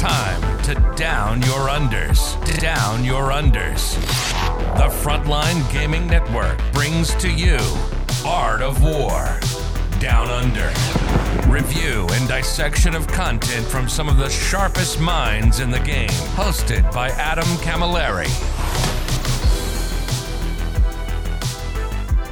time 0.00 0.62
to 0.62 0.74
down 0.96 1.42
your 1.42 1.68
unders. 1.68 2.34
Down 2.58 3.04
your 3.04 3.32
unders. 3.32 3.96
The 4.78 4.88
Frontline 4.88 5.70
Gaming 5.70 6.06
Network 6.06 6.58
brings 6.72 7.14
to 7.16 7.30
you 7.30 7.58
Art 8.24 8.62
of 8.62 8.82
War. 8.82 9.38
Down 9.98 10.28
Under. 10.28 10.72
Review 11.52 12.08
and 12.12 12.26
dissection 12.26 12.94
of 12.94 13.06
content 13.08 13.66
from 13.66 13.90
some 13.90 14.08
of 14.08 14.16
the 14.16 14.30
sharpest 14.30 15.00
minds 15.00 15.60
in 15.60 15.70
the 15.70 15.80
game. 15.80 16.08
Hosted 16.34 16.90
by 16.94 17.08
Adam 17.10 17.44
Camilleri. 17.58 18.59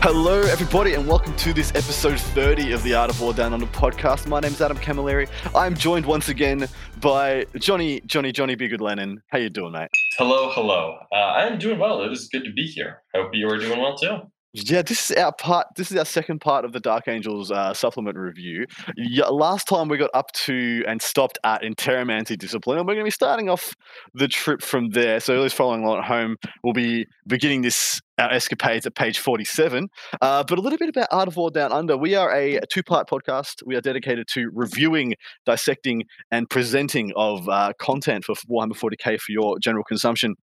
Hello, 0.01 0.41
everybody, 0.43 0.95
and 0.95 1.09
welcome 1.09 1.35
to 1.37 1.53
this 1.53 1.71
episode 1.71 2.21
30 2.21 2.71
of 2.71 2.85
the 2.85 2.95
Art 2.95 3.11
of 3.11 3.21
War 3.21 3.35
Down 3.35 3.53
Under 3.53 3.67
podcast. 3.67 4.29
My 4.29 4.39
name 4.39 4.53
is 4.53 4.61
Adam 4.61 4.77
Camilleri. 4.79 5.29
I'm 5.57 5.75
joined 5.75 6.07
once 6.07 6.29
again 6.29 6.69
by 7.01 7.45
Johnny, 7.57 8.01
Johnny, 8.07 8.31
Johnny 8.31 8.55
Be 8.55 8.69
Good 8.69 8.81
Lennon. 8.81 9.21
How 9.27 9.39
you 9.39 9.51
doing, 9.51 9.73
mate? 9.73 9.89
Hello, 10.17 10.51
hello. 10.53 10.99
Uh, 11.13 11.17
I 11.17 11.49
am 11.49 11.59
doing 11.59 11.81
well. 11.81 12.03
It 12.03 12.13
is 12.13 12.29
good 12.29 12.45
to 12.45 12.53
be 12.53 12.63
here. 12.67 13.03
I 13.13 13.19
hope 13.19 13.31
you 13.35 13.49
are 13.49 13.59
doing 13.59 13.81
well 13.81 13.97
too. 13.99 14.19
Yeah, 14.55 14.81
this 14.81 15.11
is 15.11 15.17
our 15.19 15.33
part. 15.33 15.67
This 15.77 15.91
is 15.91 15.99
our 15.99 16.07
second 16.07 16.41
part 16.41 16.65
of 16.65 16.73
the 16.73 16.81
Dark 16.81 17.07
Angels 17.07 17.51
uh, 17.51 17.75
supplement 17.75 18.17
review. 18.17 18.65
Yeah, 18.97 19.27
last 19.27 19.69
time 19.69 19.89
we 19.89 19.99
got 19.99 20.11
up 20.15 20.33
to 20.47 20.83
and 20.89 21.03
stopped 21.03 21.39
at 21.45 21.61
Interromancy 21.61 22.39
discipline, 22.39 22.79
and 22.79 22.87
we're 22.87 22.95
going 22.95 23.05
to 23.05 23.09
be 23.09 23.11
starting 23.11 23.51
off 23.51 23.75
the 24.15 24.27
trip 24.27 24.63
from 24.63 24.89
there. 24.91 25.21
So, 25.21 25.37
those 25.37 25.53
following 25.53 25.85
along 25.85 25.99
at 25.99 26.05
home, 26.05 26.37
we'll 26.65 26.73
be 26.73 27.05
beginning 27.27 27.61
this 27.61 28.01
our 28.17 28.33
escapades 28.33 28.87
at 28.87 28.95
page 28.95 29.19
47. 29.19 29.89
Uh, 30.21 30.43
but 30.49 30.59
a 30.59 30.63
little 30.63 30.79
bit 30.79 30.89
about 30.89 31.09
Art 31.13 31.29
of 31.29 31.37
War 31.37 31.51
Down 31.51 31.71
Under. 31.71 31.99
We 31.99 32.15
are 32.15 32.35
a 32.35 32.59
two 32.73 32.83
part 32.83 33.09
podcast. 33.09 33.63
We 33.67 33.77
are 33.77 33.83
dedicated 33.83 34.29
to 34.29 34.51
reviewing, 34.55 35.15
dissecting, 35.45 36.05
and 36.31 36.49
presenting 36.49 37.13
of 37.17 37.47
uh, 37.51 37.75
content 37.79 38.25
for 38.25 38.35
Warhammer 38.51 38.73
40k 38.73 39.21
for 39.21 39.31
your 39.31 39.59
general 39.59 39.85
consumption 39.85 40.37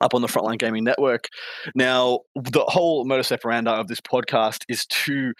up 0.00 0.14
on 0.14 0.22
the 0.22 0.28
Frontline 0.28 0.58
Gaming 0.58 0.84
Network. 0.84 1.28
Now, 1.74 2.20
the 2.34 2.64
whole 2.66 3.04
modus 3.04 3.32
operandi 3.32 3.70
of 3.70 3.88
this 3.88 4.00
podcast 4.00 4.64
is 4.68 4.86
to 4.86 5.32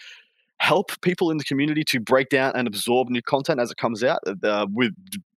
help 0.59 0.91
people 1.01 1.31
in 1.31 1.37
the 1.37 1.43
community 1.43 1.83
to 1.85 1.99
break 1.99 2.29
down 2.29 2.51
and 2.55 2.67
absorb 2.67 3.09
new 3.09 3.21
content 3.21 3.59
as 3.59 3.71
it 3.71 3.77
comes 3.77 4.03
out 4.03 4.19
uh, 4.43 4.67
with 4.71 4.93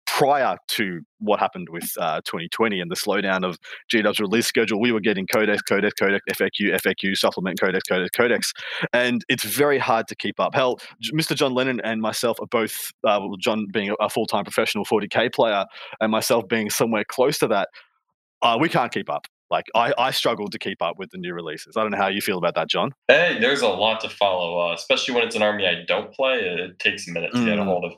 prior 0.06 0.56
to 0.66 1.00
what 1.20 1.38
happened 1.38 1.68
with 1.70 1.90
uh, 1.98 2.20
2020 2.26 2.80
and 2.80 2.90
the 2.90 2.96
slowdown 2.96 3.42
of 3.42 3.58
GW's 3.90 4.20
release 4.20 4.46
schedule, 4.46 4.80
we 4.80 4.92
were 4.92 5.00
getting 5.00 5.26
Codex, 5.26 5.62
Codex, 5.62 5.94
Codex, 5.94 6.22
FAQ, 6.32 6.78
FAQ, 6.78 7.16
supplement, 7.16 7.60
Codex, 7.60 7.84
Codex, 7.88 8.10
Codex. 8.10 8.52
And 8.92 9.24
it's 9.28 9.44
very 9.44 9.78
hard 9.78 10.08
to 10.08 10.16
keep 10.16 10.40
up. 10.40 10.54
Hell, 10.54 10.78
Mr. 11.14 11.34
John 11.34 11.54
Lennon 11.54 11.80
and 11.84 12.02
myself 12.02 12.38
are 12.40 12.46
both, 12.46 12.92
uh, 13.02 13.20
John 13.38 13.66
being 13.72 13.94
a 14.00 14.10
full 14.10 14.26
time 14.26 14.44
professional 14.44 14.84
40K 14.84 15.32
player 15.32 15.64
and 16.00 16.10
myself 16.10 16.46
being 16.48 16.70
somewhere 16.70 17.04
close 17.04 17.38
to 17.38 17.46
that, 17.48 17.68
uh, 18.42 18.58
we 18.60 18.68
can't 18.68 18.92
keep 18.92 19.10
up. 19.10 19.26
Like 19.50 19.66
I, 19.74 19.92
I 19.98 20.10
struggled 20.12 20.52
to 20.52 20.58
keep 20.58 20.80
up 20.80 20.98
with 20.98 21.10
the 21.10 21.18
new 21.18 21.34
releases. 21.34 21.76
I 21.76 21.82
don't 21.82 21.90
know 21.90 21.96
how 21.98 22.08
you 22.08 22.20
feel 22.20 22.38
about 22.38 22.54
that, 22.54 22.68
John. 22.68 22.92
Hey, 23.08 23.38
there's 23.40 23.62
a 23.62 23.68
lot 23.68 24.00
to 24.02 24.08
follow, 24.08 24.70
uh, 24.70 24.74
especially 24.74 25.14
when 25.14 25.24
it's 25.24 25.34
an 25.34 25.42
army 25.42 25.66
I 25.66 25.84
don't 25.86 26.12
play. 26.14 26.38
It 26.38 26.78
takes 26.78 27.08
a 27.08 27.12
minute 27.12 27.32
to 27.32 27.38
mm. 27.38 27.46
get 27.46 27.58
a 27.58 27.62
mm. 27.62 27.64
hold 27.64 27.84
of. 27.84 27.92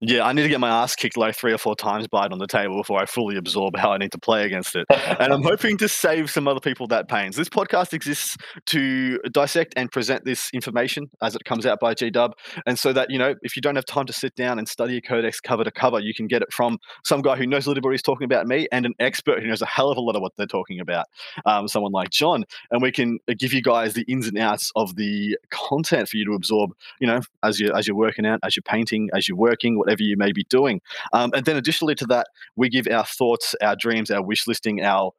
Yeah, 0.00 0.26
I 0.26 0.34
need 0.34 0.42
to 0.42 0.50
get 0.50 0.60
my 0.60 0.68
ass 0.68 0.94
kicked 0.94 1.16
like 1.16 1.34
three 1.34 1.54
or 1.54 1.58
four 1.58 1.74
times 1.74 2.06
by 2.06 2.26
it 2.26 2.32
on 2.32 2.38
the 2.38 2.46
table 2.46 2.76
before 2.76 3.00
I 3.00 3.06
fully 3.06 3.38
absorb 3.38 3.78
how 3.78 3.92
I 3.92 3.96
need 3.96 4.12
to 4.12 4.18
play 4.18 4.44
against 4.44 4.76
it. 4.76 4.86
and 4.90 5.32
I'm 5.32 5.42
hoping 5.42 5.78
to 5.78 5.88
save 5.88 6.30
some 6.30 6.46
other 6.46 6.60
people 6.60 6.86
that 6.88 7.08
pain. 7.08 7.30
This 7.34 7.48
podcast 7.48 7.94
exists 7.94 8.36
to 8.66 9.18
dissect 9.32 9.72
and 9.74 9.90
present 9.90 10.26
this 10.26 10.50
information 10.52 11.10
as 11.22 11.34
it 11.34 11.44
comes 11.44 11.64
out 11.64 11.80
by 11.80 11.94
GW. 11.94 12.32
And 12.66 12.78
so 12.78 12.92
that, 12.92 13.10
you 13.10 13.18
know, 13.18 13.36
if 13.40 13.56
you 13.56 13.62
don't 13.62 13.74
have 13.74 13.86
time 13.86 14.04
to 14.04 14.12
sit 14.12 14.34
down 14.36 14.58
and 14.58 14.68
study 14.68 14.98
a 14.98 15.00
codex 15.00 15.40
cover 15.40 15.64
to 15.64 15.70
cover, 15.70 15.98
you 15.98 16.12
can 16.12 16.26
get 16.26 16.42
it 16.42 16.52
from 16.52 16.78
some 17.02 17.22
guy 17.22 17.36
who 17.36 17.46
knows 17.46 17.64
a 17.64 17.70
little 17.70 17.80
bit 17.80 17.86
what 17.86 17.92
he's 17.92 18.02
talking 18.02 18.26
about, 18.26 18.46
me, 18.46 18.68
and 18.72 18.84
an 18.84 18.94
expert 19.00 19.40
who 19.40 19.48
knows 19.48 19.62
a 19.62 19.66
hell 19.66 19.90
of 19.90 19.96
a 19.96 20.02
lot 20.02 20.14
of 20.14 20.20
what 20.20 20.32
they're 20.36 20.46
talking 20.46 20.78
about, 20.78 21.06
um, 21.46 21.68
someone 21.68 21.92
like 21.92 22.10
John. 22.10 22.44
And 22.70 22.82
we 22.82 22.92
can 22.92 23.18
uh, 23.30 23.34
give 23.38 23.54
you 23.54 23.62
guys 23.62 23.94
the 23.94 24.04
ins 24.08 24.28
and 24.28 24.36
outs 24.36 24.70
of 24.76 24.96
the 24.96 25.38
content 25.48 26.10
for 26.10 26.18
you 26.18 26.26
to 26.26 26.32
absorb, 26.32 26.72
you 27.00 27.06
know, 27.06 27.20
as, 27.42 27.58
you, 27.58 27.72
as 27.72 27.88
you're 27.88 27.96
working 27.96 28.26
out, 28.26 28.40
as 28.42 28.56
you're 28.56 28.62
painting, 28.62 29.08
as 29.14 29.26
you're 29.26 29.38
working, 29.38 29.78
whatever 29.86 30.02
you 30.02 30.16
may 30.16 30.32
be 30.32 30.44
doing. 30.50 30.80
Um, 31.12 31.30
and 31.34 31.46
then 31.46 31.56
additionally 31.56 31.94
to 31.96 32.06
that, 32.06 32.26
we 32.56 32.68
give 32.68 32.86
our 32.88 33.04
thoughts, 33.04 33.54
our 33.62 33.76
dreams, 33.76 34.10
our 34.10 34.22
wish 34.22 34.46
listing, 34.46 34.82
our 34.82 35.12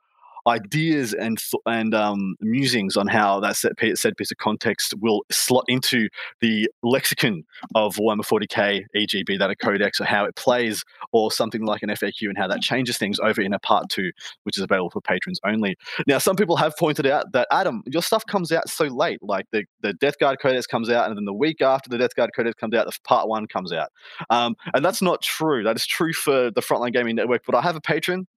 ideas 0.48 1.14
and 1.14 1.38
and 1.66 1.94
um, 1.94 2.36
musings 2.40 2.96
on 2.98 3.08
how 3.08 3.40
that 3.42 3.56
said 3.56 3.76
piece 3.78 4.32
of 4.32 4.38
context 4.38 4.94
will 5.00 5.24
slot 5.30 5.66
into 5.68 6.08
the 6.42 6.70
lexicon 6.84 7.44
of 7.76 7.96
Warhammer 7.96 8.26
40k, 8.26 8.86
EGB, 8.96 9.38
that 9.40 9.50
a 9.50 9.56
codex, 9.56 10.00
or 10.00 10.06
how 10.06 10.26
it 10.26 10.36
plays, 10.36 10.84
or 11.12 11.32
something 11.32 11.66
like 11.66 11.84
an 11.84 11.90
FAQ, 11.90 12.30
and 12.30 12.38
how 12.38 12.48
that 12.48 12.62
changes 12.62 12.98
things 12.98 13.20
over 13.20 13.42
in 13.42 13.54
a 13.54 13.60
part 13.60 13.90
two, 13.90 14.12
which 14.44 14.58
is 14.58 14.64
available 14.64 14.90
for 14.90 15.02
patrons 15.02 15.40
only. 15.46 15.76
Now, 16.08 16.18
some 16.18 16.36
people 16.36 16.56
have 16.58 16.76
pointed 16.78 17.06
out 17.06 17.32
that 17.34 17.48
Adam, 17.52 17.84
your 17.86 18.02
stuff 18.02 18.26
comes 18.26 18.52
out 18.52 18.70
so 18.70 18.86
late. 18.86 19.20
Like 19.22 19.46
the 19.52 19.66
the 19.82 19.94
Death 19.94 20.18
Guard 20.20 20.40
codex 20.42 20.66
comes 20.66 20.90
out, 20.90 21.08
and 21.08 21.18
then 21.18 21.26
the 21.26 21.34
week 21.34 21.62
after 21.62 21.90
the 21.90 21.98
Death 21.98 22.16
Guard 22.16 22.32
codex 22.36 22.56
comes 22.56 22.74
out, 22.74 22.86
the 22.86 22.98
part 23.04 23.28
one 23.28 23.48
comes 23.48 23.74
out, 23.74 23.90
um, 24.30 24.56
and 24.74 24.84
that's 24.84 25.02
not 25.02 25.22
true. 25.22 25.64
That 25.64 25.76
is 25.76 25.86
true 25.86 26.14
for 26.14 26.52
the 26.52 26.62
Frontline 26.62 26.94
Gaming 26.94 27.16
Network. 27.16 27.44
But 27.46 27.56
I 27.56 27.62
have 27.62 27.76
a 27.76 27.82
patron 27.82 28.28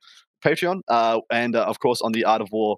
Patreon, 0.44 0.80
uh, 0.88 1.20
and 1.30 1.56
uh, 1.56 1.64
of 1.64 1.78
course 1.80 2.00
on 2.00 2.12
the 2.12 2.24
Art 2.24 2.40
of 2.42 2.48
War 2.52 2.76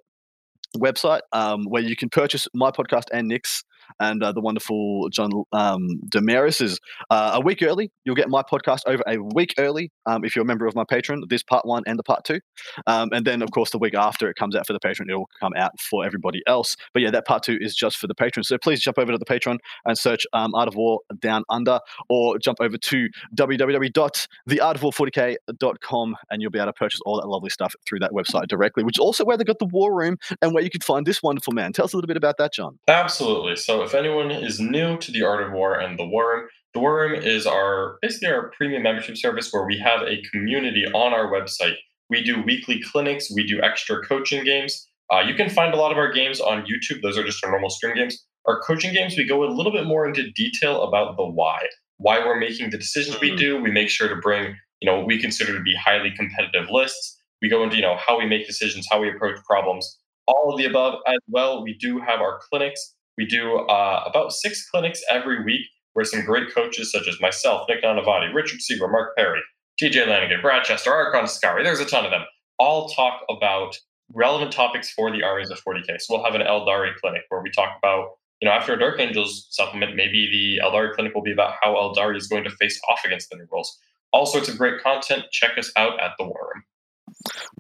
website, 0.77 1.21
um, 1.33 1.65
where 1.65 1.83
you 1.83 1.97
can 1.97 2.09
purchase 2.09 2.49
my 2.55 2.71
podcast 2.71 3.05
and 3.13 3.29
Nick's 3.29 3.65
and 4.01 4.23
uh, 4.23 4.33
the 4.33 4.41
wonderful 4.41 5.09
John 5.11 5.31
um, 5.53 6.01
Damaris 6.09 6.61
is 6.61 6.81
uh, 7.11 7.33
a 7.35 7.41
week 7.41 7.63
early. 7.63 7.91
You'll 8.05 8.15
get 8.15 8.29
my 8.29 8.43
podcast 8.43 8.81
over 8.87 9.03
a 9.07 9.17
week 9.19 9.55
early 9.59 9.91
um, 10.07 10.25
if 10.25 10.37
you're 10.37 10.43
a 10.43 10.47
member 10.47 10.67
of 10.67 10.75
my 10.75 10.85
patron. 10.89 11.23
This 11.29 11.43
part 11.43 11.67
one 11.67 11.83
and 11.87 11.99
the 11.99 12.03
part 12.03 12.25
two, 12.25 12.41
um, 12.87 13.11
and 13.13 13.27
then 13.27 13.43
of 13.43 13.51
course 13.51 13.71
the 13.71 13.79
week 13.79 13.95
after 13.95 14.29
it 14.29 14.37
comes 14.37 14.55
out 14.57 14.67
for 14.67 14.73
the 14.73 14.81
patron, 14.81 15.11
it 15.11 15.15
will 15.15 15.29
come 15.41 15.53
out 15.57 15.73
for 15.81 16.05
everybody 16.05 16.43
else. 16.47 16.77
But 16.93 17.03
yeah, 17.03 17.11
that 17.11 17.27
part 17.27 17.43
two 17.43 17.59
is 17.61 17.75
just 17.75 17.97
for 17.97 18.07
the 18.07 18.15
patron. 18.15 18.45
So 18.45 18.59
please 18.59 18.81
jump 18.81 18.99
over 18.99 19.11
to 19.13 19.19
the 19.19 19.25
patron 19.25 19.59
and 19.85 19.99
search 19.99 20.27
um, 20.33 20.55
Art 20.55 20.69
of 20.69 20.75
War 20.75 21.01
Down 21.21 21.45
Under, 21.49 21.81
or 22.09 22.39
jump 22.39 22.59
over 22.61 22.77
to 22.77 23.09
www.theartofwar40k.com 23.37 26.17
and 26.31 26.43
you'll 26.43 26.51
be 26.51 26.59
able 26.59 26.67
to 26.67 26.73
purchase 26.73 27.01
all 27.05 27.21
that 27.21 27.29
lovely 27.29 27.51
stuff 27.51 27.75
through 27.87 28.01
that 28.01 28.11
website 28.13 28.49
directly. 28.49 28.83
Which 28.85 28.97
is 28.97 29.01
also 29.01 29.25
where 29.25 29.37
they 29.37 29.45
got 29.45 29.59
the 29.59 29.67
War 29.67 29.95
Room 29.95 30.17
and 30.41 30.55
where 30.55 30.63
you 30.63 30.71
can 30.71 30.81
find 30.81 31.05
this 31.07 31.23
wonderful 31.23 31.53
man. 31.53 31.73
Tell 31.73 31.85
us 31.85 31.93
a 31.93 31.97
little 31.97 32.09
bit 32.09 32.17
about 32.17 32.37
that, 32.39 32.53
John. 32.53 32.79
Absolutely. 32.89 33.57
So 33.57 33.72
if 33.81 33.95
anyone 33.95 34.31
is 34.31 34.61
new 34.61 34.99
to 34.99 35.11
the 35.11 35.23
Art 35.23 35.43
of 35.43 35.53
War 35.53 35.79
and 35.79 35.99
the 35.99 36.05
War 36.05 36.29
Room, 36.29 36.49
the 36.75 36.81
War 36.81 36.97
Room 36.97 37.15
is 37.15 37.47
our 37.47 37.97
basically 38.03 38.29
our 38.29 38.51
premium 38.51 38.83
membership 38.83 39.17
service 39.17 39.51
where 39.51 39.65
we 39.65 39.79
have 39.79 40.03
a 40.03 40.21
community 40.31 40.85
on 40.93 41.15
our 41.15 41.33
website. 41.33 41.77
We 42.11 42.23
do 42.23 42.43
weekly 42.43 42.83
clinics, 42.83 43.33
we 43.35 43.47
do 43.47 43.63
extra 43.63 44.03
coaching 44.03 44.45
games. 44.45 44.87
Uh, 45.11 45.21
you 45.21 45.35
can 45.35 45.49
find 45.49 45.73
a 45.73 45.77
lot 45.77 45.93
of 45.93 45.99
our 45.99 46.13
games 46.13 46.41
on 46.41 46.67
YouTube. 46.67 47.03
Those 47.03 47.17
are 47.17 47.25
just 47.25 47.45
our 47.45 47.51
normal 47.51 47.71
string 47.71 47.97
games. 47.97 48.23
Our 48.47 48.61
coaching 48.61 48.93
games, 48.93 49.17
we 49.17 49.25
go 49.25 49.45
a 49.45 49.47
little 49.47 49.73
bit 49.73 49.87
more 49.87 50.07
into 50.07 50.31
detail 50.33 50.83
about 50.83 51.17
the 51.17 51.25
why, 51.25 51.67
why 51.99 52.19
we're 52.19 52.39
making 52.39 52.71
the 52.71 52.79
decisions 52.79 53.21
we 53.21 53.29
mm-hmm. 53.29 53.37
do. 53.37 53.63
We 53.63 53.71
make 53.71 53.89
sure 53.89 54.09
to 54.09 54.17
bring, 54.17 54.57
you 54.81 54.91
know, 54.91 54.99
what 54.99 55.07
we 55.07 55.21
consider 55.21 55.57
to 55.57 55.63
be 55.63 55.77
highly 55.77 56.11
competitive 56.11 56.69
lists. 56.71 57.19
We 57.41 57.49
go 57.49 57.63
into, 57.63 57.77
you 57.77 57.83
know, 57.83 57.97
how 57.97 58.19
we 58.19 58.27
make 58.27 58.47
decisions, 58.47 58.87
how 58.91 59.01
we 59.01 59.11
approach 59.11 59.37
problems, 59.45 59.99
all 60.27 60.53
of 60.53 60.59
the 60.59 60.67
above 60.67 60.95
as 61.07 61.19
well. 61.29 61.63
We 61.63 61.75
do 61.75 62.01
have 62.01 62.21
our 62.21 62.41
clinics 62.49 62.95
we 63.17 63.27
do 63.27 63.59
uh, 63.59 64.05
about 64.07 64.33
six 64.33 64.69
clinics 64.71 65.03
every 65.11 65.45
week 65.45 65.67
where 65.93 66.05
some 66.05 66.25
great 66.25 66.55
coaches 66.55 66.91
such 66.91 67.07
as 67.07 67.21
myself, 67.21 67.67
Nick 67.69 67.83
Nanavati, 67.83 68.33
Richard 68.35 68.61
Siegler, 68.61 68.91
Mark 68.91 69.17
Perry, 69.17 69.41
TJ 69.81 70.07
Lanigan, 70.07 70.41
Brad 70.41 70.65
Chester, 70.65 70.93
Archon 70.93 71.27
Scary, 71.27 71.63
there's 71.63 71.81
a 71.81 71.85
ton 71.85 72.05
of 72.05 72.11
them, 72.11 72.23
all 72.59 72.89
talk 72.89 73.21
about 73.29 73.77
relevant 74.15 74.53
topics 74.53 74.91
for 74.91 75.11
the 75.11 75.23
armies 75.23 75.51
of 75.51 75.63
40K. 75.63 76.01
So 76.01 76.15
we'll 76.15 76.25
have 76.25 76.35
an 76.35 76.43
Aeldari 76.43 76.95
clinic 77.01 77.23
where 77.29 77.43
we 77.43 77.51
talk 77.51 77.77
about, 77.79 78.11
you 78.41 78.49
know, 78.49 78.55
after 78.55 78.75
a 78.75 78.79
Dark 78.79 79.01
Angels 79.01 79.47
supplement, 79.51 79.97
maybe 79.97 80.29
the 80.31 80.65
Aeldari 80.65 80.93
clinic 80.95 81.15
will 81.15 81.23
be 81.23 81.33
about 81.33 81.55
how 81.61 81.75
Aeldari 81.75 82.17
is 82.17 82.27
going 82.27 82.45
to 82.45 82.51
face 82.51 82.81
off 82.91 83.01
against 83.05 83.31
the 83.31 83.37
new 83.37 83.47
rules. 83.51 83.79
All 84.13 84.27
sorts 84.27 84.49
of 84.49 84.59
great 84.59 84.83
content. 84.83 85.25
Check 85.33 85.57
us 85.57 85.73
out 85.77 85.99
at 86.01 86.13
the 86.19 86.25
War 86.25 86.51
Room. 86.55 86.65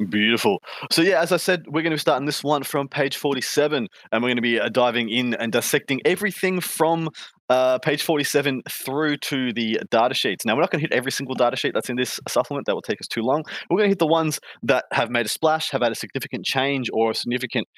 Beautiful. 0.08 0.62
So 0.90 1.02
yeah, 1.02 1.20
as 1.20 1.32
I 1.32 1.36
said, 1.36 1.64
we're 1.66 1.82
going 1.82 1.90
to 1.90 1.96
be 1.96 2.00
starting 2.00 2.26
this 2.26 2.42
one 2.42 2.62
from 2.62 2.88
page 2.88 3.16
47, 3.16 3.86
and 4.10 4.22
we're 4.22 4.28
going 4.28 4.36
to 4.36 4.42
be 4.42 4.58
uh, 4.58 4.68
diving 4.68 5.08
in 5.08 5.34
and 5.34 5.52
dissecting 5.52 6.00
everything 6.04 6.60
from 6.60 7.10
uh, 7.48 7.78
page 7.78 8.02
47 8.02 8.62
through 8.68 9.18
to 9.18 9.52
the 9.52 9.80
data 9.90 10.14
sheets. 10.14 10.44
Now, 10.44 10.54
we're 10.54 10.62
not 10.62 10.70
going 10.70 10.82
to 10.82 10.88
hit 10.88 10.96
every 10.96 11.12
single 11.12 11.34
data 11.34 11.56
sheet 11.56 11.74
that's 11.74 11.90
in 11.90 11.96
this 11.96 12.18
supplement. 12.28 12.66
That 12.66 12.74
will 12.74 12.82
take 12.82 13.00
us 13.00 13.06
too 13.06 13.22
long. 13.22 13.44
We're 13.68 13.76
going 13.76 13.88
to 13.88 13.92
hit 13.92 13.98
the 13.98 14.06
ones 14.06 14.40
that 14.62 14.84
have 14.92 15.10
made 15.10 15.26
a 15.26 15.28
splash, 15.28 15.70
have 15.70 15.82
had 15.82 15.92
a 15.92 15.96
significant 15.96 16.44
change, 16.44 16.88
or 16.92 17.10
a 17.10 17.14
significant 17.14 17.68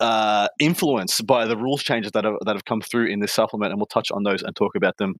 uh, 0.00 0.48
influence 0.60 1.20
by 1.22 1.46
the 1.46 1.56
rules 1.56 1.82
changes 1.82 2.12
that 2.12 2.24
have, 2.24 2.34
that 2.44 2.54
have 2.54 2.64
come 2.64 2.80
through 2.80 3.06
in 3.06 3.20
this 3.20 3.32
supplement, 3.32 3.72
and 3.72 3.80
we'll 3.80 3.86
touch 3.86 4.10
on 4.12 4.22
those 4.22 4.42
and 4.42 4.54
talk 4.54 4.74
about 4.76 4.96
them 4.98 5.14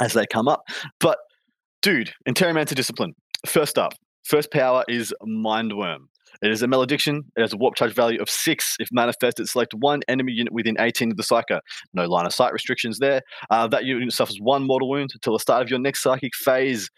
as 0.00 0.12
they 0.12 0.26
come 0.26 0.48
up. 0.48 0.62
But, 1.00 1.18
dude, 1.82 2.12
Interromancer 2.28 2.74
Discipline. 2.74 3.14
First 3.46 3.78
up, 3.78 3.94
First 4.24 4.50
power 4.50 4.84
is 4.88 5.12
Mindworm. 5.22 6.06
It 6.42 6.50
is 6.50 6.62
a 6.62 6.66
malediction. 6.66 7.24
It 7.36 7.40
has 7.42 7.52
a 7.52 7.56
warp 7.56 7.74
charge 7.74 7.94
value 7.94 8.20
of 8.20 8.28
six. 8.28 8.76
If 8.78 8.88
manifested, 8.92 9.44
it 9.44 9.48
select 9.48 9.72
one 9.74 10.00
enemy 10.08 10.32
unit 10.32 10.52
within 10.52 10.76
18 10.78 11.12
of 11.12 11.16
the 11.16 11.22
psyker. 11.22 11.60
No 11.92 12.06
line 12.06 12.26
of 12.26 12.34
sight 12.34 12.52
restrictions 12.52 12.98
there. 12.98 13.22
Uh, 13.50 13.66
that 13.68 13.84
unit 13.84 14.12
suffers 14.12 14.38
one 14.40 14.66
mortal 14.66 14.88
wound 14.88 15.10
until 15.14 15.34
the 15.34 15.38
start 15.38 15.62
of 15.62 15.70
your 15.70 15.78
next 15.78 16.02
psychic 16.02 16.34
phase. 16.34 16.90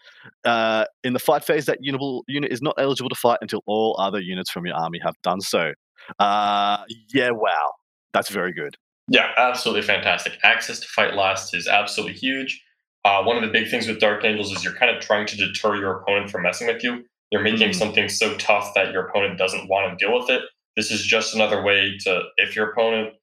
Uh, 0.43 0.85
in 1.03 1.13
the 1.13 1.19
fight 1.19 1.43
phase, 1.43 1.65
that 1.65 1.77
unit, 1.81 2.01
unit 2.27 2.51
is 2.51 2.61
not 2.61 2.75
eligible 2.77 3.09
to 3.09 3.15
fight 3.15 3.37
until 3.41 3.61
all 3.67 3.95
other 3.99 4.19
units 4.19 4.49
from 4.49 4.65
your 4.65 4.75
army 4.75 4.99
have 5.03 5.15
done 5.21 5.41
so. 5.41 5.73
Uh, 6.19 6.83
yeah, 7.13 7.29
wow. 7.31 7.71
That's 8.13 8.29
very 8.29 8.53
good. 8.53 8.75
Yeah, 9.09 9.31
absolutely 9.37 9.83
fantastic. 9.83 10.37
Access 10.43 10.79
to 10.79 10.87
fight 10.87 11.13
last 11.13 11.53
is 11.53 11.67
absolutely 11.67 12.17
huge. 12.17 12.63
Uh, 13.05 13.23
one 13.23 13.37
of 13.37 13.43
the 13.43 13.49
big 13.49 13.69
things 13.69 13.87
with 13.87 13.99
Dark 13.99 14.25
Angels 14.25 14.51
is 14.51 14.63
you're 14.63 14.73
kind 14.73 14.93
of 14.93 15.01
trying 15.01 15.25
to 15.27 15.37
deter 15.37 15.75
your 15.75 16.01
opponent 16.01 16.29
from 16.29 16.41
messing 16.41 16.67
with 16.67 16.83
you. 16.83 17.05
You're 17.31 17.41
making 17.41 17.69
mm. 17.69 17.75
something 17.75 18.09
so 18.09 18.35
tough 18.37 18.73
that 18.75 18.91
your 18.91 19.07
opponent 19.07 19.37
doesn't 19.37 19.67
want 19.67 19.97
to 19.97 20.05
deal 20.05 20.17
with 20.17 20.29
it. 20.29 20.41
This 20.75 20.91
is 20.91 21.03
just 21.03 21.35
another 21.35 21.61
way 21.61 21.97
to, 22.01 22.23
if 22.37 22.55
your 22.55 22.71
opponent 22.71 23.13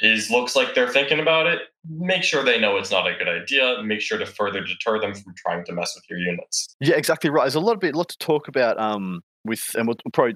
is 0.00 0.30
looks 0.30 0.54
like 0.54 0.74
they're 0.74 0.88
thinking 0.88 1.20
about 1.20 1.46
it, 1.46 1.60
make 1.88 2.22
sure 2.22 2.44
they 2.44 2.60
know 2.60 2.76
it's 2.76 2.90
not 2.90 3.06
a 3.06 3.14
good 3.16 3.28
idea. 3.28 3.82
Make 3.82 4.00
sure 4.00 4.18
to 4.18 4.26
further 4.26 4.62
deter 4.62 5.00
them 5.00 5.14
from 5.14 5.34
trying 5.36 5.64
to 5.66 5.72
mess 5.72 5.94
with 5.94 6.04
your 6.10 6.18
units. 6.18 6.74
Yeah, 6.80 6.96
exactly 6.96 7.30
right. 7.30 7.44
There's 7.44 7.54
a 7.54 7.60
lot 7.60 7.74
of 7.74 7.80
bit, 7.80 7.94
lot 7.94 8.08
to 8.10 8.18
talk 8.18 8.48
about 8.48 8.78
um, 8.78 9.20
with, 9.44 9.62
and 9.74 9.86
we'll 9.86 9.96
probably 10.12 10.34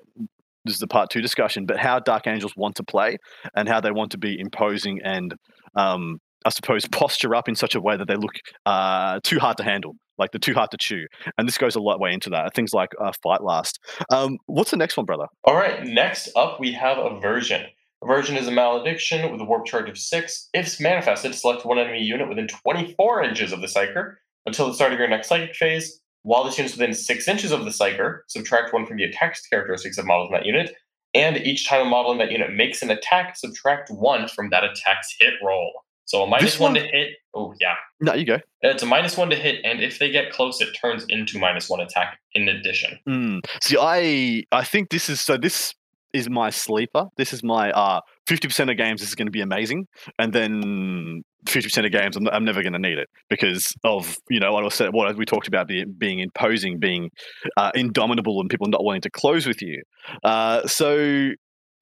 this 0.65 0.75
is 0.75 0.81
the 0.81 0.87
part 0.87 1.11
two 1.11 1.21
discussion, 1.21 1.67
but 1.67 1.79
how 1.79 1.99
Dark 1.99 2.27
Angels 2.27 2.55
want 2.57 2.77
to 2.77 2.83
play 2.83 3.17
and 3.55 3.69
how 3.69 3.81
they 3.81 3.91
want 3.91 4.13
to 4.13 4.19
be 4.19 4.39
imposing 4.39 5.01
and 5.03 5.35
um, 5.75 6.19
I 6.45 6.51
suppose 6.51 6.87
posture 6.93 7.35
up 7.35 7.49
in 7.49 7.55
such 7.55 7.75
a 7.75 7.81
way 7.81 7.97
that 7.97 8.09
they 8.09 8.17
look 8.17 8.35
uh, 8.67 9.21
too 9.23 9.39
hard 9.39 9.57
to 9.59 9.63
handle, 9.63 9.95
like 10.19 10.31
they're 10.33 10.39
too 10.39 10.55
hard 10.55 10.71
to 10.73 10.79
chew. 10.79 11.07
And 11.39 11.47
this 11.47 11.59
goes 11.59 11.77
a 11.77 11.81
lot 11.81 12.01
way 12.01 12.13
into 12.13 12.31
that. 12.31 12.55
Things 12.55 12.73
like 12.73 12.91
uh, 13.01 13.13
fight 13.23 13.43
last. 13.43 13.79
Um, 14.11 14.39
what's 14.47 14.71
the 14.71 14.77
next 14.77 14.97
one, 14.97 15.07
brother? 15.07 15.27
All 15.45 15.55
right, 15.55 15.85
next 15.85 16.31
up 16.37 16.61
we 16.61 16.73
have 16.73 16.99
Aversion. 16.99 17.67
Aversion 18.03 18.39
is 18.39 18.49
a 18.49 18.53
malediction 18.53 19.31
with 19.31 19.43
a 19.43 19.45
warp 19.45 19.67
charge 19.67 19.91
of 19.91 19.99
six. 19.99 20.49
If 20.55 20.81
manifested, 20.81 21.35
select 21.35 21.67
one 21.67 21.79
enemy 21.79 22.03
unit 22.03 22.31
within 22.31 22.49
24 22.49 23.25
inches 23.25 23.53
of 23.53 23.61
the 23.61 23.67
psyker 23.67 24.15
until 24.47 24.69
the 24.69 24.75
start 24.75 24.93
of 24.93 24.99
your 24.99 25.09
next 25.09 25.29
psychic 25.29 25.55
phase. 25.55 26.01
While 26.23 26.45
this 26.45 26.57
unit 26.57 26.73
is 26.73 26.79
within 26.79 26.95
six 26.95 27.29
inches 27.29 27.53
of 27.53 27.65
the 27.65 27.71
psyker, 27.71 28.21
subtract 28.29 28.73
one 28.73 28.87
from 28.87 28.97
the 28.97 29.05
attack 29.05 29.37
characteristics 29.51 29.99
of 29.99 30.07
models 30.07 30.31
in 30.31 30.35
that 30.35 30.47
unit. 30.47 30.75
And 31.15 31.39
each 31.39 31.67
time 31.67 31.87
a 31.87 31.91
model 31.91 32.13
in 32.13 32.19
that 32.19 32.31
unit 32.31 32.55
makes 32.55 32.83
an 32.83 32.91
attack, 32.91 33.37
subtract 33.37 33.91
one 33.91 34.29
from 34.29 34.51
that 34.51 34.65
attack's 34.65 35.15
hit 35.19 35.35
roll. 35.45 35.73
So 36.11 36.25
a 36.25 36.27
minus 36.27 36.59
one, 36.59 36.73
one, 36.73 36.83
to 36.83 36.89
hit. 36.89 37.11
Oh 37.35 37.55
yeah. 37.61 37.75
No, 38.01 38.15
you 38.15 38.27
go. 38.27 38.39
It's 38.63 38.83
a 38.83 38.87
minus 38.87 39.17
one 39.17 39.31
to 39.31 39.37
hit, 39.37 39.61
and 39.63 39.81
if 39.81 40.01
they 40.01 40.11
get 40.11 40.33
close, 40.33 40.61
it 40.61 40.71
turns 40.83 41.05
into 41.09 41.39
minus 41.39 41.69
one 41.69 41.79
attack 41.79 42.19
in 42.35 42.49
addition. 42.49 42.99
Mm. 43.09 43.39
See, 43.63 43.77
I 43.81 44.43
I 44.51 44.65
think 44.65 44.91
this 44.91 45.09
is 45.09 45.21
so. 45.21 45.37
This 45.37 45.73
is 46.13 46.29
my 46.29 46.51
sleeper. 46.51 47.07
This 47.17 47.33
is 47.33 47.45
my 47.45 47.71
uh, 47.71 48.01
50% 48.29 48.71
of 48.71 48.77
games, 48.77 49.01
this 49.01 49.09
is 49.09 49.15
going 49.15 49.27
to 49.27 49.33
be 49.33 49.41
amazing. 49.41 49.87
And 50.19 50.33
then 50.33 51.23
50% 51.47 51.85
of 51.85 51.93
games, 51.93 52.17
I'm, 52.17 52.29
I'm 52.29 52.45
never 52.45 52.63
going 52.63 52.73
to 52.73 52.79
need 52.79 52.99
it 52.99 53.09
because 53.29 53.73
of, 53.85 54.17
you 54.29 54.41
know, 54.41 54.53
what 54.53 54.65
I 54.65 54.69
said, 54.69 54.93
what 54.93 55.17
we 55.17 55.25
talked 55.25 55.49
about 55.49 55.69
the, 55.69 55.85
being 55.85 56.21
imposing, 56.21 56.79
being 56.79 57.11
uh, 57.57 57.71
indomitable 57.75 58.41
and 58.41 58.49
people 58.49 58.67
not 58.69 58.85
wanting 58.85 59.03
to 59.03 59.11
close 59.11 59.47
with 59.47 59.63
you. 59.63 59.83
Uh, 60.23 60.67
so, 60.67 61.31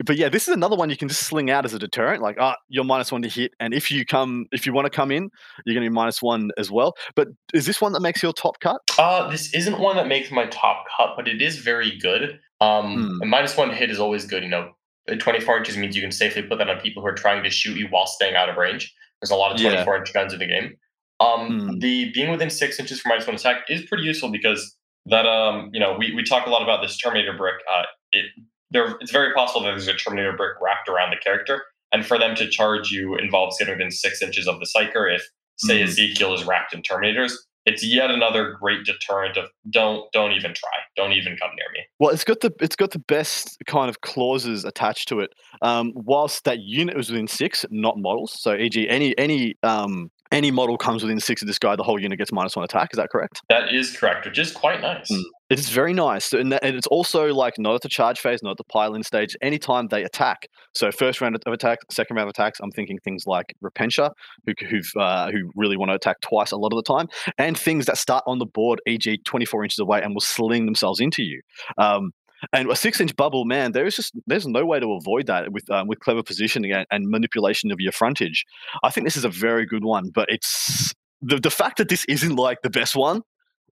but 0.05 0.17
yeah, 0.17 0.29
this 0.29 0.47
is 0.47 0.55
another 0.55 0.77
one 0.77 0.91
you 0.91 0.97
can 0.97 1.09
just 1.09 1.25
sling 1.25 1.51
out 1.51 1.65
as 1.65 1.75
a 1.75 1.79
deterrent. 1.79 2.23
Like, 2.23 2.37
ah, 2.39 2.55
oh, 2.57 2.63
you're 2.69 2.85
minus 2.85 3.11
one 3.11 3.23
to 3.23 3.29
hit, 3.29 3.53
and 3.59 3.75
if 3.75 3.91
you 3.91 4.05
come, 4.05 4.47
if 4.53 4.65
you 4.67 4.73
want 4.73 4.87
to 4.87 4.91
come 4.91 5.11
in, 5.11 5.31
you're 5.65 5.75
going 5.75 5.85
to 5.85 5.91
be 5.91 5.95
minus 5.95 6.23
one 6.23 6.51
as 6.57 6.71
well. 6.71 6.95
But 7.17 7.29
is 7.53 7.67
this 7.67 7.81
one 7.81 7.93
that 7.93 8.01
makes 8.01 8.23
your 8.23 8.33
top 8.33 8.61
cut? 8.61 8.81
Uh, 8.99 9.29
this 9.31 9.53
isn't 9.55 9.79
one 9.81 9.97
that 9.97 10.07
makes 10.07 10.31
my 10.31 10.47
top 10.47 10.85
cut, 10.97 11.15
but 11.17 11.27
it 11.27 11.43
is 11.43 11.59
very 11.59 11.99
good. 11.99 12.39
Um, 12.61 13.19
hmm. 13.21 13.29
minus 13.29 13.57
one 13.57 13.71
hit 13.71 13.91
is 13.91 13.99
always 13.99 14.25
good. 14.25 14.43
You 14.43 14.51
know, 14.51 14.71
24 15.19 15.59
inches 15.59 15.77
means 15.77 15.97
you 15.97 16.03
can 16.03 16.13
safely 16.13 16.43
put 16.43 16.59
that 16.59 16.69
on 16.69 16.79
people 16.81 17.03
who 17.03 17.09
are 17.09 17.15
trying 17.15 17.43
to 17.43 17.51
shoot 17.51 17.77
you 17.77 17.89
while 17.89 18.07
staying 18.07 18.37
out 18.37 18.49
of 18.49 18.57
range. 18.57 18.95
There's 19.21 19.31
a 19.31 19.37
lot 19.37 19.53
of 19.53 19.61
24 19.61 19.95
yeah. 19.95 20.01
inch 20.01 20.13
guns 20.13 20.33
in 20.33 20.39
the 20.39 20.47
game. 20.47 20.77
Um, 21.21 21.61
hmm. 21.61 21.79
The 21.79 22.13
being 22.13 22.31
within 22.31 22.51
six 22.51 22.79
inches 22.79 23.01
for 23.01 23.09
minus 23.09 23.27
one 23.27 23.35
attack 23.35 23.63
is 23.69 23.85
pretty 23.87 24.05
useful 24.05 24.31
because 24.31 24.77
that 25.07 25.27
um, 25.27 25.71
you 25.73 25.81
know 25.81 25.97
we, 25.99 26.15
we 26.15 26.23
talk 26.23 26.47
a 26.47 26.51
lot 26.51 26.63
about 26.63 26.83
this 26.83 26.97
Terminator 26.97 27.37
brick. 27.37 27.57
Uh, 27.73 27.83
it 28.13 28.27
there 28.71 28.97
it's 29.01 29.11
very 29.11 29.33
possible 29.33 29.63
that 29.63 29.71
there's 29.71 29.89
a 29.89 29.95
Terminator 29.95 30.37
brick 30.37 30.53
wrapped 30.61 30.89
around 30.89 31.11
the 31.11 31.17
character, 31.17 31.63
and 31.93 32.05
for 32.05 32.19
them 32.19 32.35
to 32.37 32.49
charge 32.49 32.91
you 32.91 33.17
involves 33.17 33.59
getting 33.59 33.75
within 33.75 33.91
six 33.91 34.23
inches 34.23 34.47
of 34.47 34.61
the 34.61 34.67
psyker. 34.67 35.15
If 35.15 35.23
say 35.59 35.79
hmm. 35.79 35.89
Ezekiel 35.89 36.35
is 36.35 36.45
wrapped 36.45 36.75
in 36.75 36.83
Terminators, 36.83 37.33
it's 37.69 37.85
yet 37.85 38.11
another 38.11 38.57
great 38.59 38.85
deterrent 38.85 39.37
of 39.37 39.51
don't 39.71 40.11
don't 40.13 40.33
even 40.33 40.55
try 40.55 40.71
don't 40.97 41.13
even 41.13 41.37
come 41.37 41.51
near 41.57 41.67
me 41.73 41.81
well 41.99 42.11
it's 42.11 42.25
got 42.25 42.41
the 42.41 42.53
it's 42.61 42.77
got 42.77 42.91
the 42.93 42.99
best 42.99 43.59
kind 43.67 43.89
of 43.89 44.01
clauses 44.01 44.65
attached 44.65 45.09
to 45.09 45.21
it 45.21 45.31
um, 45.63 45.93
whilst 45.95 46.45
that 46.45 46.61
unit 46.61 46.97
was 46.97 47.11
within 47.11 47.29
six 47.29 47.65
not 47.71 47.99
models 47.99 48.35
so 48.41 48.53
eg 48.53 48.77
any 48.89 49.17
any 49.19 49.55
um, 49.63 50.11
any 50.33 50.51
model 50.51 50.77
comes 50.77 51.03
within 51.03 51.21
six 51.21 51.43
of 51.43 51.49
this 51.49 51.59
guy, 51.59 51.77
the 51.77 51.83
whole 51.83 52.01
unit 52.01 52.19
gets 52.19 52.33
minus 52.33 52.57
one 52.57 52.65
attack. 52.65 52.91
Is 52.93 52.97
that 52.97 53.11
correct? 53.11 53.41
That 53.49 53.73
is 53.73 53.97
correct, 53.97 54.27
which 54.27 54.39
is 54.39 54.53
quite 54.53 54.81
nice. 54.81 55.11
Mm. 55.11 55.23
It's 55.51 55.71
very 55.71 55.95
nice. 55.95 56.33
And, 56.33 56.53
and, 56.63 56.77
it's 56.77 56.87
also 56.89 57.33
like 57.33 57.59
not 57.59 57.75
at 57.75 57.81
the 57.81 57.89
charge 57.89 58.21
phase, 58.21 58.43
not 58.43 58.53
at 58.53 58.57
the 58.59 58.65
pile-in 58.65 59.03
stage, 59.03 59.35
anytime 59.41 59.89
they 59.89 60.05
attack. 60.05 60.47
So 60.75 60.91
first 60.93 61.21
round 61.23 61.39
of 61.47 61.53
attack, 61.53 61.79
second 61.91 62.17
round 62.17 62.29
of 62.29 62.31
attacks, 62.31 62.61
I'm 62.61 62.71
thinking 62.71 62.99
things 62.99 63.27
like 63.27 63.55
Repentia, 63.65 64.11
who, 64.47 64.53
who've, 64.69 64.93
uh, 64.97 65.31
who 65.31 65.51
really 65.57 65.79
want 65.79 65.91
to 65.91 65.95
attack 65.95 66.21
twice 66.21 66.53
a 66.53 66.57
lot 66.57 66.73
of 66.73 66.77
the 66.77 66.83
time, 66.83 67.09
and 67.39 67.59
things 67.59 67.87
that 67.87 67.97
start 67.97 68.25
on 68.27 68.39
the 68.39 68.47
board, 68.47 68.81
e.g. 68.87 69.19
24 69.25 69.65
inches 69.65 69.79
away 69.79 70.03
and 70.03 70.15
will 70.15 70.21
sling 70.21 70.67
themselves 70.67 71.01
into 71.01 71.23
you. 71.23 71.41
Um, 71.79 72.13
and 72.53 72.71
a 72.71 72.77
six-inch 72.77 73.17
bubble, 73.17 73.45
man, 73.45 73.73
there 73.73 73.87
is 73.87 73.97
just 73.97 74.15
there's 74.27 74.47
no 74.47 74.65
way 74.65 74.81
to 74.81 74.93
avoid 74.93 75.27
that 75.27 75.53
with 75.53 75.71
um, 75.71 75.89
with 75.89 76.01
clever 76.01 76.23
positioning 76.23 76.73
and, 76.73 76.87
and, 76.91 77.09
manipulation 77.09 77.71
of 77.71 77.81
your 77.81 77.93
frontage. 77.93 78.45
I 78.83 78.91
think 78.91 79.07
this 79.07 79.17
is 79.17 79.25
a 79.25 79.31
very 79.31 79.67
good 79.67 79.85
one, 79.85 80.11
but 80.11 80.29
it's 80.31 80.95
the 81.21 81.39
the 81.39 81.51
fact 81.51 81.79
that 81.79 81.89
this 81.89 82.05
isn't 82.07 82.37
like 82.37 82.63
the 82.63 82.71
best 82.71 82.95
one 82.95 83.23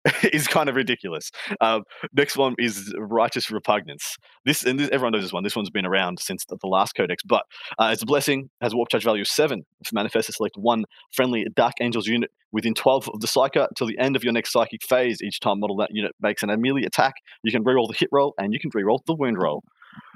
is 0.34 0.48
kind 0.48 0.69
of 0.69 0.75
ridiculous. 0.75 1.31
Um, 1.62 1.84
next 2.13 2.38
one 2.38 2.56
is 2.57 2.94
righteous 2.98 3.50
repugnance. 3.50 4.18
This 4.46 4.63
and 4.63 4.80
this, 4.80 4.90
everyone 4.92 5.13
knows 5.13 5.24
this 5.24 5.34
one. 5.34 5.44
This 5.44 5.56
one's 5.56 5.69
been 5.69 5.86
around 5.86 6.19
since 6.19 6.46
the, 6.46 6.57
the 6.62 6.68
last 6.68 6.94
codex, 6.94 7.24
but 7.24 7.44
uh, 7.80 7.90
it's 7.92 8.04
a 8.04 8.06
blessing. 8.06 8.50
Has 8.62 8.75
warp 8.75 8.90
charge 8.90 9.04
value 9.04 9.24
seven. 9.24 9.66
If 9.81 9.92
manifested, 9.92 10.36
select 10.36 10.56
one 10.57 10.86
friendly 11.12 11.46
Dark 11.56 11.74
Angels 11.81 12.07
unit 12.07 12.31
within 12.52 12.74
12 12.74 13.10
of 13.13 13.19
the 13.19 13.28
psyker 13.28 13.68
until 13.68 13.88
the 13.88 13.98
end 14.00 14.16
of 14.16 14.24
your 14.24 14.34
next 14.34 14.52
psychic 14.52 14.84
phase. 14.84 15.22
Each 15.22 15.40
time 15.40 15.60
model 15.60 15.75
that 15.78 15.90
unit 15.92 16.13
makes 16.22 16.44
an 16.44 16.50
immediate 16.50 16.88
attack, 16.88 17.16
you 17.44 17.51
can 17.51 17.63
reroll 17.63 17.88
the 17.88 17.96
hit 17.98 18.10
roll 18.12 18.34
and 18.38 18.54
you 18.54 18.60
can 18.60 18.72
reroll 18.72 19.00
the 19.06 19.16
wound 19.16 19.38
roll. 19.38 19.63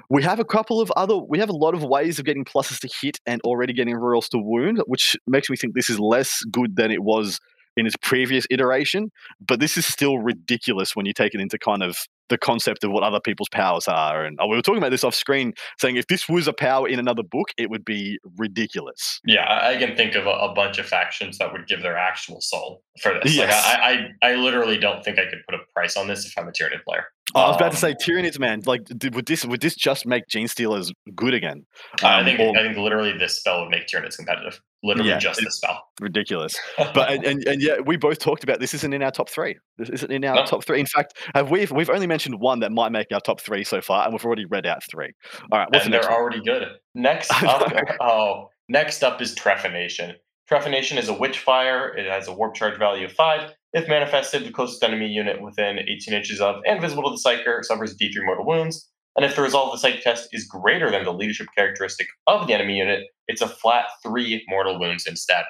We 0.08 0.22
have 0.24 0.40
a 0.40 0.44
couple 0.44 0.80
of 0.80 0.90
other, 0.96 1.16
we 1.16 1.38
have 1.38 1.50
a 1.50 1.56
lot 1.56 1.74
of 1.74 1.84
ways 1.84 2.18
of 2.18 2.24
getting 2.24 2.44
pluses 2.44 2.80
to 2.80 2.88
hit 3.00 3.18
and 3.26 3.40
already 3.42 3.72
getting 3.72 3.94
rerolls 3.94 4.28
to 4.30 4.38
wound, 4.38 4.82
which 4.86 5.16
makes 5.26 5.48
me 5.48 5.56
think 5.56 5.74
this 5.74 5.88
is 5.88 6.00
less 6.00 6.42
good 6.50 6.76
than 6.76 6.90
it 6.90 7.02
was 7.02 7.38
in 7.76 7.86
its 7.86 7.96
previous 7.96 8.46
iteration, 8.50 9.10
but 9.40 9.60
this 9.60 9.76
is 9.76 9.86
still 9.86 10.18
ridiculous 10.18 10.94
when 10.94 11.06
you 11.06 11.12
take 11.12 11.34
it 11.34 11.40
into 11.40 11.58
kind 11.58 11.82
of 11.82 11.98
the 12.30 12.38
concept 12.38 12.82
of 12.82 12.90
what 12.90 13.02
other 13.02 13.20
people's 13.20 13.50
powers 13.50 13.86
are. 13.86 14.24
And 14.24 14.38
oh, 14.40 14.46
we 14.46 14.56
were 14.56 14.62
talking 14.62 14.78
about 14.78 14.90
this 14.90 15.04
off 15.04 15.14
screen, 15.14 15.52
saying 15.78 15.96
if 15.96 16.06
this 16.06 16.28
was 16.28 16.48
a 16.48 16.52
power 16.52 16.88
in 16.88 16.98
another 16.98 17.22
book, 17.22 17.50
it 17.58 17.68
would 17.68 17.84
be 17.84 18.18
ridiculous. 18.38 19.20
Yeah, 19.24 19.46
I 19.62 19.76
can 19.76 19.96
think 19.96 20.14
of 20.14 20.26
a, 20.26 20.30
a 20.30 20.54
bunch 20.54 20.78
of 20.78 20.86
factions 20.86 21.36
that 21.38 21.52
would 21.52 21.66
give 21.66 21.82
their 21.82 21.98
actual 21.98 22.40
soul 22.40 22.82
for 23.02 23.20
this. 23.22 23.34
Yes. 23.34 23.48
Like 23.48 23.78
I, 23.82 24.08
I, 24.22 24.32
I 24.32 24.34
literally 24.36 24.78
don't 24.78 25.04
think 25.04 25.18
I 25.18 25.24
could 25.28 25.40
put 25.48 25.54
a 25.54 25.62
price 25.74 25.96
on 25.96 26.08
this 26.08 26.24
if 26.24 26.32
I'm 26.38 26.48
a 26.48 26.52
Tyranid 26.52 26.82
player. 26.84 27.04
Oh, 27.34 27.42
I 27.42 27.48
was 27.48 27.56
about 27.56 27.72
to 27.72 27.78
say 27.78 27.90
um, 27.90 27.96
Tyranids, 27.96 28.38
man. 28.38 28.62
Like, 28.66 28.82
would 29.12 29.26
this 29.26 29.44
would 29.44 29.60
this 29.60 29.76
just 29.76 30.04
make 30.04 30.26
Genestealers 30.26 30.90
good 31.14 31.34
again? 31.34 31.64
Um, 32.02 32.10
I 32.10 32.24
think 32.24 32.40
or, 32.40 32.56
I 32.58 32.62
think 32.62 32.76
literally 32.76 33.16
this 33.16 33.36
spell 33.36 33.62
would 33.62 33.70
make 33.70 33.86
Tyranids 33.86 34.16
competitive. 34.16 34.60
Literally 34.82 35.10
yeah, 35.10 35.18
just 35.18 35.40
the 35.40 35.50
spell. 35.50 35.82
Ridiculous. 36.00 36.58
but 36.78 37.10
and, 37.10 37.24
and, 37.24 37.46
and 37.46 37.62
yeah, 37.62 37.80
we 37.84 37.96
both 37.96 38.18
talked 38.18 38.42
about 38.42 38.60
this 38.60 38.72
isn't 38.72 38.92
in 38.92 39.02
our 39.02 39.10
top 39.10 39.28
three. 39.28 39.58
This 39.76 39.90
isn't 39.90 40.10
in 40.10 40.24
our 40.24 40.36
no. 40.36 40.46
top 40.46 40.64
three. 40.64 40.80
In 40.80 40.86
fact, 40.86 41.18
have 41.34 41.50
we 41.50 41.66
we've 41.66 41.90
only 41.90 42.06
mentioned 42.06 42.19
one 42.26 42.60
that 42.60 42.72
might 42.72 42.92
make 42.92 43.08
our 43.12 43.20
top 43.20 43.40
three 43.40 43.64
so 43.64 43.80
far, 43.80 44.04
and 44.04 44.12
we've 44.12 44.24
already 44.24 44.44
read 44.46 44.66
out 44.66 44.82
three. 44.90 45.12
All 45.50 45.58
right, 45.58 45.68
what's 45.70 45.84
and 45.84 45.92
the 45.92 45.96
next 45.96 46.06
they're 46.06 46.14
one? 46.14 46.22
already 46.22 46.42
good. 46.42 46.68
Next 46.94 47.30
up, 47.42 47.72
oh, 48.00 48.48
next 48.68 49.02
up 49.02 49.20
is 49.20 49.34
Trephination. 49.34 50.14
Trephination 50.50 50.98
is 50.98 51.08
a 51.08 51.14
Witchfire. 51.14 51.96
It 51.96 52.10
has 52.10 52.26
a 52.26 52.32
warp 52.32 52.54
charge 52.54 52.78
value 52.78 53.06
of 53.06 53.12
five. 53.12 53.52
If 53.72 53.88
manifested, 53.88 54.44
the 54.44 54.50
closest 54.50 54.82
enemy 54.82 55.06
unit 55.06 55.40
within 55.40 55.78
18 55.78 56.12
inches 56.12 56.40
of 56.40 56.56
and 56.66 56.80
visible 56.80 57.04
to 57.04 57.10
the 57.10 57.22
Psyker 57.22 57.64
suffers 57.64 57.96
D3 57.96 58.24
mortal 58.24 58.44
wounds. 58.44 58.90
And 59.16 59.24
if 59.24 59.36
the 59.36 59.42
result 59.42 59.66
of 59.66 59.72
the 59.72 59.78
psych 59.78 60.02
test 60.02 60.28
is 60.32 60.46
greater 60.46 60.90
than 60.90 61.04
the 61.04 61.12
leadership 61.12 61.48
characteristic 61.56 62.06
of 62.26 62.46
the 62.46 62.54
enemy 62.54 62.76
unit, 62.78 63.04
it's 63.26 63.42
a 63.42 63.48
flat 63.48 63.86
three 64.02 64.44
mortal 64.48 64.78
wounds 64.78 65.06
instead. 65.06 65.44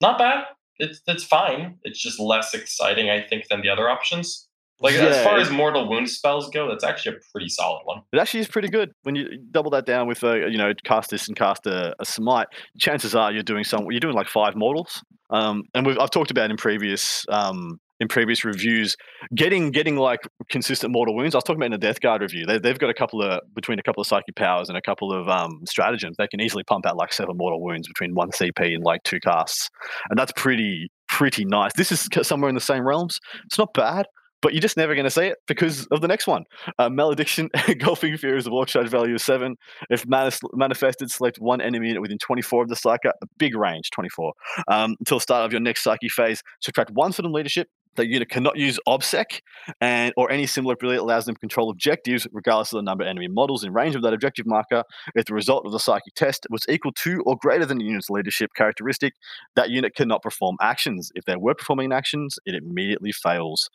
Not 0.00 0.18
bad. 0.18 0.44
It's 0.78 1.00
that's 1.06 1.24
fine. 1.24 1.78
It's 1.82 2.00
just 2.00 2.20
less 2.20 2.54
exciting, 2.54 3.10
I 3.10 3.22
think, 3.22 3.48
than 3.48 3.62
the 3.62 3.68
other 3.68 3.88
options. 3.88 4.47
Like 4.80 4.94
yeah, 4.94 5.06
as 5.06 5.24
far 5.24 5.38
as 5.38 5.50
mortal 5.50 5.88
wound 5.88 6.08
spells 6.08 6.48
go, 6.50 6.68
that's 6.68 6.84
actually 6.84 7.16
a 7.16 7.18
pretty 7.32 7.48
solid 7.48 7.82
one. 7.84 8.02
It 8.12 8.18
actually 8.18 8.40
is 8.40 8.48
pretty 8.48 8.68
good 8.68 8.92
when 9.02 9.16
you 9.16 9.38
double 9.50 9.70
that 9.72 9.86
down 9.86 10.06
with 10.06 10.22
a 10.22 10.48
you 10.48 10.56
know 10.56 10.72
cast 10.84 11.10
this 11.10 11.26
and 11.26 11.36
cast 11.36 11.66
a, 11.66 11.94
a 11.98 12.04
smite. 12.04 12.46
Chances 12.78 13.14
are 13.14 13.32
you're 13.32 13.42
doing 13.42 13.64
some 13.64 13.86
you're 13.90 14.00
doing 14.00 14.14
like 14.14 14.28
five 14.28 14.54
mortals. 14.54 15.02
Um, 15.30 15.64
and 15.74 15.84
we've, 15.84 15.98
I've 15.98 16.10
talked 16.10 16.30
about 16.30 16.50
in 16.50 16.56
previous 16.56 17.26
um, 17.28 17.80
in 18.00 18.06
previous 18.06 18.44
reviews, 18.44 18.96
getting 19.34 19.70
getting 19.72 19.96
like 19.96 20.20
consistent 20.48 20.92
mortal 20.92 21.16
wounds. 21.16 21.34
I 21.34 21.38
was 21.38 21.44
talking 21.44 21.58
about 21.58 21.66
in 21.66 21.72
the 21.72 21.78
Death 21.78 22.00
Guard 22.00 22.22
review. 22.22 22.46
They, 22.46 22.58
they've 22.58 22.78
got 22.78 22.90
a 22.90 22.94
couple 22.94 23.22
of 23.22 23.40
between 23.54 23.78
a 23.78 23.82
couple 23.82 24.00
of 24.00 24.06
psychic 24.06 24.36
powers 24.36 24.68
and 24.68 24.78
a 24.78 24.82
couple 24.82 25.12
of 25.12 25.28
um, 25.28 25.62
stratagems. 25.66 26.16
They 26.16 26.28
can 26.28 26.40
easily 26.40 26.62
pump 26.62 26.86
out 26.86 26.96
like 26.96 27.12
seven 27.12 27.36
mortal 27.36 27.60
wounds 27.62 27.88
between 27.88 28.14
one 28.14 28.30
CP 28.30 28.74
and 28.74 28.84
like 28.84 29.02
two 29.02 29.18
casts, 29.20 29.70
and 30.08 30.18
that's 30.18 30.32
pretty 30.36 30.90
pretty 31.08 31.44
nice. 31.44 31.72
This 31.74 31.90
is 31.90 32.08
somewhere 32.22 32.48
in 32.48 32.54
the 32.54 32.60
same 32.60 32.86
realms. 32.86 33.18
It's 33.46 33.58
not 33.58 33.74
bad 33.74 34.06
but 34.40 34.52
you're 34.52 34.60
just 34.60 34.76
never 34.76 34.94
going 34.94 35.04
to 35.04 35.10
see 35.10 35.26
it 35.26 35.38
because 35.46 35.86
of 35.86 36.00
the 36.00 36.08
next 36.08 36.26
one. 36.26 36.44
Uh, 36.78 36.88
Malediction, 36.88 37.48
Engulfing 37.68 38.16
Fear 38.16 38.36
is 38.36 38.46
a 38.46 38.50
war 38.50 38.66
charge 38.66 38.88
value 38.88 39.14
of 39.14 39.20
7. 39.20 39.56
If 39.90 40.06
manifested, 40.06 41.10
select 41.10 41.38
one 41.38 41.60
enemy 41.60 41.88
unit 41.88 42.02
within 42.02 42.18
24 42.18 42.62
of 42.64 42.68
the 42.68 42.74
Psyker, 42.74 43.10
a 43.22 43.26
big 43.38 43.56
range, 43.56 43.90
24. 43.90 44.32
Um, 44.68 44.96
until 45.00 45.20
start 45.20 45.44
of 45.44 45.52
your 45.52 45.60
next 45.60 45.82
Psyche 45.82 46.08
phase, 46.08 46.42
subtract 46.60 46.90
one 46.90 47.12
from 47.12 47.32
leadership. 47.32 47.68
That 47.96 48.06
unit 48.06 48.28
cannot 48.28 48.56
use 48.56 48.78
OBSEC 48.86 49.40
and 49.80 50.14
or 50.16 50.30
any 50.30 50.46
similar 50.46 50.74
ability 50.74 50.98
that 50.98 51.02
allows 51.02 51.26
them 51.26 51.34
to 51.34 51.40
control 51.40 51.68
objectives, 51.68 52.28
regardless 52.30 52.72
of 52.72 52.76
the 52.76 52.82
number 52.82 53.02
of 53.02 53.08
enemy 53.08 53.26
models 53.26 53.64
in 53.64 53.72
range 53.72 53.96
of 53.96 54.02
that 54.02 54.12
objective 54.12 54.46
marker. 54.46 54.84
If 55.16 55.24
the 55.24 55.34
result 55.34 55.66
of 55.66 55.72
the 55.72 55.80
psychic 55.80 56.14
test 56.14 56.46
was 56.48 56.62
equal 56.68 56.92
to 56.92 57.20
or 57.26 57.36
greater 57.40 57.66
than 57.66 57.78
the 57.78 57.84
unit's 57.84 58.08
leadership 58.08 58.50
characteristic, 58.54 59.14
that 59.56 59.70
unit 59.70 59.96
cannot 59.96 60.22
perform 60.22 60.58
actions. 60.60 61.10
If 61.16 61.24
they 61.24 61.34
were 61.34 61.54
performing 61.54 61.92
actions, 61.92 62.38
it 62.46 62.54
immediately 62.54 63.10
fails. 63.10 63.68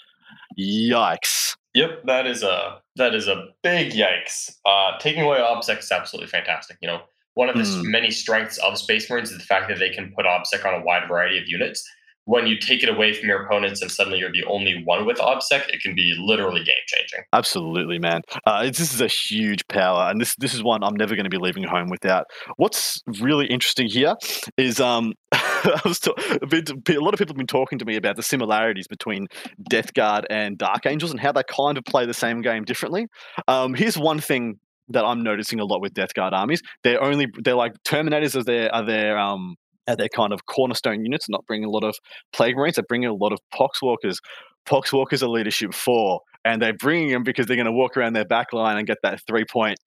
Yikes. 0.60 1.56
Yep, 1.74 2.04
that 2.06 2.28
is 2.28 2.44
a 2.44 2.80
that 2.96 3.16
is 3.16 3.28
a 3.28 3.48
big 3.64 3.94
yikes. 3.94 4.52
Uh, 4.66 4.98
taking 5.00 5.24
away 5.24 5.40
OBSEC 5.40 5.80
is 5.80 5.92
absolutely 5.92 6.30
fantastic. 6.30 6.78
You 6.82 6.88
know, 6.88 7.02
one 7.34 7.50
of 7.50 7.56
the 7.56 7.64
mm. 7.64 7.84
many 7.86 8.12
strengths 8.12 8.58
of 8.60 8.78
Space 8.78 9.10
Marines 9.10 9.32
is 9.32 9.40
the 9.40 9.44
fact 9.44 9.68
that 9.70 9.80
they 9.80 9.90
can 9.90 10.14
put 10.16 10.26
OBSEC 10.26 10.64
on 10.66 10.82
a 10.82 10.84
wide 10.84 11.08
variety 11.08 11.40
of 11.40 11.48
units. 11.48 11.84
When 12.26 12.48
you 12.48 12.58
take 12.58 12.84
it 12.84 12.90
away 12.90 13.14
from 13.14 13.28
your 13.28 13.44
opponents 13.44 13.82
and 13.82 13.92
suddenly 13.92 14.20
you're 14.20 14.32
the 14.32 14.46
only 14.46 14.82
one 14.84 15.06
with 15.06 15.18
OBSEC, 15.18 15.70
it 15.70 15.82
can 15.82 15.94
be 15.94 16.16
literally 16.18 16.64
game 16.64 16.76
changing. 16.88 17.22
Absolutely, 17.34 18.00
man. 18.00 18.22
Uh, 18.46 18.64
this 18.64 18.94
is 18.94 19.02
a 19.02 19.08
huge 19.08 19.68
power, 19.68 20.10
and 20.10 20.22
this 20.22 20.36
this 20.38 20.54
is 20.54 20.64
one 20.64 20.84
I'm 20.84 20.96
never 20.96 21.16
going 21.16 21.26
to 21.26 21.30
be 21.30 21.38
leaving 21.38 21.64
home 21.64 21.90
without. 21.90 22.28
What's 22.58 23.02
really 23.20 23.48
interesting 23.48 23.88
here 23.88 24.16
is 24.58 24.80
um, 24.80 25.14
I 25.32 25.82
was 25.86 26.00
bit, 26.48 26.70
a 26.90 27.02
lot 27.02 27.14
of 27.14 27.20
people 27.20 27.34
have 27.34 27.38
been 27.38 27.48
talking 27.48 27.80
to 27.80 27.86
me 27.86 27.96
about 27.96 28.16
the 28.16 28.24
similarities 28.24 28.88
between 28.88 29.28
Death 29.70 29.94
Guard 29.94 30.26
and 30.30 30.58
Dark 30.58 30.86
Angels 30.86 31.12
and 31.12 31.20
how 31.20 31.32
they 31.32 31.44
kind 31.44 31.78
of 31.78 31.84
play 31.86 32.06
the 32.06 32.14
same 32.14 32.42
game 32.42 32.64
differently. 32.64 33.08
Um, 33.48 33.74
here's 33.74 33.98
one 33.98 34.20
thing 34.20 34.60
that 34.90 35.06
I'm 35.06 35.24
noticing 35.24 35.60
a 35.60 35.66
lot 35.66 35.82
with 35.82 35.94
Death 35.94 36.14
Guard 36.14 36.34
armies. 36.34 36.62
They're 36.84 37.02
only 37.02 37.28
they're 37.44 37.56
like 37.56 37.74
Terminators 37.84 38.36
are 38.36 38.44
their 38.44 38.74
are 38.74 38.86
their 38.86 39.18
um 39.18 39.56
are 39.88 39.96
their 39.96 40.10
kind 40.10 40.34
of 40.34 40.46
cornerstone 40.46 41.04
units, 41.04 41.30
not 41.30 41.46
bringing 41.46 41.66
a 41.66 41.72
lot 41.72 41.84
of 41.84 41.96
Plague 42.32 42.56
Marines. 42.56 42.76
They're 42.76 42.86
bringing 42.88 43.10
a 43.10 43.14
lot 43.14 43.34
of 43.34 43.40
Poxwalkers. 43.54 44.18
Poxwalkers 44.66 45.22
are 45.22 45.28
leadership 45.28 45.74
four, 45.74 46.22
and 46.46 46.62
they're 46.62 46.74
bringing 46.74 47.10
them 47.10 47.24
because 47.24 47.48
they're 47.48 47.58
going 47.58 47.66
to 47.66 47.72
walk 47.72 47.98
around 47.98 48.14
their 48.14 48.26
back 48.26 48.54
line 48.54 48.78
and 48.78 48.88
get 48.88 48.98
that 49.04 49.22
three 49.28 49.46
point 49.46 49.78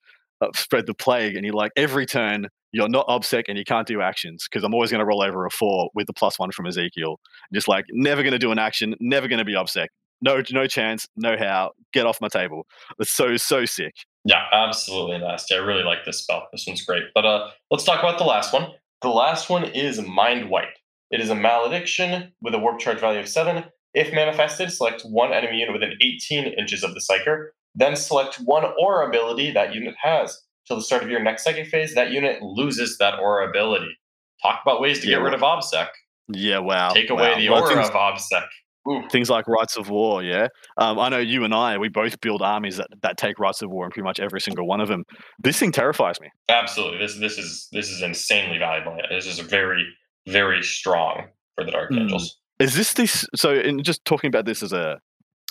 uh, 0.41 0.49
spread 0.55 0.87
the 0.87 0.95
plague. 0.95 1.37
And 1.37 1.45
you're 1.45 1.55
like 1.55 1.73
every 1.76 2.07
turn 2.07 2.49
you're 2.76 2.88
not 2.91 3.07
obsec 3.09 3.45
and 3.49 3.57
you 3.57 3.65
can't 3.65 3.87
do 3.87 4.03
actions 4.03 4.47
because 4.50 4.62
I'm 4.62 4.75
always 4.75 4.91
going 4.91 4.99
to 4.99 5.07
roll 5.07 5.23
over 5.23 5.47
a 5.47 5.50
four 5.50 5.88
with 5.95 6.07
the 6.07 6.12
plus 6.12 6.38
one 6.38 6.50
from 6.50 6.67
Ezekiel. 6.67 7.19
Just 7.53 7.69
like 7.69 7.87
never 7.91 8.23
going 8.23 8.33
to 8.33 8.38
do 8.38 8.53
an 8.53 8.59
action, 8.59 8.95
never 9.00 9.29
going 9.29 9.38
to 9.38 9.47
be 9.47 9.55
obsec. 9.55 9.87
No, 10.21 10.43
no 10.50 10.67
chance, 10.67 11.07
no 11.17 11.37
how. 11.38 11.73
Get 11.95 12.05
off 12.05 12.21
my 12.21 12.29
table. 12.29 12.67
It's 12.99 13.11
so 13.11 13.37
so 13.37 13.65
sick. 13.65 13.95
Yeah, 14.25 14.43
absolutely 14.53 15.19
nasty. 15.19 15.55
I 15.55 15.59
really 15.59 15.85
like 15.85 16.05
this 16.05 16.19
spell. 16.19 16.49
This 16.53 16.67
one's 16.67 16.85
great. 16.85 17.05
But 17.15 17.25
uh, 17.25 17.50
let's 17.71 17.85
talk 17.85 18.00
about 18.00 18.19
the 18.19 18.25
last 18.25 18.53
one. 18.53 18.73
The 19.03 19.09
last 19.09 19.50
one 19.50 19.65
is 19.65 20.00
Mind 20.00 20.49
Wipe. 20.49 20.75
It 21.11 21.21
is 21.21 21.31
a 21.31 21.35
malediction 21.35 22.33
with 22.41 22.55
a 22.55 22.59
warp 22.59 22.79
charge 22.79 23.00
value 23.00 23.21
of 23.21 23.29
seven. 23.29 23.65
If 23.95 24.12
manifested, 24.12 24.73
select 24.73 25.03
one 25.03 25.33
enemy 25.33 25.59
unit 25.59 25.73
within 25.73 25.97
18 26.00 26.47
inches 26.59 26.83
of 26.83 26.95
the 26.95 27.00
psyker. 27.00 27.49
Then 27.75 27.95
select 27.95 28.37
one 28.37 28.65
aura 28.81 29.07
ability 29.07 29.53
that 29.53 29.75
unit 29.75 29.95
has 30.03 30.43
till 30.67 30.76
the 30.76 30.83
start 30.83 31.03
of 31.03 31.11
your 31.11 31.23
next 31.23 31.45
psychic 31.45 31.69
phase, 31.69 31.95
that 31.95 32.11
unit 32.11 32.43
loses 32.43 32.99
that 32.99 33.19
aura 33.21 33.49
ability. 33.49 33.97
Talk 34.43 34.61
about 34.62 34.81
ways 34.81 35.00
to 35.00 35.07
yeah. 35.07 35.17
get 35.17 35.23
rid 35.23 35.35
of 35.35 35.41
OBSEC. 35.41 35.88
Yeah, 36.29 36.59
wow. 36.59 36.91
Take 36.91 37.11
away 37.11 37.33
wow. 37.33 37.38
the 37.38 37.49
aura 37.49 37.85
of 37.85 37.91
OBSEC. 37.91 38.47
Ooh. 38.88 39.02
Things 39.11 39.31
like 39.31 39.47
rights 39.49 39.76
of 39.76 39.90
war, 39.90 40.23
yeah. 40.23 40.49
Um, 40.76 40.99
I 40.99 41.09
know 41.09 41.19
you 41.19 41.45
and 41.45 41.55
I, 41.55 41.78
we 41.78 41.88
both 41.88 42.21
build 42.21 42.43
armies 42.43 42.76
that, 42.76 42.88
that 43.02 43.16
take 43.16 43.38
rights 43.38 43.62
of 43.62 43.71
war 43.71 43.85
in 43.85 43.90
pretty 43.90 44.05
much 44.05 44.21
every 44.21 44.40
single 44.40 44.66
one 44.66 44.81
of 44.81 44.88
them. 44.88 45.05
This 45.43 45.59
thing 45.59 45.73
terrifies 45.73 46.21
me. 46.21 46.28
Absolutely, 46.49 46.99
this 46.99 47.19
this 47.19 47.38
is 47.38 47.69
this 47.73 47.90
is 47.90 48.02
insanely 48.02 48.59
valuable. 48.59 48.97
This 49.11 49.26
is 49.26 49.38
very 49.40 49.87
very 50.26 50.62
strong 50.62 51.26
for 51.55 51.64
the 51.64 51.71
Dark 51.71 51.90
hmm. 51.90 51.99
Angels. 51.99 52.38
Mm. 52.61 52.64
Is 52.64 52.75
this 52.75 52.93
this? 52.95 53.26
So, 53.35 53.55
in 53.55 53.83
just 53.83 54.05
talking 54.05 54.28
about 54.28 54.47
this 54.47 54.62
as 54.62 54.73
a 54.73 54.99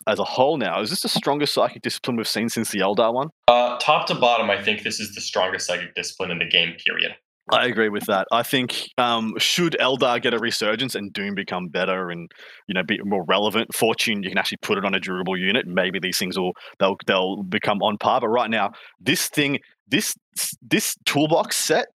as 0.07 0.19
a 0.19 0.23
whole 0.23 0.57
now. 0.57 0.81
Is 0.81 0.89
this 0.89 1.01
the 1.01 1.09
strongest 1.09 1.53
psychic 1.53 1.81
discipline 1.81 2.17
we've 2.17 2.27
seen 2.27 2.49
since 2.49 2.71
the 2.71 2.79
Eldar 2.79 3.13
one? 3.13 3.29
Uh, 3.47 3.77
top 3.79 4.07
to 4.07 4.15
bottom, 4.15 4.49
I 4.49 4.61
think 4.61 4.83
this 4.83 4.99
is 4.99 5.15
the 5.15 5.21
strongest 5.21 5.67
psychic 5.67 5.95
discipline 5.95 6.31
in 6.31 6.39
the 6.39 6.45
game, 6.45 6.75
period. 6.85 7.15
I 7.51 7.67
agree 7.67 7.89
with 7.89 8.05
that. 8.07 8.27
I 8.31 8.41
think 8.41 8.89
um, 8.97 9.33
should 9.37 9.77
Eldar 9.79 10.21
get 10.21 10.33
a 10.33 10.39
resurgence 10.39 10.95
and 10.95 11.13
Doom 11.13 11.35
become 11.35 11.67
better 11.67 12.09
and 12.09 12.31
you 12.67 12.73
know 12.73 12.81
be 12.83 12.99
more 13.03 13.23
relevant, 13.27 13.73
Fortune 13.75 14.23
you 14.23 14.29
can 14.29 14.37
actually 14.37 14.57
put 14.61 14.77
it 14.77 14.85
on 14.85 14.95
a 14.95 14.99
durable 14.99 15.37
unit. 15.37 15.67
Maybe 15.67 15.99
these 15.99 16.17
things 16.17 16.39
will 16.39 16.53
they'll 16.79 16.97
they'll 17.05 17.43
become 17.43 17.81
on 17.83 17.97
par. 17.97 18.21
But 18.21 18.29
right 18.29 18.49
now, 18.49 18.71
this 18.99 19.27
thing, 19.27 19.59
this 19.87 20.15
this 20.61 20.95
toolbox 21.05 21.55
set 21.55 21.87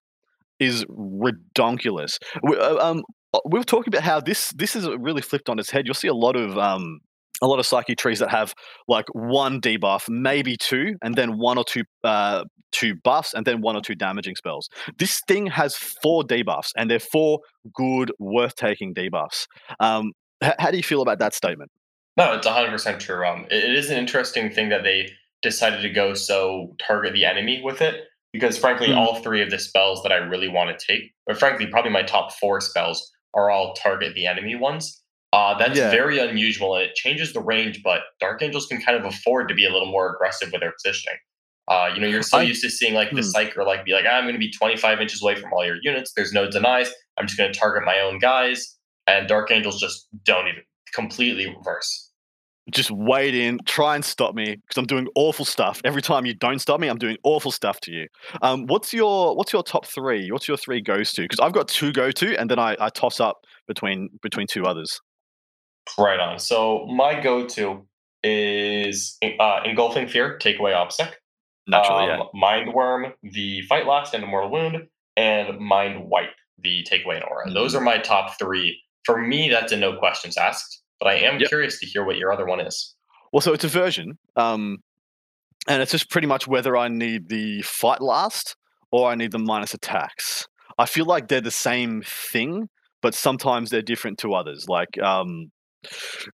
is 0.59 0.85
redonkulous. 0.85 2.17
We, 2.43 2.57
uh, 2.57 2.77
um, 2.77 3.03
uh, 3.33 3.39
we 3.49 3.59
were 3.59 3.65
talking 3.65 3.93
about 3.93 4.03
how 4.03 4.21
this 4.21 4.51
this 4.51 4.75
is 4.75 4.87
really 4.99 5.21
flipped 5.21 5.49
on 5.49 5.59
its 5.59 5.69
head. 5.69 5.85
You'll 5.85 5.95
see 5.95 6.07
a 6.07 6.13
lot 6.13 6.37
of 6.37 6.57
um, 6.57 6.99
a 7.41 7.47
lot 7.47 7.59
of 7.59 7.65
psyche 7.65 7.95
trees 7.95 8.19
that 8.19 8.29
have 8.29 8.53
like 8.87 9.05
one 9.13 9.59
debuff, 9.59 10.09
maybe 10.09 10.57
two, 10.57 10.95
and 11.01 11.15
then 11.15 11.37
one 11.37 11.57
or 11.57 11.63
two 11.63 11.83
uh, 12.03 12.43
two 12.71 12.95
buffs, 13.03 13.33
and 13.33 13.45
then 13.45 13.61
one 13.61 13.75
or 13.75 13.81
two 13.81 13.95
damaging 13.95 14.35
spells. 14.35 14.69
This 14.97 15.21
thing 15.27 15.47
has 15.47 15.75
four 15.75 16.23
debuffs, 16.23 16.69
and 16.77 16.89
they're 16.89 16.99
four 16.99 17.39
good, 17.73 18.11
worth 18.19 18.55
taking 18.55 18.93
debuffs. 18.93 19.45
Um, 19.79 20.13
h- 20.43 20.53
how 20.59 20.71
do 20.71 20.77
you 20.77 20.83
feel 20.83 21.01
about 21.01 21.19
that 21.19 21.33
statement? 21.33 21.71
No, 22.17 22.33
it's 22.33 22.47
100% 22.47 22.99
true. 22.99 23.25
Um, 23.25 23.45
it, 23.49 23.63
it 23.63 23.75
is 23.75 23.89
an 23.89 23.97
interesting 23.97 24.51
thing 24.51 24.69
that 24.69 24.83
they 24.83 25.09
decided 25.41 25.81
to 25.81 25.89
go 25.89 26.13
so 26.13 26.75
target 26.85 27.13
the 27.13 27.25
enemy 27.25 27.61
with 27.63 27.81
it, 27.81 28.03
because 28.33 28.57
frankly, 28.57 28.87
mm. 28.87 28.97
all 28.97 29.21
three 29.21 29.41
of 29.41 29.49
the 29.49 29.59
spells 29.59 30.03
that 30.03 30.11
I 30.11 30.17
really 30.17 30.49
want 30.49 30.77
to 30.77 30.85
take, 30.85 31.11
or 31.27 31.35
frankly, 31.35 31.67
probably 31.67 31.91
my 31.91 32.03
top 32.03 32.33
four 32.33 32.61
spells, 32.61 33.11
are 33.33 33.49
all 33.49 33.73
target 33.73 34.13
the 34.13 34.27
enemy 34.27 34.55
ones. 34.55 35.01
Uh, 35.33 35.57
that's 35.57 35.77
yeah. 35.77 35.89
very 35.89 36.19
unusual 36.19 36.75
and 36.75 36.83
it 36.83 36.95
changes 36.95 37.31
the 37.31 37.39
range, 37.39 37.81
but 37.83 38.01
Dark 38.19 38.41
Angels 38.41 38.67
can 38.67 38.81
kind 38.81 38.97
of 38.97 39.05
afford 39.05 39.47
to 39.47 39.55
be 39.55 39.65
a 39.65 39.71
little 39.71 39.89
more 39.89 40.13
aggressive 40.13 40.51
with 40.51 40.59
their 40.59 40.73
positioning. 40.73 41.17
Uh, 41.69 41.89
you 41.93 42.01
know, 42.01 42.07
you're 42.07 42.21
so 42.21 42.39
I, 42.39 42.41
used 42.41 42.61
to 42.63 42.69
seeing 42.69 42.93
like 42.93 43.11
the 43.11 43.21
hmm. 43.21 43.29
Psyker 43.35 43.65
like 43.65 43.85
be 43.85 43.93
like, 43.93 44.05
I'm 44.05 44.25
going 44.25 44.33
to 44.33 44.39
be 44.39 44.51
25 44.51 44.99
inches 44.99 45.21
away 45.21 45.35
from 45.35 45.53
all 45.53 45.65
your 45.65 45.77
units. 45.81 46.11
There's 46.13 46.33
no 46.33 46.49
denies. 46.49 46.91
I'm 47.17 47.27
just 47.27 47.37
going 47.37 47.51
to 47.51 47.57
target 47.57 47.83
my 47.85 47.99
own 47.99 48.19
guys. 48.19 48.77
And 49.07 49.27
Dark 49.27 49.51
Angels 49.51 49.79
just 49.79 50.07
don't 50.25 50.47
even 50.47 50.63
completely 50.93 51.47
reverse. 51.47 52.09
Just 52.69 52.91
wait 52.91 53.33
in, 53.33 53.59
try 53.65 53.95
and 53.95 54.05
stop 54.05 54.35
me 54.35 54.55
because 54.55 54.77
I'm 54.77 54.85
doing 54.85 55.07
awful 55.15 55.45
stuff. 55.45 55.81
Every 55.83 56.01
time 56.01 56.25
you 56.25 56.33
don't 56.33 56.59
stop 56.59 56.79
me, 56.79 56.89
I'm 56.89 56.97
doing 56.97 57.17
awful 57.23 57.51
stuff 57.51 57.79
to 57.81 57.91
you. 57.91 58.07
Um, 58.41 58.67
what's 58.67 58.93
your 58.93 59.35
what's 59.35 59.51
your 59.51 59.63
top 59.63 59.85
three? 59.85 60.31
What's 60.31 60.47
your 60.47 60.57
three 60.57 60.79
goes 60.79 61.11
to? 61.13 61.23
Because 61.23 61.39
I've 61.39 61.53
got 61.53 61.67
two 61.67 61.91
go 61.91 62.11
to, 62.11 62.39
and 62.39 62.49
then 62.49 62.59
I, 62.59 62.77
I 62.79 62.89
toss 62.89 63.19
up 63.19 63.37
between 63.67 64.09
between 64.21 64.45
two 64.45 64.65
others. 64.65 65.01
Right 65.97 66.19
on. 66.19 66.39
So 66.39 66.85
my 66.87 67.19
go-to 67.19 67.85
is 68.23 69.17
uh, 69.39 69.61
engulfing 69.65 70.07
fear, 70.07 70.37
take 70.37 70.59
away 70.59 70.71
OBSEC. 70.71 71.11
Naturally, 71.67 72.09
um, 72.09 72.19
yeah. 72.19 72.25
Mind 72.33 72.73
worm, 72.73 73.13
the 73.23 73.61
fight 73.63 73.85
last 73.85 74.13
and 74.13 74.25
mortal 74.25 74.51
wound, 74.51 74.87
and 75.15 75.59
mind 75.59 76.05
wipe, 76.09 76.33
the 76.59 76.83
take 76.83 77.05
away 77.05 77.17
an 77.17 77.23
aura. 77.23 77.45
Mm-hmm. 77.45 77.53
Those 77.53 77.75
are 77.75 77.81
my 77.81 77.97
top 77.97 78.37
three. 78.37 78.81
For 79.05 79.19
me, 79.21 79.49
that's 79.49 79.71
a 79.71 79.77
no 79.77 79.97
questions 79.97 80.37
asked. 80.37 80.81
But 80.99 81.07
I 81.07 81.15
am 81.15 81.39
yep. 81.39 81.49
curious 81.49 81.79
to 81.79 81.85
hear 81.87 82.05
what 82.05 82.17
your 82.17 82.31
other 82.31 82.45
one 82.45 82.59
is. 82.59 82.95
Well, 83.33 83.41
so 83.41 83.53
it's 83.53 83.63
Aversion, 83.63 84.19
um, 84.35 84.77
and 85.67 85.81
it's 85.81 85.91
just 85.91 86.09
pretty 86.11 86.27
much 86.27 86.47
whether 86.47 86.77
I 86.77 86.89
need 86.89 87.29
the 87.29 87.61
fight 87.63 88.01
last 88.01 88.55
or 88.91 89.09
I 89.09 89.15
need 89.15 89.31
the 89.31 89.39
minus 89.39 89.73
attacks. 89.73 90.47
I 90.77 90.85
feel 90.85 91.05
like 91.05 91.27
they're 91.27 91.41
the 91.41 91.49
same 91.49 92.03
thing, 92.05 92.69
but 93.01 93.15
sometimes 93.15 93.69
they're 93.69 93.81
different 93.81 94.19
to 94.19 94.33
others. 94.33 94.67
Like 94.67 95.01
um, 95.01 95.51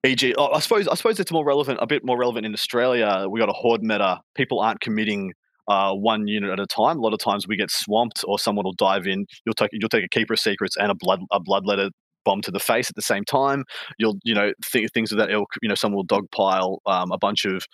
E.g., 0.05 0.35
oh, 0.39 0.53
I 0.53 0.61
suppose 0.61 0.89
I 0.89 0.95
suppose 0.95 1.21
it's 1.21 1.33
more 1.33 1.45
relevant, 1.45 1.79
a 1.81 1.87
bit 1.87 2.05
more 2.05 2.19
relevant 2.19 2.47
in 2.47 2.53
Australia. 2.53 3.27
We 3.29 3.41
got 3.41 3.49
a 3.49 3.55
horde 3.55 3.83
meta. 3.83 4.21
People 4.35 4.61
aren't 4.61 4.81
committing 4.81 5.33
uh, 5.69 5.93
one 5.93 6.27
unit 6.27 6.51
at 6.51 6.61
a 6.61 6.67
time. 6.67 6.99
A 6.99 7.01
lot 7.01 7.13
of 7.13 7.19
times 7.19 7.47
we 7.49 7.57
get 7.57 7.71
swamped, 7.71 8.25
or 8.27 8.39
someone 8.39 8.65
will 8.65 8.73
dive 8.73 9.07
in. 9.07 9.27
You'll 9.45 9.55
take 9.55 9.71
you'll 9.73 9.89
take 9.89 10.05
a 10.05 10.09
keeper 10.09 10.35
of 10.35 10.41
secrets 10.41 10.77
and 10.77 10.91
a 10.91 10.95
blood 10.95 11.21
a 11.31 11.41
bloodletter 11.41 11.91
bomb 12.25 12.41
to 12.43 12.51
the 12.51 12.61
face 12.61 12.91
at 12.91 12.97
the 12.97 13.03
same 13.03 13.25
time. 13.25 13.65
You'll 13.99 14.19
you 14.25 14.35
know 14.35 14.53
th- 14.65 14.91
things 14.93 15.13
of 15.13 15.19
that 15.19 15.31
ilk. 15.31 15.51
You 15.63 15.69
know, 15.69 15.75
someone 15.75 15.97
will 15.97 16.07
dogpile 16.07 16.79
um, 16.87 17.13
a 17.13 17.19
bunch 17.19 17.45
of 17.45 17.67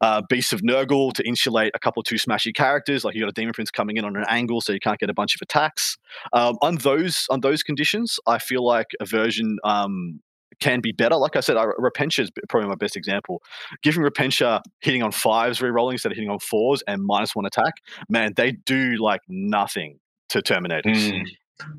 uh, 0.00 0.22
Beasts 0.28 0.52
of 0.52 0.60
Nurgle 0.60 1.12
to 1.14 1.26
insulate 1.26 1.72
a 1.74 1.78
couple 1.78 2.02
two 2.02 2.16
smashy 2.16 2.54
characters. 2.54 3.04
Like 3.04 3.14
you 3.14 3.22
got 3.22 3.30
a 3.30 3.32
Demon 3.32 3.52
Prince 3.52 3.70
coming 3.70 3.96
in 3.96 4.04
on 4.04 4.16
an 4.16 4.24
angle, 4.28 4.60
so 4.60 4.72
you 4.72 4.80
can't 4.80 4.98
get 4.98 5.10
a 5.10 5.14
bunch 5.14 5.34
of 5.34 5.40
attacks. 5.42 5.96
Um, 6.32 6.56
on 6.62 6.76
those 6.76 7.26
on 7.30 7.40
those 7.40 7.62
conditions, 7.62 8.18
I 8.26 8.38
feel 8.38 8.64
like 8.64 8.88
Aversion 9.00 9.58
um, 9.64 10.20
can 10.60 10.80
be 10.80 10.92
better. 10.92 11.16
Like 11.16 11.36
I 11.36 11.40
said, 11.40 11.56
I, 11.56 11.66
Repentia 11.78 12.20
is 12.20 12.30
probably 12.48 12.68
my 12.68 12.74
best 12.74 12.96
example. 12.96 13.42
Giving 13.82 14.02
Repentia 14.02 14.60
hitting 14.80 15.02
on 15.02 15.12
fives, 15.12 15.60
re-rolling 15.60 15.94
instead 15.94 16.12
of 16.12 16.16
hitting 16.16 16.30
on 16.30 16.38
fours 16.38 16.82
and 16.86 17.02
minus 17.04 17.34
one 17.34 17.46
attack, 17.46 17.74
man, 18.08 18.32
they 18.36 18.52
do 18.52 18.96
like 18.96 19.20
nothing 19.28 19.98
to 20.30 20.40
Terminators. 20.40 21.12
Mm. 21.12 21.26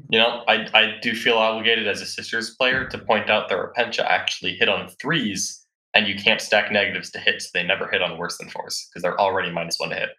You 0.10 0.20
know, 0.20 0.44
I, 0.48 0.68
I 0.74 0.94
do 1.02 1.14
feel 1.14 1.38
obligated 1.38 1.88
as 1.88 2.02
a 2.02 2.06
Sisters 2.06 2.56
player 2.56 2.86
to 2.88 2.98
point 2.98 3.30
out 3.30 3.50
that 3.50 3.58
Repentia 3.58 4.06
actually 4.06 4.56
hit 4.56 4.70
on 4.70 4.88
threes, 5.02 5.66
and 5.94 6.08
you 6.08 6.16
can't 6.16 6.40
stack 6.40 6.72
negatives 6.72 7.10
to 7.12 7.20
hit, 7.20 7.42
so 7.42 7.50
they 7.54 7.64
never 7.64 7.90
hit 7.92 8.02
on 8.02 8.18
worse 8.18 8.38
than 8.38 8.50
fours 8.50 8.88
because 8.90 9.02
they're 9.04 9.20
already 9.20 9.52
minus 9.52 9.78
one 9.78 9.90
to 9.90 9.96
hit. 9.96 10.10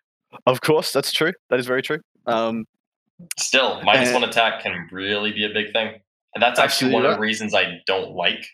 Of 0.47 0.61
course, 0.61 0.93
that's 0.93 1.13
true. 1.13 1.33
That 1.49 1.59
is 1.59 1.67
very 1.67 1.83
true. 1.83 2.01
Um, 2.27 2.67
Still, 3.39 3.81
minus 3.83 4.13
one 4.13 4.25
attack 4.25 4.63
can 4.63 4.89
really 4.93 5.33
be 5.33 5.47
a 5.47 5.49
big 5.49 5.73
thing, 5.73 6.01
and 6.37 6.43
that's 6.43 6.61
actually 6.61 6.93
one 6.93 7.07
of 7.07 7.15
the 7.15 7.19
reasons 7.19 7.55
I 7.55 7.79
don't 7.87 8.15
like 8.15 8.47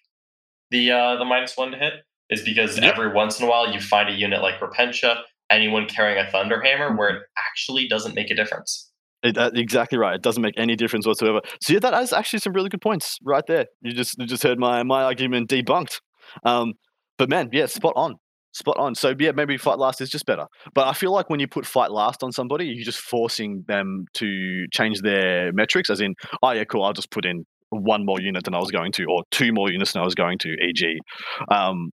the 0.70 0.92
uh, 0.92 1.16
the 1.16 1.24
minus 1.24 1.56
one 1.56 1.72
to 1.72 1.76
hit 1.76 1.94
is 2.30 2.40
because 2.40 2.78
yep. 2.78 2.94
every 2.94 3.12
once 3.12 3.40
in 3.40 3.44
a 3.44 3.50
while 3.50 3.72
you 3.72 3.80
find 3.80 4.08
a 4.08 4.12
unit 4.12 4.40
like 4.40 4.60
Repentia, 4.60 5.22
anyone 5.50 5.88
carrying 5.88 6.24
a 6.24 6.30
Thunderhammer, 6.30 6.96
where 6.96 7.08
it 7.08 7.22
actually 7.36 7.88
doesn't 7.88 8.14
make 8.14 8.30
a 8.30 8.36
difference. 8.36 8.88
It, 9.24 9.36
uh, 9.36 9.50
exactly 9.52 9.98
right. 9.98 10.14
It 10.14 10.22
doesn't 10.22 10.42
make 10.44 10.54
any 10.56 10.76
difference 10.76 11.08
whatsoever. 11.08 11.40
So 11.60 11.72
yeah, 11.72 11.80
that 11.80 12.00
is 12.00 12.12
actually 12.12 12.38
some 12.38 12.52
really 12.52 12.68
good 12.68 12.80
points 12.80 13.18
right 13.24 13.44
there. 13.48 13.66
You 13.80 13.90
just 13.90 14.16
you 14.16 14.26
just 14.26 14.44
heard 14.44 14.60
my 14.60 14.84
my 14.84 15.02
argument 15.02 15.50
debunked. 15.50 15.98
Um, 16.44 16.74
but 17.18 17.28
man, 17.28 17.48
yeah, 17.50 17.66
spot 17.66 17.94
on, 17.96 18.14
spot 18.52 18.76
on. 18.78 18.94
So 18.94 19.12
yeah, 19.18 19.32
maybe 19.32 19.56
fight 19.56 19.80
last 19.80 20.00
is 20.00 20.08
just 20.08 20.24
better. 20.24 20.46
But 20.72 20.86
I 20.86 20.92
feel 20.92 21.10
like 21.10 21.28
when 21.30 21.40
you 21.40 21.48
put 21.48 21.66
fight 21.66 21.90
last 21.90 22.22
on 22.22 22.30
somebody, 22.30 22.66
you're 22.66 22.84
just 22.84 23.00
forcing 23.00 23.64
them 23.66 24.04
to 24.14 24.66
change 24.72 25.00
their 25.00 25.52
metrics. 25.52 25.90
As 25.90 26.00
in, 26.00 26.14
oh 26.44 26.52
yeah, 26.52 26.62
cool. 26.62 26.84
I'll 26.84 26.92
just 26.92 27.10
put 27.10 27.24
in 27.24 27.44
one 27.72 28.04
more 28.04 28.20
unit 28.20 28.44
than 28.44 28.54
I 28.54 28.58
was 28.58 28.70
going 28.70 28.92
to, 28.92 29.04
or 29.06 29.24
two 29.30 29.52
more 29.52 29.70
units 29.70 29.92
than 29.92 30.02
I 30.02 30.04
was 30.04 30.14
going 30.14 30.38
to. 30.38 30.48
E.g., 30.48 30.98
um, 31.50 31.90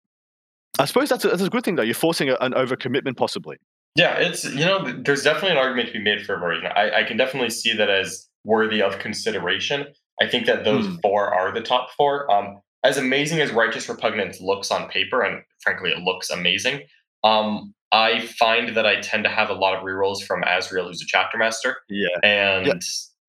I 0.77 0.85
suppose 0.85 1.09
that's 1.09 1.25
a, 1.25 1.29
that's 1.29 1.41
a 1.41 1.49
good 1.49 1.63
thing 1.63 1.75
though. 1.75 1.83
You're 1.83 1.93
forcing 1.93 2.29
a, 2.29 2.37
an 2.41 2.53
overcommitment 2.53 3.17
possibly. 3.17 3.57
Yeah, 3.95 4.17
it's 4.17 4.45
you 4.45 4.65
know, 4.65 4.93
there's 5.03 5.23
definitely 5.23 5.51
an 5.51 5.57
argument 5.57 5.87
to 5.87 5.93
be 5.93 5.99
made 5.99 6.25
for 6.25 6.37
version. 6.37 6.67
I, 6.75 7.01
I 7.01 7.03
can 7.03 7.17
definitely 7.17 7.49
see 7.49 7.73
that 7.73 7.89
as 7.89 8.27
worthy 8.45 8.81
of 8.81 8.99
consideration. 8.99 9.87
I 10.21 10.27
think 10.27 10.45
that 10.45 10.63
those 10.63 10.87
mm. 10.87 11.01
four 11.01 11.33
are 11.33 11.53
the 11.53 11.61
top 11.61 11.89
four. 11.97 12.31
Um, 12.31 12.61
as 12.83 12.97
amazing 12.97 13.41
as 13.41 13.51
Righteous 13.51 13.89
Repugnance 13.89 14.39
looks 14.39 14.71
on 14.71 14.87
paper, 14.89 15.21
and 15.21 15.43
frankly, 15.61 15.91
it 15.91 15.99
looks 15.99 16.29
amazing. 16.29 16.81
Um, 17.23 17.73
I 17.91 18.27
find 18.39 18.75
that 18.77 18.85
I 18.85 19.01
tend 19.01 19.23
to 19.23 19.29
have 19.29 19.49
a 19.49 19.53
lot 19.53 19.75
of 19.75 19.83
rerolls 19.83 20.23
from 20.23 20.43
Azrael, 20.43 20.87
who's 20.87 21.01
a 21.01 21.05
chapter 21.07 21.37
master. 21.37 21.77
Yeah. 21.89 22.07
And 22.23 22.67
yep. 22.67 22.77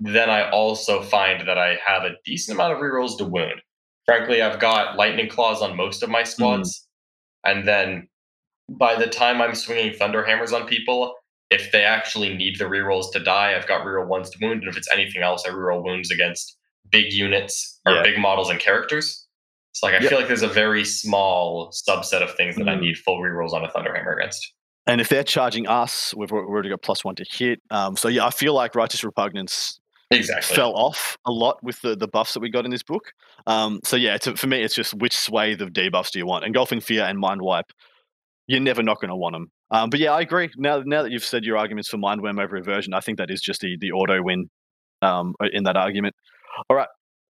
Then 0.00 0.30
I 0.30 0.50
also 0.50 1.02
find 1.02 1.46
that 1.46 1.58
I 1.58 1.78
have 1.84 2.04
a 2.04 2.16
decent 2.24 2.56
amount 2.56 2.72
of 2.72 2.78
rerolls 2.80 3.18
to 3.18 3.24
wound. 3.24 3.60
Frankly, 4.06 4.42
I've 4.42 4.58
got 4.58 4.96
lightning 4.96 5.28
claws 5.28 5.62
on 5.62 5.76
most 5.76 6.02
of 6.02 6.10
my 6.10 6.22
hmm. 6.22 6.26
squads. 6.26 6.88
Mm. 7.46 7.52
And 7.52 7.68
then 7.68 8.08
by 8.68 8.96
the 8.96 9.06
time 9.06 9.40
I'm 9.40 9.54
swinging 9.54 9.94
thunder 9.94 10.24
hammers 10.24 10.52
on 10.52 10.66
people, 10.66 11.14
if 11.50 11.72
they 11.72 11.84
actually 11.84 12.34
need 12.34 12.58
the 12.58 12.64
rerolls 12.64 13.12
to 13.12 13.20
die, 13.20 13.56
I've 13.56 13.66
got 13.66 13.84
reroll 13.84 14.06
ones 14.06 14.30
to 14.30 14.38
wound, 14.40 14.62
and 14.62 14.70
if 14.70 14.76
it's 14.76 14.88
anything 14.92 15.22
else, 15.22 15.44
I 15.44 15.50
reroll 15.50 15.84
wounds 15.84 16.10
against 16.10 16.56
big 16.90 17.12
units 17.12 17.80
or 17.86 17.94
yeah. 17.94 18.02
big 18.02 18.18
models 18.18 18.50
and 18.50 18.60
characters. 18.60 19.26
So 19.72 19.86
like 19.86 19.96
I 19.96 19.98
yep. 19.98 20.10
feel 20.10 20.18
like 20.18 20.28
there's 20.28 20.42
a 20.42 20.48
very 20.48 20.84
small 20.84 21.72
subset 21.72 22.22
of 22.22 22.34
things 22.34 22.56
that 22.56 22.64
mm. 22.64 22.70
I 22.70 22.76
need 22.76 22.98
full 22.98 23.20
rerolls 23.20 23.52
on 23.52 23.64
a 23.64 23.68
Thunderhammer 23.68 24.16
against. 24.16 24.52
And 24.86 25.00
if 25.00 25.08
they're 25.08 25.24
charging 25.24 25.68
us, 25.68 26.14
we've 26.16 26.32
already 26.32 26.68
got 26.68 26.82
plus 26.82 27.04
one 27.04 27.14
to 27.16 27.24
hit. 27.30 27.60
Um, 27.70 27.96
so 27.96 28.08
yeah, 28.08 28.26
I 28.26 28.30
feel 28.30 28.54
like 28.54 28.74
Righteous 28.74 29.04
Repugnance 29.04 29.79
exactly 30.10 30.56
fell 30.56 30.74
off 30.74 31.16
a 31.26 31.30
lot 31.30 31.62
with 31.62 31.80
the, 31.82 31.94
the 31.94 32.08
buffs 32.08 32.34
that 32.34 32.40
we 32.40 32.50
got 32.50 32.64
in 32.64 32.70
this 32.70 32.82
book. 32.82 33.12
Um, 33.46 33.80
so 33.84 33.96
yeah, 33.96 34.18
for 34.18 34.46
me, 34.46 34.62
it's 34.62 34.74
just 34.74 34.94
which 34.94 35.16
swathe 35.16 35.60
of 35.60 35.70
debuffs 35.70 36.10
do 36.10 36.18
you 36.18 36.26
want? 36.26 36.44
Engulfing 36.44 36.80
Fear 36.80 37.04
and 37.04 37.18
Mind 37.18 37.42
Wipe 37.42 37.72
you're 38.50 38.58
never 38.58 38.82
not 38.82 39.00
going 39.00 39.10
to 39.10 39.16
want 39.16 39.34
them. 39.34 39.50
Um, 39.70 39.90
but 39.90 40.00
yeah, 40.00 40.10
I 40.10 40.22
agree. 40.22 40.50
Now, 40.56 40.82
now 40.84 41.04
that 41.04 41.12
you've 41.12 41.24
said 41.24 41.44
your 41.44 41.56
arguments 41.56 41.88
for 41.88 41.98
Mind 41.98 42.20
Worm 42.20 42.40
over 42.40 42.56
Aversion, 42.56 42.92
I 42.92 42.98
think 42.98 43.18
that 43.18 43.30
is 43.30 43.40
just 43.40 43.60
the 43.60 43.76
the 43.78 43.92
auto 43.92 44.20
win 44.20 44.50
um, 45.02 45.34
in 45.52 45.62
that 45.64 45.76
argument. 45.76 46.16
All 46.68 46.76
right, 46.76 46.88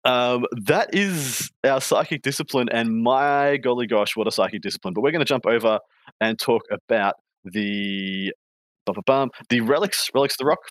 um, 0.05 0.47
that 0.65 0.95
is 0.95 1.51
our 1.63 1.79
psychic 1.81 2.23
discipline, 2.23 2.67
and 2.69 3.03
my 3.03 3.57
golly 3.57 3.85
gosh, 3.85 4.17
what 4.17 4.27
a 4.27 4.31
psychic 4.31 4.63
discipline! 4.63 4.95
But 4.95 5.01
we're 5.01 5.11
going 5.11 5.19
to 5.19 5.25
jump 5.25 5.45
over 5.45 5.79
and 6.19 6.39
talk 6.39 6.63
about 6.71 7.13
the 7.45 8.33
the 8.87 9.61
relics, 9.61 10.09
relics 10.15 10.33
of 10.33 10.37
the 10.39 10.45
rock. 10.45 10.61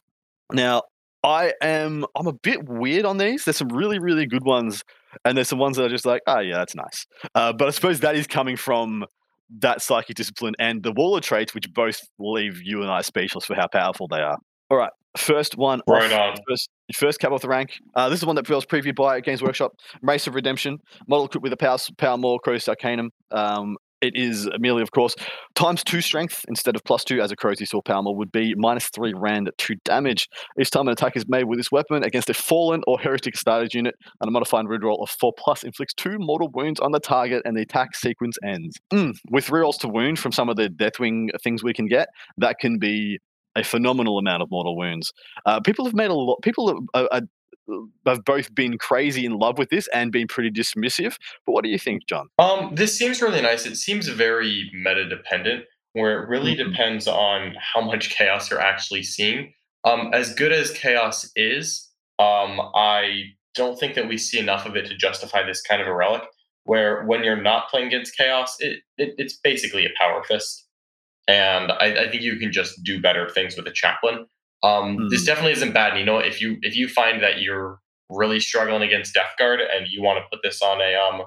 Now, 0.53 0.83
I 1.24 1.52
am 1.61 2.04
I'm 2.16 2.26
a 2.26 2.32
bit 2.32 2.68
weird 2.68 3.04
on 3.04 3.18
these. 3.18 3.44
There's 3.44 3.56
some 3.56 3.68
really 3.68 3.98
really 3.98 4.26
good 4.26 4.44
ones, 4.44 4.82
and 5.24 5.37
there's 5.37 5.48
some 5.48 5.58
ones 5.58 5.76
that 5.76 5.85
are 5.85 5.88
just 5.88 6.06
like, 6.06 6.22
oh 6.26 6.40
yeah, 6.40 6.56
that's 6.56 6.74
nice. 6.74 7.06
Uh, 7.35 7.52
but 7.52 7.68
I 7.68 7.70
suppose 7.70 8.00
that 8.00 8.16
is 8.16 8.26
coming 8.26 8.56
from 8.56 9.04
that 9.61 9.82
psychic 9.82 10.16
discipline 10.16 10.54
and 10.58 10.82
the 10.82 10.92
Warlord 10.92 11.22
traits, 11.22 11.54
which 11.54 11.72
both 11.72 12.00
leave 12.18 12.62
you 12.62 12.82
and 12.82 12.90
I 12.90 13.02
speechless 13.02 13.44
for 13.44 13.54
how 13.54 13.66
powerful 13.68 14.08
they 14.08 14.20
are. 14.20 14.38
All 14.70 14.78
right, 14.78 14.90
first 15.16 15.56
one. 15.56 15.82
Right 15.87 16.11
off, 16.12 16.38
on. 16.38 16.44
First, 16.48 16.70
first 16.94 17.20
cap 17.20 17.32
off 17.32 17.42
the 17.42 17.48
rank. 17.48 17.72
Uh, 17.94 18.08
this 18.08 18.20
is 18.20 18.26
one 18.26 18.37
that 18.37 18.46
feels 18.46 18.64
previewed 18.64 18.96
by 18.96 19.20
Games 19.20 19.42
Workshop. 19.42 19.72
Mace 20.00 20.26
of 20.26 20.35
Redemption, 20.35 20.78
model 21.06 21.26
equipped 21.26 21.42
with 21.42 21.52
a 21.52 21.56
Power, 21.56 21.78
power 21.98 22.16
Maul 22.16 22.40
Crozius 22.44 22.68
Arcanum. 22.68 23.11
Um, 23.30 23.76
it 24.03 24.17
is 24.17 24.47
a 24.47 24.59
melee, 24.59 24.83
of 24.83 24.91
course, 24.91 25.15
times 25.55 25.83
two 25.85 26.01
strength 26.01 26.45
instead 26.49 26.77
of 26.77 26.85
plus 26.85 27.05
two 27.05 27.21
as 27.21 27.31
a 27.31 27.37
Crozius 27.37 27.69
Saw 27.69 27.81
Maul 27.88 28.17
would 28.17 28.33
be 28.33 28.55
minus 28.57 28.88
three 28.88 29.15
rand 29.15 29.51
to 29.57 29.75
damage. 29.85 30.29
Each 30.61 30.71
time 30.71 30.88
an 30.88 30.93
attack 30.93 31.17
is 31.17 31.25
made 31.29 31.45
with 31.45 31.59
this 31.59 31.71
weapon 31.71 32.05
against 32.05 32.29
a 32.29 32.35
fallen 32.35 32.83
or 32.87 32.99
Heretic 32.99 33.35
Astartes 33.35 33.75
unit, 33.75 33.95
and 34.21 34.29
a 34.29 34.31
modified 34.31 34.67
reroll 34.67 35.03
of 35.03 35.11
four 35.11 35.33
plus 35.38 35.62
inflicts 35.62 35.95
two 35.95 36.17
mortal 36.19 36.51
wounds 36.53 36.81
on 36.81 36.93
the 36.93 37.01
target, 37.01 37.43
and 37.45 37.57
the 37.57 37.62
attack 37.62 37.95
sequence 37.95 38.37
ends. 38.45 38.77
Mm. 38.93 39.15
With 39.31 39.47
rerolls 39.47 39.79
to 39.79 39.88
wound 39.88 40.19
from 40.19 40.33
some 40.33 40.49
of 40.49 40.57
the 40.57 40.69
Deathwing 40.69 41.29
things 41.43 41.62
we 41.62 41.73
can 41.73 41.87
get, 41.87 42.09
that 42.38 42.59
can 42.59 42.79
be 42.79 43.19
a 43.55 43.62
phenomenal 43.62 44.19
amount 44.19 44.43
of 44.43 44.51
mortal 44.51 44.77
wounds. 44.77 45.12
Uh, 45.47 45.61
people 45.61 45.85
have 45.85 45.95
made 45.95 46.11
a 46.11 46.15
lot. 46.15 46.38
People 46.43 46.87
are, 46.95 47.09
are, 47.12 47.21
have 48.06 48.24
both 48.24 48.54
been 48.54 48.78
crazy 48.78 49.24
in 49.24 49.32
love 49.32 49.58
with 49.58 49.70
this 49.70 49.88
and 49.88 50.12
been 50.12 50.26
pretty 50.26 50.50
dismissive. 50.50 51.16
But 51.46 51.52
what 51.52 51.64
do 51.64 51.70
you 51.70 51.78
think, 51.78 52.06
John? 52.06 52.28
Um, 52.38 52.74
this 52.74 52.96
seems 52.96 53.22
really 53.22 53.40
nice. 53.40 53.66
It 53.66 53.76
seems 53.76 54.08
very 54.08 54.70
meta 54.74 55.08
dependent, 55.08 55.64
where 55.92 56.22
it 56.22 56.28
really 56.28 56.54
mm-hmm. 56.54 56.70
depends 56.70 57.06
on 57.08 57.54
how 57.58 57.80
much 57.80 58.11
chaos 58.11 58.50
you're 58.50 58.61
actually 58.61 59.02
seeing. 59.02 59.52
Um, 59.85 60.11
as 60.12 60.35
good 60.35 60.52
as 60.52 60.70
chaos 60.70 61.30
is, 61.35 61.88
um, 62.18 62.61
I 62.74 63.24
don't 63.54 63.78
think 63.78 63.94
that 63.94 64.08
we 64.08 64.16
see 64.16 64.38
enough 64.38 64.64
of 64.64 64.76
it 64.76 64.87
to 64.87 64.96
justify 64.96 65.42
this 65.44 65.61
kind 65.61 65.82
of 65.82 65.88
a 65.88 65.94
relic. 65.94 66.22
Where 66.64 67.04
when 67.06 67.24
you're 67.24 67.42
not 67.42 67.68
playing 67.68 67.88
against 67.88 68.16
chaos, 68.16 68.56
it, 68.61 68.80
it 68.96 69.14
it's 69.18 69.37
basically 69.37 69.85
a 69.85 69.90
power 70.00 70.22
fist, 70.22 70.64
and 71.26 71.72
I, 71.72 72.04
I 72.04 72.11
think 72.11 72.22
you 72.22 72.37
can 72.37 72.52
just 72.52 72.85
do 72.85 73.00
better 73.00 73.28
things 73.28 73.56
with 73.56 73.66
a 73.66 73.72
chaplain. 73.72 74.26
Um, 74.62 74.96
mm. 74.96 75.11
This 75.11 75.25
definitely 75.25 75.53
isn't 75.53 75.72
bad. 75.72 75.90
And 75.90 76.01
you 76.01 76.07
know, 76.07 76.18
if 76.18 76.40
you 76.40 76.59
if 76.62 76.77
you 76.77 76.88
find 76.88 77.22
that 77.22 77.40
you're 77.40 77.81
really 78.09 78.40
struggling 78.40 78.83
against 78.83 79.14
Death 79.14 79.33
Guard 79.38 79.61
and 79.61 79.87
you 79.88 80.03
want 80.03 80.18
to 80.18 80.29
put 80.31 80.42
this 80.42 80.62
on 80.62 80.81
a 80.81 80.94
um, 80.94 81.27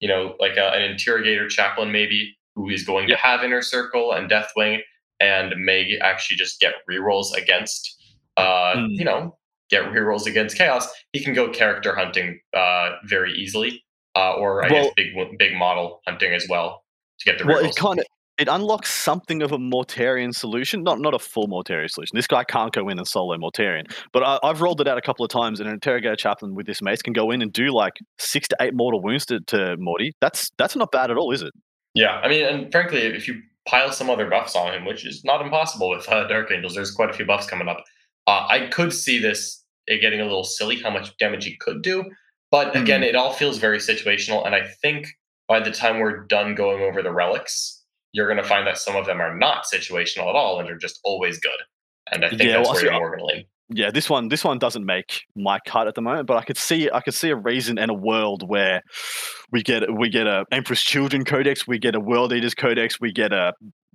you 0.00 0.08
know, 0.08 0.34
like 0.38 0.56
a, 0.56 0.70
an 0.74 0.82
interrogator 0.82 1.48
chaplain 1.48 1.92
maybe 1.92 2.36
who 2.54 2.68
is 2.68 2.84
going 2.84 3.08
to 3.08 3.16
have 3.16 3.42
Inner 3.44 3.62
Circle 3.62 4.12
and 4.12 4.30
Deathwing 4.30 4.80
and 5.20 5.54
may 5.58 5.98
actually 6.02 6.36
just 6.36 6.60
get 6.60 6.74
rerolls 6.90 7.32
against, 7.36 7.96
uh, 8.36 8.74
mm. 8.76 8.88
you 8.90 9.04
know, 9.04 9.36
get 9.70 9.84
rerolls 9.84 10.26
against 10.26 10.56
Chaos. 10.56 10.88
He 11.12 11.22
can 11.22 11.34
go 11.34 11.50
character 11.50 11.94
hunting 11.94 12.40
uh, 12.54 12.96
very 13.04 13.32
easily, 13.32 13.84
uh, 14.16 14.34
or 14.34 14.64
I 14.64 14.72
well, 14.72 14.84
guess 14.84 14.92
big 14.96 15.38
big 15.38 15.54
model 15.56 16.00
hunting 16.06 16.32
as 16.32 16.46
well 16.48 16.84
to 17.20 17.24
get 17.24 17.38
the 17.38 17.44
rerolls. 17.44 17.62
Well, 17.62 17.64
it 17.64 17.76
kind 17.76 17.98
of 17.98 18.06
it 18.38 18.46
unlocks 18.48 18.92
something 18.92 19.42
of 19.42 19.50
a 19.50 19.58
Mortarion 19.58 20.34
solution, 20.34 20.82
not 20.82 21.00
not 21.00 21.12
a 21.12 21.18
full 21.18 21.48
Mortarion 21.48 21.90
solution. 21.90 22.16
This 22.16 22.26
guy 22.26 22.44
can't 22.44 22.72
go 22.72 22.88
in 22.88 22.98
and 22.98 23.06
solo 23.06 23.36
Mortarion, 23.36 23.92
but 24.12 24.22
I, 24.22 24.38
have 24.44 24.60
rolled 24.60 24.80
it 24.80 24.86
out 24.86 24.96
a 24.96 25.02
couple 25.02 25.24
of 25.24 25.30
times, 25.30 25.58
and 25.60 25.68
an 25.68 25.74
Interrogator 25.74 26.16
Chaplain 26.16 26.54
with 26.54 26.66
this 26.66 26.80
mace 26.80 27.02
can 27.02 27.12
go 27.12 27.30
in 27.30 27.42
and 27.42 27.52
do 27.52 27.72
like 27.74 27.94
six 28.18 28.46
to 28.48 28.56
eight 28.60 28.74
mortal 28.74 29.02
wounds 29.02 29.26
to, 29.26 29.40
to 29.48 29.76
Morty. 29.78 30.12
That's 30.20 30.50
that's 30.56 30.76
not 30.76 30.92
bad 30.92 31.10
at 31.10 31.16
all, 31.16 31.32
is 31.32 31.42
it? 31.42 31.52
Yeah, 31.94 32.20
I 32.22 32.28
mean, 32.28 32.44
and 32.44 32.70
frankly, 32.70 33.00
if 33.00 33.26
you 33.26 33.40
pile 33.66 33.90
some 33.90 34.08
other 34.08 34.30
buffs 34.30 34.54
on 34.54 34.72
him, 34.72 34.84
which 34.84 35.04
is 35.04 35.24
not 35.24 35.42
impossible 35.42 35.90
with 35.90 36.08
uh, 36.08 36.26
Dark 36.28 36.50
Angels, 36.52 36.74
there's 36.74 36.92
quite 36.92 37.10
a 37.10 37.12
few 37.12 37.26
buffs 37.26 37.46
coming 37.46 37.68
up. 37.68 37.82
Uh, 38.26 38.46
I 38.48 38.68
could 38.70 38.92
see 38.92 39.18
this 39.18 39.64
getting 39.88 40.20
a 40.20 40.24
little 40.24 40.44
silly 40.44 40.76
how 40.76 40.90
much 40.90 41.16
damage 41.16 41.44
he 41.44 41.56
could 41.56 41.82
do, 41.82 42.04
but 42.50 42.76
again, 42.76 43.00
mm-hmm. 43.00 43.08
it 43.08 43.16
all 43.16 43.32
feels 43.32 43.58
very 43.58 43.78
situational, 43.78 44.46
and 44.46 44.54
I 44.54 44.68
think 44.80 45.08
by 45.48 45.60
the 45.60 45.70
time 45.72 45.98
we're 45.98 46.24
done 46.26 46.54
going 46.54 46.82
over 46.82 47.02
the 47.02 47.10
relics 47.10 47.77
you're 48.18 48.26
going 48.26 48.42
to 48.42 48.48
find 48.48 48.66
that 48.66 48.76
some 48.76 48.96
of 48.96 49.06
them 49.06 49.20
are 49.20 49.38
not 49.38 49.64
situational 49.72 50.28
at 50.28 50.34
all 50.34 50.58
and 50.58 50.68
are 50.68 50.76
just 50.76 50.98
always 51.04 51.38
good. 51.38 51.52
And 52.10 52.24
I 52.24 52.30
think 52.30 52.42
yeah, 52.42 52.56
that's 52.56 52.68
well, 52.68 52.74
where 52.74 52.84
you're 52.84 52.92
more 52.92 53.16
going 53.16 53.20
to 53.20 53.24
lean. 53.26 53.44
Yeah, 53.70 53.90
this 53.92 54.10
one 54.10 54.28
this 54.28 54.42
one 54.42 54.58
doesn't 54.58 54.84
make 54.84 55.22
my 55.36 55.60
cut 55.66 55.86
at 55.86 55.94
the 55.94 56.00
moment, 56.00 56.26
but 56.26 56.36
I 56.36 56.42
could 56.42 56.56
see 56.56 56.90
I 56.92 57.00
could 57.00 57.14
see 57.14 57.30
a 57.30 57.36
reason 57.36 57.78
and 57.78 57.90
a 57.90 57.94
world 57.94 58.42
where 58.48 58.82
we 59.52 59.62
get 59.62 59.84
we 59.94 60.08
get 60.08 60.26
a 60.26 60.46
Emperor's 60.50 60.80
Children 60.80 61.24
Codex, 61.24 61.68
we 61.68 61.78
get 61.78 61.94
a 61.94 62.00
World 62.00 62.32
Eaters 62.32 62.54
Codex, 62.54 62.98
we 62.98 63.12
get 63.12 63.32
a 63.32 63.52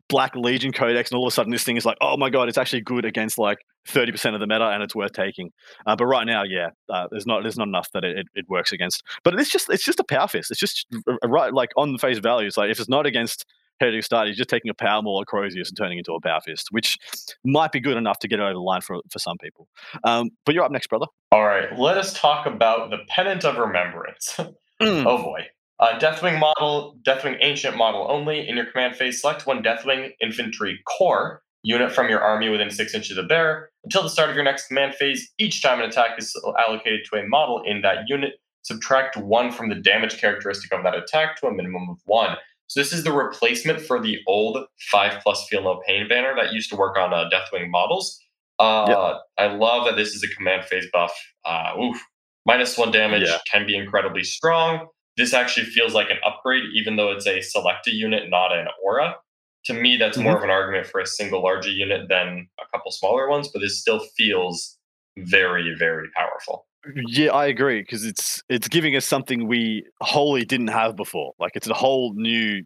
Black 0.09 0.36
Legion 0.36 0.71
Codex, 0.71 1.09
and 1.09 1.17
all 1.17 1.25
of 1.25 1.33
a 1.33 1.36
sudden 1.36 1.51
this 1.51 1.63
thing 1.63 1.75
is 1.75 1.86
like, 1.86 1.97
oh 2.01 2.15
my 2.15 2.29
god, 2.29 2.47
it's 2.47 2.57
actually 2.57 2.81
good 2.81 3.03
against 3.03 3.39
like 3.39 3.57
30% 3.89 4.36
of 4.36 4.39
the 4.39 4.47
meta 4.47 4.67
and 4.67 4.83
it's 4.83 4.95
worth 4.95 5.12
taking. 5.12 5.51
Uh, 5.86 5.95
but 5.95 6.05
right 6.05 6.25
now, 6.25 6.43
yeah, 6.43 6.69
uh, 6.89 7.07
there's 7.09 7.25
not 7.25 7.41
there's 7.41 7.57
not 7.57 7.67
enough 7.67 7.89
that 7.93 8.03
it, 8.03 8.27
it, 8.36 8.45
works 8.47 8.71
against. 8.71 9.03
But 9.23 9.33
it's 9.39 9.49
just 9.49 9.69
it's 9.69 9.83
just 9.83 9.99
a 9.99 10.03
power 10.03 10.27
fist. 10.27 10.51
It's 10.51 10.59
just 10.59 10.86
right 11.25 11.53
like 11.53 11.71
on 11.77 11.91
the 11.93 11.97
face 11.97 12.19
value. 12.19 12.47
It's 12.47 12.57
like 12.57 12.69
if 12.69 12.79
it's 12.79 12.89
not 12.89 13.05
against 13.05 13.45
Heretic 13.83 14.03
Astartes, 14.03 14.27
he's 14.27 14.37
just 14.37 14.49
taking 14.49 14.69
a 14.69 14.73
power 14.73 15.01
maul 15.01 15.25
Crozius 15.25 15.67
and 15.67 15.77
turning 15.77 15.97
into 15.97 16.13
a 16.13 16.21
power 16.21 16.39
fist, 16.45 16.67
which 16.71 16.97
might 17.43 17.71
be 17.71 17.79
good 17.79 17.97
enough 17.97 18.19
to 18.19 18.27
get 18.27 18.39
it 18.39 18.43
over 18.43 18.53
the 18.53 18.59
line 18.59 18.81
for 18.81 19.01
for 19.11 19.19
some 19.19 19.37
people. 19.37 19.67
Um, 20.03 20.29
but 20.45 20.55
you're 20.55 20.63
up 20.63 20.71
next, 20.71 20.87
brother. 20.87 21.07
All 21.31 21.43
right, 21.43 21.77
let 21.77 21.97
us 21.97 22.13
talk 22.19 22.45
about 22.45 22.89
the 22.89 22.99
Pennant 23.09 23.43
of 23.43 23.57
Remembrance. 23.57 24.35
mm. 24.37 25.05
Oh 25.05 25.21
boy. 25.21 25.47
Uh, 25.79 25.99
Deathwing 25.99 26.39
model, 26.39 26.97
Deathwing 27.05 27.37
Ancient 27.41 27.75
model 27.75 28.07
only. 28.09 28.47
In 28.47 28.55
your 28.55 28.65
command 28.67 28.95
phase, 28.95 29.19
select 29.19 29.45
one 29.45 29.61
Deathwing 29.61 30.11
Infantry 30.21 30.79
Core 30.85 31.41
unit 31.63 31.91
from 31.91 32.09
your 32.09 32.21
army 32.21 32.49
within 32.49 32.69
six 32.69 32.93
inches 32.93 33.17
of 33.17 33.23
the 33.23 33.27
bearer. 33.27 33.69
Until 33.83 34.03
the 34.03 34.09
start 34.09 34.29
of 34.29 34.35
your 34.35 34.45
next 34.45 34.67
command 34.67 34.95
phase, 34.95 35.31
each 35.37 35.61
time 35.61 35.79
an 35.79 35.85
attack 35.89 36.11
is 36.17 36.33
allocated 36.65 37.01
to 37.09 37.19
a 37.19 37.27
model 37.27 37.63
in 37.65 37.81
that 37.81 38.07
unit, 38.07 38.33
subtract 38.61 39.17
one 39.17 39.51
from 39.51 39.69
the 39.69 39.75
damage 39.75 40.19
characteristic 40.19 40.71
of 40.73 40.83
that 40.83 40.95
attack 40.95 41.37
to 41.37 41.47
a 41.47 41.53
minimum 41.53 41.89
of 41.89 41.97
one. 42.05 42.37
So 42.73 42.79
this 42.79 42.91
is 42.91 43.03
the 43.03 43.12
replacement 43.12 43.81
for 43.81 44.01
the 44.01 44.17
old 44.27 44.57
five 44.91 45.21
plus 45.21 45.47
feel 45.47 45.62
no 45.62 45.79
pain 45.88 46.07
banner 46.07 46.33
that 46.36 46.53
used 46.53 46.71
to 46.71 46.75
work 46.75 46.97
on 46.97 47.13
uh, 47.13 47.29
Deathwing 47.29 47.69
models. 47.69 48.19
Uh, 48.57 48.86
yep. 48.88 49.21
I 49.38 49.53
love 49.53 49.86
that 49.86 49.95
this 49.95 50.15
is 50.15 50.23
a 50.23 50.36
command 50.36 50.65
phase 50.65 50.88
buff. 50.91 51.13
Uh, 51.45 51.73
oof, 51.79 52.03
minus 52.47 52.75
one 52.75 52.91
damage 52.91 53.27
yeah. 53.27 53.38
can 53.51 53.67
be 53.67 53.77
incredibly 53.77 54.23
strong. 54.23 54.88
This 55.17 55.36
actually 55.36 55.67
feels 55.67 55.93
like 55.93 56.09
an 56.09 56.17
upgrade, 56.25 56.63
even 56.73 56.95
though 56.95 57.12
it's 57.12 57.27
a 57.27 57.41
select 57.41 57.88
a 57.88 57.91
unit, 57.91 58.29
not 58.29 58.51
an 58.51 58.65
aura 58.83 59.17
to 59.65 59.73
me, 59.73 59.97
that's 59.97 60.17
mm-hmm. 60.17 60.25
more 60.25 60.38
of 60.38 60.43
an 60.43 60.49
argument 60.49 60.88
for 60.88 60.99
a 60.99 61.05
single 61.05 61.41
larger 61.41 61.69
unit 61.69 62.07
than 62.09 62.47
a 62.59 62.77
couple 62.77 62.91
smaller 62.91 63.29
ones, 63.29 63.49
but 63.51 63.59
this 63.59 63.79
still 63.79 63.99
feels 64.17 64.77
very, 65.17 65.73
very 65.77 66.07
powerful. 66.15 66.67
Yeah, 67.07 67.31
I 67.31 67.45
agree 67.45 67.81
because 67.81 68.03
it's 68.03 68.41
it's 68.49 68.67
giving 68.67 68.95
us 68.95 69.05
something 69.05 69.47
we 69.47 69.85
wholly 70.01 70.43
didn't 70.43 70.67
have 70.67 70.95
before. 70.95 71.33
Like 71.39 71.51
it's 71.55 71.67
a 71.67 71.73
whole 71.73 72.13
new 72.15 72.63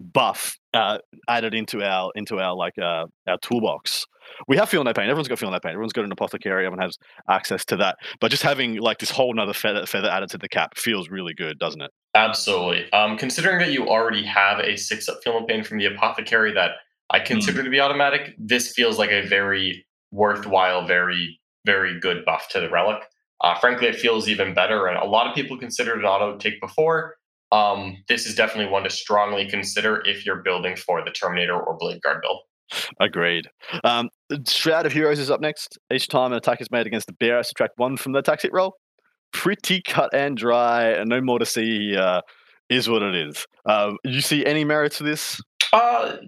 buff 0.00 0.56
uh, 0.72 0.98
added 1.28 1.54
into 1.54 1.82
our 1.82 2.10
into 2.14 2.38
our 2.40 2.54
like 2.56 2.78
uh, 2.78 3.04
our 3.28 3.38
toolbox. 3.42 4.06
We 4.48 4.56
have 4.56 4.68
feel 4.68 4.84
no 4.84 4.92
pain. 4.92 5.04
Everyone's 5.04 5.28
got 5.28 5.38
feel 5.38 5.50
no 5.50 5.60
pain. 5.60 5.72
Everyone's 5.72 5.92
got 5.92 6.04
an 6.04 6.12
apothecary. 6.12 6.64
Everyone 6.64 6.82
has 6.82 6.96
access 7.28 7.64
to 7.66 7.76
that. 7.76 7.96
But 8.20 8.30
just 8.30 8.42
having 8.42 8.76
like 8.76 8.98
this 8.98 9.10
whole 9.10 9.32
another 9.32 9.52
feather 9.52 9.84
feather 9.86 10.08
added 10.08 10.30
to 10.30 10.38
the 10.38 10.48
cap 10.48 10.76
feels 10.76 11.10
really 11.10 11.34
good, 11.34 11.58
doesn't 11.58 11.82
it? 11.82 11.90
Absolutely. 12.14 12.90
Um, 12.92 13.18
considering 13.18 13.58
that 13.58 13.72
you 13.72 13.88
already 13.88 14.24
have 14.24 14.60
a 14.60 14.76
six 14.76 15.08
up 15.08 15.18
feel 15.22 15.38
no 15.38 15.46
pain 15.46 15.62
from 15.62 15.78
the 15.78 15.86
apothecary 15.86 16.52
that 16.54 16.72
I 17.10 17.18
hmm. 17.18 17.26
consider 17.26 17.60
mm. 17.60 17.64
to 17.64 17.70
be 17.70 17.80
automatic, 17.80 18.34
this 18.38 18.72
feels 18.72 18.98
like 18.98 19.10
a 19.10 19.26
very 19.26 19.84
worthwhile, 20.10 20.86
very 20.86 21.40
very 21.66 22.00
good 22.00 22.24
buff 22.24 22.48
to 22.48 22.60
the 22.60 22.70
relic. 22.70 23.02
Uh, 23.40 23.58
frankly, 23.58 23.86
it 23.86 23.96
feels 23.96 24.28
even 24.28 24.54
better, 24.54 24.86
and 24.86 24.98
a 24.98 25.04
lot 25.04 25.26
of 25.26 25.34
people 25.34 25.56
considered 25.56 26.00
it 26.00 26.04
auto 26.04 26.36
take 26.36 26.60
before 26.60 27.16
um, 27.52 27.96
this 28.08 28.26
is 28.26 28.34
definitely 28.34 28.70
one 28.70 28.84
to 28.84 28.90
strongly 28.90 29.46
consider 29.46 30.02
if 30.06 30.24
you're 30.24 30.42
building 30.42 30.76
for 30.76 31.04
the 31.04 31.10
Terminator 31.10 31.58
or 31.58 31.76
Blade 31.76 32.00
Guard 32.02 32.22
build. 32.22 32.40
Agreed. 33.00 33.48
Um, 33.82 34.08
Shroud 34.46 34.86
of 34.86 34.92
Heroes 34.92 35.18
is 35.18 35.30
up 35.30 35.40
next. 35.40 35.78
Each 35.92 36.06
time 36.06 36.30
an 36.32 36.38
attack 36.38 36.60
is 36.60 36.70
made 36.70 36.86
against 36.86 37.08
the 37.08 37.12
bearer, 37.14 37.42
subtract 37.42 37.72
one 37.76 37.96
from 37.96 38.12
the 38.12 38.20
attack 38.20 38.42
hit 38.42 38.52
roll. 38.52 38.76
Pretty 39.32 39.82
cut 39.82 40.14
and 40.14 40.36
dry, 40.36 40.90
and 40.90 41.08
no 41.08 41.20
more 41.20 41.38
to 41.38 41.46
see. 41.46 41.96
Uh, 41.96 42.20
is 42.68 42.88
what 42.88 43.02
it 43.02 43.16
is. 43.16 43.44
Um, 43.66 43.96
you 44.04 44.20
see 44.20 44.46
any 44.46 44.64
merit 44.64 44.92
to 44.92 45.02
this? 45.02 45.40
Uh, 45.72 46.18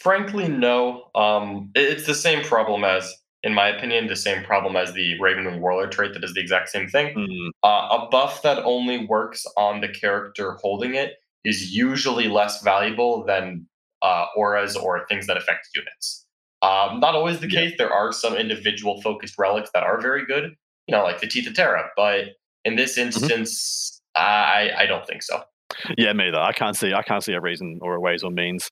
frankly, 0.00 0.48
no. 0.48 1.04
Um, 1.14 1.70
it's 1.76 2.06
the 2.06 2.14
same 2.14 2.42
problem 2.42 2.82
as 2.82 3.14
in 3.42 3.54
my 3.54 3.68
opinion, 3.68 4.06
the 4.06 4.16
same 4.16 4.44
problem 4.44 4.76
as 4.76 4.92
the 4.92 5.18
Ravenwing 5.18 5.60
Warlord 5.60 5.90
trait 5.90 6.12
that 6.12 6.20
does 6.20 6.34
the 6.34 6.40
exact 6.40 6.68
same 6.68 6.88
thing. 6.88 7.14
Mm-hmm. 7.14 7.48
Uh, 7.62 7.98
a 7.98 8.08
buff 8.10 8.42
that 8.42 8.58
only 8.64 9.06
works 9.06 9.44
on 9.56 9.80
the 9.80 9.88
character 9.88 10.52
holding 10.62 10.94
it 10.94 11.14
is 11.44 11.74
usually 11.74 12.28
less 12.28 12.62
valuable 12.62 13.24
than 13.24 13.66
uh, 14.02 14.26
auras 14.36 14.76
or 14.76 15.06
things 15.08 15.26
that 15.26 15.36
affect 15.36 15.68
units. 15.74 16.26
Um, 16.62 17.00
not 17.00 17.16
always 17.16 17.40
the 17.40 17.50
yeah. 17.50 17.62
case. 17.62 17.74
There 17.76 17.92
are 17.92 18.12
some 18.12 18.34
individual 18.34 19.00
focused 19.02 19.36
relics 19.36 19.70
that 19.74 19.82
are 19.82 20.00
very 20.00 20.24
good, 20.24 20.54
you 20.86 20.96
know, 20.96 21.02
like 21.02 21.20
the 21.20 21.26
Teeth 21.26 21.48
of 21.48 21.54
Terra. 21.54 21.88
But 21.96 22.26
in 22.64 22.76
this 22.76 22.92
mm-hmm. 22.92 23.06
instance, 23.08 24.00
mm-hmm. 24.16 24.24
I 24.24 24.82
I 24.82 24.86
don't 24.86 25.06
think 25.06 25.24
so. 25.24 25.42
Yeah, 25.98 26.12
me 26.12 26.28
either. 26.28 26.38
I 26.38 26.52
can't 26.52 26.76
see 26.76 26.92
I 26.92 27.02
can't 27.02 27.24
see 27.24 27.32
a 27.32 27.40
reason 27.40 27.80
or 27.82 27.96
a 27.96 28.00
ways 28.00 28.22
or 28.22 28.30
means. 28.30 28.70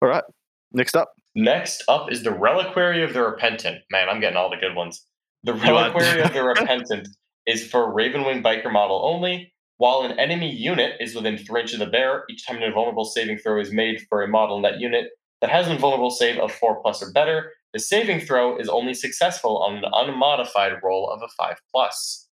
All 0.00 0.08
right, 0.08 0.24
next 0.72 0.96
up. 0.96 1.08
Next 1.38 1.84
up 1.86 2.10
is 2.10 2.24
the 2.24 2.32
Reliquary 2.32 3.04
of 3.04 3.14
the 3.14 3.22
Repentant. 3.22 3.82
Man, 3.92 4.08
I'm 4.08 4.18
getting 4.18 4.36
all 4.36 4.50
the 4.50 4.56
good 4.56 4.74
ones. 4.74 5.06
The 5.44 5.54
Reliquary 5.54 6.20
of 6.20 6.32
the 6.32 6.42
Repentant 6.56 7.06
is 7.46 7.64
for 7.64 7.94
Ravenwing 7.94 8.42
Biker 8.42 8.72
model 8.72 9.02
only. 9.04 9.52
While 9.76 10.00
an 10.00 10.18
enemy 10.18 10.52
unit 10.52 10.94
is 10.98 11.14
within 11.14 11.38
three 11.38 11.60
inches 11.60 11.74
of 11.74 11.86
the 11.86 11.92
bear, 11.92 12.24
each 12.28 12.44
time 12.44 12.56
an 12.56 12.64
invulnerable 12.64 13.04
saving 13.04 13.38
throw 13.38 13.60
is 13.60 13.70
made 13.70 14.00
for 14.08 14.20
a 14.20 14.26
model 14.26 14.56
in 14.56 14.62
that 14.62 14.80
unit 14.80 15.10
that 15.40 15.48
has 15.48 15.66
an 15.66 15.74
invulnerable 15.74 16.10
save 16.10 16.40
of 16.40 16.50
four 16.50 16.82
plus 16.82 17.00
or 17.04 17.12
better, 17.12 17.52
the 17.72 17.78
saving 17.78 18.18
throw 18.18 18.58
is 18.58 18.68
only 18.68 18.92
successful 18.92 19.58
on 19.58 19.76
an 19.76 19.84
unmodified 19.92 20.72
roll 20.82 21.08
of 21.08 21.22
a 21.22 21.28
five 21.36 21.58
plus. 21.70 22.28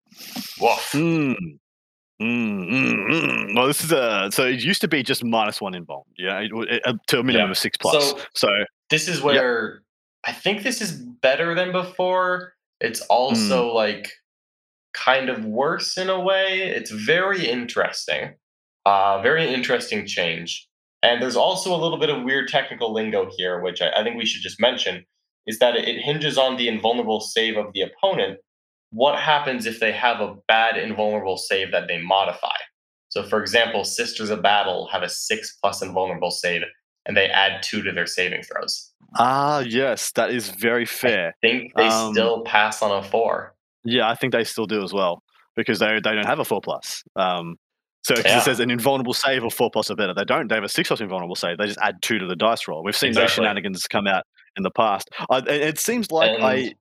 Woof. 0.62 0.92
Mm. 0.94 1.60
Mm, 2.23 2.69
mm, 2.69 3.12
mm. 3.12 3.55
Well, 3.55 3.67
this 3.67 3.83
is 3.83 3.91
a 3.91 4.29
so 4.31 4.45
it 4.45 4.63
used 4.63 4.81
to 4.81 4.88
be 4.88 5.03
just 5.03 5.23
minus 5.23 5.59
one 5.59 5.73
invuln, 5.73 6.03
yeah, 6.17 6.39
it, 6.39 6.51
it, 6.53 6.95
to 7.07 7.19
a 7.19 7.23
minimum 7.23 7.47
yeah. 7.47 7.51
of 7.51 7.57
six 7.57 7.77
plus. 7.77 8.12
So, 8.12 8.19
so 8.33 8.47
this 8.89 9.07
is 9.07 9.21
where. 9.21 9.81
I 10.25 10.31
think 10.31 10.63
this 10.63 10.79
is 10.79 10.93
better 10.93 11.53
than 11.53 11.73
before. 11.73 12.53
It's 12.79 13.01
also 13.01 13.69
mm. 13.69 13.73
like 13.73 14.09
kind 14.93 15.29
of 15.29 15.43
worse 15.43 15.97
in 15.97 16.09
a 16.09 16.19
way. 16.19 16.62
It's 16.62 16.91
very 16.91 17.45
interesting. 17.45 18.36
Uh, 18.86 19.21
very 19.21 19.53
interesting 19.53 20.05
change. 20.05 20.67
And 21.01 21.21
there's 21.21 21.36
also 21.36 21.75
a 21.75 21.79
little 21.81 21.97
bit 21.99 22.09
of 22.09 22.23
weird 22.23 22.47
technical 22.47 22.93
lingo 22.93 23.29
here, 23.38 23.59
which 23.59 23.81
I, 23.81 23.89
I 23.89 24.03
think 24.03 24.15
we 24.15 24.25
should 24.25 24.41
just 24.41 24.62
mention, 24.62 25.03
is 25.45 25.59
that 25.59 25.75
it 25.75 26.01
hinges 26.01 26.38
on 26.38 26.55
the 26.55 26.69
invulnerable 26.69 27.19
save 27.19 27.57
of 27.57 27.73
the 27.73 27.81
opponent. 27.81 28.39
What 28.93 29.19
happens 29.19 29.65
if 29.65 29.79
they 29.79 29.91
have 29.91 30.21
a 30.21 30.36
bad 30.47 30.77
invulnerable 30.77 31.38
save 31.38 31.71
that 31.71 31.88
they 31.88 31.99
modify? 31.99 32.56
So, 33.10 33.23
for 33.23 33.41
example, 33.41 33.84
Sisters 33.84 34.29
of 34.29 34.41
Battle 34.41 34.88
have 34.91 35.03
a 35.03 35.10
six 35.10 35.58
plus 35.62 35.82
invulnerable 35.82 36.32
save 36.32 36.62
and 37.06 37.17
they 37.17 37.27
add 37.27 37.62
two 37.63 37.82
to 37.84 37.91
their 37.91 38.06
saving 38.06 38.43
throws. 38.43 38.91
Ah, 39.17 39.60
yes, 39.60 40.12
that 40.13 40.32
is 40.32 40.49
very 40.49 40.86
fair. 40.86 41.29
I 41.29 41.47
think 41.47 41.73
they 41.75 41.88
um, 41.88 42.13
still 42.13 42.43
pass 42.43 42.82
on 42.82 42.91
a 42.91 43.03
four. 43.03 43.56
Yeah, 43.84 44.10
I 44.10 44.15
think 44.15 44.34
they 44.34 44.43
still 44.43 44.65
do 44.65 44.84
as 44.84 44.93
well 44.93 45.21
because 45.56 45.79
they 45.79 45.99
they 46.03 46.13
don't 46.13 46.25
have 46.25 46.39
a 46.39 46.45
four 46.45 46.62
plus. 46.62 47.03
Um, 47.15 47.58
so 48.03 48.15
yeah. 48.17 48.39
it 48.39 48.43
says 48.43 48.60
an 48.60 48.69
invulnerable 48.69 49.13
save 49.13 49.43
or 49.43 49.51
four 49.51 49.69
plus 49.71 49.89
or 49.89 49.95
better. 49.95 50.13
They 50.13 50.25
don't. 50.25 50.49
They 50.49 50.56
have 50.56 50.63
a 50.63 50.69
six 50.69 50.88
plus 50.89 51.01
invulnerable 51.01 51.36
save. 51.36 51.58
They 51.58 51.67
just 51.67 51.79
add 51.82 51.95
two 52.01 52.19
to 52.19 52.25
the 52.25 52.36
dice 52.36 52.67
roll. 52.67 52.84
We've 52.84 52.95
seen 52.95 53.10
exactly. 53.10 53.23
those 53.23 53.34
shenanigans 53.34 53.88
come 53.88 54.08
out 54.08 54.23
in 54.58 54.63
the 54.63 54.71
past. 54.71 55.10
I, 55.29 55.39
it 55.39 55.79
seems 55.79 56.12
like 56.12 56.32
and, 56.32 56.43
I, 56.43 56.73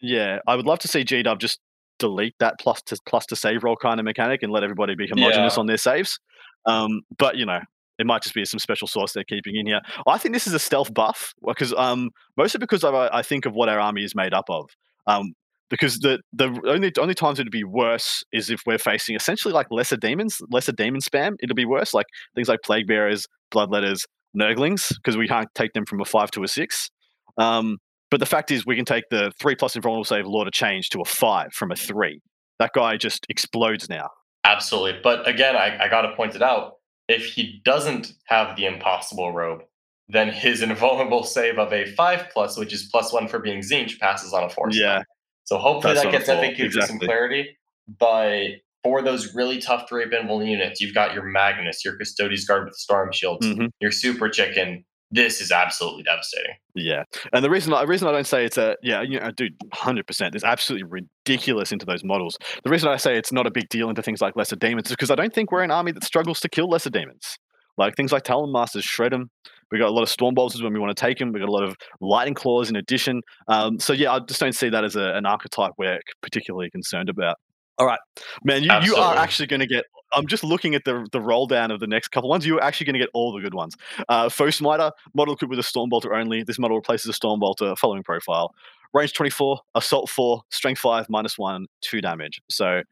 yeah, 0.00 0.38
I 0.46 0.56
would 0.56 0.66
love 0.66 0.78
to 0.80 0.88
see 0.88 1.04
G 1.04 1.22
Dub 1.22 1.40
just 1.40 1.60
delete 1.98 2.34
that 2.38 2.54
plus 2.60 2.80
to 2.82 2.96
plus 3.06 3.26
to 3.26 3.36
save 3.36 3.64
roll 3.64 3.76
kind 3.76 3.98
of 3.98 4.04
mechanic 4.04 4.42
and 4.42 4.52
let 4.52 4.62
everybody 4.62 4.94
be 4.94 5.08
homogenous 5.08 5.54
yeah. 5.56 5.60
on 5.60 5.66
their 5.66 5.76
saves. 5.76 6.18
Um, 6.66 7.02
but 7.18 7.36
you 7.36 7.46
know, 7.46 7.60
it 7.98 8.06
might 8.06 8.22
just 8.22 8.34
be 8.34 8.44
some 8.44 8.58
special 8.58 8.86
source 8.86 9.12
they're 9.12 9.24
keeping 9.24 9.56
in 9.56 9.66
here. 9.66 9.80
I 10.06 10.18
think 10.18 10.34
this 10.34 10.46
is 10.46 10.54
a 10.54 10.58
stealth 10.58 10.92
buff 10.94 11.32
because 11.46 11.74
um, 11.74 12.10
mostly 12.36 12.58
because 12.58 12.84
I, 12.84 13.08
I 13.12 13.22
think 13.22 13.46
of 13.46 13.54
what 13.54 13.68
our 13.68 13.80
army 13.80 14.04
is 14.04 14.14
made 14.14 14.32
up 14.32 14.44
of. 14.48 14.70
Um, 15.06 15.32
because 15.70 15.98
the 15.98 16.18
the 16.32 16.58
only 16.66 16.92
only 16.98 17.14
times 17.14 17.38
it'd 17.38 17.52
be 17.52 17.64
worse 17.64 18.22
is 18.32 18.48
if 18.48 18.62
we're 18.66 18.78
facing 18.78 19.14
essentially 19.16 19.52
like 19.52 19.66
lesser 19.70 19.96
demons, 19.96 20.40
lesser 20.50 20.72
demon 20.72 21.00
spam. 21.00 21.34
It'll 21.42 21.54
be 21.54 21.66
worse, 21.66 21.92
like 21.92 22.06
things 22.34 22.48
like 22.48 22.60
plague 22.64 22.86
bearers, 22.86 23.26
bloodletters, 23.52 24.04
nurglings, 24.36 24.88
because 24.96 25.16
we 25.16 25.28
can't 25.28 25.48
take 25.54 25.74
them 25.74 25.84
from 25.84 26.00
a 26.00 26.04
five 26.04 26.30
to 26.32 26.42
a 26.42 26.48
six. 26.48 26.90
Um, 27.36 27.78
but 28.10 28.20
the 28.20 28.26
fact 28.26 28.50
is, 28.50 28.66
we 28.66 28.76
can 28.76 28.84
take 28.84 29.04
the 29.10 29.32
three 29.40 29.54
plus 29.54 29.76
invulnerable 29.76 30.04
save 30.04 30.26
Lord 30.26 30.48
of 30.48 30.52
Change 30.52 30.90
to 30.90 31.00
a 31.00 31.04
five 31.04 31.52
from 31.52 31.70
a 31.70 31.76
three. 31.76 32.20
That 32.58 32.72
guy 32.74 32.96
just 32.96 33.26
explodes 33.28 33.88
now. 33.88 34.08
Absolutely, 34.44 35.00
but 35.02 35.26
again, 35.28 35.56
I, 35.56 35.84
I 35.84 35.88
got 35.88 36.02
to 36.02 36.14
point 36.14 36.34
it 36.34 36.42
out 36.42 36.74
if 37.08 37.24
he 37.24 37.60
doesn't 37.64 38.12
have 38.26 38.56
the 38.56 38.66
impossible 38.66 39.32
robe, 39.32 39.62
then 40.08 40.28
his 40.28 40.62
invulnerable 40.62 41.24
save 41.24 41.58
of 41.58 41.72
a 41.72 41.86
five 41.94 42.26
plus, 42.32 42.56
which 42.56 42.72
is 42.72 42.88
plus 42.90 43.12
one 43.12 43.26
for 43.26 43.38
being 43.38 43.60
Tzeentch, 43.60 43.98
passes 43.98 44.32
on 44.32 44.44
a 44.44 44.50
four. 44.50 44.68
Yeah. 44.70 45.02
So 45.44 45.56
hopefully 45.56 45.94
That's 45.94 46.04
that 46.04 46.12
gets 46.12 46.28
FAQ 46.28 46.60
exactly. 46.60 46.88
some 46.88 46.98
clarity. 46.98 47.56
But 47.98 48.48
for 48.84 49.00
those 49.00 49.34
really 49.34 49.58
tough 49.58 49.88
to 49.88 49.96
invulnerable 49.96 50.44
units, 50.44 50.80
you've 50.80 50.94
got 50.94 51.14
your 51.14 51.24
Magnus, 51.24 51.84
your 51.84 51.96
Custodes 51.96 52.44
Guard 52.44 52.66
with 52.66 52.74
Storm 52.74 53.10
Shields, 53.12 53.46
mm-hmm. 53.46 53.66
your 53.80 53.90
Super 53.90 54.28
Chicken, 54.28 54.84
this 55.10 55.40
is 55.40 55.50
absolutely 55.50 56.02
devastating. 56.02 56.54
Yeah, 56.74 57.04
and 57.32 57.44
the 57.44 57.50
reason 57.50 57.72
the 57.72 57.86
reason 57.86 58.08
I 58.08 58.12
don't 58.12 58.26
say 58.26 58.44
it's 58.44 58.58
a 58.58 58.76
yeah, 58.82 59.02
you 59.02 59.18
know, 59.18 59.30
dude, 59.30 59.54
hundred 59.72 60.06
percent. 60.06 60.34
It's 60.34 60.44
absolutely 60.44 60.88
ridiculous 61.24 61.72
into 61.72 61.86
those 61.86 62.04
models. 62.04 62.36
The 62.62 62.70
reason 62.70 62.88
I 62.88 62.96
say 62.96 63.16
it's 63.16 63.32
not 63.32 63.46
a 63.46 63.50
big 63.50 63.68
deal 63.68 63.88
into 63.88 64.02
things 64.02 64.20
like 64.20 64.36
lesser 64.36 64.56
demons 64.56 64.88
is 64.88 64.92
because 64.92 65.10
I 65.10 65.14
don't 65.14 65.32
think 65.32 65.50
we're 65.50 65.62
an 65.62 65.70
army 65.70 65.92
that 65.92 66.04
struggles 66.04 66.40
to 66.40 66.48
kill 66.48 66.68
lesser 66.68 66.90
demons. 66.90 67.38
Like 67.78 67.96
things 67.96 68.12
like 68.12 68.24
Talon 68.24 68.52
Masters 68.52 68.84
shred 68.84 69.12
them. 69.12 69.30
We 69.70 69.78
got 69.78 69.88
a 69.88 69.92
lot 69.92 70.02
of 70.02 70.08
storm 70.08 70.34
bolters 70.34 70.62
when 70.62 70.72
we 70.72 70.80
want 70.80 70.96
to 70.96 71.00
take 71.00 71.18
them. 71.18 71.32
We 71.32 71.40
got 71.40 71.48
a 71.48 71.52
lot 71.52 71.64
of 71.64 71.76
lightning 72.00 72.34
claws 72.34 72.70
in 72.70 72.76
addition. 72.76 73.22
Um, 73.48 73.78
so 73.78 73.92
yeah, 73.92 74.12
I 74.12 74.20
just 74.20 74.40
don't 74.40 74.54
see 74.54 74.68
that 74.70 74.84
as 74.84 74.96
a, 74.96 75.14
an 75.14 75.26
archetype 75.26 75.72
we're 75.78 76.00
particularly 76.22 76.70
concerned 76.70 77.08
about. 77.08 77.36
All 77.78 77.86
right, 77.86 78.00
man, 78.42 78.64
you, 78.64 78.72
you 78.82 78.96
are 78.96 79.16
actually 79.16 79.46
going 79.46 79.60
to 79.60 79.66
get. 79.66 79.84
I'm 80.12 80.26
just 80.26 80.44
looking 80.44 80.74
at 80.74 80.84
the 80.84 81.06
the 81.12 81.20
roll 81.20 81.46
down 81.46 81.70
of 81.70 81.80
the 81.80 81.86
next 81.86 82.08
couple 82.08 82.28
ones. 82.28 82.46
You're 82.46 82.62
actually 82.62 82.86
going 82.86 82.94
to 82.94 83.00
get 83.00 83.10
all 83.14 83.32
the 83.32 83.40
good 83.40 83.54
ones. 83.54 83.76
Uh, 84.08 84.28
Foe 84.28 84.50
Smiter, 84.50 84.90
model 85.14 85.34
equipped 85.34 85.50
with 85.50 85.58
a 85.58 85.62
Storm 85.62 85.90
Bolter 85.90 86.14
only. 86.14 86.42
This 86.42 86.58
model 86.58 86.76
replaces 86.76 87.06
a 87.08 87.12
Storm 87.12 87.40
Bolter 87.40 87.74
following 87.76 88.02
profile. 88.02 88.54
Range 88.94 89.12
24, 89.12 89.60
Assault 89.74 90.08
4, 90.08 90.42
Strength 90.50 90.80
5, 90.80 91.06
minus 91.10 91.36
1, 91.36 91.66
2 91.82 92.00
damage. 92.00 92.40
So 92.48 92.82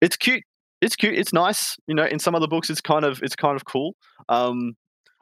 it's 0.00 0.16
cute. 0.16 0.44
It's 0.80 0.96
cute. 0.96 1.18
It's 1.18 1.32
nice. 1.32 1.76
You 1.86 1.94
know, 1.94 2.06
in 2.06 2.18
some 2.18 2.34
other 2.34 2.46
books, 2.46 2.70
it's 2.70 2.80
kind 2.80 3.04
of 3.04 3.22
it's 3.22 3.36
kind 3.36 3.56
of 3.56 3.64
cool. 3.64 3.94
Um, 4.28 4.76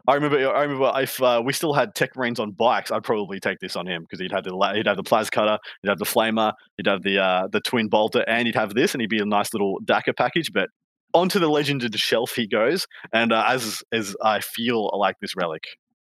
I 0.06 0.14
remember. 0.14 0.38
I 0.38 0.62
remember 0.62 0.92
if 0.96 1.20
uh, 1.22 1.42
we 1.44 1.52
still 1.52 1.74
had 1.74 1.94
Tech 1.94 2.16
Marines 2.16 2.40
on 2.40 2.52
bikes, 2.52 2.90
I'd 2.90 3.02
probably 3.02 3.40
take 3.40 3.58
this 3.58 3.76
on 3.76 3.86
him 3.86 4.02
because 4.02 4.20
he'd 4.20 4.32
have 4.32 4.44
the 4.44 4.72
he'd 4.74 4.86
have 4.86 4.96
the 4.96 5.02
plas 5.02 5.28
cutter, 5.28 5.58
he'd 5.82 5.88
have 5.88 5.98
the 5.98 6.04
flamer, 6.04 6.52
he'd 6.76 6.86
have 6.86 7.02
the 7.02 7.18
uh, 7.18 7.48
the 7.48 7.60
twin 7.60 7.88
bolter, 7.88 8.24
and 8.28 8.46
he'd 8.46 8.54
have 8.54 8.74
this, 8.74 8.94
and 8.94 9.00
he'd 9.00 9.10
be 9.10 9.18
a 9.18 9.26
nice 9.26 9.52
little 9.52 9.78
dakka 9.84 10.16
package. 10.16 10.52
But 10.52 10.70
onto 11.18 11.38
the 11.38 11.48
legend 11.48 11.84
of 11.84 11.92
the 11.92 11.98
shelf 11.98 12.32
he 12.34 12.46
goes, 12.46 12.86
and 13.12 13.32
uh, 13.32 13.44
as 13.46 13.82
as 13.92 14.16
I 14.22 14.40
feel 14.40 14.90
like 14.98 15.16
this 15.20 15.36
relic. 15.36 15.64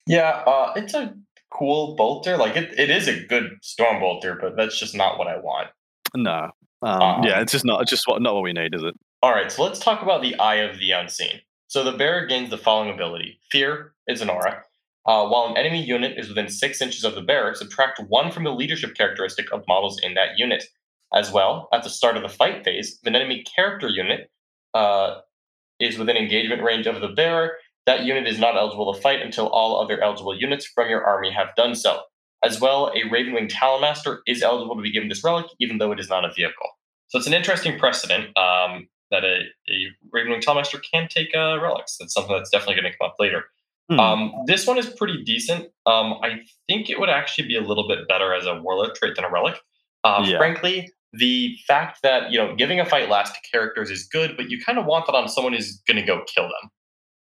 Yeah, 0.08 0.44
uh, 0.46 0.74
it's 0.76 0.94
a 0.94 1.16
cool 1.52 1.96
bolter. 1.96 2.38
Like 2.38 2.56
it, 2.56 2.78
it 2.78 2.90
is 2.90 3.08
a 3.08 3.24
good 3.26 3.52
storm 3.62 4.00
bolter, 4.00 4.38
but 4.40 4.56
that's 4.56 4.80
just 4.80 4.96
not 4.96 5.18
what 5.18 5.28
I 5.28 5.38
want. 5.38 5.70
No. 6.16 6.50
Um, 6.82 7.02
um, 7.02 7.24
yeah, 7.24 7.42
it's 7.42 7.52
just 7.52 7.66
not 7.66 7.82
it's 7.82 7.90
just 7.90 8.08
what, 8.08 8.22
not 8.22 8.34
what 8.34 8.44
we 8.44 8.54
need, 8.54 8.76
is 8.76 8.84
it? 8.84 8.94
All 9.24 9.32
right, 9.32 9.52
so 9.52 9.64
let's 9.64 9.80
talk 9.80 10.04
about 10.04 10.22
the 10.22 10.38
Eye 10.38 10.58
of 10.58 10.78
the 10.80 10.92
Unseen. 10.92 11.42
So 11.68 11.84
the 11.84 11.98
bearer 11.98 12.28
gains 12.28 12.52
the 12.52 12.58
following 12.58 12.94
ability 12.94 13.40
Fear 13.52 13.94
is 14.08 14.22
an 14.22 14.30
aura. 14.30 14.62
Uh, 15.08 15.28
while 15.28 15.48
an 15.48 15.58
enemy 15.58 15.84
unit 15.84 16.18
is 16.18 16.30
within 16.30 16.50
six 16.50 16.82
inches 16.82 17.04
of 17.04 17.16
the 17.16 17.22
bearer, 17.22 17.54
subtract 17.54 18.00
one 18.08 18.32
from 18.32 18.44
the 18.44 18.52
leadership 18.52 18.96
characteristic 18.96 19.52
of 19.52 19.64
models 19.68 20.00
in 20.02 20.16
that 20.16 20.38
unit. 20.38 20.66
As 21.14 21.32
well, 21.32 21.70
at 21.72 21.84
the 21.84 21.90
start 21.90 22.18
of 22.18 22.24
the 22.24 22.30
fight 22.30 22.64
phase, 22.66 23.00
if 23.02 23.08
an 23.08 23.16
enemy 23.16 23.44
character 23.44 23.88
unit 23.88 24.30
uh, 24.76 25.22
is 25.80 25.98
within 25.98 26.18
engagement 26.18 26.62
range 26.62 26.86
of 26.86 27.02
the 27.02 27.08
bearer, 27.08 27.54
that 27.88 28.04
unit 28.04 28.28
is 28.28 28.40
not 28.40 28.56
eligible 28.56 28.94
to 28.94 29.02
fight 29.02 29.22
until 29.22 29.48
all 29.48 29.82
other 29.82 30.02
eligible 30.02 30.40
units 30.40 30.66
from 30.66 30.90
your 30.90 31.04
army 31.04 31.32
have 31.32 31.56
done 31.56 31.74
so. 31.74 32.02
As 32.44 32.62
well, 32.62 32.92
a 32.94 33.10
Ravenwing 33.10 33.50
Talonmaster 33.50 34.20
is 34.28 34.44
eligible 34.44 34.76
to 34.76 34.82
be 34.82 34.92
given 34.92 35.10
this 35.10 35.24
relic, 35.24 35.48
even 35.60 35.80
though 35.80 35.92
it 35.92 36.00
is 36.00 36.10
not 36.10 36.26
a 36.26 36.32
vehicle. 36.32 36.70
So 37.08 37.18
it's 37.18 37.28
an 37.28 37.34
interesting 37.34 37.80
precedent. 37.80 38.38
Um, 38.38 38.88
that 39.12 39.24
a, 39.24 39.42
a 39.70 39.92
Ravenwing 40.14 40.44
Talonmaster 40.44 40.82
can 40.82 41.08
take 41.08 41.30
uh, 41.36 41.60
relics. 41.60 41.98
That's 41.98 42.14
something 42.14 42.36
that's 42.36 42.50
definitely 42.50 42.82
going 42.82 42.92
to 42.92 42.98
come 42.98 43.08
up 43.08 43.16
later. 43.20 43.46
Hmm. 43.90 44.00
Um, 44.00 44.34
this 44.48 44.66
one 44.66 44.78
is 44.78 44.88
pretty 44.88 45.24
decent. 45.24 45.66
Um, 45.86 46.16
I 46.24 46.42
think 46.68 46.90
it 46.90 47.00
would 47.00 47.10
actually 47.10 47.48
be 47.48 47.56
a 47.56 47.62
little 47.62 47.88
bit 47.88 48.08
better 48.08 48.34
as 48.34 48.46
a 48.46 48.56
warlord 48.56 48.96
trait 48.96 49.16
than 49.16 49.26
a 49.26 49.30
relic. 49.30 49.58
Uh, 50.04 50.24
yeah. 50.26 50.38
Frankly, 50.38 50.92
the 51.18 51.56
fact 51.68 52.00
that 52.04 52.32
you 52.32 52.38
know 52.38 52.56
giving 52.56 52.80
a 52.80 52.86
fight 52.86 53.10
last 53.10 53.36
to 53.36 53.50
characters 53.50 53.90
is 53.90 54.06
good, 54.06 54.36
but 54.36 54.50
you 54.50 54.62
kind 54.64 54.78
of 54.78 54.86
want 54.86 55.06
that 55.08 55.16
on 55.16 55.28
someone 55.28 55.54
who's 55.54 55.82
going 55.88 55.98
to 55.98 56.06
go 56.06 56.24
kill 56.34 56.44
them. 56.46 56.70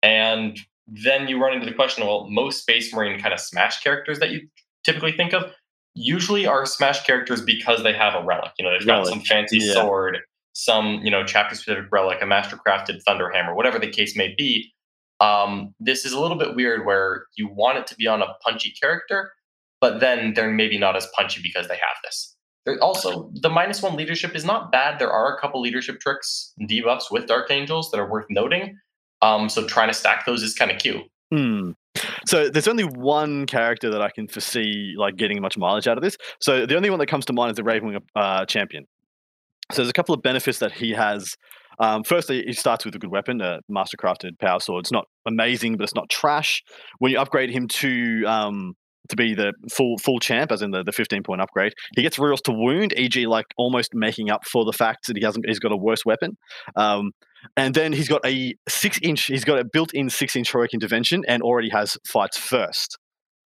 And 0.01 0.59
then 0.87 1.27
you 1.27 1.41
run 1.41 1.53
into 1.53 1.65
the 1.65 1.73
question: 1.73 2.05
well, 2.05 2.27
most 2.29 2.61
Space 2.61 2.93
Marine 2.93 3.19
kind 3.19 3.33
of 3.33 3.39
smash 3.39 3.81
characters 3.81 4.19
that 4.19 4.31
you 4.31 4.47
typically 4.83 5.11
think 5.11 5.33
of 5.33 5.51
usually 5.93 6.45
are 6.45 6.65
smash 6.65 7.05
characters 7.05 7.41
because 7.41 7.83
they 7.83 7.93
have 7.93 8.13
a 8.13 8.25
relic. 8.25 8.51
You 8.59 8.65
know, 8.65 8.71
they've 8.77 8.85
got 8.85 9.07
some 9.07 9.21
fancy 9.21 9.59
yeah. 9.59 9.73
sword 9.73 10.17
some 10.55 11.01
you 11.03 11.11
know 11.11 11.23
chapter 11.23 11.53
specific 11.53 11.85
relic, 11.91 12.21
a 12.21 12.25
master 12.25 12.57
crafted 12.57 13.01
thunderhammer, 13.07 13.55
whatever 13.55 13.77
the 13.77 13.89
case 13.89 14.17
may 14.17 14.33
be. 14.35 14.73
Um, 15.19 15.73
this 15.79 16.05
is 16.05 16.13
a 16.13 16.19
little 16.19 16.37
bit 16.37 16.55
weird 16.55 16.85
where 16.85 17.25
you 17.37 17.47
want 17.47 17.77
it 17.77 17.87
to 17.87 17.95
be 17.95 18.07
on 18.07 18.21
a 18.21 18.27
punchy 18.43 18.73
character, 18.81 19.31
but 19.79 19.99
then 19.99 20.33
they're 20.33 20.51
maybe 20.51 20.77
not 20.77 20.95
as 20.95 21.07
punchy 21.15 21.41
because 21.41 21.67
they 21.67 21.75
have 21.75 21.97
this. 22.03 22.34
Also, 22.81 23.29
the 23.33 23.49
minus 23.49 23.81
one 23.81 23.95
leadership 23.95 24.35
is 24.35 24.43
not 24.43 24.71
bad. 24.71 24.99
There 24.99 25.11
are 25.11 25.35
a 25.35 25.39
couple 25.39 25.61
leadership 25.61 25.99
tricks 25.99 26.53
and 26.57 26.69
debuffs 26.69 27.11
with 27.11 27.27
Dark 27.27 27.51
Angels 27.51 27.91
that 27.91 27.99
are 27.99 28.09
worth 28.09 28.25
noting. 28.29 28.77
Um, 29.21 29.49
so 29.49 29.65
trying 29.65 29.87
to 29.87 29.93
stack 29.93 30.25
those 30.25 30.41
is 30.41 30.55
kind 30.55 30.71
of 30.71 30.77
cute. 30.77 31.03
Hmm. 31.31 31.71
So 32.25 32.49
there's 32.49 32.67
only 32.67 32.83
one 32.83 33.45
character 33.45 33.89
that 33.89 34.01
I 34.01 34.09
can 34.09 34.27
foresee 34.27 34.95
like 34.97 35.15
getting 35.15 35.41
much 35.41 35.57
mileage 35.57 35.87
out 35.87 35.97
of 35.97 36.03
this. 36.03 36.17
So 36.41 36.65
the 36.65 36.75
only 36.75 36.89
one 36.89 36.99
that 36.99 37.07
comes 37.07 37.25
to 37.25 37.33
mind 37.33 37.51
is 37.51 37.55
the 37.55 37.63
Ravenwing 37.63 38.01
uh, 38.15 38.45
champion. 38.45 38.85
So 39.71 39.77
there's 39.77 39.89
a 39.89 39.93
couple 39.93 40.13
of 40.13 40.21
benefits 40.21 40.59
that 40.59 40.71
he 40.71 40.91
has. 40.91 41.35
Um, 41.79 42.03
firstly, 42.03 42.43
he 42.45 42.53
starts 42.53 42.85
with 42.85 42.95
a 42.95 42.99
good 42.99 43.11
weapon, 43.11 43.41
a 43.41 43.59
mastercrafted 43.71 44.39
power 44.39 44.59
sword. 44.59 44.83
It's 44.83 44.91
not 44.91 45.07
amazing, 45.25 45.77
but 45.77 45.83
it's 45.83 45.95
not 45.95 46.09
trash. 46.09 46.63
When 46.99 47.11
you 47.11 47.19
upgrade 47.19 47.49
him 47.49 47.67
to 47.67 48.23
um, 48.25 48.75
to 49.09 49.15
be 49.15 49.33
the 49.33 49.53
full 49.71 49.97
full 49.97 50.19
champ, 50.19 50.51
as 50.51 50.61
in 50.61 50.71
the, 50.71 50.83
the 50.83 50.91
15 50.91 51.23
point 51.23 51.41
upgrade, 51.41 51.73
he 51.95 52.01
gets 52.01 52.17
rerolls 52.17 52.41
to 52.43 52.51
wound, 52.51 52.93
e.g., 52.97 53.27
like 53.27 53.45
almost 53.57 53.93
making 53.93 54.29
up 54.29 54.45
for 54.45 54.65
the 54.65 54.73
fact 54.73 55.07
that 55.07 55.17
he 55.17 55.23
hasn't 55.23 55.45
he's 55.47 55.59
got 55.59 55.71
a 55.71 55.77
worse 55.77 56.05
weapon. 56.05 56.37
Um, 56.75 57.11
and 57.55 57.75
then 57.75 57.93
he's 57.93 58.07
got 58.07 58.25
a 58.25 58.55
six 58.67 58.99
inch, 59.01 59.25
he's 59.25 59.45
got 59.45 59.59
a 59.59 59.65
built 59.65 59.93
in 59.93 60.09
six 60.09 60.35
inch 60.35 60.51
heroic 60.51 60.73
intervention, 60.73 61.23
and 61.27 61.41
already 61.43 61.69
has 61.69 61.97
fights 62.05 62.37
first. 62.37 62.97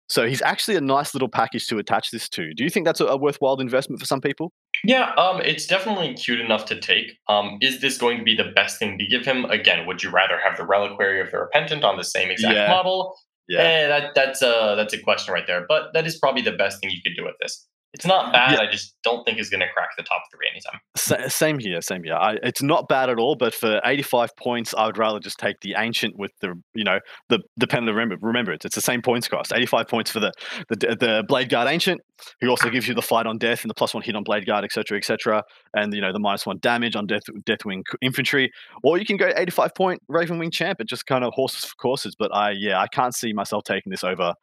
So 0.08 0.26
he's 0.26 0.42
actually 0.42 0.76
a 0.76 0.82
nice 0.82 1.14
little 1.14 1.28
package 1.28 1.66
to 1.68 1.78
attach 1.78 2.10
this 2.10 2.28
to. 2.30 2.52
Do 2.52 2.62
you 2.62 2.70
think 2.70 2.84
that's 2.84 3.00
a, 3.00 3.06
a 3.06 3.16
worthwhile 3.16 3.58
investment 3.60 4.00
for 4.00 4.06
some 4.06 4.20
people? 4.20 4.52
Yeah, 4.82 5.14
um, 5.14 5.40
it's 5.40 5.66
definitely 5.66 6.12
cute 6.14 6.40
enough 6.40 6.66
to 6.66 6.78
take. 6.78 7.18
Um, 7.28 7.58
is 7.62 7.80
this 7.80 7.96
going 7.96 8.18
to 8.18 8.24
be 8.24 8.36
the 8.36 8.52
best 8.54 8.78
thing 8.78 8.98
to 8.98 9.06
give 9.06 9.24
him? 9.24 9.46
Again, 9.46 9.86
would 9.86 10.02
you 10.02 10.10
rather 10.10 10.38
have 10.44 10.58
the 10.58 10.66
Reliquary 10.66 11.20
of 11.20 11.30
the 11.30 11.38
Repentant 11.38 11.84
on 11.84 11.96
the 11.96 12.04
same 12.04 12.30
exact 12.30 12.54
yeah. 12.54 12.68
model? 12.68 13.16
Yeah, 13.48 13.60
eh, 13.60 13.86
that, 13.88 14.14
that's 14.14 14.42
a 14.42 14.74
that's 14.76 14.94
a 14.94 14.98
question 14.98 15.34
right 15.34 15.46
there. 15.46 15.66
But 15.68 15.92
that 15.92 16.06
is 16.06 16.18
probably 16.18 16.42
the 16.42 16.52
best 16.52 16.80
thing 16.80 16.90
you 16.90 17.00
could 17.04 17.16
do 17.16 17.24
with 17.24 17.34
this. 17.40 17.66
It's 17.94 18.04
not 18.04 18.32
bad. 18.32 18.54
Yeah. 18.54 18.60
I 18.60 18.70
just 18.70 18.96
don't 19.04 19.24
think 19.24 19.38
it's 19.38 19.48
going 19.48 19.60
to 19.60 19.68
crack 19.72 19.90
the 19.96 20.02
top 20.02 20.22
three 20.32 20.48
anytime. 20.50 20.80
S- 20.96 21.32
same 21.32 21.60
here, 21.60 21.80
same 21.80 22.02
here. 22.02 22.14
I, 22.14 22.38
it's 22.42 22.60
not 22.60 22.88
bad 22.88 23.08
at 23.08 23.20
all, 23.20 23.36
but 23.36 23.54
for 23.54 23.80
85 23.84 24.30
points, 24.36 24.74
I 24.76 24.86
would 24.86 24.98
rather 24.98 25.20
just 25.20 25.38
take 25.38 25.60
the 25.62 25.76
ancient 25.78 26.14
with 26.18 26.32
the 26.40 26.54
you 26.74 26.82
know 26.82 26.98
the 27.28 27.38
the 27.56 27.68
pendulum. 27.68 27.96
Remember, 27.96 28.16
remember 28.20 28.52
it's, 28.52 28.64
it's 28.64 28.74
the 28.74 28.80
same 28.80 29.00
points 29.00 29.28
cost. 29.28 29.52
85 29.54 29.86
points 29.86 30.10
for 30.10 30.18
the 30.18 30.32
the, 30.70 30.96
the 30.98 31.24
blade 31.28 31.48
guard 31.48 31.68
ancient, 31.68 32.00
who 32.40 32.48
also 32.48 32.68
gives 32.68 32.88
you 32.88 32.94
the 32.94 33.02
fight 33.02 33.26
on 33.26 33.38
death 33.38 33.62
and 33.62 33.70
the 33.70 33.74
plus 33.74 33.94
one 33.94 34.02
hit 34.02 34.16
on 34.16 34.24
blade 34.24 34.44
guard, 34.44 34.64
etc., 34.64 34.98
etc., 34.98 35.44
and 35.74 35.94
you 35.94 36.00
know 36.00 36.12
the 36.12 36.18
minus 36.18 36.44
one 36.44 36.58
damage 36.60 36.96
on 36.96 37.06
death 37.06 37.22
deathwing 37.48 37.82
infantry. 38.02 38.50
Or 38.82 38.98
you 38.98 39.04
can 39.04 39.16
go 39.16 39.30
85 39.36 39.70
point 39.76 40.00
Ravenwing 40.10 40.52
champ. 40.52 40.80
It 40.80 40.88
just 40.88 41.06
kind 41.06 41.22
of 41.22 41.32
horses 41.34 41.64
for 41.64 41.74
courses. 41.76 42.16
But 42.18 42.34
I 42.34 42.50
yeah, 42.58 42.80
I 42.80 42.88
can't 42.88 43.14
see 43.14 43.32
myself 43.32 43.62
taking 43.64 43.90
this 43.90 44.02
over 44.02 44.34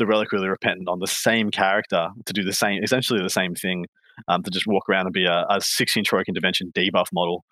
the 0.00 0.06
Reliquary 0.06 0.48
Repentant 0.48 0.88
on 0.88 0.98
the 0.98 1.06
same 1.06 1.50
character 1.50 2.08
to 2.24 2.32
do 2.32 2.42
the 2.42 2.52
same, 2.52 2.82
essentially 2.82 3.22
the 3.22 3.30
same 3.30 3.54
thing, 3.54 3.86
um, 4.28 4.42
to 4.42 4.50
just 4.50 4.66
walk 4.66 4.88
around 4.88 5.06
and 5.06 5.12
be 5.12 5.26
a, 5.26 5.46
a 5.48 5.60
six 5.60 5.96
inch 5.96 6.10
heroic 6.10 6.28
intervention 6.28 6.72
debuff 6.76 7.06
model. 7.12 7.44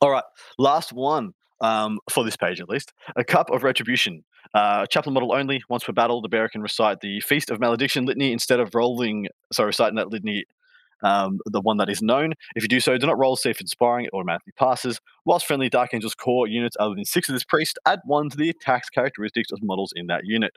All 0.00 0.10
right, 0.10 0.24
last 0.58 0.92
one 0.92 1.32
um, 1.60 1.98
for 2.10 2.24
this 2.24 2.36
page 2.36 2.60
at 2.60 2.68
least. 2.68 2.92
A 3.14 3.22
Cup 3.24 3.50
of 3.50 3.62
Retribution. 3.62 4.24
Uh, 4.54 4.84
chaplain 4.86 5.14
model 5.14 5.32
only. 5.32 5.62
Once 5.68 5.84
per 5.84 5.92
battle, 5.92 6.20
the 6.20 6.28
bearer 6.28 6.48
can 6.48 6.60
recite 6.60 7.00
the 7.00 7.20
Feast 7.20 7.50
of 7.50 7.60
Malediction 7.60 8.04
litany 8.04 8.32
instead 8.32 8.60
of 8.60 8.74
rolling, 8.74 9.28
sorry, 9.52 9.68
reciting 9.68 9.96
that 9.96 10.08
litany 10.08 10.44
um, 11.02 11.38
the 11.46 11.60
one 11.60 11.78
that 11.78 11.88
is 11.88 12.02
known. 12.02 12.34
If 12.54 12.62
you 12.62 12.68
do 12.68 12.80
so, 12.80 12.96
do 12.96 13.06
not 13.06 13.18
roll 13.18 13.36
safe 13.36 13.60
inspiring, 13.60 14.06
it 14.06 14.10
automatically 14.14 14.52
passes. 14.56 15.00
Whilst 15.24 15.46
friendly 15.46 15.68
Dark 15.68 15.90
Angels 15.92 16.14
core 16.14 16.46
units 16.46 16.76
other 16.78 16.94
than 16.94 17.04
six 17.04 17.28
of 17.28 17.34
this 17.34 17.44
priest, 17.44 17.78
add 17.86 18.00
one 18.04 18.30
to 18.30 18.36
the 18.36 18.50
attacks 18.50 18.88
characteristics 18.88 19.50
of 19.52 19.60
models 19.62 19.92
in 19.96 20.06
that 20.06 20.22
unit. 20.24 20.52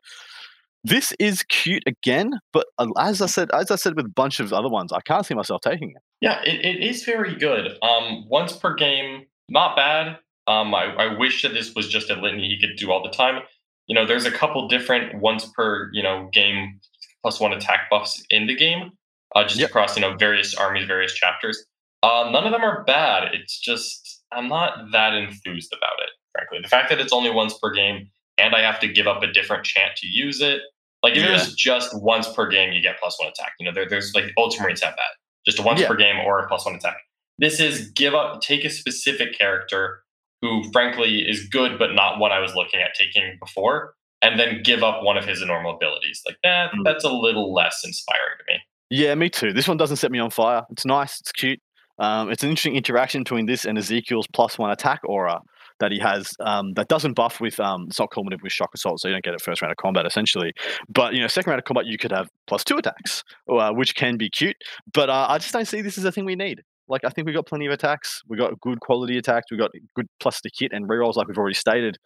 This 0.86 1.14
is 1.18 1.42
cute 1.44 1.82
again, 1.88 2.40
but 2.54 2.68
as 3.00 3.20
I 3.20 3.26
said, 3.26 3.50
as 3.56 3.72
I 3.72 3.76
said 3.76 3.96
with 3.96 4.06
a 4.06 4.10
bunch 4.10 4.40
of 4.40 4.54
other 4.54 4.70
ones, 4.70 4.94
I 4.94 5.02
can't 5.02 5.26
see 5.26 5.34
myself 5.34 5.62
taking 5.62 5.90
it. 5.90 5.98
Yeah, 6.22 6.40
it, 6.44 6.64
it 6.64 6.84
is 6.84 7.04
very 7.04 7.34
good. 7.34 7.76
Um, 7.82 8.30
once 8.30 8.56
per 8.56 8.76
game, 8.76 9.26
not 9.50 9.76
bad. 9.76 10.20
Um, 10.46 10.76
I, 10.76 10.94
I 10.94 11.18
wish 11.18 11.42
that 11.42 11.56
this 11.56 11.74
was 11.74 11.88
just 11.88 12.12
a 12.12 12.14
litany 12.14 12.48
he 12.50 12.60
could 12.60 12.76
do 12.78 12.92
all 12.92 13.02
the 13.02 13.10
time. 13.10 13.42
You 13.88 13.96
know, 13.96 14.06
there's 14.06 14.28
a 14.28 14.32
couple 14.32 14.68
different 14.68 15.20
once 15.20 15.46
per 15.56 15.90
you 15.92 16.04
know 16.04 16.30
game 16.32 16.80
plus 17.24 17.40
one 17.40 17.52
attack 17.52 17.90
buffs 17.90 18.24
in 18.30 18.46
the 18.46 18.56
game, 18.56 18.92
uh, 19.36 19.44
just 19.44 19.60
yep. 19.60 19.70
across 19.72 19.96
you 19.96 20.02
know 20.02 20.16
various 20.16 20.54
armies, 20.54 20.86
various 20.86 21.16
chapters. 21.16 21.66
Uh, 22.04 22.30
none 22.32 22.46
of 22.46 22.52
them 22.52 22.64
are 22.64 22.84
bad. 22.84 23.34
It's 23.34 23.60
just 23.60 24.22
I'm 24.32 24.48
not 24.48 24.92
that 24.92 25.16
enthused 25.16 25.74
about 25.74 26.04
it, 26.04 26.12
frankly. 26.32 26.60
The 26.62 26.70
fact 26.70 26.90
that 26.90 27.00
it's 27.00 27.12
only 27.12 27.32
once 27.32 27.58
per 27.58 27.72
game 27.72 28.12
and 28.38 28.56
I 28.56 28.62
have 28.62 28.80
to 28.82 28.88
give 28.88 29.08
up 29.08 29.24
a 29.24 29.32
different 29.32 29.64
chant 29.64 29.96
to 29.98 30.08
use 30.08 30.42
it 30.42 30.62
like 31.06 31.16
if 31.16 31.24
yeah. 31.24 31.30
it 31.30 31.34
was 31.34 31.54
just 31.54 31.96
once 32.02 32.28
per 32.34 32.50
game, 32.50 32.74
you 32.74 32.82
get 32.82 33.00
plus 33.00 33.16
one 33.20 33.30
attack. 33.30 33.52
You 33.60 33.68
know, 33.68 33.72
there, 33.72 33.88
there's 33.88 34.12
like 34.16 34.26
Ultramarines 34.40 34.82
have 34.82 34.96
that, 34.96 35.14
just 35.46 35.60
a 35.60 35.62
once 35.62 35.80
yeah. 35.80 35.88
per 35.88 35.96
game 35.96 36.16
or 36.26 36.40
a 36.40 36.48
plus 36.48 36.66
one 36.66 36.74
attack. 36.74 36.98
This 37.38 37.60
is 37.60 37.92
give 37.92 38.16
up, 38.16 38.42
take 38.42 38.66
a 38.66 38.72
specific 38.72 39.38
character 39.38 40.02
who, 40.42 40.64
frankly, 40.72 41.20
is 41.20 41.48
good 41.48 41.78
but 41.78 41.94
not 41.94 42.18
what 42.18 42.32
I 42.32 42.40
was 42.40 42.56
looking 42.56 42.82
at 42.82 42.96
taking 42.96 43.38
before, 43.40 43.94
and 44.24 44.40
then 44.40 44.64
give 44.64 44.82
up 44.82 45.04
one 45.04 45.16
of 45.16 45.26
his 45.26 45.46
normal 45.46 45.76
abilities. 45.76 46.24
Like 46.26 46.38
that, 46.42 46.72
mm. 46.72 46.84
that's 46.84 47.04
a 47.04 47.12
little 47.12 47.54
less 47.54 47.84
inspiring 47.86 48.38
to 48.40 48.54
me. 48.54 48.60
Yeah, 48.90 49.14
me 49.14 49.30
too. 49.30 49.54
This 49.54 49.68
one 49.68 49.78
doesn't 49.78 49.98
set 49.98 50.12
me 50.12 50.18
on 50.18 50.32
fire. 50.32 50.64
It's 50.72 50.86
nice. 50.88 51.20
It's 51.20 51.32
cute. 51.32 51.60
Um, 52.00 52.32
it's 52.32 52.42
an 52.44 52.50
interesting 52.50 52.76
interaction 52.76 53.22
between 53.22 53.46
this 53.46 53.66
and 53.66 53.78
Ezekiel's 53.78 54.28
plus 54.34 54.58
one 54.58 54.72
attack 54.72 55.02
aura. 55.06 55.40
That 55.80 55.92
he 55.92 56.00
has 56.00 56.34
um, 56.40 56.74
that 56.74 56.88
doesn't 56.88 57.14
buff 57.14 57.42
with 57.42 57.60
um, 57.60 57.86
it's 57.90 58.00
not 58.00 58.10
with 58.16 58.52
shock 58.52 58.72
assault, 58.74 59.02
so 59.02 59.08
you 59.08 59.14
don't 59.14 59.24
get 59.24 59.34
it 59.34 59.42
first 59.42 59.62
round 59.62 59.72
of 59.72 59.78
combat 59.78 60.06
essentially. 60.06 60.54
But 60.90 61.14
you 61.14 61.22
know, 61.22 61.28
second 61.28 61.52
round 61.52 61.60
of 61.60 61.66
combat 61.66 61.86
you 61.86 61.98
could 61.98 62.12
have 62.12 62.30
plus 62.48 62.64
two 62.64 62.78
attacks, 62.78 63.24
uh, 63.50 63.72
which 63.72 63.96
can 63.96 64.18
be 64.18 64.30
cute. 64.30 64.58
But 64.94 65.10
uh, 65.10 65.28
I 65.30 65.38
just 65.38 65.54
don't 65.54 65.68
see 65.68 65.82
this 65.82 65.98
as 65.98 66.06
a 66.06 66.12
thing 66.12 66.26
we 66.26 66.36
need. 66.36 66.62
Like 66.88 67.04
I 67.04 67.10
think 67.10 67.26
we've 67.26 67.36
got 67.36 67.48
plenty 67.48 67.66
of 67.66 67.72
attacks. 67.72 68.22
We've 68.28 68.40
got 68.40 68.60
good 68.62 68.80
quality 68.80 69.18
attacks. 69.18 69.48
We've 69.52 69.60
got 69.60 69.72
good 69.96 70.08
plus 70.20 70.42
the 70.42 70.50
kit 70.50 70.72
and 70.72 70.88
rerolls, 70.88 71.16
like 71.16 71.28
we've 71.28 71.38
already 71.38 71.56
stated. 71.56 71.98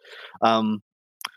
Um, 0.42 0.82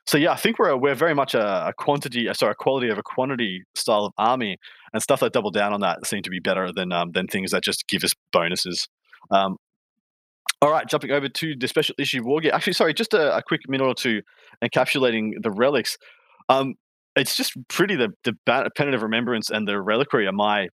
so 0.05 0.17
yeah, 0.17 0.31
I 0.31 0.35
think 0.35 0.59
we're 0.59 0.75
we're 0.75 0.95
very 0.95 1.13
much 1.13 1.33
a, 1.33 1.67
a 1.67 1.73
quantity, 1.73 2.27
uh, 2.29 2.33
sorry, 2.33 2.51
a 2.51 2.55
quality 2.55 2.89
of 2.89 2.97
a 2.97 3.03
quantity 3.03 3.63
style 3.75 4.05
of 4.05 4.13
army, 4.17 4.57
and 4.93 5.01
stuff 5.01 5.19
that 5.19 5.33
double 5.33 5.51
down 5.51 5.73
on 5.73 5.81
that 5.81 6.05
seem 6.05 6.21
to 6.23 6.29
be 6.29 6.39
better 6.39 6.71
than 6.73 6.91
um, 6.91 7.11
than 7.11 7.27
things 7.27 7.51
that 7.51 7.63
just 7.63 7.87
give 7.87 8.03
us 8.03 8.13
bonuses. 8.31 8.87
Um, 9.31 9.57
all 10.63 10.71
right, 10.71 10.87
jumping 10.87 11.11
over 11.11 11.27
to 11.27 11.55
the 11.59 11.67
special 11.67 11.93
issue 11.99 12.23
war 12.23 12.39
gear. 12.39 12.51
Actually, 12.53 12.73
sorry, 12.73 12.93
just 12.93 13.13
a, 13.13 13.35
a 13.35 13.43
quick 13.43 13.61
minute 13.67 13.85
or 13.85 13.93
two 13.93 14.21
encapsulating 14.63 15.31
the 15.41 15.51
relics. 15.51 15.97
Um, 16.47 16.75
it's 17.17 17.35
just 17.35 17.51
pretty 17.67 17.95
the 17.95 18.13
the 18.23 18.33
pennant 18.47 18.95
of 18.95 19.03
remembrance 19.03 19.49
and 19.49 19.67
the 19.67 19.81
reliquary 19.81 20.25
are 20.25 20.31
my 20.31 20.69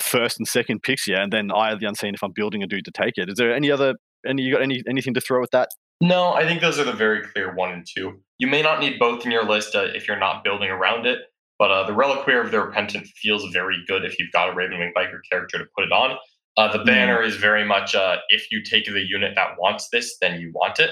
first 0.00 0.38
and 0.38 0.48
second 0.48 0.82
picks, 0.82 1.06
yeah, 1.06 1.22
and 1.22 1.30
then 1.30 1.52
Eye 1.52 1.72
of 1.72 1.80
the 1.80 1.86
Unseen 1.86 2.14
if 2.14 2.22
I'm 2.22 2.32
building 2.34 2.62
a 2.62 2.66
dude 2.66 2.86
to 2.86 2.90
take 2.90 3.18
it. 3.18 3.28
Is 3.28 3.34
there 3.36 3.54
any 3.54 3.70
other 3.70 3.94
any 4.26 4.42
you 4.42 4.54
got 4.54 4.62
any 4.62 4.82
anything 4.88 5.12
to 5.12 5.20
throw 5.20 5.42
at 5.42 5.50
that? 5.52 5.68
No, 6.00 6.32
I 6.32 6.46
think 6.46 6.62
those 6.62 6.78
are 6.78 6.84
the 6.84 6.92
very 6.92 7.22
clear 7.22 7.54
one 7.54 7.70
and 7.70 7.86
two. 7.86 8.20
You 8.38 8.46
may 8.46 8.62
not 8.62 8.80
need 8.80 8.98
both 8.98 9.26
in 9.26 9.30
your 9.30 9.44
list 9.44 9.74
uh, 9.74 9.84
if 9.94 10.08
you're 10.08 10.18
not 10.18 10.42
building 10.42 10.70
around 10.70 11.06
it, 11.06 11.18
but 11.58 11.70
uh, 11.70 11.86
the 11.86 11.92
Reliquary 11.92 12.40
of 12.40 12.50
the 12.50 12.60
Repentant 12.60 13.06
feels 13.08 13.44
very 13.52 13.76
good 13.86 14.06
if 14.06 14.18
you've 14.18 14.32
got 14.32 14.48
a 14.48 14.52
Ravenwing 14.52 14.92
Biker 14.96 15.20
character 15.30 15.58
to 15.58 15.66
put 15.76 15.84
it 15.84 15.92
on. 15.92 16.16
Uh, 16.56 16.70
the 16.70 16.78
mm. 16.78 16.86
banner 16.86 17.22
is 17.22 17.36
very 17.36 17.64
much 17.64 17.94
uh, 17.94 18.16
if 18.28 18.50
you 18.50 18.62
take 18.62 18.86
the 18.86 19.00
unit 19.00 19.32
that 19.34 19.58
wants 19.58 19.88
this, 19.90 20.16
then 20.20 20.40
you 20.40 20.52
want 20.54 20.78
it. 20.78 20.90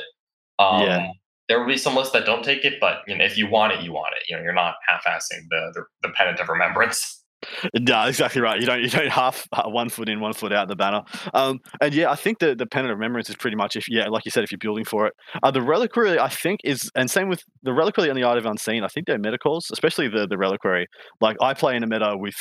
Um, 0.59 0.83
yeah. 0.83 1.09
There 1.49 1.61
will 1.61 1.67
be 1.67 1.77
some 1.77 1.97
lists 1.97 2.13
that 2.13 2.25
don't 2.25 2.45
take 2.45 2.65
it, 2.65 2.81
but 2.81 3.03
you 3.07 3.17
know 3.17 3.25
if 3.25 3.37
you 3.37 3.49
want 3.49 3.73
it, 3.73 3.83
you 3.83 3.93
want 3.93 4.15
it. 4.17 4.25
You 4.29 4.37
know 4.37 4.43
you're 4.43 4.55
not 4.55 4.75
half-assing 4.89 5.49
the 5.51 5.73
the, 5.75 6.09
the 6.09 6.15
pennant 6.15 6.41
of 6.41 6.49
remembrance. 6.49 7.19
No, 7.75 8.05
exactly 8.05 8.41
right. 8.41 8.61
You 8.61 8.67
don't 8.67 8.81
you 8.83 8.89
don't 8.89 9.09
half 9.09 9.47
uh, 9.53 9.69
one 9.69 9.89
foot 9.89 10.09
in, 10.09 10.21
one 10.21 10.33
foot 10.33 10.53
out 10.53 10.69
the 10.69 10.77
banner. 10.77 11.03
Um, 11.35 11.59
and 11.81 11.93
yeah, 11.93 12.11
I 12.11 12.15
think 12.15 12.39
the 12.39 12.55
the 12.55 12.67
pennant 12.67 12.93
of 12.93 12.99
remembrance 12.99 13.29
is 13.29 13.37
pretty 13.37 13.57
much 13.57 13.77
if 13.77 13.89
yeah, 13.89 14.09
like 14.09 14.25
you 14.25 14.31
said, 14.31 14.45
if 14.45 14.53
you're 14.53 14.59
building 14.59 14.85
for 14.85 15.07
it. 15.07 15.15
Uh, 15.43 15.51
the 15.51 15.63
reliquary, 15.63 16.19
I 16.19 16.29
think, 16.29 16.61
is 16.65 16.91
and 16.95 17.11
same 17.11 17.29
with 17.29 17.43
the 17.63 17.73
reliquary 17.73 18.09
and 18.09 18.17
the 18.17 18.23
art 18.23 18.39
of 18.39 18.47
unseen. 18.47 18.85
I 18.85 18.89
think 18.89 19.07
they're 19.07 19.19
meta 19.19 19.39
calls, 19.39 19.71
especially 19.73 20.09
the 20.09 20.27
the 20.27 20.39
reliquary. 20.39 20.87
Like 21.21 21.37
I 21.43 21.55
play 21.55 21.77
in 21.77 21.83
a 21.83 21.87
meta 21.87 22.15
with 22.17 22.37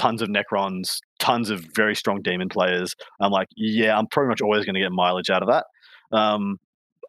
tons 0.00 0.22
of 0.22 0.30
Necrons, 0.30 0.96
tons 1.18 1.50
of 1.50 1.60
very 1.74 1.94
strong 1.94 2.22
demon 2.22 2.48
players. 2.48 2.96
I'm 3.20 3.30
like, 3.30 3.48
yeah, 3.54 3.98
I'm 3.98 4.06
pretty 4.06 4.28
much 4.28 4.40
always 4.40 4.64
going 4.64 4.74
to 4.74 4.80
get 4.80 4.90
mileage 4.92 5.28
out 5.28 5.42
of 5.42 5.48
that. 5.48 5.66
Um, 6.16 6.58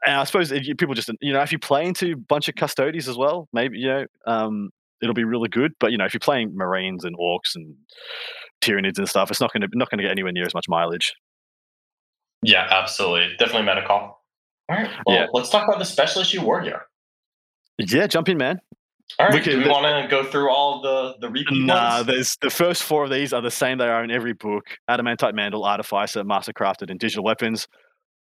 and 0.06 0.16
I 0.16 0.26
suppose 0.26 0.52
people 0.78 0.94
just, 0.94 1.10
you 1.22 1.32
know, 1.32 1.42
if 1.42 1.54
you 1.54 1.60
play 1.60 1.86
into 1.86 2.12
a 2.12 2.18
bunch 2.18 2.50
of 2.50 2.56
Custodes 2.56 3.08
as 3.08 3.18
well, 3.18 3.48
maybe, 3.54 3.78
you 3.78 3.88
know, 3.88 4.06
um, 4.28 4.72
it'll 5.02 5.16
be 5.16 5.24
really 5.24 5.48
good. 5.48 5.72
But 5.80 5.92
you 5.92 5.98
know, 5.98 6.04
if 6.04 6.14
you're 6.14 6.20
playing 6.20 6.54
Marines 6.54 7.06
and 7.06 7.16
Orcs 7.18 7.56
and 7.56 7.76
Tyranids 8.62 8.98
and 8.98 9.08
stuff, 9.08 9.32
it's 9.32 9.40
not 9.40 9.54
going 9.54 9.62
to 9.62 9.70
not 9.74 9.90
going 9.90 10.00
to 10.00 10.04
get 10.04 10.12
anywhere 10.12 10.34
near 10.34 10.46
as 10.46 10.54
much 10.54 10.66
mileage. 10.68 11.14
Yeah, 12.44 12.68
absolutely, 12.70 13.36
definitely 13.38 13.64
medical. 13.64 13.94
All 13.94 14.20
right, 14.70 14.90
well, 15.06 15.16
yeah. 15.16 15.28
let's 15.32 15.50
talk 15.50 15.68
about 15.68 15.80
the 15.80 15.86
special 15.86 16.22
issue 16.22 16.42
war 16.42 16.62
gear. 16.62 16.82
Yeah, 17.78 18.08
jump 18.08 18.28
in, 18.28 18.38
man. 18.38 18.60
All 19.20 19.28
right, 19.28 19.34
we 19.34 19.42
do 19.42 19.58
we 19.60 19.70
want 19.70 19.86
to 20.04 20.08
go 20.10 20.24
through 20.24 20.50
all 20.50 20.82
the 20.82 21.16
the 21.20 21.30
repeat 21.30 21.66
Nah, 21.66 21.98
ones? 21.98 22.08
there's 22.08 22.38
the 22.42 22.50
first 22.50 22.84
four 22.84 23.04
of 23.04 23.10
these 23.10 23.34
are 23.34 23.42
the 23.42 23.52
same. 23.52 23.78
They 23.78 23.88
are 23.88 24.04
in 24.04 24.12
every 24.12 24.34
book: 24.34 24.66
Adamantite 24.90 25.34
Mantle, 25.34 25.64
Artificer, 25.66 26.24
Mastercrafted, 26.24 26.90
and 26.90 27.00
Digital 27.00 27.24
Weapons. 27.24 27.68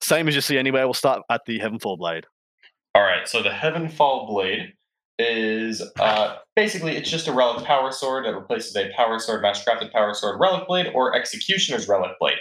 Same 0.02 0.28
as 0.28 0.34
you 0.34 0.40
see 0.40 0.58
anywhere. 0.58 0.86
We'll 0.86 0.94
start 0.94 1.22
at 1.30 1.42
the 1.46 1.58
Heavenfall 1.60 1.98
Blade. 1.98 2.26
All 2.94 3.02
right, 3.02 3.26
so 3.28 3.42
the 3.42 3.50
Heavenfall 3.50 4.28
Blade 4.28 4.72
is 5.18 5.80
uh, 6.00 6.36
basically 6.56 6.96
it's 6.96 7.08
just 7.10 7.28
a 7.28 7.32
relic 7.32 7.64
power 7.64 7.90
sword 7.92 8.24
that 8.26 8.34
replaces 8.34 8.74
a 8.76 8.90
power 8.96 9.18
sword, 9.18 9.42
mastercrafted 9.44 9.92
power 9.92 10.12
sword, 10.14 10.38
relic 10.40 10.66
blade, 10.66 10.90
or 10.94 11.14
executioner's 11.16 11.88
relic 11.88 12.10
blade. 12.20 12.38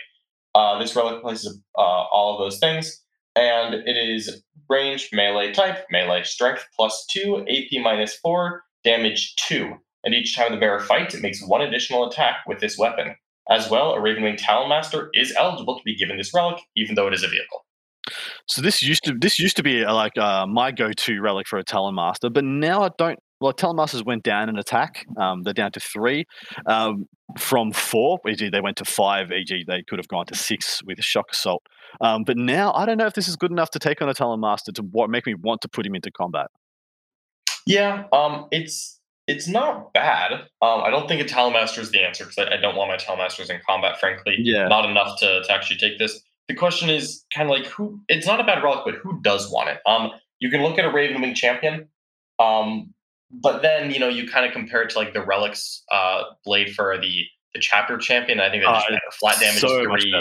Uh, 0.56 0.78
this 0.80 0.96
relic 0.96 1.16
replaces 1.16 1.60
uh, 1.78 1.82
all 1.82 2.34
of 2.34 2.40
those 2.40 2.60
things, 2.60 3.02
and 3.36 3.74
it 3.76 3.96
is 3.98 4.44
range 4.74 5.10
melee 5.14 5.52
type, 5.52 5.86
melee 5.92 6.24
strength 6.24 6.66
plus 6.76 7.06
two, 7.10 7.46
AP 7.48 7.82
minus 7.82 8.16
four, 8.16 8.64
damage 8.84 9.36
two. 9.36 9.76
And 10.04 10.14
each 10.14 10.36
time 10.36 10.52
the 10.52 10.58
bearer 10.58 10.80
fights, 10.80 11.14
it 11.14 11.22
makes 11.22 11.46
one 11.46 11.62
additional 11.62 12.10
attack 12.10 12.38
with 12.48 12.60
this 12.60 12.78
weapon. 12.78 13.16
As 13.50 13.70
well, 13.70 13.94
a 13.94 14.00
Ravenwing 14.00 14.40
Talonmaster 14.40 15.10
is 15.14 15.34
eligible 15.38 15.78
to 15.78 15.84
be 15.84 15.96
given 15.96 16.18
this 16.18 16.34
relic, 16.34 16.62
even 16.76 16.96
though 16.96 17.08
it 17.08 17.14
is 17.14 17.24
a 17.24 17.28
vehicle. 17.28 17.66
So 18.48 18.62
this 18.62 18.82
used 18.82 19.04
to 19.06 19.14
this 19.20 19.40
used 19.40 19.58
to 19.58 19.64
be 19.64 19.84
uh, 19.86 19.94
like 19.94 20.18
uh, 20.18 20.46
my 20.46 20.72
go-to 20.72 21.22
relic 21.22 21.48
for 21.48 21.58
a 21.60 21.64
Talon 21.64 21.96
Master, 21.96 22.30
but 22.30 22.44
now 22.44 22.84
I 22.84 22.90
don't. 22.98 23.20
Well, 23.40 23.54
Talon 23.54 23.76
Masters 23.76 24.04
went 24.04 24.24
down 24.24 24.48
in 24.48 24.58
attack. 24.58 25.06
Um, 25.18 25.44
they're 25.44 25.54
down 25.54 25.72
to 25.74 25.80
three 25.80 26.24
um, 26.66 27.08
from 27.38 27.74
four. 27.74 28.20
E.g., 28.30 28.48
they 28.50 28.62
went 28.62 28.78
to 28.78 28.86
five. 28.86 29.34
E.g., 29.34 29.66
they 29.68 29.84
could 29.84 30.00
have 30.00 30.08
gone 30.08 30.26
to 30.28 30.36
six 30.36 30.82
with 30.86 30.98
a 30.98 31.02
Shock 31.02 31.26
Assault. 31.34 31.62
Um, 32.00 32.24
but 32.24 32.38
now 32.38 32.72
I 32.74 32.86
don't 32.86 32.98
know 32.98 33.06
if 33.06 33.14
this 33.14 33.28
is 33.28 33.36
good 33.36 33.52
enough 33.52 33.70
to 33.72 33.80
take 33.80 34.02
on 34.02 34.08
a 34.08 34.14
Talon 34.14 34.40
Master 34.40 34.72
to 34.74 34.82
what 34.82 35.10
make 35.10 35.26
me 35.26 35.34
want 35.34 35.62
to 35.62 35.68
put 35.68 35.86
him 35.86 35.96
into 35.96 36.10
combat. 36.12 36.48
Yeah, 37.66 38.06
um, 38.12 38.48
it's 38.52 39.00
it's 39.28 39.48
not 39.48 39.94
bad. 39.94 40.34
Um, 40.62 40.82
I 40.82 40.90
don't 40.90 41.08
think 41.08 41.22
a 41.22 41.26
Talon 41.26 41.54
Master 41.54 41.82
is 41.82 41.92
the 41.92 42.02
answer 42.02 42.26
because 42.26 42.38
I, 42.38 42.56
I, 42.56 42.58
don't 42.58 42.76
want 42.76 42.90
my 42.90 42.98
Talon 42.98 43.20
Masters 43.20 43.50
in 43.50 43.60
combat. 43.66 44.00
Frankly, 44.00 44.36
yeah, 44.40 44.68
not 44.68 44.90
enough 44.90 45.20
to, 45.20 45.44
to 45.44 45.52
actually 45.52 45.78
take 45.78 45.98
this 45.98 46.22
the 46.48 46.56
question 46.56 46.90
is 46.90 47.24
kind 47.34 47.50
of 47.50 47.56
like 47.56 47.66
who 47.68 48.00
it's 48.10 48.28
not 48.28 48.40
a 48.40 48.44
bad 48.44 48.64
relic, 48.64 48.82
but 48.86 48.96
who 48.96 49.22
does 49.22 49.52
want 49.52 49.70
it? 49.70 49.80
Um, 49.86 50.12
you 50.40 50.50
can 50.50 50.62
look 50.62 50.78
at 50.78 50.86
a 50.86 50.90
Ravenwing 50.90 51.36
champion, 51.36 51.88
um, 52.40 52.94
but 53.32 53.62
then 53.62 53.92
you 53.92 54.00
know 54.00 54.10
you 54.10 54.28
kind 54.30 54.46
of 54.46 54.52
compare 54.52 54.82
it 54.82 54.90
to 54.92 55.00
like 55.00 55.14
the 55.14 55.24
relics 55.24 55.84
uh, 55.92 56.24
blade 56.46 56.74
for 56.74 56.98
the 57.00 57.24
the 57.54 57.60
chapter 57.60 57.98
champion. 57.98 58.40
I 58.40 58.50
think 58.50 58.64
that's 58.64 58.86
uh, 58.86 58.98
flat 59.20 59.40
damage 59.40 59.62
so 59.62 59.84
three. 59.84 60.14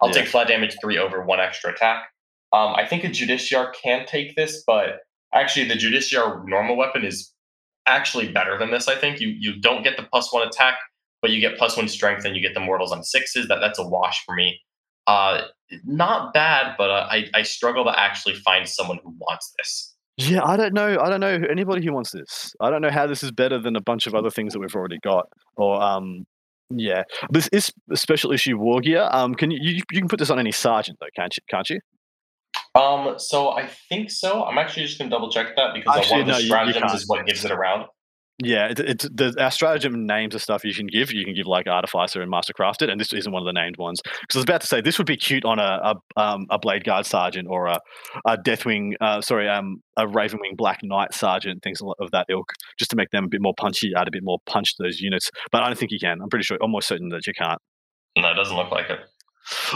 I'll 0.00 0.08
yeah. 0.08 0.14
take 0.14 0.28
flat 0.28 0.48
damage 0.48 0.76
three 0.80 0.98
over 0.98 1.24
one 1.24 1.40
extra 1.40 1.72
attack. 1.72 2.08
Um, 2.52 2.74
I 2.74 2.86
think 2.86 3.04
a 3.04 3.08
Judiciar 3.08 3.72
can 3.82 4.06
take 4.06 4.36
this, 4.36 4.62
but 4.66 5.00
actually 5.34 5.66
the 5.66 5.74
Judiciar 5.74 6.44
normal 6.46 6.76
weapon 6.76 7.04
is 7.04 7.32
actually 7.86 8.28
better 8.28 8.58
than 8.58 8.70
this. 8.70 8.86
I 8.86 8.94
think 8.94 9.20
you 9.20 9.28
you 9.28 9.60
don't 9.60 9.82
get 9.82 9.96
the 9.96 10.04
plus 10.04 10.32
one 10.32 10.46
attack, 10.46 10.74
but 11.20 11.32
you 11.32 11.40
get 11.40 11.58
plus 11.58 11.76
one 11.76 11.88
strength 11.88 12.24
and 12.24 12.36
you 12.36 12.42
get 12.42 12.54
the 12.54 12.60
mortals 12.60 12.92
on 12.92 13.02
sixes. 13.02 13.48
That 13.48 13.58
that's 13.60 13.78
a 13.78 13.86
wash 13.86 14.24
for 14.24 14.34
me. 14.34 14.60
Uh, 15.06 15.42
not 15.84 16.32
bad, 16.32 16.74
but 16.78 16.90
uh, 16.90 17.08
I 17.10 17.28
I 17.34 17.42
struggle 17.42 17.84
to 17.84 17.98
actually 17.98 18.34
find 18.36 18.68
someone 18.68 18.98
who 19.02 19.14
wants 19.18 19.52
this. 19.58 19.94
Yeah, 20.16 20.44
I 20.44 20.56
don't 20.56 20.72
know. 20.72 20.98
I 21.00 21.10
don't 21.10 21.20
know 21.20 21.42
anybody 21.50 21.84
who 21.84 21.92
wants 21.92 22.12
this. 22.12 22.54
I 22.60 22.70
don't 22.70 22.82
know 22.82 22.90
how 22.90 23.06
this 23.06 23.22
is 23.22 23.32
better 23.32 23.58
than 23.58 23.74
a 23.74 23.80
bunch 23.80 24.06
of 24.06 24.14
other 24.14 24.30
things 24.30 24.52
that 24.52 24.60
we've 24.60 24.74
already 24.74 24.98
got. 25.02 25.26
Or 25.56 25.82
um, 25.82 26.24
yeah, 26.70 27.02
this 27.30 27.48
is 27.48 27.72
a 27.90 27.96
special 27.96 28.30
issue 28.32 28.56
war 28.56 28.80
gear. 28.80 29.08
Um, 29.10 29.34
can 29.34 29.50
you, 29.50 29.58
you 29.60 29.82
you 29.90 30.00
can 30.00 30.08
put 30.08 30.18
this 30.18 30.30
on 30.30 30.38
any 30.38 30.52
sergeant 30.52 30.98
though, 31.00 31.08
can't 31.16 31.36
you? 31.36 31.42
Can't 31.50 31.68
you? 31.68 31.80
Um, 32.74 33.14
so 33.18 33.50
I 33.50 33.68
think 33.88 34.10
so. 34.10 34.44
I'm 34.44 34.58
actually 34.58 34.86
just 34.86 34.98
gonna 34.98 35.10
double 35.10 35.30
check 35.30 35.56
that 35.56 35.74
because 35.74 35.96
actually, 35.96 36.22
one 36.22 36.30
of 36.30 36.36
the 36.36 36.42
no, 36.42 36.46
stratagems 36.46 36.94
is 36.94 37.08
what 37.08 37.26
gives 37.26 37.44
it 37.44 37.50
around. 37.50 37.86
Yeah, 38.44 38.72
it, 38.76 38.98
the 39.16 39.34
our 39.38 39.50
stratagem 39.50 40.06
names 40.06 40.34
of 40.34 40.42
stuff 40.42 40.64
you 40.64 40.74
can 40.74 40.86
give. 40.86 41.12
You 41.12 41.24
can 41.24 41.34
give 41.34 41.46
like 41.46 41.66
Artificer 41.66 42.22
and 42.22 42.32
Mastercrafted, 42.32 42.90
and 42.90 43.00
this 43.00 43.12
isn't 43.12 43.32
one 43.32 43.42
of 43.42 43.46
the 43.46 43.52
named 43.52 43.76
ones. 43.78 44.00
Because 44.02 44.36
I 44.36 44.38
was 44.38 44.44
about 44.44 44.60
to 44.60 44.66
say 44.66 44.80
this 44.80 44.98
would 44.98 45.06
be 45.06 45.16
cute 45.16 45.44
on 45.44 45.58
a 45.58 45.94
a, 45.94 46.20
um, 46.20 46.46
a 46.50 46.58
Bladeguard 46.58 47.06
Sergeant 47.06 47.48
or 47.50 47.66
a, 47.66 47.78
a 48.26 48.36
Deathwing, 48.36 48.92
uh, 49.00 49.20
sorry, 49.20 49.48
um, 49.48 49.82
a 49.96 50.06
Ravenwing 50.06 50.56
Black 50.56 50.80
Knight 50.82 51.14
Sergeant, 51.14 51.62
things 51.62 51.80
of 51.98 52.10
that 52.12 52.26
ilk, 52.28 52.52
just 52.78 52.90
to 52.90 52.96
make 52.96 53.10
them 53.10 53.24
a 53.24 53.28
bit 53.28 53.40
more 53.40 53.54
punchy, 53.58 53.92
add 53.96 54.08
a 54.08 54.12
bit 54.12 54.22
more 54.22 54.38
punch 54.46 54.76
to 54.76 54.82
those 54.82 55.00
units. 55.00 55.30
But 55.50 55.62
I 55.62 55.68
don't 55.68 55.78
think 55.78 55.90
you 55.90 55.98
can. 55.98 56.20
I'm 56.22 56.28
pretty 56.28 56.44
sure, 56.44 56.58
almost 56.60 56.88
certain 56.88 57.08
that 57.10 57.26
you 57.26 57.32
can't. 57.32 57.58
No, 58.16 58.30
it 58.30 58.34
doesn't 58.34 58.56
look 58.56 58.70
like 58.70 58.90
it. 58.90 59.00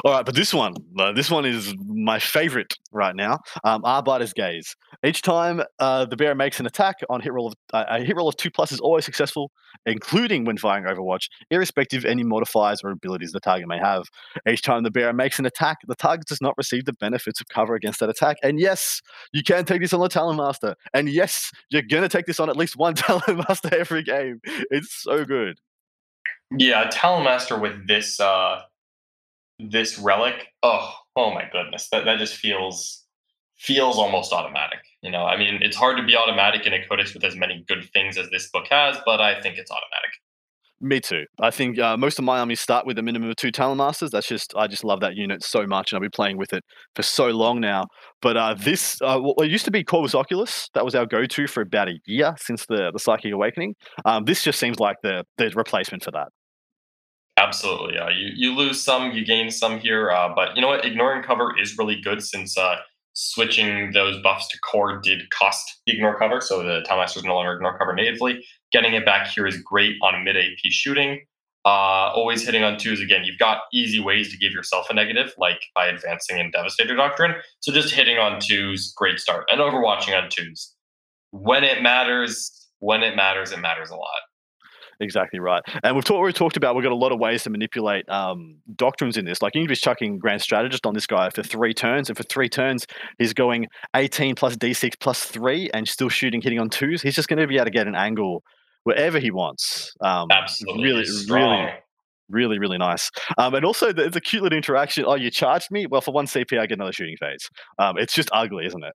All 0.05 0.13
right, 0.13 0.25
but 0.25 0.35
this 0.35 0.55
one, 0.55 0.75
uh, 0.99 1.13
this 1.13 1.31
one 1.31 1.45
is 1.45 1.75
my 1.87 2.19
favorite 2.19 2.75
right 2.93 3.15
now. 3.15 3.39
Um, 3.65 3.83
Arbiter's 3.85 4.33
Gaze. 4.33 4.75
Each 5.05 5.23
time 5.23 5.63
uh, 5.79 6.05
the 6.07 6.17
bear 6.17 6.35
makes 6.35 6.61
an 6.61 6.67
attack 6.67 6.97
on 7.11 7.21
hit 7.21 7.33
roll 7.33 7.49
of 7.49 7.55
uh, 7.73 7.85
a 7.89 8.03
hit 8.03 8.17
roll 8.17 8.29
of 8.29 8.37
two 8.37 8.51
plus 8.51 8.73
is 8.73 8.81
always 8.81 9.05
successful, 9.05 9.51
including 9.87 10.45
when 10.45 10.57
firing 10.57 10.85
Overwatch, 10.85 11.29
irrespective 11.51 12.05
of 12.05 12.05
any 12.05 12.25
modifiers 12.25 12.81
or 12.83 12.91
abilities 12.91 13.33
the 13.33 13.41
target 13.41 13.69
may 13.69 13.79
have. 13.79 14.05
Each 14.49 14.63
time 14.63 14.83
the 14.83 14.91
bear 14.91 15.13
makes 15.13 15.39
an 15.39 15.47
attack, 15.47 15.79
the 15.87 15.95
target 15.95 16.27
does 16.27 16.41
not 16.41 16.55
receive 16.57 16.85
the 16.85 16.93
benefits 16.93 17.41
of 17.41 17.49
cover 17.49 17.75
against 17.75 18.01
that 18.01 18.09
attack. 18.09 18.39
And 18.43 18.59
yes, 18.59 19.01
you 19.33 19.43
can 19.43 19.65
take 19.65 19.81
this 19.81 19.93
on 19.93 20.01
the 20.01 20.09
Talon 20.09 20.37
Master. 20.37 20.75
And 20.95 21.09
yes, 21.09 21.51
you're 21.71 21.83
gonna 21.83 22.09
take 22.09 22.27
this 22.27 22.41
on 22.41 22.49
at 22.49 22.57
least 22.57 22.77
one 22.77 22.95
Talon 22.95 23.45
Master 23.49 23.75
every 23.75 24.03
game. 24.03 24.41
It's 24.45 25.03
so 25.03 25.25
good. 25.25 25.59
Yeah, 26.57 26.89
Talon 26.91 27.25
Master 27.25 27.59
with 27.59 27.87
this 27.87 28.19
uh 28.21 28.63
this 29.59 29.99
relic, 29.99 30.49
oh, 30.63 30.93
oh 31.17 31.33
my 31.33 31.49
goodness, 31.51 31.89
that, 31.91 32.05
that 32.05 32.19
just 32.19 32.37
feels 32.37 33.05
feels 33.57 33.99
almost 33.99 34.33
automatic. 34.33 34.79
You 35.03 35.11
know, 35.11 35.25
I 35.25 35.37
mean, 35.37 35.59
it's 35.63 35.77
hard 35.77 35.97
to 35.97 36.05
be 36.05 36.17
automatic 36.17 36.65
in 36.65 36.73
a 36.73 36.87
codex 36.87 37.13
with 37.13 37.25
as 37.25 37.35
many 37.35 37.65
good 37.67 37.89
things 37.93 38.17
as 38.17 38.31
this 38.31 38.49
book 38.51 38.67
has, 38.71 38.97
but 39.05 39.21
I 39.21 39.41
think 39.41 39.59
it's 39.59 39.71
automatic. 39.71 40.11
Me 40.81 41.01
too. 41.01 41.25
I 41.41 41.51
think 41.51 41.77
uh, 41.81 41.97
most 41.97 42.21
of 42.21 42.25
my 42.25 42.39
armies 42.39 42.61
start 42.61 42.87
with 42.87 42.99
a 42.99 43.03
minimum 43.03 43.31
of 43.31 43.35
two 43.35 43.51
Talon 43.51 43.79
Masters. 43.79 44.13
That's 44.13 44.29
just 44.29 44.55
I 44.57 44.69
just 44.69 44.85
love 44.85 45.01
that 45.01 45.17
unit 45.17 45.43
so 45.43 45.67
much, 45.67 45.91
and 45.91 45.97
I've 45.97 46.03
been 46.03 46.13
playing 46.13 46.37
with 46.37 46.53
it 46.53 46.63
for 46.95 47.03
so 47.03 47.31
long 47.31 47.61
now. 47.61 47.87
But 48.23 48.37
uh, 48.37 48.55
this, 48.55 48.97
uh, 49.03 49.21
it 49.39 49.51
used 49.51 49.65
to 49.65 49.73
be 49.73 49.83
Corvus 49.83 50.15
Oculus. 50.15 50.69
That 50.75 50.85
was 50.85 50.95
our 50.95 51.05
go-to 51.05 51.49
for 51.49 51.63
about 51.63 51.89
a 51.89 51.99
year 52.07 52.33
since 52.39 52.65
the 52.67 52.93
the 52.93 53.01
Psychic 53.01 53.33
Awakening. 53.33 53.75
Um, 54.05 54.25
this 54.25 54.45
just 54.45 54.61
seems 54.61 54.79
like 54.79 54.99
the 55.03 55.25
the 55.37 55.51
replacement 55.57 56.05
for 56.05 56.13
that. 56.13 56.29
Absolutely. 57.39 57.97
Uh, 57.99 58.09
you 58.09 58.31
you 58.35 58.55
lose 58.55 58.83
some, 58.83 59.13
you 59.13 59.25
gain 59.25 59.51
some 59.51 59.79
here, 59.79 60.11
uh, 60.11 60.29
but 60.35 60.57
you 60.57 60.63
know 60.63 60.69
what? 60.69 60.85
Ignoring 60.85 61.23
cover 61.23 61.57
is 61.61 61.79
really 61.79 62.01
good 62.01 62.23
since 62.23 62.59
uh, 62.59 62.77
switching 63.13 63.93
those 63.93 64.21
buffs 64.23 64.49
to 64.49 64.59
core 64.61 65.01
did 65.01 65.31
cost 65.31 65.81
ignore 65.87 66.19
cover, 66.19 66.41
so 66.41 66.65
the 66.65 66.83
Talon 66.85 67.03
Masters 67.03 67.23
no 67.25 67.35
longer 67.37 67.55
ignore 67.55 67.79
cover 67.79 67.95
natively. 67.95 68.45
Getting 68.73 68.95
it 68.95 69.05
back 69.07 69.29
here 69.29 69.47
is 69.47 69.57
great 69.63 69.97
on 70.03 70.25
mid 70.25 70.37
AP 70.37 70.59
shooting. 70.71 71.21
Uh, 71.65 72.11
always 72.15 72.45
hitting 72.45 72.65
on 72.65 72.77
twos 72.77 73.01
again. 73.01 73.23
You've 73.25 73.39
got 73.39 73.59
easy 73.73 74.01
ways 74.01 74.33
to 74.33 74.39
give 74.39 74.53
yourself 74.53 74.89
a 74.91 74.95
negative, 74.95 75.33
like 75.39 75.61
by 75.77 75.87
advancing 75.87 76.39
in 76.39 76.51
Devastator 76.51 76.97
Doctrine. 76.97 77.35
So 77.61 77.73
just 77.73 77.95
hitting 77.95 78.19
on 78.19 78.41
twos, 78.41 78.93
great 78.97 79.21
start, 79.21 79.45
and 79.51 79.61
overwatching 79.61 80.21
on 80.21 80.29
twos. 80.31 80.75
When 81.31 81.63
it 81.65 81.83
matters, 81.83 82.69
when 82.81 83.03
it 83.03 83.17
matters, 83.17 83.53
it 83.53 83.61
matters 83.61 83.91
a 83.91 83.97
lot. 83.97 84.23
Exactly 85.01 85.39
right. 85.39 85.63
And 85.85 85.95
we've 85.95 86.05
talked, 86.05 86.25
we 86.25 86.33
talked 86.33 86.57
about 86.57 86.75
we've 86.75 86.83
got 86.83 86.93
a 86.93 86.97
lot 86.97 87.13
of 87.13 87.21
ways 87.21 87.45
to 87.45 87.51
manipulate 87.51 88.09
um, 88.09 88.57
doctrines 88.75 89.17
in 89.17 89.25
this. 89.25 89.41
Like 89.41 89.55
you 89.55 89.63
can 89.63 89.69
be 89.69 89.77
chucking 89.77 90.19
Grand 90.19 90.43
Strategist 90.43 90.87
on 90.87 90.95
this 90.95 91.07
guy 91.07 91.31
for 91.31 91.43
three 91.43 91.73
turns, 91.73 92.09
and 92.09 92.17
for 92.17 92.25
three 92.25 92.49
turns, 92.49 92.87
he's 93.19 93.33
going 93.33 93.69
18 93.95 94.35
plus 94.35 94.57
D6 94.57 94.99
plus 94.99 95.25
three 95.25 95.71
and 95.73 95.87
still 95.87 96.09
shooting, 96.09 96.41
hitting 96.41 96.59
on 96.59 96.69
twos. 96.69 97.01
He's 97.01 97.15
just 97.15 97.29
going 97.29 97.39
to 97.39 97.47
be 97.47 97.57
able 97.57 97.67
to 97.67 97.71
get 97.71 97.87
an 97.87 97.95
angle 97.95 98.43
wherever 98.83 99.21
he 99.21 99.31
wants. 99.31 99.95
Um, 100.01 100.29
Absolutely. 100.33 100.85
Really, 100.85 101.05
really, 101.31 101.73
really, 102.29 102.59
really 102.59 102.79
nice. 102.79 103.11
Um, 103.37 103.55
and 103.55 103.65
also, 103.65 103.93
the, 103.93 104.11
the 104.11 104.21
cute 104.21 104.43
little 104.43 104.57
interaction. 104.57 105.05
Oh, 105.07 105.15
you 105.15 105.31
charged 105.31 105.71
me? 105.71 105.87
Well, 105.87 106.01
for 106.01 106.13
one 106.13 106.27
CP, 106.27 106.59
I 106.59 106.67
get 106.67 106.79
another 106.79 106.93
shooting 106.93 107.17
phase. 107.19 107.49
Um, 107.79 107.99
it's 107.99 108.15
just 108.15 108.31
ugly, 108.33 108.67
isn't 108.67 108.83
it? 108.83 108.95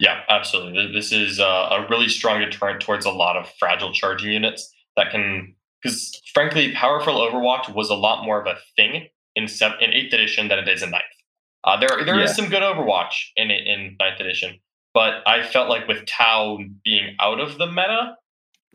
Yeah, 0.00 0.20
absolutely. 0.30 0.92
This 0.92 1.12
is 1.12 1.40
uh, 1.40 1.68
a 1.70 1.86
really 1.88 2.08
strong 2.08 2.40
deterrent 2.40 2.80
towards 2.80 3.04
a 3.04 3.10
lot 3.10 3.36
of 3.36 3.50
fragile 3.58 3.92
charging 3.92 4.32
units 4.32 4.73
that 4.96 5.10
can 5.10 5.54
because 5.82 6.20
frankly, 6.32 6.72
powerful 6.72 7.14
Overwatch 7.14 7.74
was 7.74 7.90
a 7.90 7.94
lot 7.94 8.24
more 8.24 8.40
of 8.40 8.46
a 8.46 8.56
thing 8.76 9.08
in 9.36 9.48
seven, 9.48 9.78
in 9.80 9.92
eighth 9.92 10.12
edition 10.12 10.48
than 10.48 10.58
it 10.58 10.68
is 10.68 10.82
in 10.82 10.90
ninth. 10.90 11.02
Uh, 11.64 11.78
there 11.78 12.04
there 12.04 12.16
yeah. 12.16 12.24
is 12.24 12.34
some 12.34 12.48
good 12.48 12.62
Overwatch 12.62 13.30
in 13.36 13.50
it 13.50 13.66
in 13.66 13.96
ninth 13.98 14.20
edition, 14.20 14.58
but 14.92 15.22
I 15.26 15.42
felt 15.42 15.68
like 15.68 15.88
with 15.88 16.06
Tau 16.06 16.58
being 16.84 17.16
out 17.20 17.40
of 17.40 17.58
the 17.58 17.66
meta, 17.66 18.16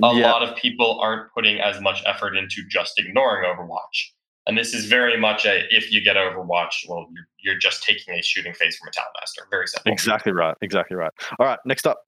a 0.01 0.13
yeah. 0.13 0.32
lot 0.32 0.43
of 0.43 0.55
people 0.55 0.99
aren't 1.01 1.32
putting 1.34 1.59
as 1.59 1.82
much 1.82 2.01
effort 2.05 2.36
into 2.36 2.63
just 2.70 2.97
ignoring 2.97 3.43
Overwatch. 3.43 4.11
And 4.47 4.57
this 4.57 4.74
is 4.74 4.86
very 4.86 5.20
much 5.20 5.45
a 5.45 5.65
if 5.70 5.91
you 5.91 6.03
get 6.03 6.15
Overwatch, 6.15 6.88
well, 6.88 7.07
you're, 7.13 7.28
you're 7.39 7.59
just 7.59 7.84
taking 7.84 8.13
a 8.15 8.22
shooting 8.22 8.53
phase 8.53 8.78
from 8.78 8.88
a 8.88 8.91
Talon 8.91 9.09
Master. 9.20 9.43
Very 9.51 9.67
simple. 9.67 9.91
Exactly 9.91 10.32
right. 10.32 10.55
Exactly 10.61 10.95
right. 10.95 11.11
All 11.39 11.45
right, 11.45 11.59
next 11.65 11.86
up. 11.86 12.05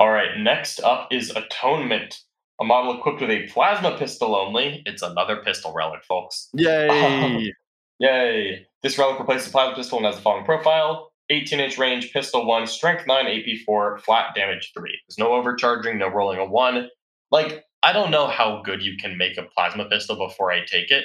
All 0.00 0.10
right, 0.10 0.38
next 0.38 0.80
up 0.80 1.08
is 1.12 1.30
Atonement. 1.30 2.18
A 2.62 2.64
model 2.64 2.96
equipped 2.96 3.20
with 3.20 3.30
a 3.30 3.48
plasma 3.48 3.98
pistol 3.98 4.36
only. 4.36 4.84
It's 4.86 5.02
another 5.02 5.38
pistol 5.38 5.72
relic, 5.74 6.04
folks. 6.04 6.48
Yay! 6.54 7.52
yay! 7.98 8.68
This 8.84 8.96
relic 8.96 9.18
replaces 9.18 9.46
the 9.46 9.50
plasma 9.50 9.74
pistol 9.74 9.98
and 9.98 10.06
has 10.06 10.14
the 10.14 10.22
following 10.22 10.44
profile 10.44 11.10
18 11.30 11.58
inch 11.58 11.76
range, 11.76 12.12
pistol 12.12 12.46
1, 12.46 12.68
strength 12.68 13.04
9, 13.08 13.26
AP 13.26 13.66
4, 13.66 13.98
flat 13.98 14.36
damage 14.36 14.70
3. 14.78 14.96
There's 15.08 15.18
no 15.18 15.32
overcharging, 15.32 15.98
no 15.98 16.06
rolling 16.06 16.38
a 16.38 16.44
1. 16.44 16.88
Like, 17.32 17.64
I 17.82 17.92
don't 17.92 18.12
know 18.12 18.28
how 18.28 18.62
good 18.64 18.80
you 18.80 18.96
can 18.96 19.18
make 19.18 19.36
a 19.38 19.42
plasma 19.42 19.86
pistol 19.86 20.14
before 20.14 20.52
I 20.52 20.64
take 20.64 20.92
it, 20.92 21.04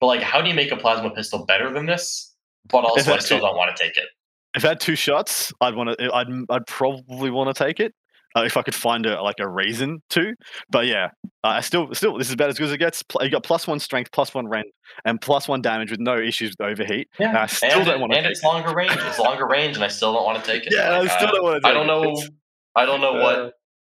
but 0.00 0.06
like, 0.06 0.22
how 0.22 0.40
do 0.40 0.48
you 0.48 0.54
make 0.54 0.70
a 0.70 0.76
plasma 0.76 1.10
pistol 1.10 1.44
better 1.46 1.72
than 1.72 1.86
this? 1.86 2.32
But 2.68 2.84
also, 2.84 3.12
I 3.12 3.18
still 3.18 3.38
do 3.38 3.42
don't 3.42 3.56
want 3.56 3.76
to 3.76 3.82
take 3.82 3.96
it. 3.96 4.06
If 4.54 4.64
I 4.64 4.68
had 4.68 4.78
two 4.78 4.94
shots, 4.94 5.52
I'd 5.60 5.74
want 5.74 5.98
to. 5.98 6.14
I'd 6.14 6.28
I'd 6.48 6.66
probably 6.68 7.32
want 7.32 7.52
to 7.52 7.64
take 7.64 7.80
it 7.80 7.92
uh, 8.36 8.42
if 8.42 8.56
I 8.56 8.62
could 8.62 8.74
find 8.74 9.06
a 9.06 9.22
like 9.22 9.40
a 9.40 9.48
reason 9.48 10.02
to. 10.10 10.34
But 10.70 10.86
yeah, 10.86 11.10
uh, 11.44 11.48
I 11.48 11.60
still 11.60 11.94
still 11.94 12.18
this 12.18 12.28
is 12.28 12.34
about 12.34 12.50
as 12.50 12.58
good 12.58 12.66
as 12.66 12.72
it 12.72 12.78
gets. 12.78 13.02
You 13.20 13.30
got 13.30 13.44
plus 13.44 13.66
one 13.66 13.78
strength, 13.78 14.12
plus 14.12 14.34
one 14.34 14.48
rend, 14.48 14.66
and 15.04 15.20
plus 15.20 15.48
one 15.48 15.62
damage 15.62 15.90
with 15.90 16.00
no 16.00 16.18
issues 16.18 16.54
with 16.58 16.66
overheat. 16.66 17.08
Yeah, 17.18 17.28
and 17.30 17.38
I 17.38 17.46
still 17.46 17.78
and 17.78 17.86
don't 17.86 18.00
want 18.00 18.12
to. 18.12 18.18
And 18.18 18.26
it's 18.26 18.42
it. 18.42 18.46
longer 18.46 18.74
range. 18.74 18.92
It's 18.94 19.18
longer 19.18 19.46
range, 19.46 19.76
and 19.76 19.84
I 19.84 19.88
still 19.88 20.12
don't 20.12 20.24
want 20.24 20.42
to 20.42 20.50
take 20.50 20.66
it. 20.66 20.72
Yeah, 20.82 20.98
like, 20.98 21.10
I 21.10 21.16
still 21.16 21.32
don't 21.32 21.42
want 21.42 21.62
to. 21.62 21.68
I 21.68 21.72
don't 21.72 21.86
know. 21.86 22.12
It. 22.12 22.30
I 22.74 22.86
don't 22.86 23.00
know 23.00 23.14
what. 23.14 23.38
Uh, 23.38 23.50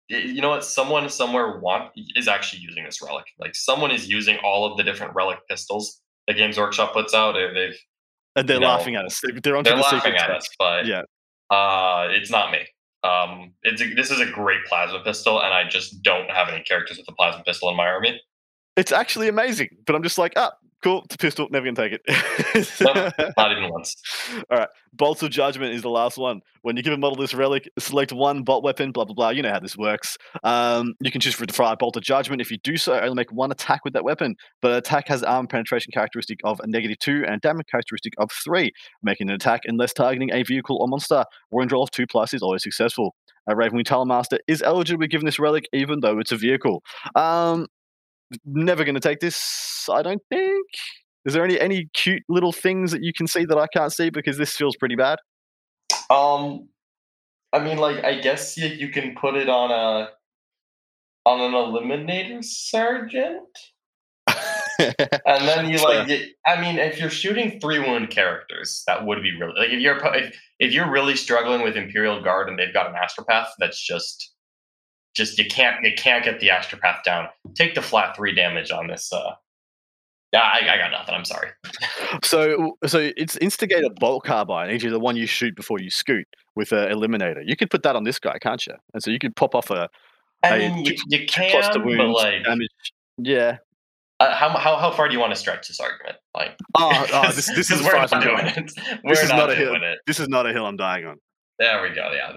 you 0.09 0.41
know 0.41 0.51
what? 0.51 0.65
Someone 0.65 1.09
somewhere 1.09 1.59
want 1.59 1.91
is 2.17 2.29
actually 2.29 2.63
using 2.63 2.85
this 2.85 3.01
relic. 3.03 3.25
Like 3.39 3.55
someone 3.55 3.91
is 3.91 4.09
using 4.09 4.39
all 4.39 4.71
of 4.71 4.77
the 4.77 4.83
different 4.83 5.15
relic 5.15 5.39
pistols 5.49 6.01
that 6.27 6.37
Games 6.37 6.59
Workshop 6.59 6.93
puts 6.93 7.15
out. 7.15 7.35
They've 7.55 7.77
and 8.35 8.49
they're 8.49 8.61
laughing 8.61 8.95
know, 8.95 9.01
at 9.01 9.07
us. 9.07 9.21
They're, 9.43 9.57
on 9.57 9.65
they're 9.65 9.77
the 9.77 9.83
laughing 9.83 10.15
at 10.15 10.31
us, 10.31 10.49
but 10.59 10.87
yeah, 10.87 11.03
uh, 11.51 12.09
it's 12.11 12.31
not 12.31 12.51
me. 12.51 12.61
Um, 13.05 13.53
it's 13.63 13.83
a, 13.83 13.93
this 13.95 14.11
is 14.11 14.21
a 14.21 14.27
great 14.27 14.65
plasma 14.67 15.01
pistol, 15.01 15.43
and 15.43 15.53
I 15.53 15.69
just 15.69 16.03
don't 16.03 16.31
have 16.31 16.49
any 16.49 16.63
characters 16.63 16.99
with 16.99 17.09
a 17.09 17.13
plasma 17.13 17.43
pistol 17.43 17.69
in 17.71 17.77
my 17.77 17.87
army. 17.87 18.21
It's 18.77 18.93
actually 18.93 19.29
amazing, 19.29 19.71
but 19.85 19.95
I'm 19.95 20.03
just 20.03 20.19
like, 20.19 20.33
ah, 20.37 20.53
cool, 20.83 21.03
it's 21.05 21.15
a 21.15 21.19
pistol, 21.19 21.49
never 21.51 21.65
gonna 21.65 21.77
take 21.77 21.93
it. 21.93 22.77
nope, 22.81 23.13
not 23.37 23.53
even 23.53 23.71
once. 23.71 23.97
All 24.51 24.59
right, 24.59 24.69
Bolts 24.93 25.23
of 25.23 25.31
Judgment 25.31 25.75
is 25.75 25.83
the 25.83 25.91
last 25.91 26.19
one. 26.19 26.41
When 26.63 26.77
you 26.77 26.83
give 26.83 26.93
a 26.93 26.97
model 26.97 27.17
this 27.17 27.35
relic, 27.35 27.69
select 27.79 28.13
one 28.13 28.43
bolt 28.43 28.63
weapon, 28.63 28.93
blah 28.93 29.05
blah 29.05 29.15
blah. 29.15 29.31
You 29.31 29.43
know 29.43 29.51
how 29.51 29.61
this 29.61 29.77
works. 29.77 30.17
Um, 30.45 30.95
you 31.01 31.11
can 31.11 31.21
choose 31.21 31.35
for 31.35 31.47
fire 31.47 31.77
Bolt 31.77 31.97
of 31.97 32.03
Judgment. 32.03 32.43
If 32.43 32.51
you 32.51 32.59
do 32.63 32.77
so, 32.77 32.99
only 32.99 33.15
make 33.15 33.33
one 33.33 33.51
attack 33.53 33.85
with 33.85 33.95
that 33.95 34.05
weapon. 34.05 34.37
But 34.61 34.77
attack 34.77 35.09
has 35.09 35.23
arm 35.23 35.47
penetration 35.47 35.93
characteristic 35.93 36.41
of 36.45 36.61
a 36.61 36.67
negative 36.67 36.99
two 36.99 37.25
and 37.27 37.41
damage 37.41 37.67
characteristic 37.71 38.15
of 38.19 38.31
three, 38.31 38.73
making 39.03 39.29
an 39.29 39.35
attack 39.35 39.63
unless 39.67 39.93
targeting 39.93 40.33
a 40.33 40.43
vehicle 40.43 40.79
or 40.81 40.89
monster. 40.89 41.25
War 41.51 41.63
and 41.63 41.73
roll 41.73 41.85
of 41.85 41.91
two 41.91 42.07
plus 42.07 42.35
is 42.35 42.43
always 42.43 42.63
successful. 42.63 43.15
A 43.49 43.55
Ravenwing 43.55 43.85
Talon 43.85 44.09
Master 44.09 44.39
is 44.47 44.63
eligible 44.63 45.07
given 45.07 45.27
this 45.27 45.39
relic, 45.39 45.65
even 45.73 46.01
though 46.01 46.19
it's 46.19 46.33
a 46.33 46.37
vehicle. 46.37 46.83
Um, 47.17 47.67
never 48.45 48.85
going 48.85 48.95
to 48.95 49.01
take 49.01 49.21
this, 49.21 49.89
I 49.91 50.03
don't 50.03 50.23
think. 50.31 50.52
Is 51.25 51.35
there 51.35 51.45
any 51.45 51.61
any 51.61 51.89
cute 51.95 52.23
little 52.29 52.53
things 52.53 52.91
that 52.93 53.03
you 53.03 53.13
can 53.13 53.27
see 53.27 53.45
that 53.45 53.59
I 53.59 53.67
can't 53.69 53.93
see 53.93 54.11
because 54.11 54.39
this 54.39 54.57
feels 54.57 54.77
pretty 54.77 54.97
bad? 54.97 55.19
Um, 56.11 56.69
I 57.53 57.61
mean, 57.61 57.79
like 57.79 58.05
I 58.05 58.21
guess 58.21 58.57
you, 58.57 58.67
you 58.67 58.89
can 58.89 59.15
put 59.15 59.35
it 59.35 59.49
on 59.49 59.71
a 59.71 60.09
on 61.25 61.41
an 61.41 61.53
eliminator 61.53 62.43
sergeant, 62.43 63.49
and 64.79 65.49
then 65.49 65.71
you 65.71 65.79
like. 65.85 66.09
You, 66.09 66.27
I 66.47 66.61
mean, 66.61 66.79
if 66.79 66.99
you're 66.99 67.11
shooting 67.11 67.61
three 67.61 67.79
wound 67.79 68.11
characters, 68.11 68.83
that 68.87 69.07
would 69.07 69.23
be 69.23 69.33
really 69.39 69.55
like 69.57 69.71
if 69.71 69.81
you're 69.81 70.01
if, 70.15 70.37
if 70.59 70.73
you're 70.73 70.91
really 70.91 71.15
struggling 71.15 71.63
with 71.63 71.77
Imperial 71.77 72.23
Guard 72.23 72.49
and 72.49 72.59
they've 72.59 72.75
got 72.75 72.89
an 72.89 72.97
Astropath, 72.97 73.49
that's 73.59 73.81
just 73.81 74.33
just 75.15 75.39
you 75.39 75.47
can't 75.47 75.77
you 75.85 75.93
can't 75.97 76.25
get 76.25 76.41
the 76.41 76.49
Astropath 76.49 77.03
down. 77.05 77.29
Take 77.55 77.75
the 77.75 77.83
flat 77.83 78.17
three 78.17 78.35
damage 78.35 78.71
on 78.71 78.89
this 78.89 79.13
uh, 79.13 79.35
I, 80.41 80.61
I, 80.73 80.79
got 80.79 80.91
nothing. 80.91 81.15
I'm 81.15 81.25
sorry. 81.25 81.51
so, 82.25 82.77
so 82.87 83.11
it's 83.17 83.37
instigator 83.37 83.89
bolt 84.01 84.25
carbine, 84.25 84.71
e.g., 84.71 84.89
the 84.89 84.99
one 84.99 85.17
you 85.17 85.27
shoot 85.27 85.55
before 85.55 85.79
you 85.79 85.91
scoot 85.91 86.27
with 86.57 86.73
an 86.73 86.91
eliminator. 86.91 87.43
You 87.45 87.57
could 87.57 87.71
put 87.71 87.83
that 87.83 87.97
on 87.97 88.05
this 88.05 88.19
guy, 88.19 88.39
can't 88.39 88.67
you? 88.67 88.75
And 88.95 89.03
so 89.03 89.11
you 89.11 89.19
could 89.19 89.37
pop 89.37 89.55
off 89.55 89.71
a. 89.71 89.89
I 90.43 90.57
a 90.57 90.59
mean, 90.59 90.87
you, 90.87 90.97
you 91.09 91.27
can, 91.27 91.85
wounds, 91.85 91.99
but 91.99 92.09
like 92.09 92.45
damage. 92.45 92.69
Yeah. 93.19 93.59
Uh, 94.21 94.35
how, 94.35 94.51
how 94.51 94.77
how 94.77 94.91
far 94.91 95.09
do 95.09 95.15
you 95.15 95.21
want 95.21 95.33
to 95.33 95.37
stretch 95.37 95.69
this 95.69 95.81
argument? 95.81 96.17
Like, 96.35 96.57
oh, 96.77 97.07
oh 97.13 97.33
this, 97.35 97.47
this 97.55 97.71
is 97.71 97.83
we're 97.83 97.93
not 97.93 98.11
doing 98.11 98.47
it. 98.47 98.73
We're 99.05 99.15
this 99.15 99.25
is 99.25 99.29
not, 99.31 99.37
not 99.37 99.51
a 99.51 99.55
hill. 99.55 99.75
It. 99.75 99.99
This 100.07 100.21
is 100.21 100.29
not 100.29 100.47
a 100.47 100.53
hill 100.53 100.65
I'm 100.65 100.77
dying 100.77 101.07
on. 101.07 101.17
There 101.59 101.83
we 101.83 101.95
go. 101.95 102.11
Yeah, 102.13 102.33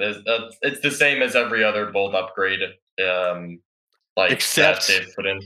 it's 0.61 0.81
the 0.81 0.91
same 0.91 1.21
as 1.21 1.35
every 1.35 1.63
other 1.63 1.91
bolt 1.91 2.13
upgrade. 2.15 2.59
Um, 3.03 3.59
like 4.17 4.31
except 4.31 4.87
they've 4.87 5.07
put 5.15 5.25
in. 5.25 5.39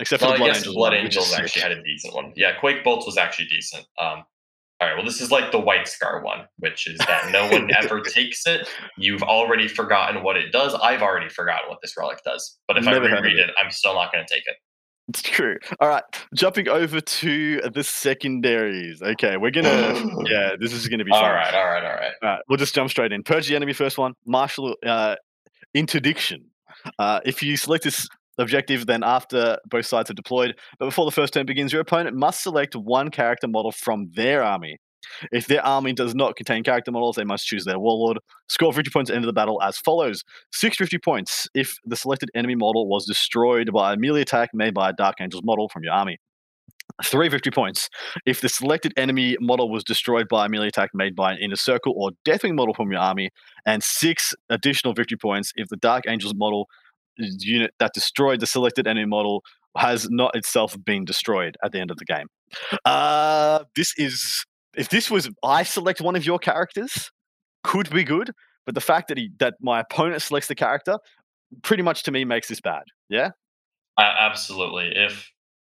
Except 0.00 0.22
for 0.22 0.28
well, 0.28 0.34
the 0.34 0.38
Blood 0.38 0.48
I 0.48 0.52
guess 0.52 0.56
Angels. 0.58 0.74
Blood 0.74 0.94
Angels 0.94 1.34
actually 1.34 1.62
had 1.62 1.72
a 1.72 1.82
decent 1.82 2.14
one. 2.14 2.32
Yeah, 2.34 2.58
Quake 2.58 2.82
Bolts 2.82 3.06
was 3.06 3.16
actually 3.18 3.46
decent. 3.46 3.86
Um, 3.98 4.24
all 4.80 4.88
right, 4.88 4.96
well, 4.96 5.04
this 5.04 5.20
is 5.20 5.30
like 5.30 5.52
the 5.52 5.60
White 5.60 5.86
Scar 5.86 6.22
one, 6.24 6.46
which 6.58 6.86
is 6.86 6.98
that 7.00 7.30
no 7.30 7.46
one 7.48 7.70
ever 7.78 8.00
takes 8.00 8.46
it. 8.46 8.66
You've 8.96 9.22
already 9.22 9.68
forgotten 9.68 10.22
what 10.22 10.38
it 10.38 10.52
does. 10.52 10.74
I've 10.74 11.02
already 11.02 11.28
forgotten 11.28 11.68
what 11.68 11.80
this 11.82 11.94
relic 11.98 12.20
does. 12.24 12.58
But 12.66 12.78
if 12.78 12.84
Never 12.86 13.04
I 13.04 13.20
reread 13.20 13.38
it, 13.38 13.50
it, 13.50 13.54
I'm 13.62 13.70
still 13.70 13.92
not 13.92 14.10
going 14.10 14.24
to 14.26 14.34
take 14.34 14.44
it. 14.46 14.56
It's 15.10 15.22
true. 15.22 15.58
All 15.80 15.88
right, 15.88 16.04
jumping 16.34 16.68
over 16.68 17.00
to 17.00 17.60
the 17.74 17.84
secondaries. 17.84 19.02
Okay, 19.02 19.36
we're 19.36 19.50
gonna. 19.50 19.68
yeah, 20.26 20.52
this 20.58 20.72
is 20.72 20.86
gonna 20.86 21.04
be. 21.04 21.10
Fun. 21.10 21.24
All 21.24 21.32
right, 21.32 21.52
all 21.52 21.64
right, 21.64 21.84
all 21.84 21.90
right. 21.90 22.12
All 22.22 22.28
right, 22.28 22.40
we'll 22.48 22.58
just 22.58 22.74
jump 22.74 22.90
straight 22.90 23.12
in. 23.12 23.24
Purge 23.24 23.48
the 23.48 23.56
enemy 23.56 23.72
first 23.72 23.98
one. 23.98 24.14
Martial 24.24 24.76
uh, 24.86 25.16
interdiction. 25.74 26.44
Uh, 26.98 27.18
if 27.24 27.42
you 27.42 27.56
select 27.56 27.82
this 27.84 28.08
objective 28.40 28.86
then 28.86 29.02
after 29.02 29.58
both 29.66 29.86
sides 29.86 30.10
are 30.10 30.14
deployed. 30.14 30.56
But 30.78 30.86
before 30.86 31.04
the 31.04 31.10
first 31.10 31.34
turn 31.34 31.46
begins, 31.46 31.72
your 31.72 31.82
opponent 31.82 32.16
must 32.16 32.42
select 32.42 32.74
one 32.76 33.10
character 33.10 33.48
model 33.48 33.72
from 33.72 34.10
their 34.14 34.42
army 34.42 34.78
If 35.32 35.46
their 35.46 35.64
army 35.64 35.92
does 35.92 36.14
not 36.14 36.36
contain 36.36 36.62
character 36.62 36.90
models, 36.92 37.16
they 37.16 37.24
must 37.24 37.46
choose 37.46 37.64
their 37.64 37.78
warlord. 37.78 38.18
Score 38.48 38.72
50 38.72 38.90
points 38.90 39.10
at 39.10 39.14
the 39.14 39.16
end 39.16 39.24
of 39.24 39.28
the 39.28 39.32
battle 39.32 39.60
as 39.62 39.78
follows 39.78 40.24
650 40.52 40.98
points 40.98 41.48
if 41.54 41.76
the 41.84 41.96
selected 41.96 42.30
enemy 42.34 42.54
model 42.54 42.88
was 42.88 43.06
destroyed 43.06 43.72
by 43.72 43.92
a 43.92 43.96
melee 43.96 44.22
attack 44.22 44.50
made 44.54 44.74
by 44.74 44.90
a 44.90 44.92
Dark 44.92 45.16
Angels 45.20 45.42
model 45.44 45.68
from 45.68 45.82
your 45.82 45.92
army. 45.92 46.18
350 47.04 47.50
points 47.50 47.88
if 48.26 48.40
the 48.40 48.48
selected 48.48 48.92
enemy 48.96 49.36
model 49.40 49.70
was 49.70 49.84
destroyed 49.84 50.28
by 50.28 50.46
a 50.46 50.48
melee 50.48 50.68
attack 50.68 50.90
made 50.92 51.14
by 51.14 51.32
an 51.32 51.38
inner 51.38 51.56
circle 51.56 51.94
or 51.96 52.10
deathwing 52.26 52.54
model 52.54 52.74
from 52.74 52.90
your 52.90 53.00
army, 53.00 53.30
and 53.64 53.82
six 53.82 54.34
additional 54.50 54.94
50 54.94 55.16
points 55.16 55.52
if 55.56 55.68
the 55.68 55.76
Dark 55.76 56.04
Angels 56.08 56.34
model 56.34 56.66
unit 57.20 57.72
that 57.78 57.92
destroyed 57.94 58.40
the 58.40 58.46
selected 58.46 58.86
enemy 58.86 59.06
model 59.06 59.42
has 59.76 60.08
not 60.10 60.34
itself 60.34 60.76
been 60.84 61.04
destroyed 61.04 61.56
at 61.62 61.72
the 61.72 61.80
end 61.80 61.90
of 61.90 61.96
the 61.96 62.04
game. 62.04 62.26
Uh, 62.84 63.64
this 63.76 63.94
is 63.96 64.44
if 64.74 64.88
this 64.88 65.10
was 65.10 65.28
I 65.44 65.62
select 65.62 66.00
one 66.00 66.16
of 66.16 66.24
your 66.24 66.38
characters, 66.38 67.10
could 67.64 67.90
be 67.90 68.04
good, 68.04 68.32
but 68.66 68.74
the 68.74 68.80
fact 68.80 69.08
that 69.08 69.18
he 69.18 69.30
that 69.38 69.54
my 69.60 69.80
opponent 69.80 70.22
selects 70.22 70.48
the 70.48 70.54
character 70.54 70.98
pretty 71.62 71.82
much 71.82 72.02
to 72.04 72.12
me 72.12 72.24
makes 72.24 72.48
this 72.48 72.60
bad. 72.60 72.82
Yeah. 73.08 73.30
Uh, 73.98 74.14
absolutely. 74.20 74.92
If 74.94 75.30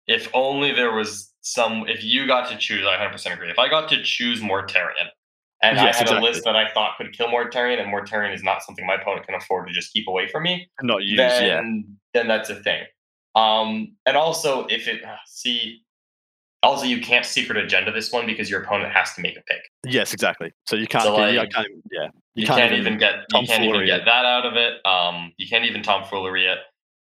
if 0.06 0.28
only 0.34 0.72
there 0.72 0.92
was 0.92 1.32
some. 1.42 1.84
If 1.88 2.04
you 2.04 2.26
got 2.26 2.50
to 2.50 2.56
choose, 2.56 2.84
I 2.86 2.96
100% 2.96 3.32
agree. 3.32 3.50
If 3.50 3.58
I 3.58 3.68
got 3.68 3.88
to 3.90 4.02
choose 4.02 4.40
Mortarion, 4.40 5.08
and 5.62 5.76
yes, 5.76 5.82
I 5.82 5.98
had 5.98 6.02
exactly. 6.02 6.16
a 6.16 6.30
list 6.30 6.44
that 6.44 6.56
I 6.56 6.70
thought 6.72 6.96
could 6.98 7.12
kill 7.12 7.28
Mortarion, 7.28 7.80
and 7.80 7.92
Mortarion 7.92 8.34
is 8.34 8.42
not 8.42 8.62
something 8.62 8.84
my 8.84 8.96
opponent 8.96 9.26
can 9.26 9.36
afford 9.36 9.68
to 9.68 9.72
just 9.72 9.92
keep 9.92 10.08
away 10.08 10.26
from 10.26 10.42
me. 10.42 10.68
Not 10.82 11.04
use, 11.04 11.16
then, 11.16 11.44
yeah. 11.44 12.20
Then 12.20 12.28
that's 12.28 12.50
a 12.50 12.56
thing. 12.56 12.82
Um, 13.34 13.96
and 14.04 14.16
also, 14.16 14.66
if 14.66 14.88
it 14.88 15.04
uh, 15.04 15.16
see, 15.26 15.80
also 16.62 16.84
you 16.84 17.00
can't 17.00 17.24
secret 17.24 17.56
agenda 17.56 17.92
this 17.92 18.12
one 18.12 18.26
because 18.26 18.50
your 18.50 18.62
opponent 18.62 18.92
has 18.92 19.14
to 19.14 19.20
make 19.20 19.36
a 19.36 19.42
pick. 19.42 19.60
Yes, 19.86 20.12
exactly. 20.12 20.52
So 20.66 20.74
you 20.74 20.88
can't. 20.88 21.04
So 21.04 21.14
like, 21.14 21.32
you 21.32 21.40
can't 21.40 21.68
yeah. 21.90 22.08
You, 22.34 22.42
you 22.42 22.46
can't, 22.46 22.58
can't, 22.58 22.74
even 22.74 22.98
get. 22.98 23.14
You 23.32 23.46
can't 23.46 23.64
even 23.64 23.86
get 23.86 24.04
that 24.04 24.24
out 24.24 24.44
of 24.44 24.54
it. 24.56 24.84
Um, 24.84 25.32
you 25.36 25.46
can't 25.48 25.64
even 25.64 25.82
tomfoolery 25.82 26.46
it. 26.46 26.58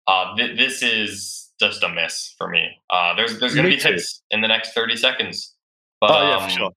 Uh, 0.07 0.35
th- 0.35 0.57
this 0.57 0.83
is 0.83 1.51
just 1.59 1.83
a 1.83 1.89
miss 1.89 2.35
for 2.37 2.47
me. 2.47 2.69
Uh, 2.91 3.15
there's 3.15 3.39
there's 3.39 3.55
going 3.55 3.69
to 3.69 3.75
be 3.75 3.81
hits 3.81 4.21
in 4.29 4.41
the 4.41 4.47
next 4.47 4.73
30 4.73 4.97
seconds. 4.97 5.55
But, 5.99 6.11
oh 6.11 6.27
yeah, 6.27 6.37
um, 6.37 6.43
for 6.43 6.49
sure. 6.49 6.71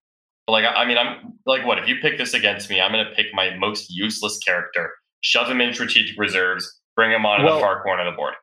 Like 0.46 0.64
I 0.64 0.84
mean, 0.84 0.98
I'm 0.98 1.34
like, 1.46 1.64
what 1.64 1.78
if 1.78 1.88
you 1.88 1.96
pick 2.00 2.18
this 2.18 2.34
against 2.34 2.68
me? 2.68 2.80
I'm 2.80 2.92
going 2.92 3.04
to 3.04 3.12
pick 3.12 3.26
my 3.32 3.56
most 3.56 3.90
useless 3.90 4.38
character, 4.38 4.90
shove 5.22 5.48
him 5.48 5.60
in 5.60 5.72
strategic 5.72 6.18
reserves, 6.18 6.80
bring 6.96 7.10
him 7.10 7.24
on 7.24 7.42
well, 7.42 7.54
in 7.54 7.60
the 7.60 7.60
far 7.60 7.82
corner 7.82 8.06
of 8.06 8.12
the 8.12 8.16
board. 8.16 8.34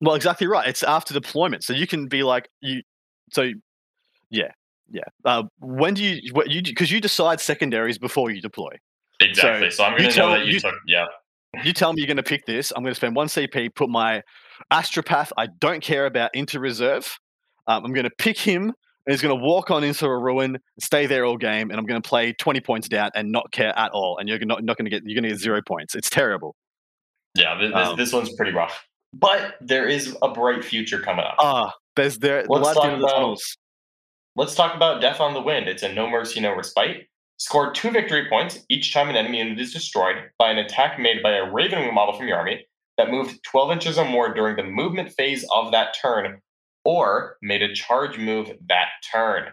Well, 0.00 0.14
exactly 0.14 0.46
right. 0.46 0.66
It's 0.66 0.82
after 0.82 1.12
deployment, 1.12 1.62
so 1.62 1.74
you 1.74 1.86
can 1.86 2.08
be 2.08 2.22
like 2.22 2.48
you. 2.62 2.82
So, 3.32 3.50
yeah, 4.30 4.52
yeah. 4.90 5.02
Uh, 5.24 5.44
when 5.58 5.94
do 5.94 6.02
you? 6.02 6.32
What 6.32 6.50
you? 6.50 6.62
Because 6.62 6.90
you 6.90 7.00
decide 7.00 7.40
secondaries 7.40 7.98
before 7.98 8.30
you 8.30 8.40
deploy. 8.40 8.70
Exactly. 9.20 9.70
So, 9.70 9.76
so 9.76 9.84
I'm 9.84 9.98
going 9.98 10.10
to 10.10 10.18
know 10.18 10.30
that 10.30 10.46
you, 10.46 10.54
you 10.54 10.60
took. 10.60 10.74
Yeah. 10.86 11.06
You 11.62 11.72
tell 11.72 11.92
me 11.92 12.00
you're 12.00 12.06
going 12.06 12.16
to 12.16 12.22
pick 12.22 12.46
this. 12.46 12.72
I'm 12.74 12.82
going 12.82 12.92
to 12.92 12.96
spend 12.96 13.16
one 13.16 13.26
CP, 13.26 13.74
put 13.74 13.90
my 13.90 14.22
Astropath 14.72 15.32
I 15.36 15.48
don't 15.58 15.82
care 15.82 16.06
about 16.06 16.30
into 16.34 16.60
reserve. 16.60 17.18
Um, 17.66 17.84
I'm 17.84 17.92
going 17.92 18.04
to 18.04 18.10
pick 18.18 18.38
him, 18.38 18.72
and 19.06 19.12
he's 19.12 19.22
going 19.22 19.36
to 19.36 19.44
walk 19.44 19.70
on 19.70 19.82
into 19.82 20.06
a 20.06 20.18
ruin, 20.18 20.58
stay 20.78 21.06
there 21.06 21.24
all 21.24 21.36
game, 21.36 21.70
and 21.70 21.78
I'm 21.78 21.86
going 21.86 22.00
to 22.00 22.06
play 22.06 22.32
20 22.34 22.60
points 22.60 22.88
down 22.88 23.10
and 23.14 23.32
not 23.32 23.50
care 23.50 23.76
at 23.78 23.90
all. 23.92 24.18
And 24.18 24.28
you're 24.28 24.38
not, 24.40 24.62
not 24.62 24.76
going 24.76 24.84
to 24.84 24.90
get 24.90 25.02
you're 25.04 25.14
going 25.14 25.28
to 25.28 25.30
get 25.30 25.38
zero 25.38 25.60
points. 25.66 25.94
It's 25.94 26.10
terrible. 26.10 26.54
Yeah, 27.34 27.58
this, 27.58 27.72
um, 27.74 27.96
this 27.96 28.12
one's 28.12 28.34
pretty 28.34 28.52
rough. 28.52 28.86
But 29.12 29.54
there 29.60 29.86
is 29.86 30.16
a 30.22 30.28
bright 30.28 30.64
future 30.64 31.00
coming 31.00 31.24
up. 31.24 31.36
Ah, 31.38 31.72
there's 31.96 32.18
there. 32.18 32.44
Let's 32.48 32.74
talk 32.74 32.98
about. 32.98 33.38
Let's 34.36 34.54
talk 34.54 34.76
about 34.76 35.00
Death 35.00 35.20
on 35.20 35.34
the 35.34 35.40
Wind. 35.40 35.68
It's 35.68 35.82
a 35.82 35.92
no 35.92 36.08
mercy, 36.08 36.40
no 36.40 36.54
respite. 36.54 37.08
Score 37.38 37.72
two 37.72 37.90
victory 37.90 38.28
points 38.28 38.60
each 38.68 38.92
time 38.92 39.08
an 39.08 39.16
enemy 39.16 39.38
unit 39.38 39.58
is 39.58 39.72
destroyed 39.72 40.16
by 40.38 40.50
an 40.50 40.58
attack 40.58 40.98
made 40.98 41.22
by 41.22 41.32
a 41.32 41.46
Ravenwing 41.46 41.94
model 41.94 42.14
from 42.14 42.28
your 42.28 42.36
army 42.36 42.66
that 42.96 43.10
moved 43.10 43.42
12 43.44 43.72
inches 43.72 43.98
or 43.98 44.04
more 44.04 44.32
during 44.32 44.56
the 44.56 44.62
movement 44.62 45.10
phase 45.12 45.44
of 45.54 45.72
that 45.72 45.96
turn, 46.00 46.40
or 46.84 47.36
made 47.42 47.62
a 47.62 47.74
charge 47.74 48.18
move 48.18 48.50
that 48.68 48.88
turn. 49.12 49.48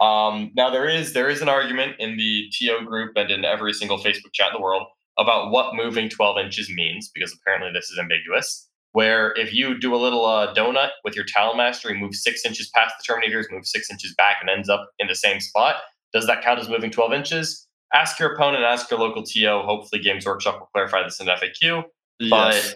Um, 0.00 0.50
now 0.56 0.70
there 0.70 0.88
is 0.88 1.12
there 1.12 1.28
is 1.28 1.42
an 1.42 1.48
argument 1.48 1.96
in 1.98 2.16
the 2.16 2.50
TO 2.58 2.84
group 2.86 3.12
and 3.16 3.30
in 3.30 3.44
every 3.44 3.72
single 3.72 3.98
Facebook 3.98 4.32
chat 4.32 4.48
in 4.48 4.54
the 4.54 4.62
world 4.62 4.86
about 5.18 5.50
what 5.50 5.74
moving 5.74 6.08
12 6.08 6.38
inches 6.38 6.70
means, 6.70 7.10
because 7.14 7.32
apparently 7.34 7.70
this 7.72 7.90
is 7.90 7.98
ambiguous. 7.98 8.66
Where 8.92 9.32
if 9.36 9.52
you 9.52 9.78
do 9.78 9.94
a 9.94 9.98
little 9.98 10.24
uh, 10.24 10.52
donut 10.54 10.90
with 11.04 11.14
your 11.14 11.24
Talon 11.24 11.58
Master, 11.58 11.92
you 11.92 12.00
move 12.00 12.14
six 12.14 12.44
inches 12.44 12.70
past 12.74 12.94
the 12.98 13.12
Terminators, 13.12 13.44
move 13.50 13.66
six 13.66 13.90
inches 13.90 14.14
back, 14.16 14.38
and 14.40 14.50
ends 14.50 14.68
up 14.68 14.90
in 14.98 15.06
the 15.06 15.14
same 15.14 15.38
spot. 15.38 15.76
Does 16.12 16.26
that 16.26 16.42
count 16.42 16.58
as 16.58 16.68
moving 16.68 16.90
12 16.90 17.12
inches? 17.12 17.68
Ask 17.92 18.18
your 18.18 18.34
opponent, 18.34 18.64
ask 18.64 18.90
your 18.90 18.98
local 18.98 19.22
TO. 19.22 19.62
Hopefully, 19.64 20.02
Games 20.02 20.26
Workshop 20.26 20.58
will 20.58 20.68
clarify 20.72 21.04
this 21.04 21.20
in 21.20 21.26
FAQ. 21.26 21.84
Yes. 22.18 22.74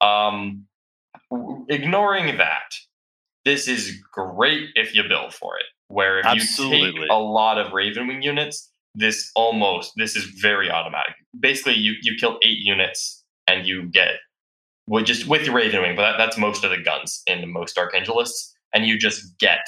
But 0.00 0.06
um, 0.06 0.66
ignoring 1.68 2.38
that, 2.38 2.74
this 3.44 3.68
is 3.68 4.00
great 4.12 4.70
if 4.74 4.94
you 4.94 5.02
build 5.08 5.34
for 5.34 5.56
it. 5.56 5.64
Where 5.88 6.20
if 6.20 6.26
Absolutely. 6.26 6.78
you 6.78 6.92
take 6.92 7.10
a 7.10 7.18
lot 7.18 7.58
of 7.58 7.72
Ravenwing 7.72 8.22
units, 8.22 8.70
this 8.94 9.30
almost 9.34 9.92
this 9.96 10.16
is 10.16 10.24
very 10.40 10.70
automatic. 10.70 11.14
Basically, 11.38 11.74
you 11.74 11.94
you 12.02 12.16
kill 12.18 12.38
eight 12.42 12.58
units 12.58 13.24
and 13.46 13.66
you 13.66 13.84
get 13.84 14.14
with 14.86 15.06
just 15.06 15.26
with 15.26 15.46
your 15.46 15.54
Ravenwing, 15.54 15.96
but 15.96 16.02
that, 16.02 16.18
that's 16.18 16.38
most 16.38 16.64
of 16.64 16.70
the 16.70 16.78
guns 16.78 17.22
in 17.26 17.50
most 17.52 17.78
Archangelists, 17.78 18.54
and 18.74 18.86
you 18.86 18.98
just 18.98 19.38
get 19.38 19.66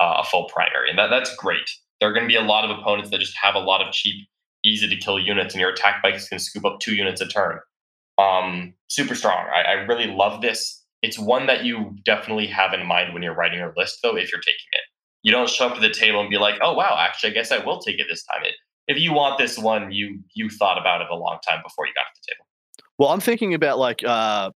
uh, 0.00 0.16
a 0.20 0.24
full 0.24 0.44
primary, 0.44 0.90
and 0.90 0.98
that 0.98 1.08
that's 1.08 1.34
great. 1.36 1.70
There 2.00 2.08
are 2.08 2.12
going 2.12 2.24
to 2.24 2.28
be 2.28 2.36
a 2.36 2.42
lot 2.42 2.68
of 2.68 2.76
opponents 2.76 3.10
that 3.10 3.20
just 3.20 3.36
have 3.40 3.54
a 3.54 3.60
lot 3.60 3.86
of 3.86 3.92
cheap, 3.92 4.26
easy 4.64 4.88
to 4.88 4.96
kill 4.96 5.18
units, 5.18 5.54
and 5.54 5.60
your 5.60 5.70
attack 5.70 6.02
bikes 6.02 6.28
can 6.28 6.38
scoop 6.38 6.64
up 6.64 6.80
two 6.80 6.94
units 6.94 7.20
a 7.20 7.26
turn. 7.26 7.58
Um, 8.18 8.74
super 8.88 9.14
strong. 9.14 9.46
I, 9.54 9.62
I 9.62 9.72
really 9.72 10.06
love 10.06 10.40
this. 10.42 10.84
It's 11.02 11.18
one 11.18 11.46
that 11.46 11.64
you 11.64 11.96
definitely 12.04 12.46
have 12.48 12.72
in 12.74 12.86
mind 12.86 13.14
when 13.14 13.22
you're 13.22 13.34
writing 13.34 13.58
your 13.58 13.72
list, 13.76 14.00
though, 14.02 14.16
if 14.16 14.30
you're 14.30 14.40
taking 14.40 14.68
it. 14.72 14.82
You 15.22 15.32
don't 15.32 15.48
show 15.48 15.68
up 15.68 15.74
to 15.74 15.80
the 15.80 15.90
table 15.90 16.20
and 16.20 16.30
be 16.30 16.38
like, 16.38 16.58
"Oh 16.62 16.72
wow, 16.72 16.96
actually, 16.98 17.30
I 17.30 17.34
guess 17.34 17.52
I 17.52 17.58
will 17.58 17.78
take 17.78 17.98
it 17.98 18.06
this 18.08 18.24
time." 18.24 18.42
It, 18.44 18.54
if 18.88 18.98
you 18.98 19.12
want 19.12 19.38
this 19.38 19.58
one, 19.58 19.92
you 19.92 20.20
you 20.34 20.48
thought 20.48 20.78
about 20.78 21.02
it 21.02 21.08
a 21.10 21.14
long 21.14 21.38
time 21.46 21.60
before 21.62 21.86
you 21.86 21.92
got 21.94 22.02
to 22.02 22.20
the 22.20 22.32
table. 22.32 22.46
Well, 22.98 23.10
I'm 23.10 23.20
thinking 23.20 23.54
about 23.54 23.78
like 23.78 24.02
uh, 24.04 24.50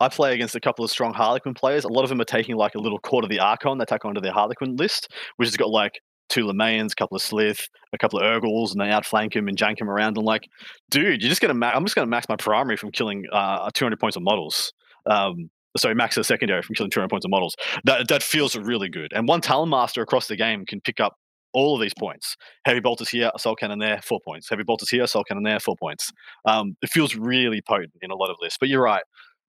I 0.00 0.08
play 0.08 0.34
against 0.34 0.54
a 0.54 0.60
couple 0.60 0.84
of 0.84 0.90
strong 0.90 1.12
Harlequin 1.12 1.54
players. 1.54 1.84
A 1.84 1.88
lot 1.88 2.02
of 2.02 2.08
them 2.08 2.20
are 2.20 2.24
taking 2.24 2.56
like 2.56 2.74
a 2.74 2.78
little 2.78 2.98
Court 2.98 3.24
of 3.24 3.30
the 3.30 3.38
Archon. 3.38 3.78
They 3.78 3.84
tack 3.84 4.04
onto 4.04 4.20
their 4.20 4.32
Harlequin 4.32 4.76
list, 4.76 5.12
which 5.36 5.48
has 5.48 5.56
got 5.56 5.70
like 5.70 6.00
two 6.28 6.44
Lhamaeans, 6.44 6.92
a 6.92 6.94
couple 6.94 7.16
of 7.16 7.22
Sslyth, 7.22 7.68
a 7.92 7.98
couple 7.98 8.18
of 8.18 8.24
Ur-Ghuls, 8.24 8.72
and 8.72 8.80
they 8.80 8.90
outflank 8.90 9.34
him 9.36 9.48
and 9.48 9.58
jank 9.58 9.80
him 9.80 9.90
around. 9.90 10.16
And 10.16 10.24
like, 10.24 10.48
dude, 10.90 11.20
you're 11.20 11.28
just 11.28 11.40
gonna 11.40 11.54
ma- 11.54 11.72
I'm 11.74 11.84
just 11.84 11.94
gonna 11.94 12.06
max 12.06 12.28
my 12.28 12.36
primary 12.36 12.76
from 12.76 12.90
killing 12.90 13.24
uh, 13.32 13.68
200 13.74 14.00
points 14.00 14.16
of 14.16 14.22
models. 14.22 14.72
Um, 15.06 15.50
sorry, 15.76 15.94
max 15.94 16.14
the 16.14 16.24
secondary 16.24 16.62
from 16.62 16.74
killing 16.74 16.90
200 16.90 17.08
points 17.08 17.24
of 17.24 17.30
models. 17.30 17.56
That 17.84 18.08
that 18.08 18.22
feels 18.22 18.56
really 18.56 18.88
good. 18.88 19.12
And 19.14 19.28
one 19.28 19.40
Talon 19.40 19.68
Master 19.68 20.02
across 20.02 20.28
the 20.28 20.36
game 20.36 20.64
can 20.66 20.80
pick 20.80 21.00
up 21.00 21.14
all 21.52 21.74
of 21.74 21.80
these 21.80 21.94
points. 21.94 22.36
Heavy 22.64 22.80
bolters 22.80 23.08
here, 23.08 23.30
assault 23.34 23.58
cannon 23.58 23.78
there, 23.78 24.00
four 24.02 24.20
points. 24.24 24.48
Heavy 24.48 24.62
bolters 24.62 24.88
here, 24.88 25.02
assault 25.02 25.26
cannon 25.28 25.42
there, 25.42 25.58
four 25.60 25.76
points. 25.76 26.10
Um, 26.44 26.76
it 26.82 26.90
feels 26.90 27.16
really 27.16 27.60
potent 27.62 27.92
in 28.02 28.10
a 28.10 28.16
lot 28.16 28.30
of 28.30 28.36
lists. 28.40 28.58
But 28.58 28.68
you're 28.68 28.82
right. 28.82 29.02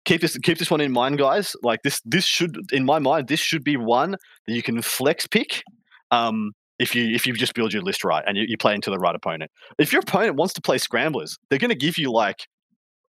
Keep 0.06 0.22
this 0.22 0.38
keep 0.40 0.58
this 0.58 0.72
one 0.72 0.82
in 0.82 0.92
mind, 0.92 1.18
guys. 1.18 1.56
Like 1.64 1.82
this 1.84 2.02
this 2.06 2.26
should 2.26 2.58
in 2.72 2.86
my 2.86 3.00
mind 3.00 3.28
this 3.28 3.40
should 3.40 3.64
be 3.64 3.78
one 3.78 4.12
that 4.12 4.54
you 4.54 4.64
can 4.64 4.82
flex 4.82 5.28
pick. 5.28 5.64
Um, 6.10 6.54
if 6.80 6.96
you 6.96 7.14
if 7.14 7.28
you 7.28 7.34
just 7.34 7.54
build 7.54 7.72
your 7.72 7.84
list 7.84 8.04
right 8.04 8.24
and 8.26 8.36
you, 8.36 8.46
you 8.48 8.58
play 8.58 8.74
into 8.74 8.90
the 8.90 8.98
right 8.98 9.16
opponent. 9.16 9.52
If 9.78 9.94
your 9.94 10.02
opponent 10.02 10.36
wants 10.36 10.54
to 10.56 10.62
play 10.62 10.80
scramblers, 10.80 11.38
they're 11.50 11.60
going 11.60 11.70
to 11.70 11.76
give 11.76 12.00
you 12.00 12.12
like 12.12 12.48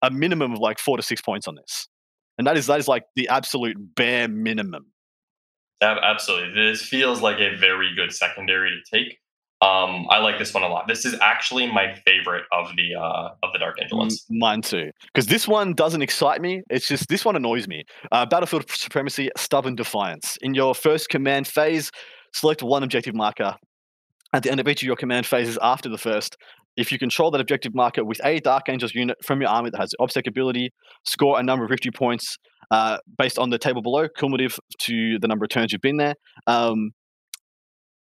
a 0.03 0.11
minimum 0.11 0.53
of 0.53 0.59
like 0.59 0.79
four 0.79 0.97
to 0.99 1.03
six 1.03 1.23
points 1.23 1.49
on 1.49 1.55
this, 1.55 1.89
and 2.39 2.47
that 2.47 2.57
is 2.57 2.67
that 2.67 2.79
is 2.79 2.89
like 2.89 3.05
the 3.17 3.29
absolute 3.29 3.77
bare 3.95 4.29
minimum. 4.29 4.87
Absolutely. 5.83 6.55
This 6.55 6.83
feels 6.83 7.21
like 7.23 7.41
a 7.41 7.57
very 7.57 7.95
good 7.95 8.13
secondary 8.13 8.71
to 8.71 8.97
take. 8.97 9.19
Um, 9.63 10.07
I 10.11 10.19
like 10.19 10.39
this 10.39 10.53
one 10.53 10.65
a 10.65 10.69
lot. 10.69 10.89
This 10.89 11.05
is 11.05 11.15
actually 11.21 11.71
my 11.71 11.95
favorite 12.05 12.43
of 12.51 12.71
the 12.77 12.97
uh, 13.01 13.29
of 13.45 13.53
the 13.53 13.61
Dark 13.61 13.77
Angel 13.81 13.99
ones. 13.99 14.25
Mine 14.29 14.61
too, 14.61 14.91
because 15.13 15.27
this 15.27 15.47
one 15.47 15.73
doesn't 15.73 16.03
excite 16.03 16.41
me. 16.41 16.63
It's 16.69 16.89
just 16.89 17.09
this 17.09 17.25
one 17.25 17.37
annoys 17.37 17.69
me. 17.69 17.85
Uh, 18.11 18.27
Battlefield 18.27 18.69
Supremacy, 18.69 19.31
Stubborn 19.37 19.77
Defiance. 19.77 20.37
In 20.43 20.55
your 20.55 20.75
first 20.75 21.11
command 21.11 21.47
phase, 21.47 21.93
select 22.35 22.65
one 22.65 22.83
objective 22.83 23.15
marker. 23.15 23.57
At 24.33 24.43
the 24.43 24.51
end 24.51 24.59
of 24.59 24.67
each 24.67 24.83
of 24.83 24.87
your 24.87 24.97
command 24.97 25.27
phases 25.27 25.59
after 25.63 25.89
the 25.89 25.99
first, 25.99 26.37
if 26.77 26.91
you 26.91 26.99
control 26.99 27.31
that 27.31 27.41
objective 27.41 27.75
marker 27.75 28.05
with 28.05 28.21
a 28.25 28.41
Dark 28.41 28.69
Angels 28.69 28.95
unit 28.95 29.19
from 29.25 29.41
your 29.41 29.51
army 29.51 29.71
that 29.71 29.79
has 29.79 29.91
the 29.91 29.97
OBSEC 30.05 30.27
ability, 30.27 30.71
score 31.05 31.39
a 31.39 31.43
number 31.43 31.65
of 31.65 31.71
victory 31.71 31.93
points 31.93 32.39
uh, 32.71 32.99
based 33.19 33.39
on 33.39 33.51
the 33.51 33.59
table 33.59 33.83
below, 33.83 34.09
cumulative 34.09 34.59
to 34.81 35.19
the 35.21 35.29
number 35.29 35.45
of 35.45 35.51
turns 35.51 35.73
you've 35.73 35.83
been 35.83 35.99
there. 35.99 36.15
Um, 36.47 36.93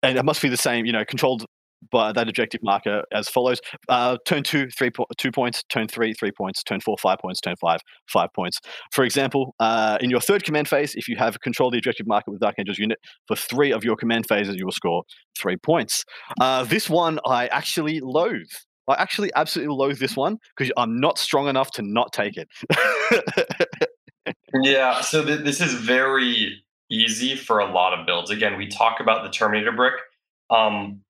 and 0.03 0.17
it 0.17 0.23
must 0.23 0.41
be 0.41 0.49
the 0.49 0.57
same, 0.57 0.85
you 0.85 0.93
know, 0.93 1.05
controlled 1.05 1.45
by 1.91 2.11
that 2.11 2.27
objective 2.27 2.61
marker 2.63 3.03
as 3.11 3.27
follows: 3.29 3.61
uh, 3.89 4.17
turn 4.25 4.43
two, 4.43 4.69
three, 4.69 4.91
po- 4.91 5.07
two 5.17 5.31
points; 5.31 5.63
turn 5.69 5.87
three, 5.87 6.13
three 6.13 6.31
points; 6.31 6.63
turn 6.63 6.79
four, 6.79 6.97
five 6.97 7.19
points; 7.19 7.41
turn 7.41 7.55
five, 7.59 7.79
five 8.07 8.29
points. 8.35 8.59
For 8.91 9.03
example, 9.03 9.55
uh, 9.59 9.97
in 10.01 10.09
your 10.09 10.21
third 10.21 10.43
command 10.43 10.67
phase, 10.67 10.95
if 10.95 11.07
you 11.07 11.15
have 11.17 11.39
control 11.41 11.71
the 11.71 11.77
objective 11.77 12.07
marker 12.07 12.31
with 12.31 12.41
Dark 12.41 12.55
Angel's 12.57 12.79
unit 12.79 12.99
for 13.27 13.35
three 13.35 13.71
of 13.71 13.83
your 13.83 13.95
command 13.95 14.27
phases, 14.27 14.55
you 14.55 14.65
will 14.65 14.71
score 14.71 15.03
three 15.37 15.57
points. 15.57 16.03
Uh, 16.39 16.63
this 16.63 16.89
one 16.89 17.19
I 17.25 17.47
actually 17.47 17.99
loathe. 18.01 18.51
I 18.87 18.95
actually 18.95 19.31
absolutely 19.35 19.75
loathe 19.75 19.99
this 19.99 20.17
one 20.17 20.37
because 20.55 20.71
I'm 20.75 20.99
not 20.99 21.17
strong 21.17 21.47
enough 21.47 21.71
to 21.71 21.81
not 21.81 22.11
take 22.11 22.35
it. 22.35 22.49
yeah, 24.63 25.01
so 25.01 25.23
th- 25.23 25.41
this 25.41 25.61
is 25.61 25.73
very 25.73 26.63
easy 26.89 27.35
for 27.35 27.59
a 27.59 27.71
lot 27.71 27.97
of 27.97 28.05
builds. 28.05 28.31
Again, 28.31 28.57
we 28.57 28.67
talk 28.67 28.99
about 28.99 29.23
the 29.23 29.29
Terminator 29.29 29.71
brick. 29.71 29.93
Um, 30.49 31.01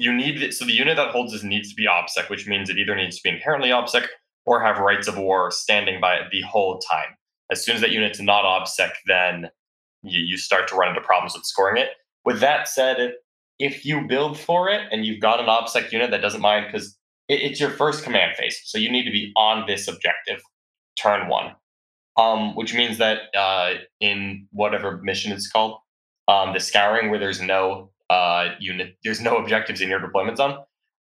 you 0.00 0.12
need 0.12 0.52
so 0.52 0.64
the 0.64 0.72
unit 0.72 0.96
that 0.96 1.10
holds 1.10 1.32
this 1.32 1.42
needs 1.42 1.70
to 1.70 1.74
be 1.74 1.86
OBSEC, 1.86 2.28
which 2.28 2.46
means 2.46 2.68
it 2.68 2.78
either 2.78 2.96
needs 2.96 3.16
to 3.16 3.22
be 3.22 3.30
inherently 3.30 3.70
OBSEC 3.70 4.06
or 4.46 4.62
have 4.62 4.78
Rites 4.78 5.08
of 5.08 5.18
War 5.18 5.50
standing 5.50 6.00
by 6.00 6.14
it 6.14 6.24
the 6.32 6.42
whole 6.42 6.78
time. 6.78 7.16
As 7.50 7.64
soon 7.64 7.74
as 7.74 7.80
that 7.80 7.90
unit's 7.90 8.20
not 8.20 8.44
OBSEC, 8.44 8.90
then 9.06 9.50
you, 10.02 10.20
you 10.20 10.36
start 10.36 10.68
to 10.68 10.76
run 10.76 10.88
into 10.88 11.00
problems 11.00 11.34
with 11.34 11.44
scoring 11.44 11.76
it. 11.76 11.90
With 12.24 12.40
that 12.40 12.68
said, 12.68 13.12
if 13.58 13.84
you 13.84 14.06
build 14.06 14.38
for 14.38 14.68
it 14.68 14.82
and 14.90 15.04
you've 15.04 15.20
got 15.20 15.40
an 15.40 15.46
OBSEC 15.46 15.92
unit 15.92 16.10
that 16.10 16.22
doesn't 16.22 16.40
mind, 16.40 16.66
because 16.70 16.96
it, 17.28 17.42
it's 17.42 17.60
your 17.60 17.70
first 17.70 18.02
command 18.04 18.36
phase, 18.36 18.60
so 18.64 18.78
you 18.78 18.90
need 18.90 19.04
to 19.04 19.10
be 19.10 19.32
on 19.36 19.66
this 19.66 19.88
objective 19.88 20.40
turn 20.96 21.28
one 21.28 21.54
um, 22.20 22.54
which 22.54 22.74
means 22.74 22.98
that 22.98 23.34
uh, 23.36 23.74
in 24.00 24.46
whatever 24.50 24.98
mission 24.98 25.32
it's 25.32 25.48
called, 25.48 25.78
um, 26.28 26.52
the 26.52 26.60
scouring 26.60 27.10
where 27.10 27.18
there's 27.18 27.40
no 27.40 27.90
uh, 28.10 28.54
unit, 28.58 28.96
there's 29.04 29.20
no 29.20 29.36
objectives 29.38 29.80
in 29.80 29.88
your 29.88 30.00
deployment 30.00 30.36
zone. 30.36 30.58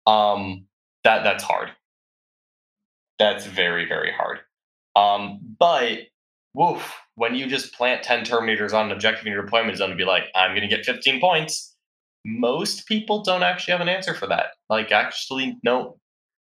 Um, 0.07 0.65
that 1.03 1.23
that's 1.23 1.43
hard. 1.43 1.69
That's 3.19 3.45
very 3.45 3.87
very 3.87 4.11
hard. 4.11 4.39
Um, 4.95 5.39
but 5.59 5.99
woof, 6.53 6.95
when 7.15 7.35
you 7.35 7.47
just 7.47 7.73
plant 7.73 8.03
ten 8.03 8.25
terminators 8.25 8.73
on 8.73 8.87
an 8.87 8.91
objective 8.91 9.25
in 9.25 9.33
your 9.33 9.43
deployment 9.43 9.77
zone 9.77 9.91
and 9.91 9.97
be 9.97 10.05
like, 10.05 10.23
I'm 10.35 10.51
going 10.51 10.67
to 10.67 10.75
get 10.75 10.85
15 10.85 11.21
points. 11.21 11.75
Most 12.25 12.87
people 12.87 13.21
don't 13.21 13.43
actually 13.43 13.73
have 13.73 13.81
an 13.81 13.89
answer 13.89 14.15
for 14.15 14.25
that. 14.27 14.47
Like, 14.67 14.91
actually, 14.91 15.57
no, 15.63 15.99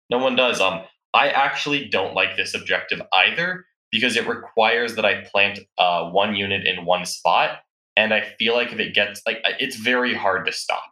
no 0.10 0.18
one 0.18 0.36
does. 0.36 0.60
Um, 0.60 0.82
I 1.14 1.30
actually 1.30 1.88
don't 1.88 2.14
like 2.14 2.36
this 2.36 2.53
objective 2.53 3.01
either 3.14 3.66
because 3.91 4.16
it 4.16 4.28
requires 4.28 4.95
that 4.95 5.05
I 5.05 5.24
plant 5.32 5.60
uh, 5.78 6.10
one 6.10 6.36
unit 6.36 6.68
in 6.68 6.86
one 6.86 7.05
spot. 7.05 7.60
And 7.99 8.13
I 8.13 8.21
feel 8.21 8.53
like 8.53 8.71
if 8.71 8.79
it 8.79 8.93
gets 8.93 9.21
like 9.25 9.41
it's 9.59 9.75
very 9.75 10.13
hard 10.13 10.45
to 10.45 10.53
stop. 10.53 10.85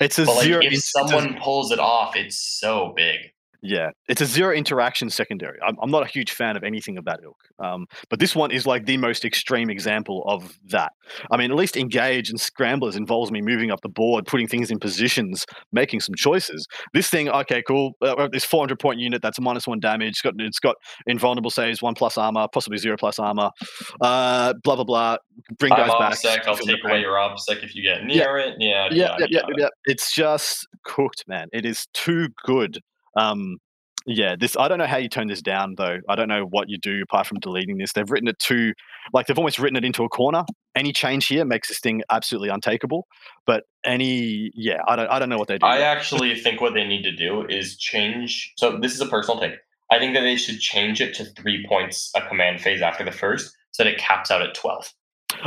It's 0.00 0.18
a 0.18 0.24
but 0.24 0.36
like 0.36 0.44
zero. 0.44 0.60
if 0.62 0.82
someone 0.82 1.38
pulls 1.38 1.70
it 1.70 1.78
off, 1.78 2.16
it's 2.16 2.38
so 2.38 2.94
big. 2.96 3.32
Yeah, 3.62 3.90
it's 4.08 4.22
a 4.22 4.26
zero 4.26 4.54
interaction 4.54 5.10
secondary. 5.10 5.58
I'm, 5.66 5.76
I'm 5.82 5.90
not 5.90 6.02
a 6.02 6.06
huge 6.06 6.32
fan 6.32 6.56
of 6.56 6.64
anything 6.64 6.96
of 6.96 7.04
that 7.04 7.20
ilk, 7.22 7.36
um, 7.58 7.86
but 8.08 8.18
this 8.18 8.34
one 8.34 8.50
is 8.50 8.66
like 8.66 8.86
the 8.86 8.96
most 8.96 9.24
extreme 9.24 9.68
example 9.68 10.24
of 10.26 10.58
that. 10.68 10.92
I 11.30 11.36
mean, 11.36 11.50
at 11.50 11.56
least 11.56 11.76
engage 11.76 12.30
and 12.30 12.40
scramblers 12.40 12.96
involves 12.96 13.30
me 13.30 13.42
moving 13.42 13.70
up 13.70 13.80
the 13.82 13.90
board, 13.90 14.26
putting 14.26 14.48
things 14.48 14.70
in 14.70 14.78
positions, 14.78 15.44
making 15.72 16.00
some 16.00 16.14
choices. 16.14 16.66
This 16.94 17.10
thing, 17.10 17.28
okay, 17.28 17.62
cool. 17.66 17.92
Uh, 18.00 18.28
this 18.32 18.44
400 18.44 18.78
point 18.78 18.98
unit 18.98 19.20
that's 19.20 19.38
a 19.38 19.42
minus 19.42 19.66
one 19.66 19.80
damage. 19.80 20.08
It's 20.08 20.22
got 20.22 20.34
it's 20.38 20.58
got 20.58 20.76
invulnerable 21.06 21.50
saves, 21.50 21.82
one 21.82 21.94
plus 21.94 22.16
armor, 22.16 22.46
possibly 22.52 22.78
zero 22.78 22.96
plus 22.96 23.18
armor. 23.18 23.50
Uh, 24.00 24.54
blah 24.64 24.76
blah 24.76 24.84
blah. 24.84 25.16
Bring 25.58 25.70
guys 25.70 25.90
back. 25.98 26.14
Sec, 26.14 26.46
I'll 26.46 26.56
take 26.56 26.82
away 26.84 27.00
your 27.00 27.14
obsec 27.14 27.62
if 27.62 27.74
you 27.74 27.82
get 27.82 28.04
near 28.04 28.38
yeah. 28.38 28.44
it. 28.46 28.56
Yeah, 28.58 28.88
yeah, 28.90 29.16
yeah, 29.18 29.26
yeah, 29.28 29.42
yeah. 29.58 29.68
It's 29.84 30.14
just 30.14 30.66
cooked, 30.84 31.24
man. 31.26 31.48
It 31.52 31.66
is 31.66 31.86
too 31.92 32.28
good 32.44 32.80
um, 33.16 33.58
yeah, 34.06 34.34
this 34.38 34.56
I 34.56 34.68
don't 34.68 34.78
know 34.78 34.86
how 34.86 34.96
you 34.96 35.08
turn 35.08 35.28
this 35.28 35.42
down 35.42 35.74
though. 35.76 35.98
I 36.08 36.16
don't 36.16 36.28
know 36.28 36.44
what 36.44 36.68
you 36.68 36.78
do 36.78 37.02
apart 37.02 37.26
from 37.26 37.38
deleting 37.38 37.76
this. 37.78 37.92
They've 37.92 38.10
written 38.10 38.28
it 38.28 38.38
to 38.40 38.72
like 39.12 39.26
they've 39.26 39.38
almost 39.38 39.58
written 39.58 39.76
it 39.76 39.84
into 39.84 40.04
a 40.04 40.08
corner. 40.08 40.44
Any 40.74 40.92
change 40.92 41.26
here 41.26 41.44
makes 41.44 41.68
this 41.68 41.80
thing 41.80 42.02
absolutely 42.10 42.48
untakeable. 42.48 43.06
But 43.46 43.64
any 43.84 44.50
yeah, 44.54 44.80
I 44.88 44.96
don't 44.96 45.08
I 45.08 45.18
don't 45.18 45.28
know 45.28 45.38
what 45.38 45.48
they 45.48 45.58
do. 45.58 45.66
I 45.66 45.80
actually 45.80 46.34
think 46.34 46.60
what 46.60 46.72
they 46.72 46.84
need 46.84 47.02
to 47.02 47.14
do 47.14 47.46
is 47.46 47.76
change 47.76 48.52
so 48.56 48.78
this 48.78 48.94
is 48.94 49.00
a 49.00 49.06
personal 49.06 49.40
take. 49.40 49.54
I 49.92 49.98
think 49.98 50.14
that 50.14 50.22
they 50.22 50.36
should 50.36 50.60
change 50.60 51.00
it 51.00 51.14
to 51.16 51.24
three 51.24 51.66
points 51.68 52.10
a 52.16 52.22
command 52.22 52.60
phase 52.60 52.80
after 52.80 53.04
the 53.04 53.12
first 53.12 53.54
so 53.72 53.84
that 53.84 53.92
it 53.92 53.98
caps 53.98 54.30
out 54.30 54.40
at 54.40 54.54
twelve. 54.54 54.92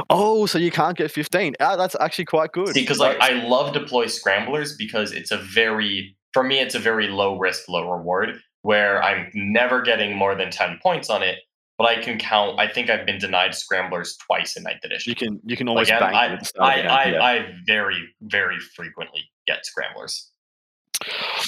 Oh, 0.10 0.46
so 0.46 0.58
you 0.58 0.72
can't 0.72 0.98
get 0.98 1.12
15. 1.12 1.56
Ah, 1.60 1.76
that's 1.76 1.96
actually 2.00 2.24
quite 2.26 2.54
good. 2.54 2.70
See, 2.70 2.82
because 2.82 3.00
like 3.00 3.20
I 3.20 3.44
love 3.44 3.74
deploy 3.74 4.08
scramblers 4.08 4.78
because 4.78 5.12
it's 5.12 5.30
a 5.30 5.38
very 5.38 6.16
for 6.34 6.44
me, 6.44 6.60
it's 6.60 6.76
a 6.76 6.80
very 6.80 7.08
low 7.08 7.38
risk, 7.38 7.70
low 7.70 7.92
reward 7.92 8.40
where 8.64 9.04
I'm 9.04 9.30
never 9.34 9.82
getting 9.82 10.16
more 10.16 10.36
than 10.36 10.50
10 10.50 10.80
points 10.82 11.10
on 11.10 11.22
it. 11.22 11.40
But 11.78 11.86
I 11.86 12.02
can 12.02 12.20
count. 12.20 12.60
I 12.60 12.68
think 12.68 12.90
I've 12.90 13.06
been 13.06 13.18
denied 13.18 13.56
scramblers 13.56 14.16
twice 14.18 14.56
in 14.56 14.64
Ninth 14.64 14.84
Edition. 14.84 15.10
You 15.10 15.16
can 15.16 15.40
you 15.44 15.58
can 15.58 15.68
always 15.68 15.88
Again, 15.88 16.02
bank 16.02 16.16
I, 16.16 16.34
it 16.34 16.52
I, 16.60 16.66
I, 16.66 17.06
yeah. 17.06 17.24
I 17.24 17.56
very 17.66 17.98
very 18.22 18.60
frequently 18.60 19.22
get 19.48 19.66
scramblers. 19.66 20.30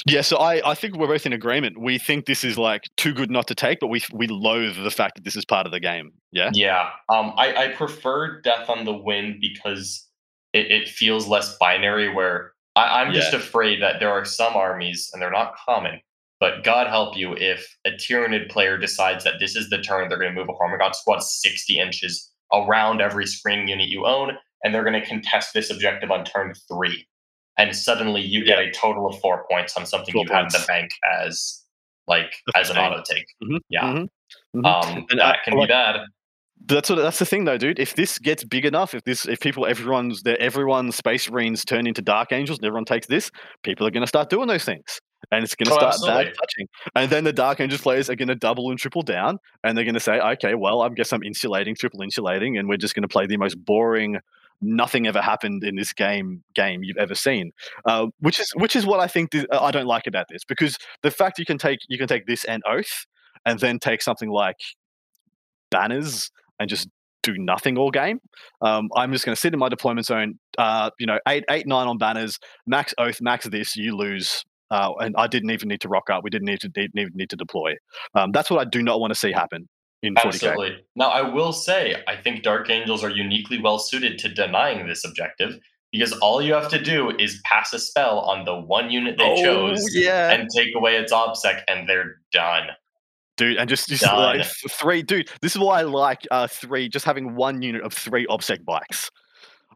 Yeah, 0.08 0.22
so 0.22 0.38
I, 0.38 0.72
I 0.72 0.74
think 0.74 0.98
we're 0.98 1.08
both 1.08 1.28
in 1.28 1.34
agreement. 1.34 1.80
We 1.80 2.00
think 2.00 2.26
this 2.26 2.44
is 2.44 2.58
like 2.58 2.84
too 2.98 3.14
good 3.14 3.30
not 3.30 3.48
to 3.48 3.56
take, 3.56 3.80
but 3.80 3.88
we 3.88 4.02
we 4.12 4.26
loathe 4.26 4.76
the 4.84 4.90
fact 4.90 5.16
that 5.16 5.24
this 5.24 5.36
is 5.36 5.46
part 5.46 5.68
of 5.68 5.72
the 5.72 5.80
game. 5.80 6.12
Yeah. 6.32 6.50
Yeah. 6.54 6.90
Um. 7.08 7.34
I, 7.38 7.66
I 7.66 7.68
prefer 7.70 8.42
Death 8.42 8.68
on 8.68 8.84
the 8.84 8.94
Wind 8.94 9.38
because 9.40 10.08
it, 10.54 10.72
it 10.72 10.90
feels 10.90 11.28
less 11.28 11.56
binary. 11.60 12.12
Where 12.12 12.55
I, 12.76 13.04
am 13.04 13.14
just 13.14 13.34
afraid 13.34 13.82
that 13.82 14.00
there 14.00 14.12
are 14.12 14.26
some 14.26 14.56
armies, 14.56 15.10
and 15.14 15.22
they're 15.22 15.32
not 15.32 15.56
common, 15.66 16.02
but 16.40 16.64
God 16.64 16.88
help 16.88 17.16
you 17.16 17.34
if 17.34 17.78
a 17.86 17.92
Tyranid 17.92 18.50
player 18.50 18.78
decides 18.78 19.24
that 19.24 19.36
this 19.40 19.56
is 19.56 19.70
the 19.70 19.78
turn 19.78 20.10
they're 20.10 20.18
going 20.18 20.34
to 20.34 20.40
move 20.40 20.50
a 20.50 20.54
Hormigaunt 20.54 20.96
squad 20.96 21.24
60 21.24 21.80
inches 21.80 22.32
around 22.54 23.02
every 23.02 23.26
screen 23.26 23.68
unit 23.68 23.88
you 23.88 24.06
own, 24.06 24.32
and 24.64 24.74
they're 24.74 24.84
going 24.84 25.00
to 25.00 25.06
contest 25.06 25.54
this 25.54 25.70
objective 25.70 26.12
on 26.12 26.26
turn 26.26 26.54
three. 26.68 27.08
And 27.58 27.74
suddenly 27.74 28.22
you 28.22 28.44
get 28.44 28.60
a 28.60 28.72
total 28.72 29.08
of 29.08 29.20
four 29.22 29.46
points 29.50 29.78
on 29.78 29.86
something 29.86 30.14
you 30.14 30.26
points. 30.28 30.54
have 30.54 30.62
the 30.62 30.68
bank 30.68 30.92
as 31.22 31.64
like 32.08 32.34
as 32.56 32.70
an 32.70 32.78
auto 32.78 33.02
take. 33.10 33.26
Mm-hmm. 33.42 33.58
Yeah. 33.70 33.84
Mm-hmm. 33.84 34.60
mm-hmm. 34.60 34.66
Um, 34.66 35.06
and 35.10 35.20
that 35.20 35.44
can 35.46 35.54
like, 35.58 35.70
be 35.70 35.72
bad. 35.72 36.02
That's 36.68 36.90
what, 36.90 36.96
that's 36.96 37.20
the 37.20 37.26
thing 37.26 37.46
though, 37.46 37.58
dude. 37.58 37.80
If 37.80 37.96
this 37.96 38.18
gets 38.18 38.44
big 38.44 38.66
enough, 38.66 38.94
if 38.94 39.04
this 39.04 39.26
if 39.28 39.40
people 39.40 39.66
everyone's 39.66 40.24
there 40.24 40.40
everyone's 40.42 40.96
space 40.96 41.30
marines 41.30 41.64
turn 41.64 41.86
into 41.86 42.02
dark 42.02 42.32
angels 42.32 42.58
and 42.60 42.66
everyone 42.66 42.86
takes 42.86 43.08
this, 43.08 43.30
people 43.64 43.86
are 43.86 43.92
gonna 43.92 44.08
start 44.08 44.30
doing 44.30 44.48
those 44.48 44.66
things. 44.66 45.00
And 45.32 45.44
it's 45.44 45.56
gonna 45.56 45.72
oh, 45.74 45.92
start 45.92 46.28
touching. 46.28 46.68
And 46.96 47.10
then 47.10 47.24
the 47.24 47.34
Dark 47.34 47.60
Angels 47.60 47.82
players 47.82 48.12
are 48.12 48.16
gonna 48.16 48.36
double 48.36 48.70
and 48.70 48.78
triple 48.78 49.02
down 49.02 49.40
and 49.64 49.76
they're 49.76 49.86
gonna 49.86 50.00
say, 50.00 50.20
Okay, 50.20 50.54
well, 50.54 50.82
I 50.82 50.90
guess 50.90 51.12
I'm 51.14 51.24
insulating, 51.24 51.76
triple 51.76 52.02
insulating, 52.02 52.58
and 52.58 52.70
we're 52.70 52.78
just 52.78 52.94
gonna 52.94 53.08
play 53.08 53.26
the 53.26 53.38
most 53.38 53.56
boring 53.56 54.18
nothing 54.62 55.08
ever 55.08 55.22
happened 55.22 55.64
in 55.64 55.76
this 55.76 55.94
game 55.94 56.44
game 56.54 56.82
you've 56.82 56.98
ever 56.98 57.14
seen 57.14 57.52
uh, 57.86 58.08
which 58.20 58.40
is 58.40 58.50
which 58.56 58.74
is 58.74 58.86
what 58.86 59.02
i 59.02 59.06
think 59.06 59.32
th- 59.32 59.46
i 59.52 59.70
don't 59.70 59.86
like 59.86 60.08
about 60.08 60.28
this 60.30 60.46
because 60.46 60.78
the 61.04 61.12
fact 61.12 61.38
you 61.38 61.46
can 61.46 61.58
take 61.58 61.80
you 61.90 61.98
can 61.98 62.08
take 62.08 62.26
this 62.26 62.46
and 62.46 62.64
oath 62.66 63.06
and 63.46 63.60
then 63.60 63.78
take 63.80 64.02
something 64.02 64.30
like 64.30 64.56
banners 65.72 66.32
and 66.60 66.70
just 66.70 66.88
do 67.24 67.36
nothing 67.38 67.78
all 67.78 67.92
game. 67.92 68.20
Um, 68.62 68.90
I'm 68.96 69.12
just 69.12 69.26
going 69.26 69.36
to 69.36 69.40
sit 69.40 69.54
in 69.54 69.60
my 69.60 69.70
deployment 69.70 70.06
zone. 70.06 70.40
Uh, 70.58 70.92
you 71.00 71.08
know, 71.08 71.20
eight, 71.28 71.44
eight, 71.50 71.68
nine 71.68 71.88
on 71.88 71.98
banners, 71.98 72.40
max 72.68 72.94
oath, 72.98 73.20
max 73.22 73.46
this. 73.46 73.76
You 73.76 73.96
lose, 73.96 74.44
uh, 74.72 74.94
and 75.00 75.16
I 75.18 75.28
didn't 75.28 75.50
even 75.50 75.68
need 75.68 75.82
to 75.82 75.90
rock 75.90 76.10
up. 76.10 76.24
We 76.24 76.30
didn't 76.30 76.46
need 76.46 76.62
to 76.62 76.72
need, 76.94 77.16
need 77.16 77.30
to 77.32 77.36
deploy. 77.36 77.76
Um, 78.14 78.32
that's 78.32 78.50
what 78.50 78.60
I 78.60 78.70
do 78.70 78.82
not 78.84 79.00
want 79.00 79.12
to 79.12 79.20
see 79.20 79.32
happen 79.32 79.68
in 80.04 80.14
40k. 80.16 80.26
Absolutely. 80.28 80.78
Now, 80.96 81.10
I 81.10 81.22
will 81.22 81.52
say, 81.52 82.04
I 82.08 82.16
think 82.16 82.44
Dark 82.44 82.70
Angels 82.70 83.04
are 83.04 83.10
uniquely 83.10 83.60
well 83.62 83.80
suited 83.80 84.20
to 84.20 84.30
denying 84.30 84.88
this 84.88 85.04
objective 85.04 85.60
because 85.92 86.12
all 86.14 86.42
you 86.42 86.54
have 86.54 86.70
to 86.70 86.82
do 86.82 87.12
is 87.18 87.42
pass 87.46 87.74
a 87.74 87.80
spell 87.80 88.20
on 88.20 88.46
the 88.46 88.56
one 88.56 88.92
unit 88.92 89.18
they 89.18 89.24
oh, 89.24 89.44
chose 89.44 89.84
yeah. 89.94 90.32
and 90.32 90.50
take 90.54 90.76
away 90.76 90.98
its 90.98 91.12
obsec, 91.12 91.62
and 91.68 91.88
they're 91.88 92.18
done 92.32 92.68
dude, 93.38 93.58
and 93.58 93.70
just, 93.70 93.88
just 93.88 94.04
like 94.04 94.46
three, 94.70 95.02
dude. 95.02 95.30
This 95.42 95.56
is 95.56 95.60
why 95.60 95.80
I 95.80 95.84
like 95.84 96.26
uh, 96.32 96.48
three, 96.48 96.90
just 96.90 97.06
having 97.06 97.36
one 97.36 97.62
unit 97.62 97.82
of 97.82 97.94
three 97.94 98.26
obsec 98.28 98.64
bikes. 98.66 99.12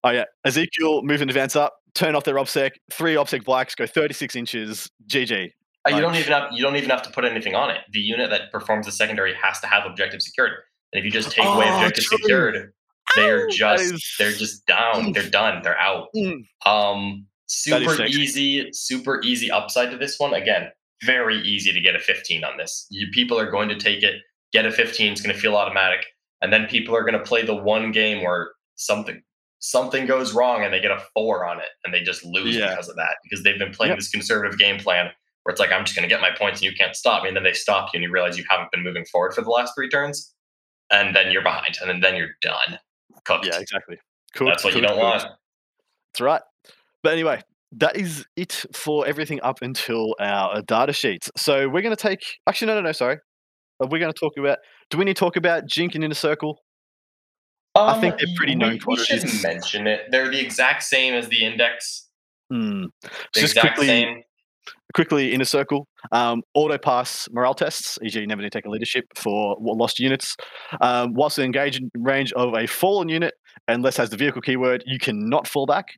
Oh 0.04 0.12
yeah, 0.12 0.26
Ezekiel 0.46 1.04
move 1.04 1.22
and 1.22 1.30
advance 1.30 1.56
up, 1.56 1.74
turn 1.94 2.16
off 2.16 2.24
their 2.24 2.36
obsec, 2.36 2.72
three 2.92 3.16
obsec 3.16 3.44
bikes, 3.44 3.76
go 3.76 3.86
36 3.86 4.36
inches, 4.36 4.90
GG. 5.08 5.52
Uh, 5.86 5.96
you 5.96 6.02
don't 6.02 6.16
even 6.16 6.32
have 6.32 6.50
you 6.52 6.62
don't 6.62 6.76
even 6.76 6.90
have 6.90 7.02
to 7.04 7.12
put 7.12 7.26
anything 7.26 7.56
on 7.56 7.70
it. 7.70 7.80
The 7.92 8.00
unit 8.00 8.30
that 8.30 8.52
performs 8.52 8.86
the 8.86 8.92
secondary 8.92 9.34
has 9.34 9.60
to 9.62 9.68
have 9.68 9.86
objective 9.86 10.22
secured. 10.22 10.52
And 10.92 11.00
if 11.00 11.06
you 11.06 11.12
just 11.12 11.32
take 11.32 11.46
oh, 11.46 11.54
away 11.54 11.68
objective 11.68 12.04
true. 12.04 12.18
secured, 12.18 12.74
they're 13.16 13.48
just 13.48 13.84
is... 13.84 14.16
they're 14.18 14.32
just 14.32 14.66
down. 14.66 15.14
They're 15.14 15.30
done. 15.30 15.62
They're 15.64 15.80
out. 15.80 16.08
Mm. 16.16 16.46
Um, 16.66 17.26
super 17.48 18.04
easy, 18.06 18.70
super 18.74 19.22
easy 19.24 19.52
upside 19.52 19.92
to 19.92 19.98
this 19.98 20.20
one. 20.20 20.34
Again, 20.34 20.70
very 21.04 21.38
easy 21.42 21.72
to 21.74 21.80
get 21.80 21.96
a 21.96 22.00
15 22.00 22.44
on 22.44 22.58
this. 22.58 22.86
You, 22.90 23.08
people 23.12 23.40
are 23.40 23.50
going 23.50 23.70
to 23.70 23.78
take 23.78 24.04
it, 24.04 24.16
get 24.54 24.66
a 24.66 24.72
15, 24.72 25.12
it's 25.14 25.22
going 25.22 25.34
to 25.34 25.40
feel 25.42 25.56
automatic. 25.56 26.06
And 26.42 26.52
then 26.54 26.68
people 26.68 26.96
are 26.96 27.02
going 27.02 27.14
to 27.14 27.20
play 27.24 27.46
the 27.46 27.56
one 27.56 27.92
game 27.92 28.24
where 28.24 28.52
something 28.76 29.22
something 29.62 30.06
goes 30.06 30.34
wrong 30.34 30.64
and 30.64 30.74
they 30.74 30.80
get 30.80 30.90
a 30.92 31.04
four 31.14 31.46
on 31.46 31.60
it 31.60 31.68
and 31.84 31.94
they 31.94 32.02
just 32.02 32.24
lose 32.24 32.56
Yeah. 32.56 32.70
because 32.70 32.88
of 32.88 32.96
that 32.96 33.18
because 33.24 33.44
they've 33.44 33.60
been 33.60 33.74
playing 33.74 33.90
Yep. 33.92 34.00
this 34.00 34.10
conservative 34.10 34.58
game 34.58 34.80
plan 34.80 35.12
where 35.44 35.52
it's 35.52 35.60
like 35.60 35.70
I'm 35.74 35.84
just 35.84 35.98
going 35.98 36.08
to 36.08 36.14
get 36.14 36.22
my 36.22 36.32
points 36.32 36.62
and 36.62 36.72
you 36.72 36.78
can't 36.78 36.96
stop 36.96 37.24
me 37.24 37.28
and 37.28 37.36
then 37.36 37.44
they 37.44 37.52
stop 37.52 37.90
you 37.94 37.98
and 37.98 38.04
you 38.06 38.10
realize 38.10 38.38
you 38.38 38.46
haven't 38.50 38.72
been 38.72 38.84
moving 38.84 39.04
forward 39.12 39.34
for 39.34 39.42
the 39.42 39.50
last 39.50 39.74
three 39.76 39.90
turns 39.90 40.34
and 40.92 41.14
then 41.14 41.30
you're 41.30 41.44
behind 41.44 41.78
and 41.82 41.90
then, 41.90 42.00
then 42.00 42.16
you're 42.16 42.30
done 42.42 42.80
cooked. 43.26 43.48
Yeah, 43.48 43.60
exactly. 43.60 43.98
Cool. 44.34 44.48
That's 44.48 44.64
what 44.64 44.74
you 44.76 44.82
don't 44.82 44.98
want. 44.98 45.24
That's 45.24 46.22
right. 46.22 46.42
But 47.04 47.12
anyway, 47.12 47.42
that 47.74 47.96
is 47.96 48.26
it 48.36 48.66
for 48.74 49.06
everything 49.06 49.40
up 49.42 49.62
until 49.62 50.16
our 50.20 50.56
uh, 50.58 50.62
data 50.68 50.94
sheets. 50.94 51.30
So 51.38 51.70
we're 51.70 51.82
going 51.82 51.96
to 51.96 52.02
take. 52.02 52.22
Actually, 52.48 52.68
no, 52.68 52.76
no, 52.76 52.82
no. 52.82 52.92
Sorry. 52.92 53.18
Uh, 53.82 53.88
We're 53.90 54.00
going 54.00 54.12
to 54.12 54.20
talk 54.20 54.34
about. 54.38 54.58
Do 54.90 54.98
we 54.98 55.06
need 55.06 55.16
to 55.16 55.20
talk 55.20 55.36
about 55.36 55.66
Jink 55.68 55.96
and 55.96 56.04
Inner 56.04 56.14
Circle? 56.16 56.60
I 57.76 58.00
think 58.02 58.18
they're 58.18 58.28
pretty 58.36 58.54
Um, 58.54 58.60
known 58.60 58.70
we, 58.72 58.80
we 58.88 58.98
should 58.98 59.20
quantities. 59.20 59.44
mention 59.44 59.88
it. 59.88 60.06
They're 60.10 60.30
the 60.30 60.40
exact 60.40 60.84
same 60.84 61.14
as 61.14 61.30
the 61.30 61.46
index. 61.46 62.08
Hmm. 62.52 62.86
The 63.04 63.10
Just 63.36 63.56
exact 63.56 63.76
quickly, 63.76 63.88
same. 63.88 64.24
quickly 64.96 65.34
Inner 65.34 65.46
Circle. 65.46 65.88
Um, 66.12 66.42
auto 66.56 66.78
pass 66.80 67.30
morale 67.32 67.54
tests. 67.54 68.00
E.g., 68.04 68.20
you 68.20 68.26
never 68.28 68.42
need 68.42 68.52
to 68.52 68.58
take 68.58 68.66
a 68.66 68.70
leadership 68.70 69.06
for 69.16 69.56
lost 69.60 70.00
units. 70.00 70.36
Um, 70.82 71.14
whilst 71.14 71.38
in 71.38 71.54
range 71.96 72.34
of 72.34 72.54
a 72.56 72.66
fallen 72.68 73.08
unit, 73.08 73.36
unless 73.68 73.98
has 73.98 74.10
the 74.10 74.18
vehicle 74.18 74.42
keyword, 74.42 74.84
you 74.88 74.98
cannot 74.98 75.48
fall 75.48 75.68
back. 75.68 75.90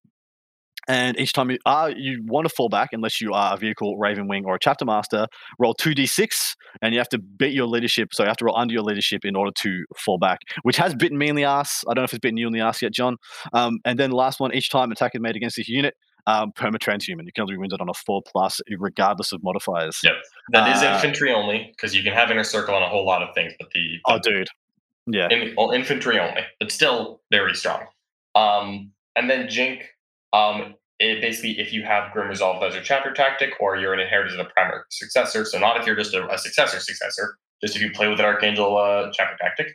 And 0.92 1.18
each 1.18 1.32
time 1.32 1.50
you 1.50 1.58
are 1.66 1.90
you 1.90 2.22
want 2.26 2.48
to 2.50 2.54
fall 2.54 2.68
back, 2.68 2.90
unless 2.92 3.22
you 3.22 3.32
are 3.34 3.54
a 3.54 3.58
vehicle, 3.58 3.98
Ravenwing, 3.98 4.44
or 4.46 4.56
a 4.56 4.60
chapter 4.60 4.84
master, 4.84 5.26
roll 5.58 5.74
two 5.74 5.92
d6, 5.92 6.56
and 6.82 6.94
you 6.94 7.00
have 7.00 7.08
to 7.10 7.18
beat 7.18 7.54
your 7.54 7.66
leadership. 7.68 8.10
So 8.14 8.24
you 8.24 8.28
have 8.28 8.36
to 8.38 8.46
roll 8.46 8.58
under 8.58 8.74
your 8.74 8.84
leadership 8.84 9.24
in 9.24 9.36
order 9.38 9.52
to 9.60 9.86
fall 9.98 10.18
back, 10.18 10.40
which 10.64 10.76
has 10.78 10.94
bitten 10.94 11.18
me 11.18 11.30
in 11.30 11.36
the 11.38 11.46
ass. 11.46 11.86
I 11.88 11.94
don't 11.94 12.02
know 12.02 12.06
if 12.06 12.14
it's 12.14 12.20
bitten 12.20 12.36
you 12.36 12.46
in 12.48 12.52
the 12.54 12.60
ass 12.60 12.82
yet, 12.82 12.92
John. 12.94 13.16
Um, 13.54 13.80
and 13.86 13.98
then 13.98 14.10
the 14.10 14.18
last 14.18 14.42
one, 14.42 14.54
each 14.54 14.70
time 14.70 14.92
attack 14.92 15.12
is 15.16 15.22
made 15.22 15.38
against 15.38 15.56
this 15.56 15.70
unit, 15.70 15.96
um, 16.28 16.52
perma 16.58 16.76
transhuman. 16.78 17.26
You 17.26 17.32
can 17.34 17.44
only 17.44 17.54
be 17.54 17.60
wounded 17.60 17.80
on 17.80 17.88
a 17.88 17.94
four 17.94 18.22
plus, 18.28 18.60
regardless 18.78 19.32
of 19.32 19.42
modifiers. 19.44 19.98
Yep. 20.04 20.14
That 20.52 20.76
is 20.76 20.84
Uh, 20.84 20.96
infantry 20.96 21.32
only 21.34 21.72
because 21.74 21.96
you 21.96 22.04
can 22.04 22.12
have 22.12 22.30
inner 22.32 22.44
circle 22.44 22.76
on 22.76 22.84
a 22.84 22.90
whole 22.90 23.06
lot 23.06 23.24
of 23.24 23.34
things, 23.34 23.54
but 23.60 23.70
the, 23.74 24.00
Oh, 24.08 24.20
dude. 24.20 24.50
Yeah. 25.08 25.30
in, 25.32 25.54
well, 25.56 25.72
infantry 25.72 26.20
only, 26.20 26.42
but 26.60 26.70
still 26.70 27.22
very 27.32 27.56
strong. 27.56 27.86
Um, 28.36 28.92
and 29.16 29.30
then 29.30 29.48
Jink, 29.50 29.96
um, 30.34 30.76
it 31.10 31.20
basically 31.22 31.60
if 31.60 31.74
you 31.74 31.82
have 31.84 32.12
Grim 32.14 32.28
Resolve 32.28 32.62
as 32.64 32.74
your 32.76 32.84
chapter 32.84 33.12
tactic, 33.12 33.52
or 33.60 33.76
you're 33.78 33.94
an 33.94 34.00
inheritor 34.00 34.32
of 34.34 34.38
the 34.46 34.52
primary 34.56 34.82
successor. 34.90 35.44
So 35.46 35.58
not 35.60 35.80
if 35.80 35.86
you're 35.86 35.96
just 35.96 36.14
a, 36.14 36.28
a 36.30 36.38
successor 36.38 36.80
successor, 36.80 37.38
just 37.62 37.76
if 37.76 37.82
you 37.82 37.92
play 37.92 38.08
with 38.08 38.20
an 38.20 38.26
Archangel 38.26 38.78
uh, 38.78 39.12
chapter 39.12 39.36
tactic, 39.42 39.68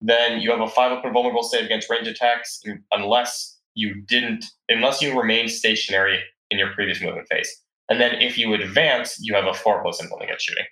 then 0.00 0.40
you 0.40 0.50
have 0.50 0.60
a 0.60 0.68
five 0.68 0.92
up 0.92 1.04
and 1.04 1.12
vulnerable 1.12 1.42
save 1.42 1.64
against 1.64 1.88
range 1.90 2.06
attacks 2.06 2.60
unless 2.92 3.58
you 3.74 4.02
didn't, 4.06 4.44
unless 4.68 5.00
you 5.02 5.18
remain 5.18 5.48
stationary 5.48 6.20
in 6.50 6.58
your 6.58 6.70
previous 6.74 7.00
movement 7.02 7.26
phase. 7.28 7.50
And 7.88 8.00
then 8.00 8.14
if 8.20 8.38
you 8.38 8.52
advance, 8.54 9.18
you 9.20 9.34
have 9.34 9.46
a 9.46 9.54
four 9.54 9.82
plus 9.82 10.00
invuln 10.00 10.22
against 10.22 10.44
shooting. 10.46 10.64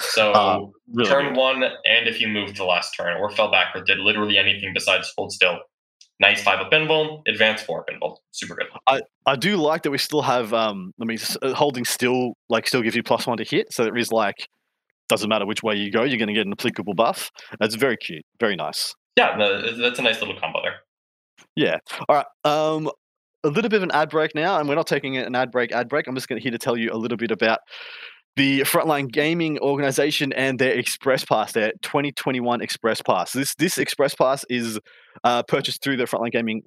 So 0.00 0.32
Uh, 0.32 0.58
Really 0.94 1.10
turn 1.10 1.26
good. 1.34 1.36
one, 1.36 1.62
and 1.64 2.08
if 2.08 2.20
you 2.20 2.28
moved 2.28 2.56
the 2.56 2.64
last 2.64 2.92
turn 2.96 3.16
or 3.20 3.30
fell 3.30 3.50
back 3.50 3.74
or 3.74 3.82
did 3.82 3.98
literally 3.98 4.38
anything 4.38 4.72
besides 4.72 5.12
hold 5.16 5.32
still, 5.32 5.58
nice 6.20 6.42
five 6.42 6.60
up 6.60 6.70
pinball, 6.70 7.22
advance 7.26 7.62
four 7.62 7.80
up 7.80 7.86
invuln, 7.88 8.16
super 8.32 8.54
good. 8.54 8.66
I 8.86 9.00
I 9.26 9.36
do 9.36 9.56
like 9.56 9.82
that 9.82 9.90
we 9.90 9.98
still 9.98 10.22
have. 10.22 10.52
Um, 10.52 10.92
I 11.00 11.04
mean, 11.04 11.18
uh, 11.42 11.54
holding 11.54 11.84
still 11.84 12.34
like 12.48 12.66
still 12.66 12.82
gives 12.82 12.96
you 12.96 13.02
plus 13.02 13.26
one 13.26 13.38
to 13.38 13.44
hit, 13.44 13.72
so 13.72 13.84
there 13.84 13.96
is 13.96 14.12
like 14.12 14.48
doesn't 15.08 15.28
matter 15.28 15.46
which 15.46 15.62
way 15.62 15.74
you 15.74 15.90
go, 15.90 16.02
you're 16.02 16.18
going 16.18 16.28
to 16.28 16.34
get 16.34 16.46
an 16.46 16.52
applicable 16.52 16.94
buff. 16.94 17.30
That's 17.58 17.74
very 17.74 17.96
cute, 17.96 18.24
very 18.38 18.56
nice. 18.56 18.94
Yeah, 19.16 19.34
no, 19.36 19.76
that's 19.76 19.98
a 19.98 20.02
nice 20.02 20.20
little 20.20 20.38
combo 20.38 20.60
there. 20.62 20.76
Yeah. 21.56 21.78
All 22.08 22.16
right. 22.16 22.26
Um, 22.44 22.90
a 23.44 23.48
little 23.48 23.68
bit 23.68 23.78
of 23.78 23.82
an 23.82 23.90
ad 23.92 24.10
break 24.10 24.34
now, 24.34 24.58
and 24.58 24.68
we're 24.68 24.74
not 24.74 24.86
taking 24.86 25.16
an 25.16 25.34
ad 25.34 25.50
break. 25.50 25.72
Ad 25.72 25.88
break. 25.88 26.06
I'm 26.06 26.14
just 26.14 26.28
going 26.28 26.38
to 26.38 26.42
here 26.42 26.52
to 26.52 26.58
tell 26.58 26.76
you 26.76 26.92
a 26.92 26.96
little 26.96 27.16
bit 27.16 27.30
about 27.30 27.60
the 28.38 28.60
Frontline 28.60 29.10
Gaming 29.10 29.58
organization 29.58 30.32
and 30.32 30.60
their 30.60 30.70
Express 30.70 31.24
Pass, 31.24 31.52
their 31.52 31.72
2021 31.82 32.60
Express 32.60 33.02
Pass. 33.02 33.32
This 33.32 33.56
this 33.56 33.78
Express 33.78 34.14
Pass 34.14 34.44
is 34.48 34.78
uh, 35.24 35.42
purchased 35.42 35.82
through 35.82 35.96
the 35.96 36.04
Frontline 36.04 36.30
Gaming 36.30 36.62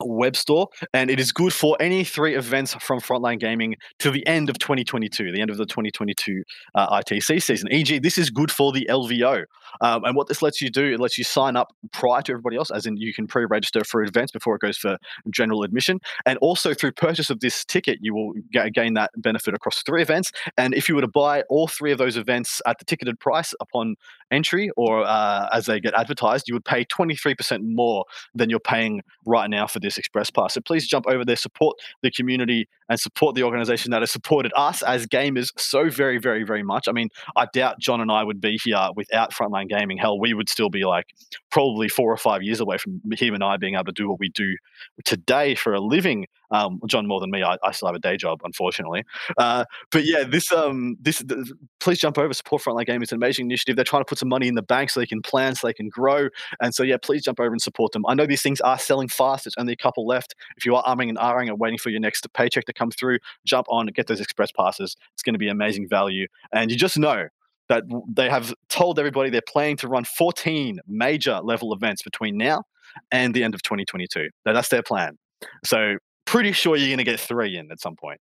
web 0.00 0.36
store, 0.36 0.68
and 0.92 1.10
it 1.10 1.20
is 1.20 1.32
good 1.32 1.52
for 1.52 1.76
any 1.80 2.04
three 2.04 2.34
events 2.34 2.74
from 2.74 3.00
Frontline 3.00 3.38
Gaming 3.38 3.76
to 4.00 4.10
the 4.10 4.26
end 4.26 4.50
of 4.50 4.58
2022, 4.58 5.32
the 5.32 5.40
end 5.40 5.50
of 5.50 5.56
the 5.56 5.66
2022 5.66 6.42
uh, 6.74 7.00
ITC 7.00 7.42
season. 7.42 7.72
E.g., 7.72 7.98
this 8.00 8.18
is 8.18 8.30
good 8.30 8.50
for 8.50 8.72
the 8.72 8.86
LVO. 8.90 9.44
Um, 9.80 10.04
and 10.04 10.16
what 10.16 10.28
this 10.28 10.42
lets 10.42 10.60
you 10.60 10.70
do, 10.70 10.94
it 10.94 11.00
lets 11.00 11.18
you 11.18 11.24
sign 11.24 11.56
up 11.56 11.72
prior 11.92 12.22
to 12.22 12.32
everybody 12.32 12.56
else, 12.56 12.70
as 12.70 12.86
in 12.86 12.96
you 12.96 13.12
can 13.14 13.26
pre-register 13.26 13.84
for 13.84 14.02
events 14.02 14.32
before 14.32 14.56
it 14.56 14.60
goes 14.60 14.76
for 14.76 14.98
general 15.30 15.62
admission. 15.62 16.00
And 16.26 16.38
also 16.38 16.74
through 16.74 16.92
purchase 16.92 17.30
of 17.30 17.40
this 17.40 17.64
ticket, 17.64 17.98
you 18.00 18.14
will 18.14 18.34
ga- 18.52 18.70
gain 18.70 18.94
that 18.94 19.10
benefit 19.16 19.54
across 19.54 19.82
three 19.82 20.02
events. 20.02 20.32
And 20.56 20.74
if 20.74 20.88
you 20.88 20.94
were 20.94 21.00
to 21.00 21.08
buy 21.08 21.42
all 21.48 21.66
three 21.66 21.92
of 21.92 21.98
those 21.98 22.16
events 22.16 22.60
at 22.66 22.78
the 22.78 22.84
ticketed 22.84 23.20
price 23.20 23.54
upon 23.60 23.96
entry 24.30 24.70
or 24.76 25.04
uh, 25.04 25.48
as 25.52 25.66
they 25.66 25.80
get 25.80 25.94
advertised, 25.94 26.48
you 26.48 26.54
would 26.54 26.64
pay 26.64 26.84
23% 26.84 27.60
more 27.62 28.04
than 28.34 28.50
you're 28.50 28.60
paying 28.60 29.02
right 29.24 29.48
now 29.50 29.66
for 29.66 29.78
this 29.84 29.98
Express 29.98 30.30
Pass. 30.30 30.54
So 30.54 30.60
please 30.60 30.86
jump 30.86 31.06
over 31.06 31.24
there, 31.24 31.36
support 31.36 31.78
the 32.02 32.10
community, 32.10 32.68
and 32.88 32.98
support 32.98 33.34
the 33.34 33.42
organization 33.42 33.90
that 33.90 34.02
has 34.02 34.10
supported 34.10 34.52
us 34.56 34.82
as 34.82 35.06
gamers 35.06 35.50
so 35.56 35.88
very, 35.88 36.18
very, 36.18 36.44
very 36.44 36.62
much. 36.62 36.88
I 36.88 36.92
mean, 36.92 37.08
I 37.36 37.46
doubt 37.52 37.78
John 37.80 38.00
and 38.00 38.10
I 38.10 38.22
would 38.22 38.40
be 38.40 38.58
here 38.62 38.88
without 38.96 39.32
Frontline 39.32 39.68
Gaming. 39.68 39.96
Hell, 39.96 40.18
we 40.18 40.34
would 40.34 40.48
still 40.48 40.70
be 40.70 40.84
like 40.84 41.06
probably 41.50 41.88
four 41.88 42.12
or 42.12 42.16
five 42.16 42.42
years 42.42 42.60
away 42.60 42.78
from 42.78 43.00
him 43.12 43.34
and 43.34 43.42
I 43.42 43.56
being 43.56 43.74
able 43.74 43.84
to 43.84 43.92
do 43.92 44.08
what 44.08 44.18
we 44.20 44.28
do 44.28 44.56
today 45.04 45.54
for 45.54 45.74
a 45.74 45.80
living. 45.80 46.26
Um, 46.50 46.80
John 46.86 47.06
more 47.06 47.20
than 47.20 47.30
me. 47.30 47.42
I, 47.42 47.56
I 47.64 47.72
still 47.72 47.88
have 47.88 47.96
a 47.96 48.00
day 48.00 48.16
job, 48.16 48.40
unfortunately. 48.44 49.02
Uh, 49.38 49.64
but 49.90 50.04
yeah, 50.04 50.22
this 50.22 50.52
um 50.52 50.96
this 51.00 51.18
th- 51.18 51.48
please 51.80 51.98
jump 51.98 52.18
over 52.18 52.32
support 52.32 52.62
Frontline 52.62 52.86
Gaming. 52.86 53.02
It's 53.02 53.12
an 53.12 53.16
amazing 53.16 53.46
initiative. 53.46 53.76
They're 53.76 53.84
trying 53.84 54.02
to 54.02 54.08
put 54.08 54.18
some 54.18 54.28
money 54.28 54.46
in 54.46 54.54
the 54.54 54.62
bank 54.62 54.90
so 54.90 55.00
they 55.00 55.06
can 55.06 55.22
plan, 55.22 55.54
so 55.54 55.66
they 55.66 55.72
can 55.72 55.88
grow. 55.88 56.28
And 56.60 56.74
so 56.74 56.82
yeah, 56.82 56.96
please 57.00 57.24
jump 57.24 57.40
over 57.40 57.50
and 57.50 57.60
support 57.60 57.92
them. 57.92 58.04
I 58.06 58.14
know 58.14 58.26
these 58.26 58.42
things 58.42 58.60
are 58.60 58.78
selling 58.78 59.08
fast. 59.08 59.46
It's 59.46 59.56
only 59.58 59.72
a 59.72 59.76
couple 59.76 60.06
left. 60.06 60.34
If 60.56 60.64
you 60.64 60.76
are 60.76 60.82
arming 60.86 61.08
and 61.08 61.18
ahhing 61.18 61.48
and 61.48 61.58
waiting 61.58 61.78
for 61.78 61.90
your 61.90 62.00
next 62.00 62.30
paycheck 62.34 62.66
to 62.66 62.73
come 62.74 62.90
through, 62.90 63.18
jump 63.44 63.66
on, 63.68 63.86
get 63.86 64.06
those 64.06 64.20
express 64.20 64.50
passes. 64.52 64.96
It's 65.12 65.22
going 65.22 65.34
to 65.34 65.38
be 65.38 65.48
amazing 65.48 65.88
value. 65.88 66.26
And 66.52 66.70
you 66.70 66.76
just 66.76 66.98
know 66.98 67.28
that 67.68 67.84
they 68.08 68.28
have 68.28 68.54
told 68.68 68.98
everybody 68.98 69.30
they're 69.30 69.40
planning 69.46 69.76
to 69.78 69.88
run 69.88 70.04
14 70.04 70.80
major 70.86 71.40
level 71.42 71.72
events 71.72 72.02
between 72.02 72.36
now 72.36 72.64
and 73.10 73.34
the 73.34 73.42
end 73.42 73.54
of 73.54 73.62
2022. 73.62 74.28
Now, 74.44 74.52
that's 74.52 74.68
their 74.68 74.82
plan. 74.82 75.18
So 75.64 75.96
pretty 76.26 76.52
sure 76.52 76.76
you're 76.76 76.88
going 76.88 76.98
to 76.98 77.04
get 77.04 77.20
three 77.20 77.56
in 77.56 77.70
at 77.70 77.80
some 77.80 77.96
point. 77.96 78.20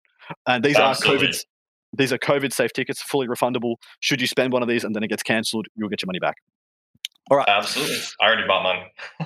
And 0.47 0.63
these 0.63 0.77
Absolutely. 0.77 1.27
are 1.27 1.29
COVID. 1.29 1.45
These 1.93 2.13
are 2.13 2.17
COVID 2.17 2.53
safe 2.53 2.71
tickets, 2.71 3.01
fully 3.01 3.27
refundable. 3.27 3.75
Should 3.99 4.21
you 4.21 4.27
spend 4.27 4.53
one 4.53 4.61
of 4.61 4.69
these 4.69 4.83
and 4.83 4.95
then 4.95 5.03
it 5.03 5.09
gets 5.09 5.23
cancelled, 5.23 5.67
you'll 5.75 5.89
get 5.89 6.01
your 6.01 6.07
money 6.07 6.19
back. 6.19 6.37
Absolutely. 7.47 7.97
I 8.19 8.25
already 8.25 8.47
bought 8.47 8.63
mine. 8.63 8.85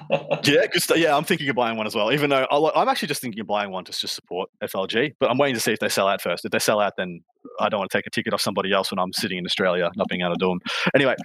Yeah, 0.44 0.68
good. 0.68 0.84
Yeah, 1.00 1.18
I'm 1.18 1.24
thinking 1.24 1.50
of 1.50 1.56
buying 1.56 1.76
one 1.78 1.88
as 1.88 1.96
well. 1.96 2.12
Even 2.12 2.30
though 2.30 2.44
I, 2.52 2.82
I'm 2.82 2.88
actually 2.88 3.08
just 3.08 3.22
thinking 3.22 3.40
of 3.42 3.48
buying 3.48 3.72
one 3.72 3.84
to 3.86 3.92
just 3.92 4.14
support 4.14 4.50
FLG, 4.64 5.14
but 5.20 5.30
I'm 5.32 5.38
waiting 5.40 5.56
to 5.56 5.60
see 5.60 5.72
if 5.74 5.80
they 5.80 5.90
sell 5.90 6.08
out 6.08 6.22
first. 6.22 6.46
If 6.46 6.52
they 6.52 6.60
sell 6.60 6.80
out, 6.80 6.94
then 6.98 7.22
I 7.60 7.70
don't 7.70 7.80
want 7.80 7.90
to 7.92 7.98
take 7.98 8.06
a 8.06 8.10
ticket 8.12 8.34
off 8.34 8.42
somebody 8.42 8.72
else 8.72 8.92
when 8.92 9.00
I'm 9.00 9.12
sitting 9.14 9.38
in 9.40 9.46
Australia, 9.46 9.90
not 9.96 10.08
being 10.08 10.22
able 10.22 10.34
to 10.36 10.40
do 10.40 10.50
them. 10.50 10.60
Anyway, 10.94 11.16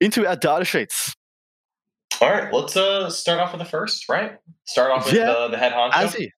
into 0.00 0.26
our 0.26 0.34
data 0.36 0.64
sheets. 0.64 1.14
All 2.20 2.30
right, 2.30 2.52
let's 2.52 2.76
uh 2.76 3.08
start 3.10 3.38
off 3.40 3.52
with 3.52 3.60
the 3.60 3.64
first, 3.68 4.08
right? 4.08 4.38
Start 4.64 4.90
off 4.90 5.04
with 5.06 5.14
Yeah. 5.14 5.30
uh, 5.30 5.48
the 5.48 5.58
head 5.58 5.72
honcho. 5.72 5.92
Azzy, 5.92 6.28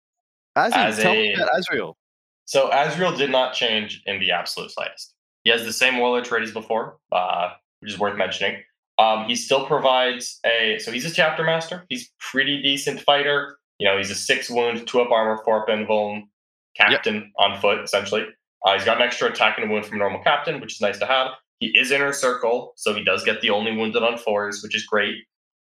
Azzy, 0.56 0.72
As 0.76 0.98
tell 0.98 1.12
me 1.12 1.32
about 1.34 1.48
Azrael. 1.58 1.96
So 2.44 2.70
Azrael 2.72 3.14
did 3.16 3.30
not 3.30 3.54
change 3.54 4.02
in 4.06 4.18
the 4.20 4.32
absolute 4.32 4.70
slightest. 4.70 5.14
He 5.44 5.50
has 5.50 5.64
the 5.64 5.72
same 5.72 5.98
warlord 5.98 6.24
trait 6.24 6.42
as 6.42 6.52
before, 6.52 6.98
uh, 7.12 7.50
which 7.80 7.92
is 7.92 7.98
worth 7.98 8.16
mentioning. 8.16 8.62
Um, 8.98 9.26
he 9.26 9.36
still 9.36 9.64
provides 9.66 10.40
a 10.44 10.78
so 10.80 10.90
he's 10.90 11.04
a 11.04 11.10
chapter 11.10 11.44
master. 11.44 11.84
He's 11.88 12.10
pretty 12.18 12.60
decent 12.62 13.00
fighter. 13.00 13.58
You 13.78 13.86
know, 13.88 13.96
he's 13.96 14.10
a 14.10 14.14
six 14.14 14.50
wound, 14.50 14.86
two 14.88 15.00
up 15.00 15.10
armor, 15.10 15.40
four 15.44 15.62
up 15.62 15.68
invuln 15.68 16.22
captain 16.76 17.32
on 17.38 17.60
foot, 17.60 17.82
essentially. 17.84 18.26
Uh, 18.64 18.74
he's 18.74 18.84
got 18.84 18.96
an 18.96 19.02
extra 19.02 19.28
attack 19.30 19.58
and 19.58 19.70
a 19.70 19.72
wound 19.72 19.86
from 19.86 19.98
normal 19.98 20.20
captain, 20.22 20.60
which 20.60 20.74
is 20.74 20.80
nice 20.80 20.98
to 20.98 21.06
have. 21.06 21.28
He 21.60 21.68
is 21.78 21.90
inner 21.90 22.12
circle, 22.12 22.72
so 22.76 22.94
he 22.94 23.04
does 23.04 23.24
get 23.24 23.40
the 23.40 23.50
only 23.50 23.76
wounded 23.76 24.02
on 24.02 24.18
fours, 24.18 24.62
which 24.62 24.74
is 24.74 24.84
great. 24.84 25.16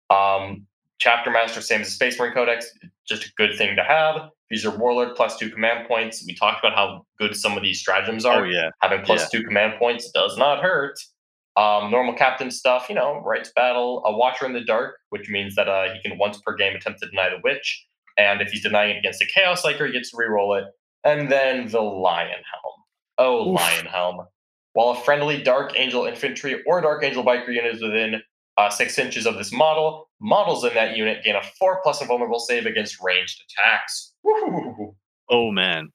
Um, 0.10 0.66
chapter 1.00 1.30
master, 1.30 1.62
same 1.62 1.82
as 1.82 1.88
the 1.88 1.94
Space 1.94 2.20
Marine 2.20 2.34
Codex, 2.34 2.72
just 3.08 3.26
a 3.26 3.32
good 3.38 3.56
thing 3.58 3.76
to 3.76 3.84
have. 3.84 4.30
These 4.50 4.66
are 4.66 4.76
warlord 4.76 5.16
plus 5.16 5.38
two 5.38 5.50
command 5.50 5.88
points. 5.88 6.24
We 6.26 6.34
talked 6.34 6.64
about 6.64 6.76
how 6.76 7.06
good 7.20 7.36
some 7.36 7.58
of 7.58 7.64
these 7.64 7.80
stratagems 7.80 8.26
are. 8.26 8.46
Oh 8.46 8.50
yeah, 8.50 8.70
Having 8.82 9.02
plus 9.02 9.30
two 9.30 9.44
command 9.44 9.74
points 9.78 10.10
does 10.12 10.38
not 10.38 10.64
hurt. 10.64 10.98
Um, 11.58 11.90
normal 11.90 12.14
captain 12.14 12.52
stuff, 12.52 12.86
you 12.88 12.96
know, 12.96 13.22
rights 13.26 13.52
battle, 13.56 14.04
a 14.06 14.16
watcher 14.16 14.46
in 14.46 14.54
the 14.54 14.64
dark, 14.64 14.98
which 15.10 15.28
means 15.28 15.56
that 15.56 15.68
uh, 15.68 15.92
he 15.92 16.08
can 16.08 16.18
once 16.20 16.40
per 16.40 16.56
game 16.56 16.76
attempt 16.76 17.02
to 17.02 17.10
deny 17.10 17.30
the 17.30 17.42
witch. 17.44 17.86
And 18.18 18.42
if 18.42 18.52
he's 18.52 18.62
denying 18.62 18.96
it 18.96 19.00
against 19.00 19.22
a 19.24 19.26
chaos 19.26 19.64
psyker, 19.64 19.88
he 19.88 19.92
gets 19.92 20.12
to 20.12 20.18
reroll 20.18 20.60
it. 20.60 20.66
And 21.04 21.32
then 21.32 21.68
the 21.68 21.82
lion 21.82 22.30
helm. 22.30 22.74
Oh, 23.18 23.50
Oof. 23.50 23.60
lion 23.60 23.86
helm. 23.88 24.28
While 24.74 24.90
a 24.90 25.02
friendly 25.02 25.42
dark 25.42 25.74
angel 25.76 26.06
infantry 26.06 26.62
or 26.68 26.80
dark 26.82 27.04
angel 27.04 27.24
biker 27.24 27.48
unit 27.48 27.76
is 27.76 27.82
within 27.82 28.22
uh, 28.58 28.70
six 28.70 28.98
inches 29.00 29.26
of 29.26 29.36
this 29.36 29.52
model. 29.52 30.10
Models 30.20 30.64
in 30.64 30.74
that 30.74 30.96
unit 30.96 31.24
gain 31.24 31.36
a 31.36 31.42
four 31.60 31.80
plus 31.84 32.02
invulnerable 32.02 32.40
save 32.40 32.66
against 32.66 32.98
ranged 33.02 33.42
attacks. 33.42 34.14
Woo-hoo-hoo-hoo. 34.24 34.96
Oh 35.30 35.52
man. 35.52 35.90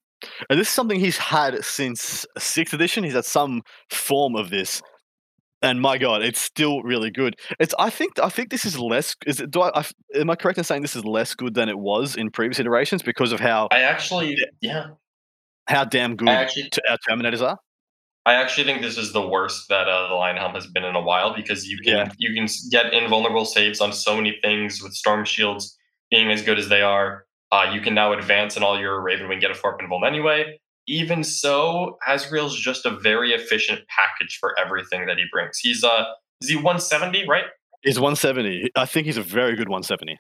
And 0.48 0.58
this 0.58 0.68
is 0.68 0.74
something 0.74 1.00
he's 1.00 1.18
had 1.18 1.64
since 1.64 2.24
sixth 2.38 2.72
edition. 2.72 3.02
He's 3.02 3.14
had 3.14 3.24
some 3.24 3.62
form 3.90 4.36
of 4.36 4.50
this. 4.50 4.80
And 5.62 5.80
my 5.80 5.96
God, 5.96 6.22
it's 6.22 6.40
still 6.40 6.82
really 6.82 7.10
good. 7.10 7.36
It's 7.60 7.74
I 7.78 7.88
think 7.88 8.18
I 8.18 8.28
think 8.28 8.50
this 8.50 8.64
is 8.64 8.78
less. 8.78 9.14
Is 9.26 9.40
it? 9.40 9.50
Do 9.50 9.62
I, 9.62 9.80
I 9.80 9.84
am 10.16 10.28
I 10.28 10.34
correct 10.34 10.58
in 10.58 10.64
saying 10.64 10.82
this 10.82 10.96
is 10.96 11.04
less 11.04 11.34
good 11.34 11.54
than 11.54 11.68
it 11.68 11.78
was 11.78 12.16
in 12.16 12.30
previous 12.30 12.58
iterations 12.58 13.02
because 13.02 13.32
of 13.32 13.40
how 13.40 13.68
I 13.70 13.82
actually, 13.82 14.36
yeah, 14.60 14.88
how 15.68 15.84
damn 15.84 16.16
good 16.16 16.28
actually, 16.28 16.70
our 16.88 16.98
Terminators 17.08 17.42
are? 17.42 17.58
I 18.24 18.34
actually 18.34 18.64
think 18.64 18.82
this 18.82 18.98
is 18.98 19.12
the 19.12 19.26
worst 19.26 19.68
that 19.68 19.88
uh, 19.88 20.08
the 20.08 20.14
Lion 20.14 20.36
Helm 20.36 20.54
has 20.54 20.66
been 20.66 20.84
in 20.84 20.94
a 20.94 21.00
while 21.00 21.34
because 21.34 21.66
you 21.66 21.78
can 21.78 21.94
Yeah. 21.94 22.12
you 22.18 22.34
can 22.34 22.46
get 22.70 22.92
invulnerable 22.92 23.44
saves 23.44 23.80
on 23.80 23.92
so 23.92 24.16
many 24.16 24.38
things 24.42 24.82
with 24.82 24.94
Storm 24.94 25.24
Shields 25.24 25.76
being 26.10 26.30
as 26.30 26.42
good 26.42 26.58
as 26.58 26.68
they 26.68 26.82
are. 26.82 27.24
Uh, 27.50 27.70
you 27.74 27.80
can 27.80 27.94
now 27.94 28.12
advance 28.12 28.56
in 28.56 28.62
all 28.62 28.78
your 28.78 29.00
Ravenwing 29.02 29.40
get 29.40 29.50
a 29.50 29.54
four 29.54 29.76
invuln 29.78 30.06
anyway. 30.06 30.58
Even 30.88 31.22
so, 31.22 31.98
Azrael's 32.06 32.58
just 32.58 32.84
a 32.84 32.90
very 32.90 33.32
efficient 33.32 33.80
package 33.88 34.38
for 34.40 34.58
everything 34.58 35.06
that 35.06 35.16
he 35.16 35.24
brings. 35.32 35.58
He's 35.58 35.84
uh 35.84 36.04
is 36.40 36.48
he 36.48 36.56
170, 36.56 37.28
right? 37.28 37.44
He's 37.82 37.98
170. 37.98 38.70
I 38.74 38.84
think 38.84 39.06
he's 39.06 39.16
a 39.16 39.22
very 39.22 39.54
good 39.54 39.68
170. 39.68 40.18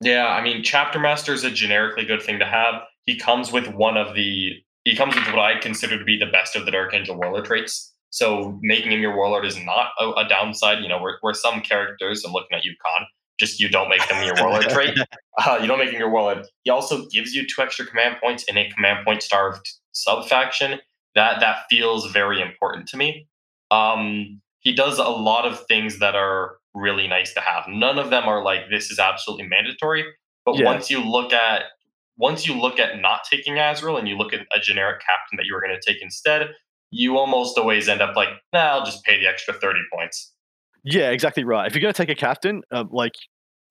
Yeah, 0.00 0.26
I 0.26 0.42
mean, 0.42 0.62
Chapter 0.62 0.98
Master 0.98 1.32
is 1.32 1.44
a 1.44 1.50
generically 1.50 2.04
good 2.04 2.22
thing 2.22 2.38
to 2.38 2.46
have. 2.46 2.82
He 3.06 3.18
comes 3.18 3.52
with 3.52 3.68
one 3.68 3.96
of 3.96 4.14
the 4.14 4.52
he 4.84 4.96
comes 4.96 5.14
with 5.14 5.26
what 5.26 5.38
I 5.38 5.60
consider 5.60 5.98
to 5.98 6.04
be 6.04 6.18
the 6.18 6.26
best 6.26 6.56
of 6.56 6.64
the 6.64 6.72
Dark 6.72 6.92
Angel 6.92 7.16
Warlord 7.16 7.44
traits. 7.44 7.94
So 8.10 8.58
making 8.62 8.92
him 8.92 9.00
your 9.00 9.16
Warlord 9.16 9.46
is 9.46 9.56
not 9.64 9.90
a, 10.00 10.10
a 10.10 10.28
downside. 10.28 10.82
You 10.82 10.88
know, 10.88 11.00
where, 11.00 11.18
where 11.20 11.34
some 11.34 11.60
characters, 11.60 12.24
I'm 12.24 12.32
looking 12.32 12.56
at 12.56 12.64
you, 12.64 12.74
Khan, 12.84 13.06
just 13.42 13.58
you 13.58 13.68
don't 13.68 13.88
make 13.88 14.06
them 14.08 14.22
your 14.24 14.34
Warlord 14.40 14.68
trait. 14.68 14.96
Uh, 15.38 15.58
you 15.62 15.66
don't 15.66 15.78
make 15.78 15.88
him 15.88 15.98
your 15.98 16.10
Warlord. 16.10 16.46
He 16.62 16.70
also 16.70 17.06
gives 17.08 17.34
you 17.34 17.46
two 17.46 17.62
extra 17.62 17.86
command 17.86 18.16
points 18.22 18.44
in 18.44 18.58
a 18.58 18.68
command 18.70 19.02
point 19.02 19.22
starved 19.22 19.66
sub 19.92 20.28
faction. 20.28 20.78
That 21.14 21.40
that 21.40 21.64
feels 21.70 22.12
very 22.12 22.42
important 22.42 22.86
to 22.88 22.98
me. 22.98 23.26
Um, 23.70 24.42
he 24.60 24.74
does 24.74 24.98
a 24.98 25.04
lot 25.04 25.46
of 25.46 25.66
things 25.68 26.00
that 26.00 26.14
are 26.14 26.58
really 26.74 27.08
nice 27.08 27.32
to 27.32 27.40
have. 27.40 27.64
None 27.66 27.98
of 27.98 28.10
them 28.10 28.24
are 28.24 28.44
like 28.44 28.68
this 28.70 28.90
is 28.90 28.98
absolutely 28.98 29.46
mandatory. 29.48 30.04
But 30.44 30.58
Yeah. 30.58 30.66
once 30.66 30.90
you 30.90 31.02
look 31.02 31.32
at 31.32 31.62
once 32.18 32.46
you 32.46 32.54
look 32.54 32.78
at 32.78 33.00
not 33.00 33.20
taking 33.28 33.58
Azrael 33.58 33.96
and 33.96 34.06
you 34.06 34.16
look 34.18 34.34
at 34.34 34.40
a 34.54 34.60
generic 34.60 35.00
captain 35.00 35.38
that 35.38 35.46
you 35.46 35.54
were 35.54 35.62
going 35.62 35.74
to 35.74 35.92
take 35.92 36.02
instead, 36.02 36.50
you 36.90 37.16
almost 37.16 37.56
always 37.56 37.88
end 37.88 38.02
up 38.02 38.14
like, 38.14 38.28
nah, 38.52 38.60
I'll 38.74 38.84
just 38.84 39.02
pay 39.02 39.18
the 39.18 39.26
extra 39.26 39.54
30 39.54 39.80
points. 39.90 40.34
Yeah, 40.84 41.10
exactly 41.10 41.42
right. 41.42 41.66
If 41.66 41.74
you're 41.74 41.80
going 41.80 41.94
to 41.94 41.96
take 41.96 42.10
a 42.10 42.14
captain, 42.20 42.62
uh, 42.70 42.84
like 42.90 43.14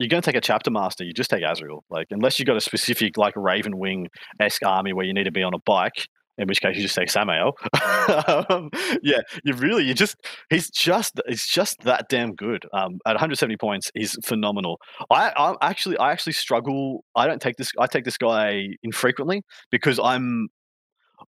you're 0.01 0.09
going 0.09 0.21
to 0.21 0.25
take 0.25 0.37
a 0.37 0.41
chapter 0.41 0.71
master, 0.71 1.03
you 1.03 1.13
just 1.13 1.29
take 1.29 1.43
Azrael. 1.43 1.83
Like 1.89 2.07
unless 2.09 2.39
you've 2.39 2.47
got 2.47 2.57
a 2.57 2.61
specific 2.61 3.17
like 3.17 3.35
Raven 3.35 3.77
Wing 3.77 4.07
esque 4.39 4.65
army 4.65 4.93
where 4.93 5.05
you 5.05 5.13
need 5.13 5.25
to 5.25 5.31
be 5.31 5.43
on 5.43 5.53
a 5.53 5.59
bike, 5.59 6.07
in 6.39 6.47
which 6.47 6.59
case 6.59 6.75
you 6.75 6.81
just 6.81 6.95
take 6.95 7.09
Samael. 7.09 7.53
um, 8.27 8.71
yeah, 9.03 9.19
you 9.43 9.53
really 9.53 9.83
you 9.83 9.93
just 9.93 10.15
he's 10.49 10.71
just 10.71 11.21
he's 11.27 11.45
just 11.45 11.81
that 11.81 12.09
damn 12.09 12.33
good. 12.33 12.65
Um, 12.73 12.99
at 13.05 13.11
170 13.11 13.57
points, 13.57 13.91
he's 13.93 14.17
phenomenal. 14.25 14.79
I 15.11 15.31
I 15.37 15.69
actually 15.69 15.97
I 15.99 16.11
actually 16.11 16.33
struggle. 16.33 17.03
I 17.15 17.27
don't 17.27 17.41
take 17.41 17.57
this. 17.57 17.71
I 17.79 17.85
take 17.85 18.05
this 18.05 18.17
guy 18.17 18.69
infrequently 18.81 19.43
because 19.69 19.99
I'm 19.99 20.49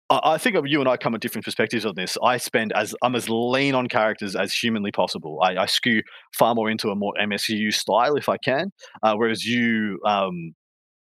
I 0.09 0.37
think 0.37 0.55
you 0.65 0.79
and 0.79 0.87
I 0.87 0.95
come 0.95 1.15
at 1.15 1.21
different 1.21 1.43
perspectives 1.43 1.85
on 1.85 1.93
this. 1.95 2.17
I 2.23 2.37
spend 2.37 2.71
as 2.73 2.95
I'm 3.01 3.13
as 3.15 3.29
lean 3.29 3.75
on 3.75 3.87
characters 3.87 4.37
as 4.37 4.53
humanly 4.53 4.91
possible. 4.91 5.39
I, 5.43 5.57
I 5.57 5.65
skew 5.65 6.01
far 6.37 6.55
more 6.55 6.69
into 6.69 6.89
a 6.89 6.95
more 6.95 7.13
MSU 7.21 7.73
style 7.73 8.15
if 8.15 8.29
I 8.29 8.37
can, 8.37 8.71
uh, 9.03 9.15
whereas 9.15 9.43
you, 9.43 9.99
um, 10.05 10.53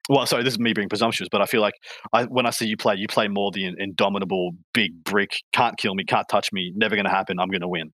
well, 0.09 0.24
sorry, 0.24 0.44
this 0.44 0.55
is 0.55 0.59
me 0.59 0.72
being 0.72 0.88
presumptuous, 0.88 1.28
but 1.30 1.42
I 1.42 1.47
feel 1.47 1.61
like 1.61 1.74
I, 2.14 2.24
when 2.24 2.47
I 2.47 2.51
see 2.51 2.66
you 2.66 2.78
play, 2.78 2.94
you 2.97 3.07
play 3.07 3.28
more 3.28 3.51
the 3.51 3.70
indomitable 3.78 4.53
big 4.72 5.05
brick, 5.05 5.32
can't 5.53 5.76
kill 5.76 5.94
me, 5.94 6.05
can't 6.05 6.26
touch 6.30 6.51
me, 6.53 6.72
never 6.74 6.97
going 6.97 7.07
to 7.07 7.11
happen. 7.11 7.38
I'm 7.38 7.49
going 7.49 7.61
to 7.61 7.68
win. 7.68 7.92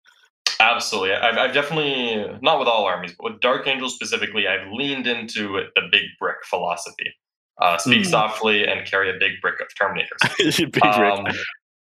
Absolutely. 0.60 1.14
I've, 1.14 1.38
I've 1.38 1.54
definitely, 1.54 2.38
not 2.44 2.60
with 2.60 2.68
all 2.68 2.86
armies, 2.86 3.16
but 3.18 3.32
with 3.32 3.42
Dark 3.42 3.66
Angel 3.68 3.90
specifically, 3.90 4.48
I've 4.48 4.72
leaned 4.72 5.08
into 5.08 5.54
the 5.76 5.82
big 5.92 6.04
brick 6.20 6.38
philosophy. 6.48 7.12
Uh, 7.60 7.78
speak 7.78 8.02
Mm. 8.04 8.10
softly 8.10 8.66
and 8.68 8.86
carry 8.88 9.10
a 9.10 9.20
big 9.20 9.34
brick 9.42 9.56
of 9.60 9.68
Terminators. 9.80 10.38
Big 10.58 10.72
brick. 10.72 10.84
Um, 10.86 11.26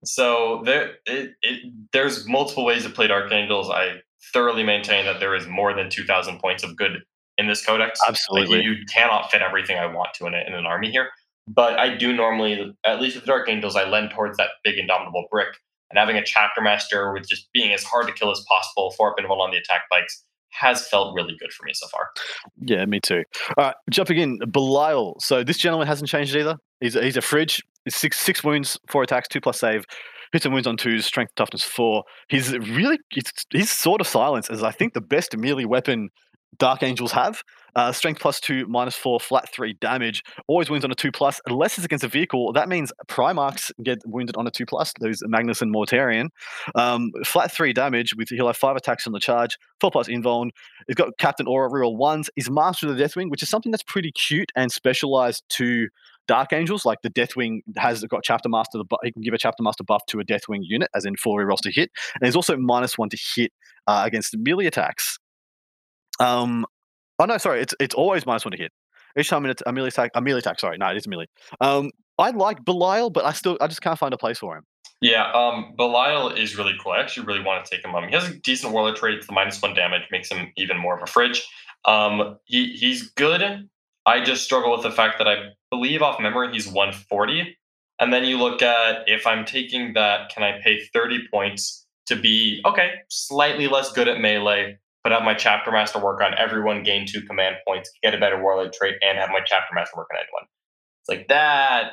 so 0.05 0.63
there, 0.65 0.93
it, 1.07 1.35
it, 1.43 1.73
there's 1.93 2.27
multiple 2.27 2.65
ways 2.65 2.85
to 2.85 2.91
play 2.91 3.07
Dark 3.07 3.31
Angels. 3.33 3.69
I 3.71 4.01
thoroughly 4.33 4.63
maintain 4.63 5.05
that 5.07 5.21
there 5.21 5.35
is 5.35 5.47
more 5.47 5.75
than 5.75 5.91
2,000 5.91 6.39
points 6.41 6.63
of 6.63 6.77
good 6.77 7.03
in 7.37 7.47
this 7.47 7.65
codex. 7.65 8.01
Absolutely. 8.07 8.63
you, 8.63 8.73
you 8.73 8.85
cannot 8.93 9.31
fit 9.31 9.43
everything 9.43 9.79
I 9.79 9.87
want 9.87 10.15
to 10.15 10.27
in, 10.27 10.35
a, 10.35 10.39
in 10.47 10.55
an 10.55 10.67
army 10.67 10.91
here. 10.91 11.09
But 11.47 11.79
I 11.79 11.97
do 11.97 12.13
normally, 12.13 12.75
at 12.85 13.01
least 13.01 13.17
with 13.17 13.25
Dark 13.25 13.49
Angels, 13.49 13.75
I 13.77 13.89
lend 13.89 14.11
towards 14.11 14.37
that 14.39 14.49
big 14.65 14.79
indomitable 14.79 15.27
brick. 15.31 15.49
And 15.91 15.99
having 15.99 16.17
a 16.17 16.25
chapter 16.25 16.61
master 16.61 17.13
with 17.15 17.27
just 17.27 17.49
being 17.55 17.73
as 17.73 17.83
hard 17.83 18.07
to 18.09 18.13
kill 18.13 18.31
as 18.31 18.45
possible, 18.49 18.91
four 18.91 19.11
up 19.13 19.17
invul 19.19 19.41
on 19.41 19.51
the 19.51 19.57
attack 19.57 19.83
bikes, 19.91 20.23
has 20.51 20.87
felt 20.89 21.15
really 21.15 21.37
good 21.39 21.53
for 21.53 21.65
me 21.65 21.73
so 21.75 21.87
far. 21.89 22.09
Yeah, 22.61 22.85
me 22.87 23.01
too. 23.01 23.25
All 23.57 23.67
right, 23.67 23.75
jumping 23.91 24.19
in, 24.19 24.39
Belial. 24.51 25.17
So 25.21 25.45
this 25.45 25.59
gentleman 25.59 25.87
hasn't 25.87 26.09
changed 26.09 26.35
either. 26.35 26.57
He's 26.81 26.97
a, 26.97 27.03
he's 27.03 27.17
a 27.17 27.23
fridge. 27.23 27.63
Six 27.89 28.19
six 28.19 28.45
wounds, 28.45 28.79
four 28.89 29.03
attacks, 29.03 29.29
two 29.29 29.41
plus 29.41 29.61
save, 29.61 29.85
hits 30.33 30.45
and 30.45 30.53
wounds 30.53 30.67
on 30.67 30.77
twos, 30.77 31.07
strength 31.07 31.35
toughness 31.37 31.63
four. 31.63 32.05
He's 32.29 32.53
really 32.53 32.99
he's, 33.11 33.33
he's 33.51 33.71
Sword 33.71 34.01
of 34.01 34.07
Silence 34.07 34.51
as 34.51 34.63
I 34.63 34.73
think 34.73 34.95
the 34.95 35.01
best 35.01 35.37
melee 35.37 35.65
weapon 35.65 36.11
Dark 36.59 36.83
Angels 36.83 37.13
have. 37.13 37.43
Uh, 37.79 37.93
strength 37.93 38.21
plus 38.21 38.41
two, 38.41 38.67
minus 38.67 38.97
four, 38.97 39.21
flat 39.21 39.49
three 39.53 39.73
damage. 39.75 40.25
Always 40.49 40.69
wins 40.69 40.85
on 40.85 40.91
a 40.91 40.97
two 40.97 41.13
plus, 41.13 41.41
unless 41.47 41.79
it's 41.79 41.85
against 41.85 42.03
a 42.03 42.09
vehicle. 42.09 42.53
That 42.53 42.69
means 42.69 42.93
Primarchs 43.07 43.71
get 43.85 44.01
wounded 44.05 44.37
on 44.37 44.49
a 44.49 44.51
two 44.51 44.67
plus. 44.67 44.93
Those 44.99 45.23
Magnus 45.27 45.63
and 45.63 45.73
Mortarion. 45.73 46.31
Um, 46.75 47.13
flat 47.25 47.53
three 47.53 47.73
damage 47.73 48.17
with 48.17 48.31
he'll 48.31 48.49
have 48.49 48.57
five 48.57 48.75
attacks 48.75 49.07
on 49.07 49.13
the 49.13 49.21
charge, 49.21 49.57
four 49.81 49.93
plus 49.93 50.09
invuln. 50.09 50.51
He's 50.89 50.97
got 50.97 51.17
Captain 51.19 51.47
Aura 51.47 51.71
reroll 51.71 51.97
ones. 51.97 52.29
He's 52.35 52.51
Master 52.51 52.89
of 52.89 52.97
the 52.97 53.05
Deathwing, 53.05 53.31
which 53.31 53.45
is 53.45 53.49
something 53.49 53.71
that's 53.71 53.85
pretty 53.85 54.11
cute 54.11 54.51
and 54.57 54.73
specialized 54.73 55.45
to 55.51 55.87
Dark 56.27 56.53
Angels. 56.53 56.85
Like 56.85 57.03
the 57.03 57.11
Deathwing 57.11 57.61
has 57.77 58.03
got 58.07 58.25
Chapter 58.25 58.49
Master. 58.49 58.79
The 58.79 58.99
he 59.05 59.13
can 59.13 59.23
give 59.23 59.35
a 59.35 59.39
Chapter 59.39 59.63
Master 59.63 59.85
buff 59.85 60.05
to 60.07 60.19
a 60.19 60.25
Deathwing 60.25 60.63
unit, 60.63 60.91
as 60.97 61.05
in 61.05 61.15
four 61.15 61.45
rerolls 61.45 61.61
to 61.61 61.71
hit, 61.71 61.93
and 62.17 62.27
he's 62.27 62.35
also 62.35 62.57
minus 62.57 62.99
one 62.99 63.09
to 63.11 63.19
hit 63.37 63.53
uh, 63.87 64.03
against 64.05 64.37
melee 64.37 64.67
attacks. 64.67 65.21
Um, 66.19 66.67
oh 67.19 67.25
no, 67.25 67.39
sorry, 67.39 67.61
it's 67.61 67.75
it's 67.81 67.95
always 67.95 68.27
minus 68.27 68.45
one 68.45 68.53
to 68.53 68.59
hit. 68.59 68.73
Each 69.19 69.29
time 69.29 69.47
it's 69.47 69.63
a 69.67 69.73
melee 69.73 69.89
attack, 69.89 70.11
a 70.15 70.21
melee 70.21 70.39
attack. 70.39 70.61
Sorry, 70.61 70.79
no, 70.79 70.89
it 70.89 70.97
is 70.97 71.09
melee. 71.09 71.27
Um, 71.61 71.91
I 72.19 72.31
like 72.31 72.65
Belial, 72.65 73.11
but 73.11 73.25
I 73.25 73.33
still 73.33 73.57
I 73.61 73.67
just 73.67 73.81
can't 73.81 73.99
find 73.99 74.13
a 74.13 74.19
place 74.19 74.39
for 74.39 74.57
him. 74.57 74.65
Yeah, 75.01 75.31
um, 75.33 75.75
Belial 75.77 76.31
is 76.31 76.59
really 76.59 76.75
cool. 76.83 76.93
I 76.93 77.01
actually 77.01 77.27
really 77.27 77.43
want 77.43 77.65
to 77.65 77.71
take 77.71 77.85
him 77.85 77.95
on. 77.95 78.09
He 78.09 78.15
has 78.15 78.29
a 78.29 78.35
decent 78.35 78.73
warlord 78.73 78.97
trait. 78.97 79.25
The 79.27 79.33
minus 79.33 79.63
one 79.63 79.75
damage, 79.75 80.03
makes 80.11 80.31
him 80.31 80.53
even 80.57 80.77
more 80.77 80.97
of 80.97 81.03
a 81.03 81.07
fridge. 81.07 81.47
Um, 81.85 82.37
he 82.45 82.73
he's 82.73 83.11
good. 83.13 83.69
I 84.07 84.25
just 84.25 84.45
struggle 84.45 84.73
with 84.73 84.83
the 84.83 84.91
fact 84.91 85.19
that 85.19 85.29
I 85.29 85.51
believe 85.71 86.03
off 86.03 86.21
memory 86.21 86.53
he's 86.53 86.67
140. 86.67 87.57
And 88.01 88.13
then 88.13 88.25
you 88.25 88.39
look 88.39 88.63
at 88.63 89.09
if 89.09 89.27
I'm 89.27 89.45
taking 89.45 89.93
that, 89.95 90.31
can 90.31 90.43
I 90.43 90.61
pay 90.63 90.81
30 90.95 91.29
points 91.33 91.87
to 92.07 92.17
be 92.17 92.63
okay, 92.65 92.93
slightly 93.09 93.69
less 93.69 93.93
good 93.93 94.09
at 94.09 94.21
melee, 94.21 94.79
have 95.13 95.23
my 95.23 95.35
chapter 95.35 95.71
master 95.71 95.99
work 95.99 96.21
on 96.23 96.35
everyone, 96.39 96.83
gain 96.83 97.07
two 97.07 97.23
command 97.23 97.57
points, 97.67 97.91
get 98.03 98.15
a 98.15 98.19
better 98.19 98.43
warlord 98.43 98.73
trait, 98.73 98.95
and 99.03 99.19
have 99.19 99.31
my 99.31 99.41
chapter 99.45 99.75
master 99.75 99.97
work 99.97 100.09
on 100.13 100.19
anyone. 100.19 100.49
It's 101.03 101.09
like 101.09 101.29
that 101.29 101.93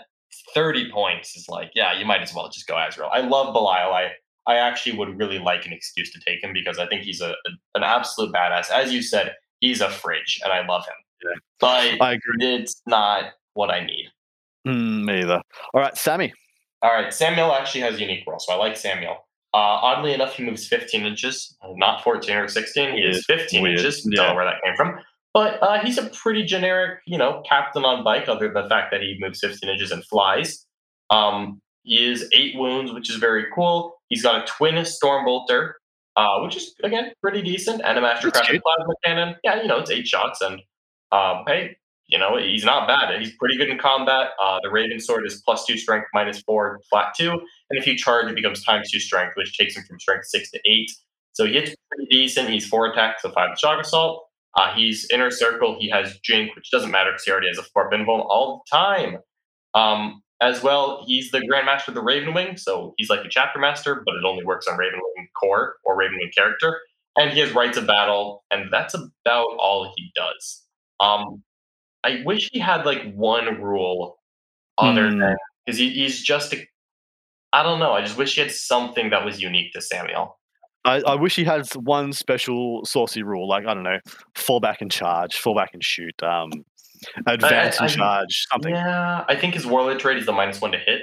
30 0.53 0.91
points 0.91 1.35
is 1.35 1.47
like, 1.49 1.71
yeah, 1.75 1.97
you 1.97 2.05
might 2.05 2.21
as 2.21 2.33
well 2.33 2.49
just 2.49 2.67
go 2.67 2.77
Azrael. 2.77 3.09
I 3.11 3.21
love 3.21 3.53
Belial. 3.53 3.93
I 3.93 4.11
I 4.47 4.55
actually 4.57 4.95
would 4.97 5.17
really 5.17 5.39
like 5.39 5.65
an 5.65 5.73
excuse 5.73 6.11
to 6.13 6.19
take 6.19 6.43
him 6.43 6.53
because 6.53 6.77
I 6.77 6.85
think 6.87 7.01
he's 7.01 7.19
a, 7.21 7.29
a- 7.31 7.57
an 7.73 7.83
absolute 7.83 8.31
badass. 8.31 8.69
As 8.69 8.93
you 8.93 9.01
said, 9.01 9.33
he's 9.59 9.81
a 9.81 9.89
fridge, 9.89 10.39
and 10.43 10.53
I 10.53 10.65
love 10.67 10.85
him. 10.85 10.93
Yeah. 11.23 11.39
But 11.59 12.01
I 12.01 12.13
agree. 12.13 12.53
it's 12.55 12.81
not 12.85 13.31
what 13.53 13.71
I 13.71 13.83
need. 13.85 14.05
Mm, 14.67 15.03
me 15.05 15.21
either. 15.21 15.41
All 15.73 15.81
right, 15.81 15.97
Sammy. 15.97 16.31
All 16.83 16.93
right, 16.93 17.11
Samael 17.11 17.51
actually 17.53 17.81
has 17.81 17.99
unique 17.99 18.23
role, 18.27 18.39
so 18.39 18.53
I 18.53 18.57
like 18.57 18.77
Samael. 18.77 19.24
Uh, 19.55 19.79
oddly 19.81 20.13
enough, 20.13 20.35
he 20.35 20.43
moves 20.43 20.67
15 20.67 21.05
inches, 21.05 21.55
not 21.77 22.03
14 22.03 22.35
or 22.35 22.47
16. 22.49 22.91
He 22.93 22.99
is 23.03 23.23
15 23.25 23.63
Weird. 23.63 23.77
inches. 23.77 24.01
Don't 24.03 24.27
know 24.27 24.35
where 24.35 24.43
that 24.43 24.61
came 24.61 24.75
from. 24.75 24.99
But 25.33 25.63
uh, 25.63 25.79
he's 25.79 25.97
a 25.97 26.07
pretty 26.07 26.43
generic, 26.43 26.99
you 27.07 27.17
know, 27.17 27.41
captain 27.47 27.85
on 27.85 28.03
bike, 28.03 28.27
other 28.27 28.51
than 28.51 28.63
the 28.63 28.67
fact 28.69 28.91
that 28.91 28.99
he 28.99 29.15
moves 29.17 29.39
15 29.39 29.69
inches 29.69 29.91
and 29.91 30.05
flies. 30.07 30.65
Um, 31.09 31.61
he 31.83 32.05
is 32.05 32.29
eight 32.33 32.57
wounds, 32.57 32.91
which 32.91 33.09
is 33.09 33.15
very 33.15 33.45
cool. 33.55 33.95
He's 34.09 34.23
got 34.23 34.43
a 34.43 34.45
twin 34.45 34.75
Stormbolter, 34.75 35.73
uh, 36.17 36.39
which 36.41 36.57
is, 36.57 36.75
again, 36.83 37.13
pretty 37.21 37.41
decent, 37.41 37.81
and 37.85 37.97
a 37.97 38.01
Master 38.01 38.31
Crafted. 38.31 38.61
Plasma 38.61 38.93
Cannon. 39.05 39.35
Yeah, 39.41 39.61
you 39.61 39.69
know, 39.69 39.79
it's 39.79 39.89
eight 39.89 40.05
shots, 40.05 40.41
and 40.41 40.61
um, 41.13 41.45
hey, 41.47 41.77
you 42.07 42.19
know, 42.19 42.37
he's 42.37 42.63
not 42.63 42.87
bad. 42.87 43.19
He's 43.19 43.35
pretty 43.35 43.57
good 43.57 43.69
in 43.69 43.77
combat. 43.79 44.29
Uh, 44.41 44.59
the 44.61 44.69
Raven 44.69 44.99
Sword 44.99 45.25
is 45.25 45.41
plus 45.43 45.65
two 45.65 45.77
strength, 45.77 46.07
minus 46.13 46.41
four, 46.41 46.79
flat 46.89 47.13
two. 47.17 47.31
And 47.31 47.79
if 47.79 47.87
you 47.87 47.97
charge, 47.97 48.29
it 48.29 48.35
becomes 48.35 48.63
times 48.63 48.91
two 48.91 48.99
strength, 48.99 49.33
which 49.35 49.57
takes 49.57 49.75
him 49.75 49.83
from 49.87 49.99
strength 49.99 50.27
six 50.27 50.51
to 50.51 50.59
eight. 50.65 50.91
So 51.33 51.45
he 51.45 51.53
hits 51.53 51.75
pretty 51.91 52.07
decent. 52.09 52.49
He's 52.49 52.67
four 52.67 52.87
attacks, 52.87 53.23
so 53.23 53.31
five 53.31 53.57
shock 53.57 53.81
assault. 53.81 54.27
Uh, 54.55 54.73
he's 54.73 55.07
inner 55.11 55.31
circle. 55.31 55.77
He 55.79 55.89
has 55.89 56.17
Jink, 56.19 56.55
which 56.55 56.71
doesn't 56.71 56.91
matter 56.91 57.11
because 57.11 57.25
he 57.25 57.31
already 57.31 57.47
has 57.47 57.57
a 57.57 57.63
four 57.63 57.89
pinball 57.89 58.25
all 58.29 58.63
the 58.65 58.77
time. 58.77 59.17
Um, 59.73 60.21
as 60.41 60.61
well, 60.63 61.03
he's 61.07 61.31
the 61.31 61.39
Grandmaster 61.39 61.89
of 61.89 61.95
the 61.95 62.01
Ravenwing, 62.01 62.59
so 62.59 62.93
he's 62.97 63.09
like 63.09 63.25
a 63.25 63.29
chapter 63.29 63.59
master, 63.59 64.03
but 64.05 64.15
it 64.15 64.23
only 64.25 64.45
works 64.45 64.67
on 64.67 64.77
Ravenwing 64.77 65.27
core 65.39 65.75
or 65.83 65.97
Ravenwing 65.97 66.33
character. 66.33 66.79
And 67.17 67.31
he 67.31 67.39
has 67.39 67.53
Rites 67.53 67.77
of 67.77 67.87
Battle, 67.87 68.43
and 68.51 68.71
that's 68.71 68.93
about 68.93 69.47
all 69.57 69.93
he 69.95 70.11
does. 70.15 70.63
Um, 70.99 71.43
I 72.05 72.21
wish 72.25 72.49
he 72.53 72.59
had 72.59 72.85
like 72.85 73.13
one 73.13 73.61
rule 73.61 74.17
other 74.77 75.09
Hmm. 75.09 75.19
than 75.19 75.35
because 75.65 75.79
he, 75.79 75.89
he's 75.89 76.21
just 76.21 76.53
a. 76.53 76.57
I 77.51 77.63
don't 77.63 77.79
know. 77.79 77.93
I 77.93 78.01
just 78.01 78.17
wish 78.17 78.35
he 78.35 78.41
had 78.41 78.51
something 78.51 79.09
that 79.11 79.23
was 79.25 79.41
unique 79.41 79.71
to 79.73 79.81
Samael. 79.81 80.37
I, 80.83 81.01
I 81.07 81.15
wish 81.15 81.35
he 81.35 81.43
had 81.43 81.65
one 81.75 82.13
special 82.13 82.85
saucy 82.85 83.23
rule, 83.23 83.47
like 83.49 83.65
I 83.65 83.73
don't 83.73 83.83
know, 83.83 83.97
fall 84.35 84.59
back 84.59 84.81
and 84.81 84.91
charge, 84.91 85.35
fall 85.37 85.55
back 85.55 85.71
and 85.73 85.83
shoot, 85.83 86.13
um, 86.21 86.51
advance 87.25 87.79
I- 87.81 87.85
and 87.85 87.91
I- 87.93 87.95
charge, 87.95 88.45
something. 88.51 88.75
Yeah, 88.75 89.25
I 89.27 89.35
think 89.35 89.55
his 89.55 89.65
warlord 89.65 89.99
trade 89.99 90.17
is 90.17 90.25
the 90.27 90.31
minus 90.31 90.61
one 90.61 90.71
to 90.73 90.77
hit. 90.77 91.01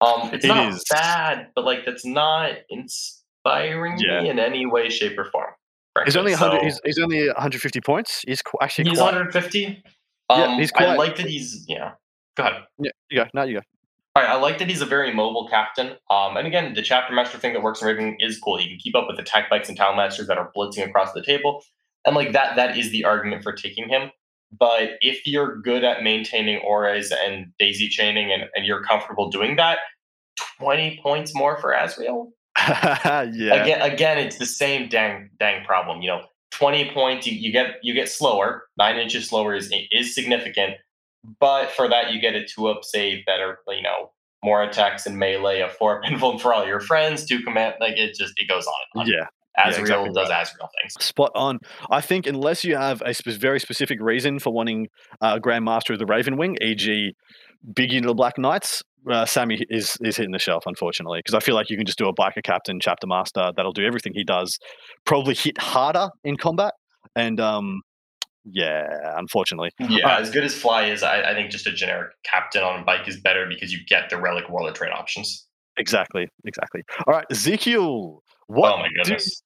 Um, 0.00 0.30
it's 0.32 0.44
It 0.44 0.48
not 0.48 0.72
is. 0.72 0.84
bad, 0.90 1.48
but 1.56 1.64
like 1.64 1.84
that's 1.84 2.04
not 2.04 2.50
inspiring 2.68 3.96
Yeah. 3.98 4.22
me 4.22 4.28
in 4.30 4.38
any 4.38 4.66
way, 4.66 4.88
shape, 4.88 5.18
or 5.18 5.24
form. 5.30 5.50
He's 6.04 6.16
only 6.16 6.32
100, 6.32 6.58
So- 6.58 6.64
he's, 6.64 6.80
he's 6.84 6.98
only 6.98 7.26
150 7.28 7.80
points. 7.80 8.22
He's 8.26 8.42
qu- 8.42 8.58
actually 8.60 8.90
he's 8.90 8.98
quite. 8.98 9.14
150. 9.14 9.82
Yeah, 10.30 10.44
Um, 10.44 10.58
he's 10.58 10.72
I 10.76 10.94
like 10.94 11.16
that 11.16 11.26
he's 11.26 11.64
yeah. 11.68 11.92
Go 12.36 12.44
ahead. 12.44 12.62
Yeah, 12.78 12.90
you 13.10 13.18
go. 13.18 13.30
No, 13.34 13.42
you 13.44 13.54
go. 13.54 13.62
All 14.16 14.22
right, 14.22 14.30
I 14.30 14.36
like 14.36 14.58
that 14.58 14.68
he's 14.68 14.80
a 14.80 14.86
very 14.86 15.12
mobile 15.12 15.48
captain. 15.48 15.96
Um, 16.08 16.36
and 16.36 16.46
again, 16.46 16.74
the 16.74 16.82
chapter 16.82 17.12
master 17.12 17.36
thing 17.36 17.52
that 17.52 17.62
works 17.62 17.82
in 17.82 17.88
Raven 17.88 18.16
is 18.20 18.38
cool. 18.38 18.58
He 18.58 18.68
can 18.68 18.78
keep 18.78 18.94
up 18.94 19.06
with 19.08 19.18
attack 19.18 19.50
bikes 19.50 19.68
and 19.68 19.76
talon 19.76 19.96
masters 19.96 20.28
that 20.28 20.38
are 20.38 20.52
blitzing 20.56 20.86
across 20.86 21.12
the 21.12 21.22
table, 21.22 21.62
and 22.06 22.14
like 22.14 22.32
that, 22.32 22.56
that 22.56 22.78
is 22.78 22.90
the 22.90 23.04
argument 23.04 23.42
for 23.42 23.52
taking 23.52 23.88
him. 23.88 24.10
But 24.56 24.90
if 25.00 25.26
you're 25.26 25.60
good 25.60 25.82
at 25.82 26.04
maintaining 26.04 26.58
auras 26.58 27.12
and 27.12 27.46
daisy 27.58 27.88
chaining, 27.88 28.32
and, 28.32 28.44
and 28.54 28.64
you're 28.64 28.84
comfortable 28.84 29.30
doing 29.30 29.56
that, 29.56 29.78
twenty 30.58 31.00
points 31.02 31.34
more 31.34 31.58
for 31.60 31.72
Azrael. 31.72 32.32
yeah. 32.58 33.24
Again, 33.32 33.82
again, 33.82 34.18
it's 34.18 34.38
the 34.38 34.46
same 34.46 34.88
dang 34.88 35.30
dang 35.40 35.64
problem. 35.64 36.02
You 36.02 36.10
know, 36.10 36.26
twenty 36.54 36.90
points, 36.90 37.26
you, 37.26 37.36
you 37.36 37.52
get 37.52 37.76
you 37.82 37.94
get 37.94 38.08
slower. 38.08 38.64
Nine 38.78 38.96
inches 38.96 39.28
slower 39.28 39.54
is 39.54 39.72
is 39.90 40.14
significant, 40.14 40.74
but 41.40 41.70
for 41.70 41.88
that 41.88 42.12
you 42.12 42.20
get 42.20 42.34
a 42.34 42.44
two 42.44 42.68
up 42.68 42.84
save 42.84 43.24
that 43.26 43.40
are 43.40 43.58
you 43.68 43.82
know 43.82 44.10
more 44.42 44.62
attacks 44.62 45.06
in 45.06 45.18
melee, 45.18 45.60
a 45.60 45.68
four 45.68 46.02
pinfall 46.02 46.40
for 46.40 46.54
all 46.54 46.66
your 46.66 46.80
friends, 46.80 47.24
two 47.24 47.40
command. 47.42 47.74
Like 47.80 47.96
it 47.96 48.14
just 48.14 48.34
it 48.36 48.48
goes 48.48 48.66
on. 48.66 48.74
And 48.94 49.00
on. 49.02 49.06
Yeah. 49.08 49.26
yeah, 49.58 49.68
Azrael 49.68 50.04
exactly 50.04 50.12
does 50.12 50.30
right. 50.30 50.42
Azrael 50.42 50.70
things. 50.80 51.04
Spot 51.04 51.30
on. 51.34 51.58
I 51.90 52.00
think 52.00 52.26
unless 52.26 52.64
you 52.64 52.76
have 52.76 53.02
a 53.02 53.14
spe- 53.14 53.30
very 53.30 53.58
specific 53.58 54.00
reason 54.00 54.38
for 54.38 54.52
wanting 54.52 54.88
uh, 55.20 55.38
Grandmaster 55.38 55.94
of 55.94 55.98
the 55.98 56.06
Ravenwing, 56.06 56.62
e.g., 56.62 57.14
Big 57.74 57.92
Unit 57.92 58.10
of 58.10 58.16
Black 58.16 58.36
Knights, 58.38 58.82
uh, 59.10 59.24
Sammy 59.26 59.64
is 59.70 59.96
is 60.02 60.16
hitting 60.16 60.32
the 60.32 60.38
shelf, 60.38 60.64
unfortunately, 60.66 61.20
because 61.20 61.34
I 61.34 61.40
feel 61.40 61.54
like 61.54 61.70
you 61.70 61.76
can 61.76 61.86
just 61.86 61.98
do 61.98 62.08
a 62.08 62.14
biker 62.14 62.42
captain, 62.42 62.78
chapter 62.80 63.06
master 63.06 63.52
that'll 63.56 63.72
do 63.72 63.84
everything 63.84 64.12
he 64.14 64.24
does, 64.24 64.58
probably 65.04 65.34
hit 65.34 65.58
harder 65.58 66.08
in 66.24 66.36
combat, 66.36 66.74
and 67.14 67.40
um, 67.40 67.80
yeah, 68.44 68.86
unfortunately, 69.16 69.70
Yeah, 69.78 70.18
as 70.18 70.30
good 70.30 70.44
as 70.44 70.54
Fly 70.54 70.86
is, 70.86 71.02
I, 71.02 71.30
I 71.30 71.34
think 71.34 71.50
just 71.50 71.66
a 71.66 71.72
generic 71.72 72.12
captain 72.24 72.62
on 72.62 72.80
a 72.80 72.84
bike 72.84 73.08
is 73.08 73.20
better 73.20 73.46
because 73.48 73.72
you 73.72 73.78
get 73.86 74.10
the 74.10 74.20
relic 74.20 74.48
warlord 74.48 74.74
trait 74.74 74.92
options. 74.92 75.46
exactly, 75.76 76.28
exactly. 76.44 76.82
All 77.06 77.14
right, 77.14 77.26
Ezekiel, 77.30 78.22
what? 78.46 78.74
oh 78.74 78.78
my 78.78 78.88
goodness. 79.02 79.42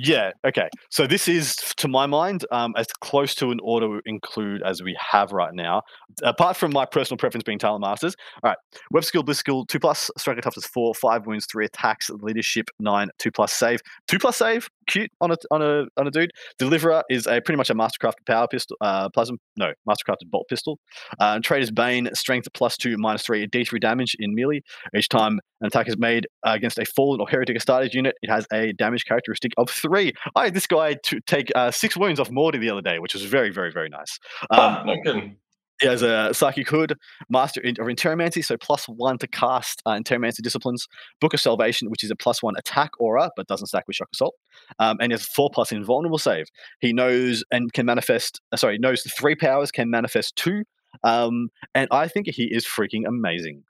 Yeah 0.00 0.32
okay. 0.44 0.68
So 0.90 1.06
this 1.06 1.28
is 1.28 1.56
to 1.76 1.88
my 1.88 2.06
mind 2.06 2.44
um, 2.50 2.74
as 2.76 2.86
close 3.00 3.34
to 3.36 3.50
an 3.50 3.60
auto 3.60 4.00
include 4.06 4.62
as 4.62 4.82
we 4.82 4.96
have 4.98 5.32
right 5.32 5.54
now 5.54 5.82
apart 6.22 6.56
from 6.56 6.72
my 6.72 6.84
personal 6.84 7.18
preference 7.18 7.44
being 7.44 7.58
Talon 7.58 7.80
Masters. 7.80 8.16
All 8.42 8.50
right 8.50 8.58
web 8.90 9.04
skill 9.04 9.22
bliss 9.22 9.38
skill 9.38 9.64
2 9.66 9.78
plus 9.78 10.10
striker 10.16 10.40
toughness 10.40 10.66
4 10.66 10.94
5 10.94 11.26
wounds 11.26 11.46
3 11.46 11.64
attacks 11.64 12.10
leadership 12.10 12.70
9 12.78 13.08
2 13.18 13.30
plus 13.30 13.52
save. 13.52 13.80
2 14.08 14.18
plus 14.18 14.36
save 14.36 14.68
cute 14.90 15.10
on 15.20 15.30
a 15.30 15.36
on 15.50 15.62
a 15.62 15.84
on 15.96 16.06
a 16.06 16.10
dude 16.10 16.30
deliverer 16.58 17.02
is 17.08 17.26
a 17.26 17.40
pretty 17.40 17.56
much 17.56 17.70
a 17.70 17.74
mastercrafted 17.74 18.26
power 18.26 18.46
pistol 18.48 18.76
uh 18.80 19.08
plasma 19.10 19.36
no 19.56 19.72
mastercrafted 19.88 20.30
bolt 20.30 20.46
pistol 20.48 20.78
uh, 21.20 21.32
and 21.34 21.44
Traitor's 21.44 21.70
Bane 21.70 22.08
strength 22.14 22.48
plus 22.54 22.76
2 22.76 22.96
minus 22.98 23.22
3 23.22 23.46
d3 23.46 23.80
damage 23.80 24.16
in 24.18 24.34
melee 24.34 24.60
each 24.96 25.08
time 25.08 25.40
an 25.60 25.66
attack 25.66 25.88
is 25.88 25.98
made 25.98 26.26
uh, 26.46 26.52
against 26.52 26.78
a 26.78 26.84
fallen 26.84 27.20
or 27.20 27.28
heretic 27.28 27.56
Astartes 27.56 27.92
unit, 27.92 28.14
it 28.22 28.30
has 28.30 28.46
a 28.52 28.72
damage 28.72 29.04
characteristic 29.04 29.52
of 29.58 29.68
three. 29.68 30.12
I 30.34 30.44
had 30.44 30.54
this 30.54 30.66
guy 30.66 30.94
to 30.94 31.20
take 31.26 31.50
uh, 31.54 31.70
six 31.70 31.96
wounds 31.96 32.18
off 32.18 32.30
Morty 32.30 32.58
the 32.58 32.70
other 32.70 32.80
day, 32.80 32.98
which 32.98 33.14
was 33.14 33.24
very, 33.24 33.50
very, 33.50 33.70
very 33.70 33.88
nice. 33.88 34.18
Um, 34.50 34.58
Huh, 34.60 34.82
no 34.84 34.96
kidding. 35.02 35.36
He 35.80 35.86
has 35.86 36.02
a 36.02 36.32
Psychic 36.32 36.68
Hood, 36.68 36.96
Master 37.28 37.60
of 37.60 37.86
Interromancy, 37.86 38.44
so 38.44 38.56
plus 38.56 38.86
one 38.86 39.18
to 39.18 39.26
cast 39.26 39.82
uh, 39.86 39.92
Interromancy 39.92 40.42
disciplines. 40.42 40.86
Book 41.20 41.34
of 41.34 41.40
Salvation, 41.40 41.90
which 41.90 42.04
is 42.04 42.10
a 42.10 42.16
plus 42.16 42.42
one 42.42 42.54
attack 42.56 42.90
aura, 42.98 43.30
but 43.36 43.46
doesn't 43.46 43.68
stack 43.68 43.86
with 43.86 43.96
Shock 43.96 44.08
Assault. 44.12 44.34
Um, 44.78 44.98
and 45.00 45.12
has 45.12 45.24
four 45.24 45.50
plus 45.52 45.72
Invulnerable 45.72 46.18
save. 46.18 46.46
He 46.80 46.92
knows 46.92 47.42
and 47.50 47.72
can 47.72 47.86
manifest, 47.86 48.40
uh, 48.52 48.56
sorry, 48.56 48.78
knows 48.78 49.02
three 49.02 49.34
powers, 49.34 49.70
can 49.70 49.90
manifest 49.90 50.36
two. 50.36 50.64
Um, 51.04 51.50
and 51.74 51.88
I 51.90 52.08
think 52.08 52.26
he 52.28 52.44
is 52.44 52.66
freaking 52.66 53.06
amazing. 53.06 53.62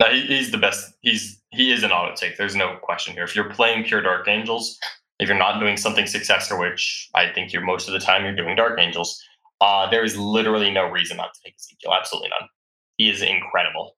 No, 0.00 0.06
he, 0.10 0.22
he's 0.22 0.50
the 0.50 0.58
best. 0.58 0.94
He's 1.02 1.40
he 1.50 1.72
is 1.72 1.82
an 1.82 1.92
auto 1.92 2.14
take. 2.14 2.38
There's 2.38 2.56
no 2.56 2.76
question 2.80 3.12
here. 3.12 3.24
If 3.24 3.36
you're 3.36 3.50
playing 3.50 3.84
pure 3.84 4.00
Dark 4.00 4.28
Angels, 4.28 4.78
if 5.18 5.28
you're 5.28 5.36
not 5.36 5.60
doing 5.60 5.76
something 5.76 6.06
successor, 6.06 6.58
which 6.58 7.10
I 7.14 7.30
think 7.30 7.52
you're 7.52 7.62
most 7.62 7.86
of 7.86 7.92
the 7.92 8.00
time 8.00 8.24
you're 8.24 8.34
doing 8.34 8.56
Dark 8.56 8.80
Angels, 8.80 9.22
uh, 9.60 9.88
there 9.90 10.04
is 10.04 10.16
literally 10.16 10.70
no 10.70 10.84
reason 10.88 11.16
not 11.16 11.32
to 11.34 11.40
take 11.44 11.54
Ezekiel. 11.58 11.92
Absolutely 11.98 12.30
none. 12.40 12.48
He 12.96 13.08
is 13.10 13.22
incredible. 13.22 13.94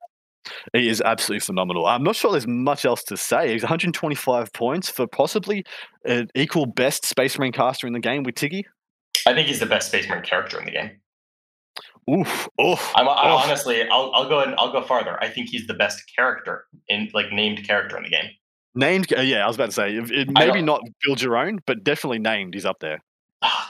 He 0.72 0.88
is 0.88 1.00
absolutely 1.00 1.40
phenomenal. 1.40 1.86
I'm 1.86 2.02
not 2.02 2.16
sure 2.16 2.32
there's 2.32 2.48
much 2.48 2.84
else 2.84 3.04
to 3.04 3.16
say. 3.16 3.52
He's 3.52 3.62
125 3.62 4.52
points 4.52 4.90
for 4.90 5.06
possibly 5.06 5.64
an 6.04 6.28
equal 6.34 6.66
best 6.66 7.04
Space 7.06 7.38
Marine 7.38 7.52
caster 7.52 7.86
in 7.86 7.92
the 7.92 8.00
game 8.00 8.24
with 8.24 8.34
Tiggy. 8.34 8.64
I 9.26 9.34
think 9.34 9.46
he's 9.46 9.60
the 9.60 9.66
best 9.66 9.88
Space 9.88 10.08
Marine 10.08 10.22
character 10.24 10.58
in 10.58 10.64
the 10.64 10.72
game. 10.72 10.90
Oof, 12.10 12.48
oof. 12.60 12.92
I'm, 12.96 13.08
I, 13.08 13.12
Oh. 13.30 13.36
honestly, 13.44 13.82
I'll, 13.88 14.10
I'll 14.14 14.28
go 14.28 14.40
and 14.40 14.54
I'll 14.58 14.72
go 14.72 14.82
farther. 14.82 15.16
I 15.22 15.28
think 15.28 15.48
he's 15.48 15.68
the 15.68 15.74
best 15.74 16.02
character 16.16 16.64
in 16.88 17.08
like 17.14 17.30
named 17.32 17.64
character 17.64 17.96
in 17.96 18.02
the 18.02 18.10
game. 18.10 18.30
Named, 18.74 19.12
uh, 19.16 19.20
yeah, 19.20 19.44
I 19.44 19.46
was 19.46 19.54
about 19.56 19.66
to 19.66 19.72
say, 19.72 19.94
it, 19.94 20.28
maybe 20.32 20.62
not 20.62 20.80
build 21.04 21.22
your 21.22 21.36
own, 21.36 21.60
but 21.66 21.84
definitely 21.84 22.18
named. 22.18 22.54
He's 22.54 22.64
up 22.66 22.80
there. 22.80 23.00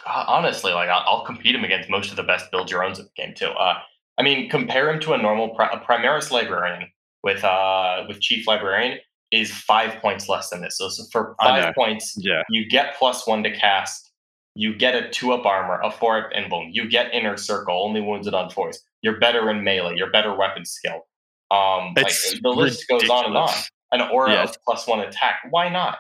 Honestly, 0.07 0.73
like 0.73 0.89
I'll, 0.89 1.05
I'll 1.07 1.25
compete 1.25 1.55
him 1.55 1.65
against 1.65 1.89
most 1.91 2.11
of 2.11 2.17
the 2.17 2.23
best 2.23 2.51
build 2.51 2.71
your 2.71 2.85
owns 2.85 2.99
in 2.99 3.05
the 3.07 3.23
game 3.23 3.35
too. 3.35 3.49
Uh, 3.49 3.79
I 4.19 4.23
mean, 4.23 4.49
compare 4.51 4.93
him 4.93 5.01
to 5.01 5.13
a 5.13 5.19
normal 5.19 5.51
pri- 5.51 5.71
a 5.73 5.79
Primaris 5.79 6.31
librarian 6.31 6.89
with 7.23 7.45
uh 7.45 8.05
with 8.09 8.21
Chief 8.21 8.47
Librarian 8.47 8.99
is 9.31 9.51
five 9.51 9.95
points 10.03 10.29
less 10.29 10.51
than 10.51 10.61
this. 10.61 10.77
So, 10.77 10.89
so 10.91 11.05
for 11.11 11.35
five 11.43 11.75
points, 11.75 12.15
Yeah, 12.19 12.43
you 12.51 12.69
get 12.69 12.97
plus 12.99 13.27
one 13.27 13.43
to 13.45 13.51
cast. 13.57 14.11
You 14.55 14.75
get 14.77 14.95
a 14.95 15.09
two 15.09 15.33
up 15.33 15.47
armor, 15.47 15.81
a 15.83 15.91
four 15.91 16.19
up 16.19 16.31
emblem. 16.35 16.69
You 16.73 16.87
get 16.89 17.15
inner 17.15 17.39
circle, 17.39 17.83
only 17.83 18.03
wounded 18.03 18.35
on 18.35 18.51
fours. 18.51 18.79
You're 19.01 19.19
better 19.19 19.49
in 19.51 19.65
melee. 19.65 19.95
You're 19.97 20.11
better 20.11 20.37
weapon 20.37 20.67
skill. 20.67 21.07
Um, 21.51 21.95
like 21.97 22.13
the 22.43 22.49
list 22.51 22.87
goes 22.89 23.09
on 23.09 23.25
and 23.27 23.37
on. 23.37 23.43
ridiculous. 23.45 23.71
An 23.93 24.01
aura 24.03 24.33
Yeah. 24.33 24.43
of 24.45 24.57
plus 24.65 24.87
one 24.87 25.01
attack. 25.01 25.41
Why 25.51 25.69
not? 25.71 25.99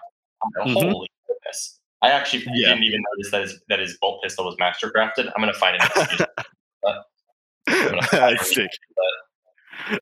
Mhm. 0.66 0.72
Holy 0.74 1.08
goodness! 1.26 1.78
I 2.02 2.10
actually 2.10 2.44
Yeah. 2.52 2.68
didn't 2.70 2.84
even 2.84 3.00
notice 3.16 3.30
that 3.30 3.42
his 3.42 3.60
that 3.68 3.78
his 3.78 3.96
bolt 4.00 4.22
pistol 4.22 4.44
was 4.44 4.56
master 4.58 4.90
crafted. 4.90 5.30
I'm 5.34 5.40
gonna 5.40 5.52
find 5.54 5.76
it. 5.80 6.28
That's 8.12 8.54
sick. 8.54 8.70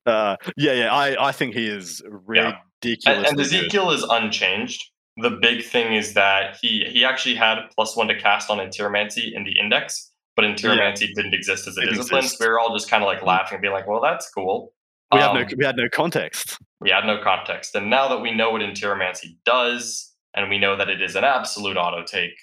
Uh, 0.05 0.35
yeah, 0.57 0.73
yeah, 0.73 0.93
I, 0.93 1.29
I 1.29 1.31
think 1.31 1.53
he 1.55 1.67
is 1.67 2.01
Yeah. 2.33 2.57
ridiculous. 2.83 3.17
and, 3.17 3.25
and 3.27 3.39
Ezekiel 3.39 3.91
is 3.91 4.03
unchanged. 4.03 4.83
The 5.17 5.31
big 5.41 5.63
thing 5.63 5.93
is 5.93 6.13
that 6.13 6.57
he 6.61 6.85
he 6.85 7.03
actually 7.03 7.35
had 7.35 7.57
plus 7.75 7.95
one 7.97 8.07
to 8.07 8.19
cast 8.19 8.49
on 8.49 8.57
Interromancy 8.59 9.33
in 9.33 9.43
the 9.43 9.57
index, 9.59 10.11
but 10.35 10.45
Interromancy 10.45 11.07
didn't 11.15 11.33
exist 11.33 11.67
as 11.67 11.77
a 11.77 11.81
Didn't 11.81 11.97
discipline. 11.97 12.23
So 12.23 12.37
we 12.39 12.47
were 12.47 12.59
all 12.59 12.73
just 12.75 12.89
kind 12.89 13.03
of 13.03 13.07
like 13.07 13.21
laughing 13.21 13.55
and 13.55 13.61
being 13.61 13.73
like, 13.73 13.87
"Well, 13.87 14.01
that's 14.01 14.29
cool." 14.29 14.73
we 15.11 15.19
had 15.19 15.33
no 15.33 15.41
Um, 15.41 15.47
we 15.57 15.65
had 15.65 15.75
no 15.75 15.89
context. 15.89 16.57
we 16.79 16.89
had 16.91 17.05
no 17.05 17.21
context, 17.21 17.75
and 17.75 17.89
now 17.89 18.07
that 18.07 18.19
we 18.21 18.31
know 18.33 18.51
what 18.51 18.61
Interromancy 18.61 19.35
does, 19.45 20.10
and 20.33 20.49
we 20.49 20.57
know 20.57 20.75
that 20.75 20.89
it 20.89 21.01
is 21.01 21.15
an 21.15 21.23
absolute 21.23 21.77
auto 21.77 22.03
take, 22.03 22.33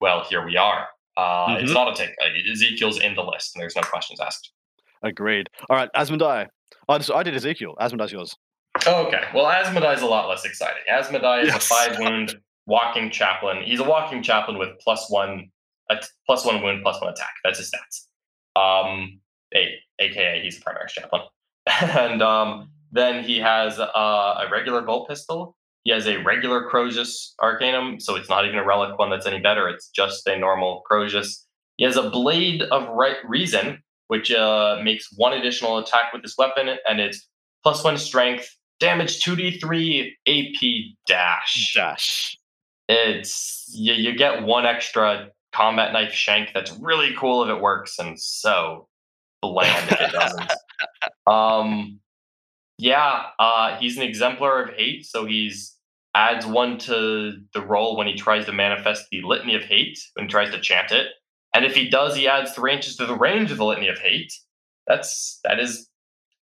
well, 0.00 0.24
here 0.24 0.44
we 0.44 0.56
are. 0.56 0.88
Uh, 1.16 1.56
It's 1.60 1.70
Mhm. 1.70 1.72
an 1.72 1.76
auto 1.76 1.94
take. 1.94 2.10
Ezekiel's 2.50 3.00
in 3.00 3.14
the 3.14 3.22
list, 3.22 3.54
and 3.54 3.62
there's 3.62 3.76
no 3.76 3.82
questions 3.82 4.20
asked. 4.20 4.50
Agreed. 5.02 5.48
All 5.68 5.76
right, 5.76 5.90
Asmodai. 5.94 6.48
I 6.88 6.98
just 6.98 7.10
I 7.10 7.22
did 7.22 7.34
Ezekiel. 7.34 7.76
Asmodai's 7.80 8.12
yours. 8.12 8.36
Okay. 8.86 9.22
Well, 9.32 9.44
Asmodai 9.46 9.94
is 9.94 10.02
a 10.02 10.06
lot 10.06 10.28
less 10.28 10.44
exciting. 10.44 10.82
Asmodai 10.90 11.42
is 11.42 11.48
Yes. 11.48 11.70
a 11.70 11.74
five 11.74 11.98
wound 11.98 12.40
walking 12.66 13.10
chaplain. 13.10 13.62
He's 13.62 13.78
a 13.80 13.84
walking 13.84 14.22
chaplain 14.22 14.58
with 14.58 14.70
plus 14.80 15.08
one, 15.10 15.50
a 15.90 15.96
t- 15.96 16.06
plus 16.26 16.44
one 16.44 16.62
wound, 16.62 16.82
plus 16.82 17.00
one 17.00 17.12
attack. 17.12 17.34
That's 17.44 17.58
his 17.58 17.70
stats. 17.70 18.06
Um, 18.60 19.20
a, 19.54 19.78
aka 20.00 20.40
he's 20.42 20.58
a 20.58 20.62
primary 20.62 20.88
chaplain. 20.88 21.22
and 21.66 22.22
um, 22.22 22.70
then 22.90 23.22
he 23.24 23.38
has 23.38 23.78
uh, 23.78 23.86
a 24.44 24.48
regular 24.50 24.82
bolt 24.82 25.08
pistol. 25.08 25.56
He 25.84 25.92
has 25.92 26.06
a 26.06 26.16
regular 26.18 26.68
Crozius 26.68 27.34
Arcanum, 27.40 28.00
so 28.00 28.16
it's 28.16 28.30
not 28.30 28.46
even 28.46 28.58
a 28.58 28.64
relic 28.64 28.98
one 28.98 29.10
that's 29.10 29.26
any 29.26 29.38
better. 29.38 29.68
It's 29.68 29.88
just 29.88 30.26
a 30.26 30.36
normal 30.36 30.82
Crozius. 30.90 31.44
He 31.76 31.84
has 31.84 31.96
a 31.96 32.08
Blade 32.08 32.62
of 32.62 32.88
right 32.88 33.16
Reason, 33.26 33.82
which 34.08 34.32
uh, 34.32 34.80
makes 34.82 35.08
one 35.16 35.34
additional 35.34 35.78
attack 35.78 36.12
with 36.12 36.22
this 36.22 36.36
weapon, 36.38 36.70
and 36.88 37.00
it's 37.00 37.28
plus 37.62 37.84
one 37.84 37.98
strength, 37.98 38.48
damage 38.80 39.22
2d3, 39.22 40.10
AP 40.26 40.96
dash. 41.06 41.74
Dash. 41.74 42.38
It's 42.88 43.70
you, 43.74 43.92
you 43.92 44.16
get 44.16 44.42
one 44.42 44.66
extra 44.66 45.28
combat 45.52 45.92
knife 45.92 46.12
shank 46.12 46.52
that's 46.52 46.72
really 46.72 47.14
cool 47.18 47.44
if 47.44 47.50
it 47.50 47.60
works, 47.60 47.98
and 47.98 48.18
so 48.18 48.88
bland 49.42 49.90
if 49.90 50.00
it 50.00 50.12
doesn't. 50.12 50.52
um, 51.26 52.00
yeah, 52.78 53.26
uh, 53.38 53.76
he's 53.78 53.96
an 53.96 54.02
exemplar 54.02 54.62
of 54.62 54.74
hate, 54.74 55.06
so 55.06 55.24
he's 55.24 55.73
adds 56.14 56.46
one 56.46 56.78
to 56.78 57.32
the 57.52 57.60
roll 57.60 57.96
when 57.96 58.06
he 58.06 58.14
tries 58.14 58.46
to 58.46 58.52
manifest 58.52 59.06
the 59.10 59.22
litany 59.22 59.54
of 59.54 59.64
hate 59.64 59.98
when 60.14 60.26
he 60.26 60.30
tries 60.30 60.50
to 60.50 60.60
chant 60.60 60.92
it. 60.92 61.08
And 61.54 61.64
if 61.64 61.74
he 61.74 61.88
does, 61.88 62.16
he 62.16 62.28
adds 62.28 62.52
three 62.52 62.72
inches 62.72 62.96
to 62.96 63.06
the 63.06 63.16
range 63.16 63.50
of 63.50 63.58
the 63.58 63.64
litany 63.64 63.88
of 63.88 63.98
hate. 63.98 64.32
That's 64.86 65.40
that 65.44 65.60
is 65.60 65.88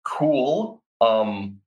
cool. 0.06 0.84
Um, 1.02 1.60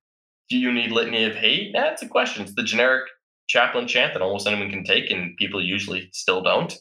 do 0.49 0.57
you 0.57 0.73
need 0.73 0.93
litany 0.93 1.25
of 1.25 1.35
hate? 1.35 1.73
That's 1.73 2.03
a 2.03 2.09
question. 2.09 2.43
It's 2.43 2.55
the 2.55 2.63
generic 2.63 3.05
chaplain 3.49 3.87
chant 3.87 4.13
that 4.13 4.23
almost 4.23 4.47
anyone 4.47 4.71
can 4.71 4.85
take, 4.85 5.11
and 5.11 5.37
people 5.37 5.63
usually 5.63 6.09
still 6.13 6.43
don't. 6.43 6.75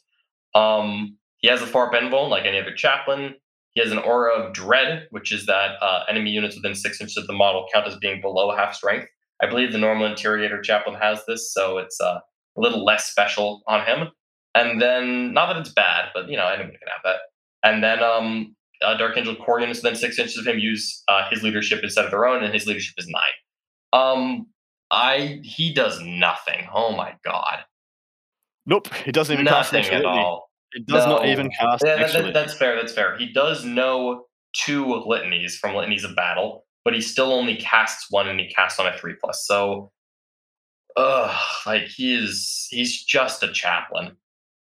Um, 0.54 1.18
he 1.40 1.48
has 1.50 1.62
a 1.62 1.68
far 1.68 1.92
Benvol 1.92 2.30
like 2.30 2.46
any 2.46 2.60
other 2.60 2.74
chaplain. 2.74 3.36
He 3.74 3.82
has 3.82 3.92
an 3.92 3.98
aura 3.98 4.34
of 4.34 4.54
dread, 4.54 5.08
which 5.12 5.34
is 5.34 5.46
that 5.48 5.72
uh, 5.82 6.04
enemy 6.10 6.32
units 6.32 6.56
within 6.56 6.74
six 6.74 7.02
inches 7.02 7.18
of 7.18 7.28
the 7.28 7.34
model 7.34 7.68
count 7.74 7.88
as 7.88 7.98
being 7.98 8.22
below 8.22 8.56
half 8.56 8.74
strength. 8.74 9.08
I 9.42 9.48
believe 9.48 9.72
the 9.72 9.78
normal 9.78 10.06
Interrogator 10.08 10.62
chaplain 10.62 10.96
has 11.02 11.26
this, 11.26 11.54
so 11.54 11.78
it's 11.78 12.00
uh, 12.00 12.20
a 12.58 12.62
little 12.62 12.84
less 12.86 13.06
special 13.06 13.64
on 13.68 13.86
him. 13.86 14.10
And 14.54 14.82
then, 14.82 15.34
not 15.34 15.48
that 15.48 15.58
it's 15.58 15.74
bad, 15.74 16.10
but 16.14 16.30
you 16.30 16.38
know, 16.38 16.48
anyone 16.48 16.72
can 16.72 16.88
have 16.88 17.02
that. 17.04 17.18
And 17.64 17.84
then, 17.84 18.02
um, 18.02 18.56
uh, 18.82 18.96
Dark 18.98 19.18
Angel 19.18 19.36
Corgan 19.36 19.70
is 19.70 19.82
within 19.82 19.96
six 19.96 20.18
inches 20.20 20.38
of 20.38 20.48
him. 20.48 20.60
Use 20.60 21.04
uh, 21.08 21.30
his 21.30 21.44
leadership 21.44 21.82
instead 21.84 22.06
of 22.06 22.12
their 22.12 22.26
own, 22.26 22.44
and 22.44 22.54
his 22.54 22.66
leadership 22.68 22.96
is 22.98 23.08
nine. 23.08 23.22
Um, 24.02 24.48
I 24.92 25.40
he 25.44 25.74
does 25.74 26.00
nothing. 26.02 26.68
Oh 26.74 26.96
my 26.96 27.16
god. 27.24 27.60
Nope, 28.66 28.94
he 28.94 29.12
doesn't 29.12 29.34
even 29.34 29.46
nothing 29.46 29.84
cast 29.84 29.94
at 29.94 30.06
all. 30.06 30.50
It 30.74 30.86
does 30.88 31.06
No. 31.06 31.18
not 31.18 31.28
even 31.28 31.50
cast. 31.52 31.84
Yeah, 31.86 31.98
that, 31.98 32.14
that, 32.14 32.34
that's 32.34 32.54
fair. 32.54 32.76
That's 32.76 32.94
fair. 32.94 33.18
He 33.18 33.32
does 33.32 33.64
know 33.64 34.26
two 34.54 34.86
litanies 35.06 35.58
from 35.58 35.76
litanies 35.76 36.04
of 36.04 36.16
battle, 36.16 36.65
but 36.86 36.94
he 36.94 37.02
still 37.02 37.34
only 37.34 37.58
casts 37.58 38.10
one, 38.10 38.30
and 38.30 38.40
he 38.40 38.48
casts 38.48 38.80
on 38.80 38.88
a 38.88 38.98
three 38.98 39.16
plus. 39.20 39.46
So, 39.46 39.92
ugh, 40.96 41.36
like 41.66 41.88
he 41.88 42.14
is, 42.16 42.68
he's 42.70 43.04
just 43.04 43.44
a 43.44 43.52
chaplain, 43.52 44.16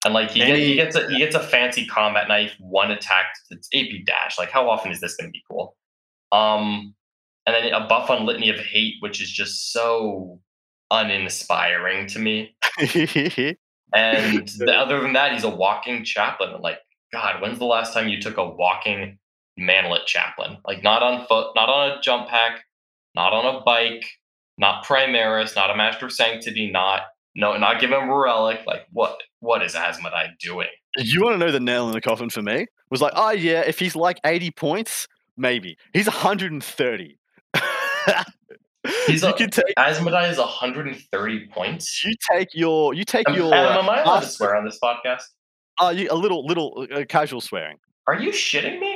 and 0.06 0.14
like 0.14 0.32
he, 0.32 0.40
get, 0.40 0.58
he 0.58 0.64
Any- 0.64 0.76
gets 0.76 0.96
a 0.96 1.10
he 1.10 1.18
gets 1.18 1.36
a 1.36 1.42
fancy 1.42 1.86
combat 1.86 2.28
knife, 2.28 2.56
one 2.60 2.92
attack. 2.92 3.26
It's 3.50 3.68
AP 3.74 4.06
dash. 4.06 4.38
Like 4.38 4.52
how 4.52 4.70
often 4.70 4.92
is 4.92 5.02
this 5.02 5.16
going 5.16 5.28
to 5.28 5.32
be 5.32 5.42
cool? 5.50 5.76
Um, 6.32 6.94
and 7.46 7.56
then 7.56 7.74
a 7.74 7.88
buff 7.88 8.10
on 8.10 8.26
litany 8.26 8.50
of 8.50 8.60
hate, 8.60 8.96
which 9.02 9.22
is 9.22 9.30
just 9.30 9.74
so 9.74 10.40
uninspiring 10.92 12.08
to 12.08 12.20
me. 12.20 12.56
And 13.94 14.48
the, 14.58 14.74
other 14.74 15.02
than 15.02 15.14
that, 15.14 15.34
he's 15.34 15.44
a 15.44 15.50
walking 15.50 16.04
chaplain. 16.04 16.60
Like, 16.62 16.80
God, 17.12 17.42
when's 17.42 17.60
the 17.60 17.66
last 17.66 17.94
time 17.94 18.08
you 18.08 18.22
took 18.22 18.38
a 18.38 18.50
walking 18.50 19.18
manlet 19.58 20.06
chaplain? 20.06 20.58
Like, 20.66 20.84
not 20.84 21.04
on 21.04 21.26
foot, 21.28 21.52
not 21.56 21.70
on 21.70 21.92
a 21.98 22.02
jump 22.02 22.28
pack, 22.30 22.64
not 23.16 23.34
on 23.34 23.56
a 23.56 23.62
bike, 23.62 24.06
not 24.58 24.86
Primaris, 24.86 25.56
not 25.56 25.70
a 25.72 25.76
Master 25.76 26.06
of 26.08 26.12
Sanctity, 26.14 26.72
not 26.72 27.02
no, 27.36 27.58
not 27.58 27.80
giving 27.82 28.00
him 28.00 28.10
a 28.10 28.16
relic. 28.18 28.60
Like, 28.68 28.86
what? 28.92 29.20
What 29.40 29.64
is 29.64 29.74
Asmodai 29.74 30.38
doing? 30.40 30.68
you 30.98 31.24
want 31.24 31.34
to 31.34 31.38
know 31.44 31.52
the 31.52 31.60
nail 31.60 31.88
in 31.88 31.94
the 31.94 32.02
coffin 32.02 32.30
for 32.30 32.44
me? 32.44 32.68
Was 32.92 33.02
like, 33.02 33.14
oh 33.16 33.32
yeah, 33.32 33.62
if 33.66 33.80
he's 33.80 33.96
like 33.96 34.20
80 34.24 34.52
points, 34.52 35.08
maybe. 35.36 35.76
He's 35.94 36.06
130. 36.06 37.18
He's 39.08 39.24
you 39.24 39.30
a- 39.30 39.34
can 39.34 39.50
take 39.50 39.74
Asmodai 39.78 40.30
is 40.30 40.38
130 40.38 41.48
points. 41.48 42.04
you 42.04 42.14
take 42.32 42.50
your 42.54 42.94
you 42.94 43.04
take 43.06 43.28
Am, 43.30 43.36
your 43.36 43.54
Adam, 43.54 43.86
am 43.86 43.90
I 43.90 44.02
allowed 44.04 44.20
to 44.22 44.28
swear 44.28 44.56
on 44.56 44.66
this 44.66 44.78
podcast? 44.84 45.24
uh, 45.82 45.90
you, 45.96 46.08
a 46.12 46.16
little 46.16 46.46
little 46.46 46.86
uh, 46.94 47.04
casual 47.08 47.40
swearing. 47.42 47.78
Are 48.08 48.20
you 48.20 48.30
shitting 48.32 48.80
me? 48.80 48.93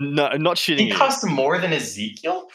No, 0.00 0.28
not 0.36 0.56
shitting 0.56 0.78
He 0.80 0.88
you. 0.88 0.94
costs 0.96 1.24
more 1.24 1.58
than 1.58 1.72
Ezekiel? 1.72 2.48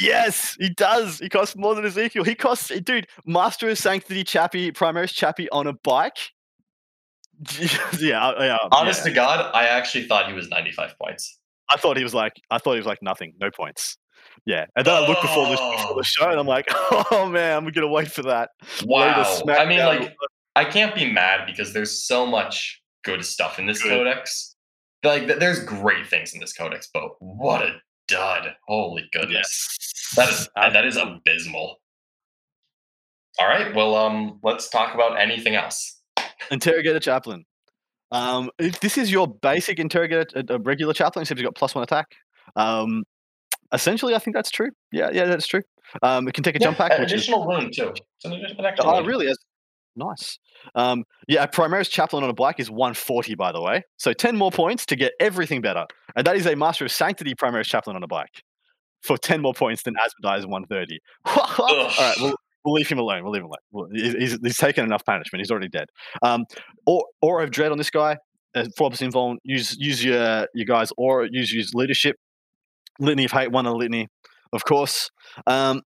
Yes, 0.00 0.56
he 0.58 0.70
does. 0.70 1.18
He 1.18 1.28
costs 1.28 1.56
more 1.56 1.74
than 1.74 1.84
Ezekiel. 1.84 2.24
He 2.24 2.34
costs, 2.34 2.68
dude, 2.80 3.06
Master 3.26 3.68
of 3.68 3.78
Sanctity 3.78 4.24
Chappie, 4.24 4.70
Primaris 4.72 5.12
Chappie 5.12 5.48
on 5.50 5.66
a 5.66 5.72
bike. 5.72 6.18
yeah, 7.98 8.28
uh, 8.28 8.34
yeah. 8.42 8.56
Honest 8.70 9.00
yeah. 9.00 9.04
to 9.04 9.10
God, 9.12 9.50
I 9.54 9.66
actually 9.66 10.06
thought 10.06 10.26
he 10.28 10.32
was 10.34 10.48
95 10.48 10.94
points. 10.98 11.38
I 11.72 11.76
thought 11.76 11.96
he 11.96 12.02
was 12.02 12.14
like, 12.14 12.32
I 12.50 12.58
thought 12.58 12.72
he 12.72 12.78
was 12.78 12.86
like 12.86 13.02
nothing, 13.02 13.34
no 13.40 13.50
points. 13.50 13.96
Yeah, 14.46 14.66
and 14.76 14.84
then 14.86 14.94
I 14.94 15.06
looked 15.06 15.22
before 15.22 15.46
this 15.48 15.60
before 15.60 15.92
Oh. 15.92 15.94
the 15.96 16.04
show, 16.04 16.28
and 16.30 16.38
I'm 16.38 16.46
like, 16.46 16.66
oh 17.10 17.28
man, 17.30 17.56
I'm 17.56 17.68
gonna 17.70 17.88
wait 17.88 18.10
for 18.10 18.22
that. 18.24 18.50
Wow. 18.84 19.22
I 19.48 19.64
mean, 19.66 19.78
down- 19.78 20.00
like, 20.00 20.16
I 20.56 20.64
can't 20.64 20.94
be 20.94 21.10
mad 21.10 21.46
because 21.46 21.72
there's 21.72 22.04
so 22.04 22.26
much 22.26 22.82
good 23.04 23.24
stuff 23.24 23.58
in 23.58 23.66
this 23.66 23.82
Good. 23.82 23.90
codex. 23.90 24.49
Like, 25.02 25.26
there's 25.38 25.64
great 25.64 26.06
things 26.08 26.34
in 26.34 26.40
this 26.40 26.52
codex, 26.52 26.88
but 26.92 27.10
what 27.20 27.62
a 27.62 27.76
dud! 28.08 28.54
Holy 28.68 29.08
goodness, 29.12 29.78
yes, 30.16 30.16
that 30.16 30.28
is 30.28 30.48
that 30.74 30.84
is 30.84 30.96
abysmal. 30.96 31.76
All 33.38 33.48
right, 33.48 33.74
well, 33.74 33.94
um, 33.94 34.38
let's 34.42 34.68
talk 34.68 34.94
about 34.94 35.18
anything 35.18 35.54
else. 35.54 36.00
interrogator 36.50 37.00
chaplain. 37.00 37.44
Um, 38.12 38.50
if 38.58 38.80
this 38.80 38.98
is 38.98 39.10
your 39.10 39.26
basic 39.28 39.78
interrogator, 39.78 40.42
a, 40.48 40.54
a 40.54 40.58
regular 40.58 40.92
chaplain, 40.92 41.22
except 41.22 41.38
you've 41.40 41.46
got 41.46 41.54
plus 41.54 41.74
one 41.74 41.84
attack. 41.84 42.06
Um, 42.56 43.04
essentially, 43.72 44.14
I 44.14 44.18
think 44.18 44.34
that's 44.34 44.50
true. 44.50 44.70
Yeah, 44.92 45.10
yeah, 45.12 45.24
that's 45.26 45.46
true. 45.46 45.62
Um, 46.02 46.28
it 46.28 46.34
can 46.34 46.44
take 46.44 46.56
a 46.56 46.58
jump 46.58 46.76
pack, 46.76 46.92
an 46.92 47.00
which 47.00 47.12
is 47.12 47.22
additional 47.22 47.46
wound 47.46 47.72
too. 47.74 47.88
It's 47.88 48.24
an, 48.24 48.32
addi- 48.32 48.58
an 48.58 48.64
extra 48.66 48.84
Oh, 48.86 48.94
wound. 48.94 49.06
really? 49.06 49.32
Nice. 49.96 50.38
Um, 50.74 51.04
yeah, 51.28 51.44
a 51.44 51.48
Primaris 51.48 51.90
Chaplain 51.90 52.24
on 52.24 52.30
a 52.30 52.34
bike 52.34 52.58
is 52.58 52.70
140, 52.70 53.34
by 53.34 53.52
the 53.52 53.60
way. 53.60 53.84
So 53.96 54.12
10 54.12 54.36
more 54.36 54.50
points 54.50 54.86
to 54.86 54.96
get 54.96 55.12
everything 55.20 55.60
better. 55.60 55.86
And 56.16 56.26
that 56.26 56.36
is 56.36 56.46
a 56.46 56.56
Master 56.56 56.84
of 56.84 56.92
Sanctity 56.92 57.34
Primaris 57.34 57.64
Chaplain 57.66 57.96
on 57.96 58.02
a 58.02 58.06
bike 58.08 58.42
for 59.02 59.16
10 59.16 59.40
more 59.40 59.54
points 59.54 59.82
than 59.82 59.94
Asmodai 59.94 60.38
is 60.38 60.46
130. 60.46 60.98
All 61.24 61.86
right, 61.86 62.14
we'll, 62.20 62.34
we'll 62.64 62.74
leave 62.74 62.88
him 62.88 62.98
alone. 62.98 63.22
We'll 63.22 63.32
leave 63.32 63.42
him 63.42 63.46
alone. 63.46 63.56
We'll- 63.70 63.88
he's, 63.92 64.38
he's, 64.42 64.56
taken 64.56 64.84
enough 64.84 65.04
punishment. 65.04 65.40
He's 65.40 65.50
already 65.50 65.68
dead. 65.68 65.88
Um, 66.22 66.44
or, 66.86 67.04
Aura 67.22 67.44
of 67.44 67.50
Dread 67.50 67.72
on 67.72 67.78
this 67.78 67.90
guy. 67.90 68.18
Uh, 68.54 68.64
4% 68.78 69.12
invuln. 69.12 69.36
Use, 69.44 69.76
use 69.78 70.04
your, 70.04 70.48
your 70.54 70.66
guys' 70.66 70.92
or 70.96 71.26
Use, 71.30 71.52
use 71.52 71.72
leadership. 71.74 72.16
Litany 72.98 73.24
of 73.24 73.32
Hate, 73.32 73.50
one 73.50 73.66
on 73.66 73.72
the 73.72 73.78
litany, 73.78 74.08
of 74.52 74.64
course. 74.64 75.10
Um, 75.46 75.82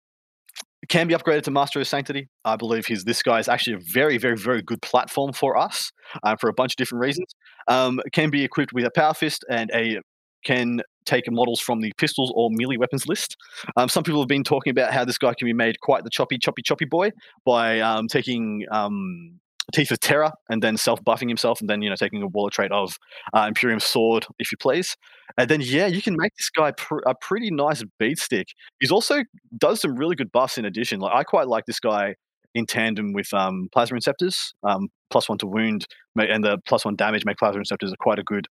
can 0.91 1.07
be 1.07 1.13
upgraded 1.13 1.43
to 1.43 1.51
Master 1.51 1.79
of 1.79 1.87
Sanctity. 1.87 2.27
I 2.43 2.57
believe 2.57 2.85
he's 2.85 3.05
this 3.05 3.23
guy 3.23 3.39
is 3.39 3.47
actually 3.47 3.77
a 3.77 3.79
very, 3.93 4.17
very, 4.17 4.35
very 4.35 4.61
good 4.61 4.81
platform 4.81 5.31
for 5.31 5.57
us 5.57 5.89
uh, 6.23 6.35
for 6.35 6.49
a 6.49 6.53
bunch 6.53 6.73
of 6.73 6.75
different 6.75 7.01
reasons. 7.01 7.33
Um, 7.69 8.01
can 8.11 8.29
be 8.29 8.43
equipped 8.43 8.73
with 8.73 8.85
a 8.85 8.91
Power 8.91 9.13
Fist 9.13 9.45
and 9.49 9.71
a 9.73 10.01
can 10.43 10.81
take 11.05 11.31
models 11.31 11.61
from 11.61 11.79
the 11.79 11.93
pistols 11.97 12.33
or 12.35 12.49
melee 12.51 12.75
weapons 12.75 13.07
list. 13.07 13.37
Um, 13.77 13.87
some 13.87 14.03
people 14.03 14.21
have 14.21 14.27
been 14.27 14.43
talking 14.43 14.71
about 14.71 14.91
how 14.91 15.05
this 15.05 15.17
guy 15.17 15.33
can 15.33 15.45
be 15.45 15.53
made 15.53 15.79
quite 15.79 16.03
the 16.03 16.09
choppy, 16.09 16.37
choppy, 16.37 16.61
choppy 16.61 16.85
boy 16.85 17.11
by 17.45 17.79
um, 17.79 18.07
taking 18.07 18.65
um, 18.71 19.39
Teeth 19.73 19.91
of 19.91 19.99
Terror 19.99 20.31
and 20.49 20.61
then 20.61 20.77
self 20.77 21.03
buffing 21.03 21.27
himself 21.27 21.61
and 21.61 21.69
then 21.69 21.81
you 21.81 21.89
know 21.89 21.95
taking 21.95 22.21
a 22.21 22.27
warlord 22.27 22.53
trait 22.53 22.71
of 22.71 22.97
uh, 23.33 23.45
Imperium 23.47 23.79
Sword, 23.79 24.25
if 24.39 24.51
you 24.51 24.57
please. 24.57 24.95
And 25.37 25.49
then 25.49 25.61
yeah, 25.61 25.87
you 25.87 26.01
can 26.01 26.15
make 26.17 26.33
this 26.35 26.49
guy 26.49 26.71
pr- 26.71 26.99
a 27.05 27.15
pretty 27.15 27.51
nice 27.51 27.83
beat 27.99 28.19
stick. 28.19 28.47
He's 28.79 28.91
also 28.91 29.23
does 29.57 29.81
some 29.81 29.95
really 29.95 30.15
good 30.15 30.31
buffs 30.31 30.57
in 30.57 30.65
addition. 30.65 30.99
Like 30.99 31.15
I 31.15 31.23
quite 31.23 31.47
like 31.47 31.65
this 31.65 31.79
guy 31.79 32.15
in 32.53 32.65
tandem 32.65 33.13
with 33.13 33.33
um, 33.33 33.69
Plasma 33.71 33.97
Inceptors, 33.97 34.53
um, 34.63 34.89
plus 35.09 35.29
one 35.29 35.37
to 35.37 35.47
wound, 35.47 35.85
and 36.17 36.43
the 36.43 36.57
plus 36.67 36.83
one 36.83 36.95
damage 36.95 37.23
make 37.25 37.37
Plasma 37.37 37.61
Inceptors 37.61 37.93
are 37.93 37.97
quite 37.99 38.19
a 38.19 38.23
good 38.23 38.47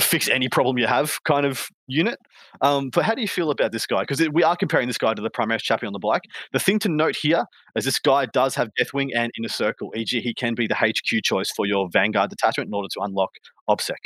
fix 0.00 0.28
any 0.28 0.48
problem 0.48 0.78
you 0.78 0.86
have 0.86 1.22
kind 1.24 1.44
of 1.44 1.68
unit. 1.86 2.18
Um, 2.60 2.90
but 2.90 3.04
how 3.04 3.14
do 3.14 3.20
you 3.20 3.28
feel 3.28 3.50
about 3.50 3.72
this 3.72 3.86
guy? 3.86 4.00
Because 4.02 4.26
we 4.32 4.42
are 4.42 4.56
comparing 4.56 4.86
this 4.86 4.98
guy 4.98 5.12
to 5.14 5.20
the 5.22 5.30
Primaris 5.30 5.60
Chappie 5.62 5.86
on 5.86 5.92
the 5.92 5.98
bike. 5.98 6.22
The 6.52 6.60
thing 6.60 6.78
to 6.80 6.88
note 6.88 7.16
here 7.16 7.44
is 7.76 7.84
this 7.84 7.98
guy 7.98 8.26
does 8.26 8.54
have 8.54 8.68
Deathwing 8.80 9.08
and 9.16 9.32
Inner 9.38 9.48
Circle, 9.48 9.92
e.g., 9.96 10.20
he 10.20 10.32
can 10.34 10.54
be 10.54 10.66
the 10.66 10.74
HQ 10.76 11.22
choice 11.24 11.50
for 11.50 11.66
your 11.66 11.88
Vanguard 11.92 12.30
detachment 12.30 12.68
in 12.68 12.74
order 12.74 12.88
to 12.94 13.00
unlock 13.00 13.30
OBSEC. 13.68 13.96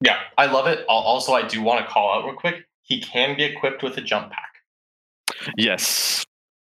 Yeah, 0.00 0.18
I 0.36 0.46
love 0.46 0.66
it. 0.66 0.84
Also, 0.88 1.32
I 1.32 1.46
do 1.46 1.62
want 1.62 1.86
to 1.86 1.90
call 1.92 2.12
out 2.18 2.24
real 2.26 2.34
quick. 2.36 2.64
He 2.82 3.00
can 3.00 3.36
be 3.36 3.44
equipped 3.44 3.82
with 3.82 3.96
a 3.96 4.00
jump 4.02 4.30
pack. 4.30 5.46
Yes. 5.56 6.24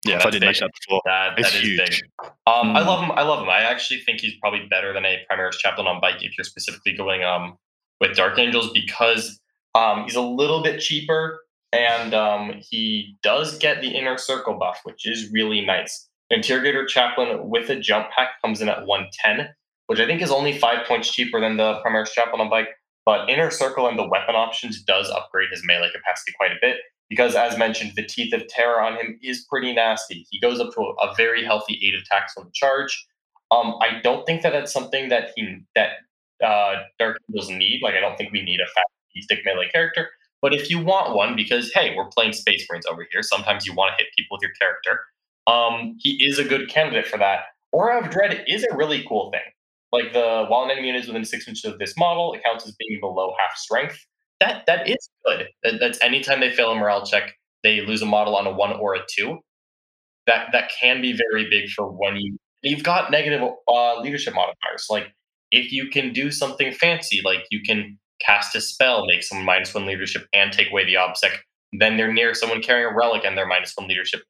Yes, 0.05 0.25
I 0.25 0.31
did 0.31 0.41
big. 0.41 0.47
mention 0.49 0.67
that 0.69 0.73
before. 0.87 1.03
That, 1.05 1.39
It's 1.39 1.51
that 1.53 1.57
is 1.63 1.69
huge. 1.69 2.03
big. 2.21 2.31
Um, 2.47 2.77
I 2.77 2.83
Mm. 2.83 2.87
love 2.87 3.03
him. 3.03 3.11
I 3.13 3.23
love 3.23 3.43
him. 3.43 3.49
I 3.51 3.61
actually 3.63 4.01
think 4.01 4.21
he's 4.21 4.35
probably 4.41 4.67
better 4.71 4.93
than 4.93 5.05
a 5.05 5.25
Primaris 5.31 5.59
Chaplain 5.59 5.87
on 5.89 6.01
bike 6.01 6.23
if 6.23 6.37
you're 6.39 6.45
specifically 6.45 6.93
going 6.93 7.25
um 7.25 7.59
with 8.01 8.17
Dark 8.17 8.39
Angels 8.39 8.71
because 8.73 9.41
um 9.75 10.05
he's 10.05 10.17
a 10.17 10.23
little 10.23 10.63
bit 10.63 10.81
cheaper 10.81 11.41
and 11.73 12.15
um 12.15 12.55
he 12.71 13.17
does 13.23 13.59
get 13.59 13.81
the 13.81 13.89
inner 13.89 14.19
circle 14.19 14.55
buff, 14.59 14.81
which 14.85 15.07
is 15.07 15.31
really 15.33 15.65
nice. 15.65 16.09
Interrogator 16.31 16.87
Chaplain 16.87 17.49
with 17.49 17.71
a 17.71 17.77
jump 17.79 18.09
pack 18.17 18.41
comes 18.43 18.61
in 18.61 18.69
at 18.69 18.87
110, 18.87 19.49
which 19.87 20.01
I 20.01 20.07
think 20.07 20.23
is 20.23 20.31
only 20.31 20.59
five 20.59 20.87
points 20.87 21.13
cheaper 21.13 21.41
than 21.41 21.57
the 21.57 21.81
Primaris 21.85 22.11
Chaplain 22.13 22.41
on 22.41 22.51
bike. 22.51 22.69
But 23.05 23.31
Inner 23.31 23.53
Circle 23.53 23.87
and 23.87 23.97
the 23.97 24.09
weapon 24.09 24.35
options 24.35 24.83
does 24.83 25.09
upgrade 25.11 25.51
his 25.53 25.63
melee 25.65 25.91
capacity 25.95 26.33
quite 26.37 26.51
a 26.51 26.57
bit 26.61 26.79
because, 27.09 27.37
as 27.37 27.57
mentioned, 27.57 27.93
the 27.95 28.03
Teeth 28.03 28.35
of 28.35 28.49
Terror 28.49 28.83
on 28.83 28.97
him 28.97 29.19
is 29.23 29.47
pretty 29.49 29.73
nasty. 29.73 30.27
He 30.31 30.41
goes 30.41 30.59
up 30.59 30.73
to 30.75 30.81
a, 30.81 31.07
a 31.07 31.15
very 31.15 31.45
healthy 31.45 31.81
eight 31.85 31.95
attacks 31.95 32.35
on 32.37 32.47
the 32.47 32.51
charge. 32.53 33.07
Um, 33.53 33.77
I 33.81 34.01
don't 34.03 34.27
think 34.27 34.43
that 34.43 34.53
that's 34.53 34.73
something 34.73 35.09
that 35.11 35.31
he 35.37 35.61
that 35.77 35.91
uh, 36.45 36.75
Dark 36.99 37.19
Angels 37.31 37.51
need. 37.51 37.81
Like, 37.83 37.95
I 37.95 38.01
don't 38.01 38.17
think 38.17 38.33
we 38.33 38.43
need 38.43 38.61
a 38.61 38.67
fast 38.67 38.89
stick 39.23 39.41
melee 39.45 39.69
character. 39.69 40.11
But 40.43 40.55
if 40.55 40.71
you 40.71 40.79
want 40.79 41.15
one, 41.15 41.35
because 41.35 41.73
hey, 41.73 41.95
we're 41.97 42.09
playing 42.09 42.33
Space 42.33 42.67
Marines 42.71 42.87
over 42.87 43.07
here, 43.11 43.23
sometimes 43.23 43.67
you 43.67 43.75
want 43.75 43.97
to 43.97 44.05
hit 44.05 44.13
people 44.17 44.37
with 44.37 44.43
your 44.43 44.53
character. 44.61 45.01
Um, 45.47 45.97
he 45.99 46.23
is 46.25 46.39
a 46.39 46.45
good 46.45 46.69
candidate 46.69 47.07
for 47.07 47.19
that. 47.19 47.41
Aura 47.73 48.05
of 48.05 48.11
Dread 48.11 48.45
is 48.47 48.65
a 48.65 48.77
really 48.77 49.05
cool 49.09 49.31
thing. 49.31 49.41
Like 49.93 50.13
the 50.13 50.47
while 50.49 50.65
an 50.65 50.71
enemy 50.71 50.89
unit 50.89 51.03
is 51.03 51.09
within 51.09 51.25
six 51.25 51.49
inches 51.49 51.65
of 51.65 51.79
this 51.79 51.97
model, 51.97 52.35
it 52.35 52.43
counts 52.45 52.67
as 52.67 52.75
being 52.79 53.01
below 53.01 53.33
half 53.39 53.57
strength. 53.57 53.99
That 54.41 54.67
that 54.67 54.89
is 54.89 55.09
good. 55.25 55.47
That, 55.63 55.75
that's 55.81 56.03
anytime 56.03 56.41
they 56.41 56.53
fail 56.53 56.71
a 56.71 56.75
morale 56.75 57.07
check, 57.07 57.35
they 57.63 57.81
lose 57.81 58.03
a 58.03 58.07
model 58.07 58.37
on 58.37 58.47
a 58.47 58.53
one 58.53 58.73
or 58.73 58.95
a 58.95 59.01
two. 59.09 59.39
That 60.27 60.49
that 60.53 60.71
can 60.79 61.01
be 61.01 61.17
very 61.17 61.49
big 61.49 61.71
for 61.71 61.91
when 61.91 62.17
you 62.17 62.37
you've 62.63 62.83
got 62.83 63.11
negative 63.11 63.43
uh, 63.69 64.01
leadership 64.01 64.35
modifiers. 64.35 64.87
Like 64.91 65.13
if 65.51 65.73
you 65.73 65.89
can 65.89 66.13
do 66.13 66.31
something 66.31 66.73
fancy, 66.73 67.23
like 67.25 67.45
you 67.51 67.63
can 67.63 67.99
cast 68.21 68.57
a 68.57 68.61
spell, 68.61 69.07
make 69.07 69.23
someone 69.23 69.47
minus 69.47 69.75
one 69.75 69.87
leadership, 69.87 70.27
and 70.33 70.53
take 70.53 70.71
away 70.71 70.85
the 70.85 70.95
obsec, 70.95 71.39
then 71.73 71.97
they're 71.97 72.13
near 72.13 72.35
someone 72.35 72.63
carrying 72.63 72.93
a 72.93 72.97
relic 72.97 73.25
and 73.25 73.37
they're 73.37 73.47
minus 73.47 73.73
one 73.77 73.89
leadership. 73.89 74.23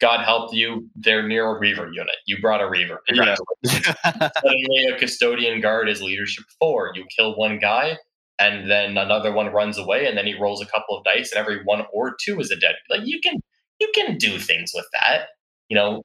God 0.00 0.24
help 0.24 0.52
you, 0.52 0.88
they're 0.96 1.26
near 1.26 1.46
a 1.46 1.58
Reaver 1.58 1.90
unit. 1.92 2.16
You 2.26 2.40
brought 2.40 2.60
a 2.60 2.68
Reaver. 2.68 3.00
Yeah. 3.08 3.36
Suddenly, 3.64 4.84
a 4.92 4.98
Custodian 4.98 5.60
Guard 5.60 5.88
is 5.88 6.02
leadership 6.02 6.44
four. 6.58 6.92
You 6.94 7.04
kill 7.16 7.36
one 7.36 7.58
guy, 7.58 7.98
and 8.38 8.70
then 8.70 8.98
another 8.98 9.32
one 9.32 9.46
runs 9.52 9.78
away, 9.78 10.06
and 10.06 10.18
then 10.18 10.26
he 10.26 10.34
rolls 10.34 10.60
a 10.60 10.66
couple 10.66 10.98
of 10.98 11.04
dice, 11.04 11.32
and 11.32 11.38
every 11.38 11.62
one 11.64 11.84
or 11.92 12.16
two 12.22 12.40
is 12.40 12.50
a 12.50 12.56
dead. 12.56 12.74
Like 12.90 13.02
you 13.04 13.20
can, 13.22 13.40
you 13.80 13.90
can 13.94 14.18
do 14.18 14.38
things 14.38 14.72
with 14.74 14.86
that. 15.00 15.28
You 15.68 15.76
know, 15.76 16.02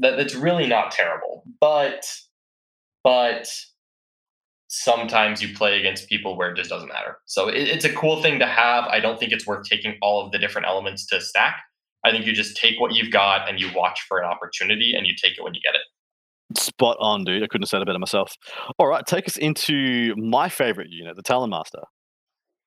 that 0.00 0.16
that's 0.16 0.34
really 0.34 0.66
not 0.66 0.90
terrible. 0.90 1.44
But, 1.60 2.04
but 3.04 3.48
sometimes 4.68 5.42
you 5.42 5.54
play 5.54 5.78
against 5.78 6.08
people 6.08 6.36
where 6.36 6.50
it 6.50 6.56
just 6.56 6.70
doesn't 6.70 6.88
matter. 6.88 7.18
So 7.26 7.48
it, 7.48 7.68
it's 7.68 7.84
a 7.84 7.92
cool 7.92 8.22
thing 8.22 8.38
to 8.38 8.46
have. 8.46 8.84
I 8.84 9.00
don't 9.00 9.18
think 9.18 9.32
it's 9.32 9.46
worth 9.46 9.66
taking 9.66 9.96
all 10.02 10.24
of 10.24 10.32
the 10.32 10.38
different 10.38 10.66
elements 10.66 11.06
to 11.06 11.20
stack. 11.20 11.62
I 12.04 12.10
think 12.10 12.26
you 12.26 12.32
just 12.32 12.56
take 12.56 12.78
what 12.80 12.94
you've 12.94 13.10
got 13.10 13.48
and 13.48 13.58
you 13.58 13.70
watch 13.74 14.04
for 14.06 14.18
an 14.18 14.24
opportunity 14.24 14.94
and 14.96 15.06
you 15.06 15.14
take 15.20 15.36
it 15.36 15.42
when 15.42 15.54
you 15.54 15.60
get 15.60 15.74
it. 15.74 16.58
Spot 16.58 16.96
on, 17.00 17.24
dude. 17.24 17.42
I 17.42 17.46
couldn't 17.46 17.64
have 17.64 17.68
said 17.68 17.82
it 17.82 17.86
better 17.86 17.98
myself. 17.98 18.32
All 18.78 18.86
right, 18.86 19.04
take 19.04 19.26
us 19.26 19.36
into 19.36 20.14
my 20.16 20.48
favorite 20.48 20.88
unit, 20.90 21.16
the 21.16 21.22
Talon 21.22 21.50
Master. 21.50 21.80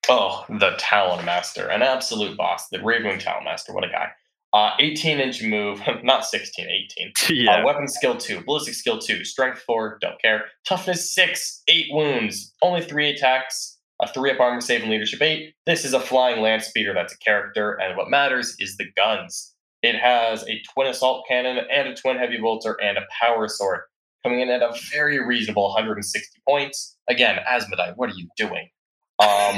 Oh, 0.09 0.45
the 0.49 0.75
Talon 0.77 1.23
Master, 1.25 1.67
an 1.67 1.81
absolute 1.81 2.35
boss. 2.35 2.67
The 2.69 2.81
Raven 2.83 3.19
Talon 3.19 3.45
Master, 3.45 3.73
what 3.73 3.83
a 3.83 3.89
guy. 3.89 4.09
Uh, 4.53 4.71
18 4.79 5.19
inch 5.19 5.41
move, 5.43 5.81
not 6.03 6.25
16, 6.25 6.67
18. 6.67 7.13
yeah. 7.29 7.61
Uh, 7.61 7.65
weapon 7.65 7.87
skill 7.87 8.17
2, 8.17 8.43
ballistic 8.43 8.73
skill 8.73 8.99
2, 8.99 9.23
strength 9.23 9.59
4, 9.59 9.97
don't 10.01 10.21
care. 10.21 10.45
Toughness 10.67 11.13
6, 11.13 11.63
8 11.67 11.85
wounds, 11.91 12.53
only 12.61 12.81
3 12.81 13.09
attacks, 13.11 13.77
a 14.01 14.11
3 14.11 14.31
up 14.31 14.39
armor 14.41 14.59
save, 14.59 14.81
and 14.81 14.91
leadership 14.91 15.21
8. 15.21 15.53
This 15.65 15.85
is 15.85 15.93
a 15.93 16.01
flying 16.01 16.41
land 16.41 16.63
speeder 16.63 16.93
that's 16.93 17.13
a 17.13 17.17
character, 17.19 17.79
and 17.79 17.95
what 17.95 18.09
matters 18.09 18.55
is 18.59 18.75
the 18.75 18.91
guns. 18.97 19.53
It 19.83 19.95
has 19.95 20.43
a 20.47 20.61
twin 20.73 20.87
assault 20.87 21.25
cannon 21.27 21.65
and 21.71 21.87
a 21.87 21.95
twin 21.95 22.17
heavy 22.17 22.37
bolter 22.37 22.77
and 22.81 22.97
a 22.97 23.07
power 23.19 23.47
sword, 23.47 23.81
coming 24.21 24.41
in 24.41 24.49
at 24.49 24.61
a 24.61 24.77
very 24.91 25.25
reasonable 25.25 25.69
160 25.69 26.41
points. 26.47 26.97
Again, 27.09 27.39
Asmodai, 27.49 27.93
what 27.95 28.09
are 28.09 28.15
you 28.15 28.27
doing? 28.37 28.69
Um, 29.21 29.55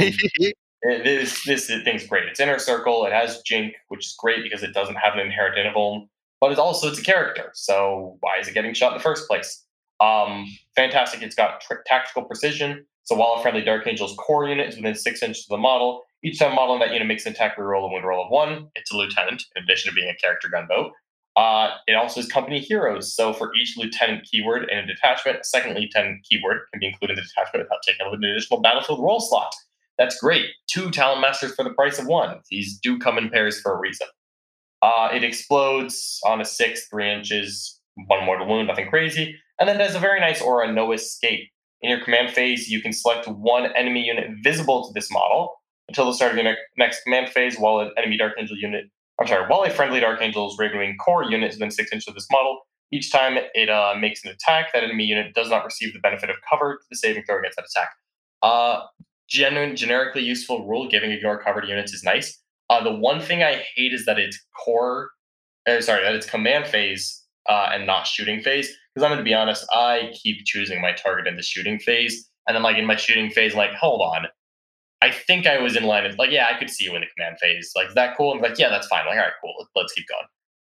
this 0.84 1.46
this 1.46 1.68
thing's 1.68 2.06
great. 2.06 2.26
It's 2.26 2.40
inner 2.40 2.60
circle. 2.60 3.06
It 3.06 3.14
has 3.14 3.42
Jink, 3.42 3.74
which 3.88 4.06
is 4.06 4.16
great 4.18 4.44
because 4.44 4.64
it 4.64 4.74
doesn't 4.74 4.96
have 4.96 5.14
an 5.14 5.20
inherent 5.20 5.58
interval, 5.58 6.10
but 6.42 6.52
it's 6.52 6.60
also 6.60 6.90
it's 6.90 7.00
a 7.00 7.04
character. 7.04 7.52
So 7.54 8.18
why 8.20 8.38
is 8.40 8.48
it 8.48 8.54
getting 8.54 8.74
shot 8.74 8.92
in 8.92 8.98
the 8.98 9.04
first 9.04 9.28
place? 9.28 9.66
Um, 10.00 10.46
fantastic. 10.76 11.22
It's 11.22 11.36
got 11.36 11.64
tactical 11.86 12.24
precision. 12.24 12.86
So 13.04 13.16
while 13.16 13.36
a 13.36 13.42
friendly 13.42 13.62
Dark 13.62 13.86
Angel's 13.88 14.16
core 14.18 14.48
unit 14.48 14.70
is 14.70 14.76
within 14.76 14.96
six 14.96 15.22
inches 15.22 15.46
of 15.46 15.56
the 15.56 15.58
model, 15.58 16.04
each 16.24 16.40
time 16.40 16.54
a 16.54 16.56
model 16.56 16.76
in 16.76 16.80
that 16.80 16.92
unit 16.92 17.08
makes 17.08 17.26
an 17.26 17.34
attack 17.34 17.58
reroll 17.58 17.86
a 17.86 17.92
wound 17.92 18.06
roll 18.06 18.26
of 18.26 18.32
one, 18.32 18.70
it's 18.76 18.92
a 18.92 18.98
lieutenant, 18.98 19.44
in 19.56 19.64
addition 19.64 19.92
to 19.92 19.96
being 19.96 20.10
a 20.10 20.16
character 20.16 20.48
gunboat. 20.50 20.92
Uh, 21.36 21.72
it 21.88 21.96
also 21.96 22.22
has 22.22 22.32
company 22.32 22.60
heroes. 22.60 23.14
So 23.14 23.34
for 23.34 23.54
each 23.56 23.76
lieutenant 23.78 24.26
keyword 24.30 24.70
in 24.70 24.78
a 24.78 24.86
detachment, 24.86 25.40
a 25.42 25.44
second 25.44 25.76
lieutenant 25.76 26.24
keyword 26.30 26.60
can 26.72 26.80
be 26.80 26.88
included 26.88 27.18
in 27.18 27.24
the 27.24 27.28
detachment 27.28 27.66
without 27.66 27.80
taking 27.86 28.06
an 28.06 28.24
additional 28.24 28.62
battlefield 28.62 29.02
role 29.02 29.20
slot. 29.20 29.54
That's 29.98 30.20
great. 30.20 30.48
Two 30.68 30.90
Talon 30.92 31.22
Masters 31.22 31.54
for 31.56 31.64
the 31.64 31.74
price 31.74 32.00
of 32.00 32.08
one. 32.08 32.40
These 32.50 32.80
do 32.80 32.98
come 32.98 33.18
in 33.18 33.30
pairs 33.30 33.60
for 33.62 33.74
a 33.74 33.80
reason. 33.80 34.08
Uh, 34.82 35.10
it 35.14 35.24
explodes 35.24 36.20
on 36.26 36.42
a 36.42 36.46
six, 36.46 36.88
three 36.90 37.10
inches, 37.12 37.80
one 38.08 38.26
mortal 38.26 38.48
wound, 38.48 38.68
nothing 38.68 38.90
crazy. 38.90 39.36
And 39.60 39.70
then 39.70 39.80
has 39.80 39.96
a 39.96 40.00
very 40.00 40.20
nice 40.20 40.42
aura, 40.42 40.72
no 40.72 40.92
escape. 40.92 41.50
In 41.82 41.90
your 41.90 42.04
command 42.04 42.32
phase, 42.32 42.70
you 42.70 42.82
can 42.82 42.92
select 42.92 43.28
one 43.28 43.68
enemy 43.76 44.04
unit 44.04 44.28
visible 44.42 44.88
to 44.88 44.94
this 44.94 45.12
model 45.12 45.56
until 45.88 46.06
the 46.06 46.14
start 46.14 46.32
of 46.32 46.38
your 46.38 46.46
ne- 46.46 46.58
next 46.78 47.04
command 47.04 47.30
phase, 47.30 47.58
while 47.58 47.80
an 47.80 47.92
enemy 47.98 48.18
Dark 48.18 48.34
Angel 48.40 48.58
unit, 48.58 48.86
I'm 49.20 49.28
sorry, 49.28 49.46
while 49.48 49.64
a 49.64 49.70
friendly 49.70 50.00
Dark 50.00 50.22
Angel's 50.22 50.58
Ravenwing 50.58 50.96
core 50.98 51.24
unit 51.24 51.52
is 51.52 51.56
within 51.58 51.72
six 51.72 51.92
inches 51.92 52.08
of 52.08 52.16
this 52.16 52.28
model, 52.32 52.62
each 52.92 53.12
time 53.12 53.38
it 53.54 53.70
uh, 53.70 53.96
makes 54.00 54.24
an 54.24 54.32
attack, 54.32 54.72
that 54.74 54.84
enemy 54.84 55.06
unit 55.06 55.34
does 55.34 55.50
not 55.50 55.66
receive 55.66 55.94
the 55.94 56.00
benefit 56.00 56.30
of 56.30 56.38
cover 56.50 56.78
to 56.78 56.86
the 56.90 56.96
saving 56.96 57.24
throw 57.26 57.40
against 57.40 57.58
that 57.58 57.66
attack. 57.66 57.90
Uh, 58.42 58.82
genuine, 59.34 59.76
generically 59.76 60.22
useful 60.22 60.66
rule, 60.68 60.88
giving 60.88 61.12
ignore 61.12 61.42
covered 61.42 61.68
units 61.68 61.92
is 61.94 62.04
nice. 62.04 62.40
Uh, 62.70 62.82
the 62.84 62.94
one 62.94 63.20
thing 63.20 63.44
I 63.44 63.64
hate 63.76 63.92
is 63.94 64.06
that 64.06 64.20
it's 64.20 64.40
core, 64.64 65.10
uh, 65.68 65.82
sorry, 65.82 66.04
that 66.04 66.16
it's 66.16 66.26
command 66.30 66.68
phase 66.68 67.24
uh, 67.50 67.70
and 67.74 67.86
not 67.86 68.06
shooting 68.08 68.42
phase. 68.42 68.70
Because 68.94 69.04
I'm 69.04 69.10
going 69.10 69.18
to 69.18 69.24
be 69.24 69.34
honest, 69.34 69.66
I 69.74 70.12
keep 70.14 70.46
choosing 70.46 70.80
my 70.82 70.94
target 70.94 71.28
in 71.28 71.36
the 71.36 71.42
shooting 71.42 71.80
phase, 71.80 72.30
and 72.48 72.56
then 72.56 72.62
like 72.64 72.78
in 72.78 72.86
my 72.86 72.96
shooting 72.96 73.32
phase, 73.32 73.54
I'm 73.54 73.58
like, 73.58 73.74
hold 73.74 74.02
on, 74.02 74.28
I 75.02 75.10
think 75.12 75.48
I 75.48 75.60
was 75.60 75.76
in 75.76 75.84
line. 75.84 76.06
Of, 76.06 76.18
like, 76.18 76.30
yeah, 76.32 76.48
I 76.54 76.58
could 76.58 76.70
see 76.70 76.86
you 76.86 76.94
in 76.96 77.02
the 77.02 77.08
command 77.18 77.38
phase. 77.42 77.72
Like, 77.76 77.88
is 77.90 77.96
that 77.96 78.16
cool? 78.16 78.32
I'm 78.34 78.40
like, 78.40 78.58
yeah, 78.60 78.70
that's 78.70 78.88
fine. 78.88 79.06
Like, 79.06 79.18
all 79.18 79.24
right, 79.24 79.34
cool. 79.42 79.54
Let's 79.76 79.94
keep 79.94 80.06
going. 80.08 80.28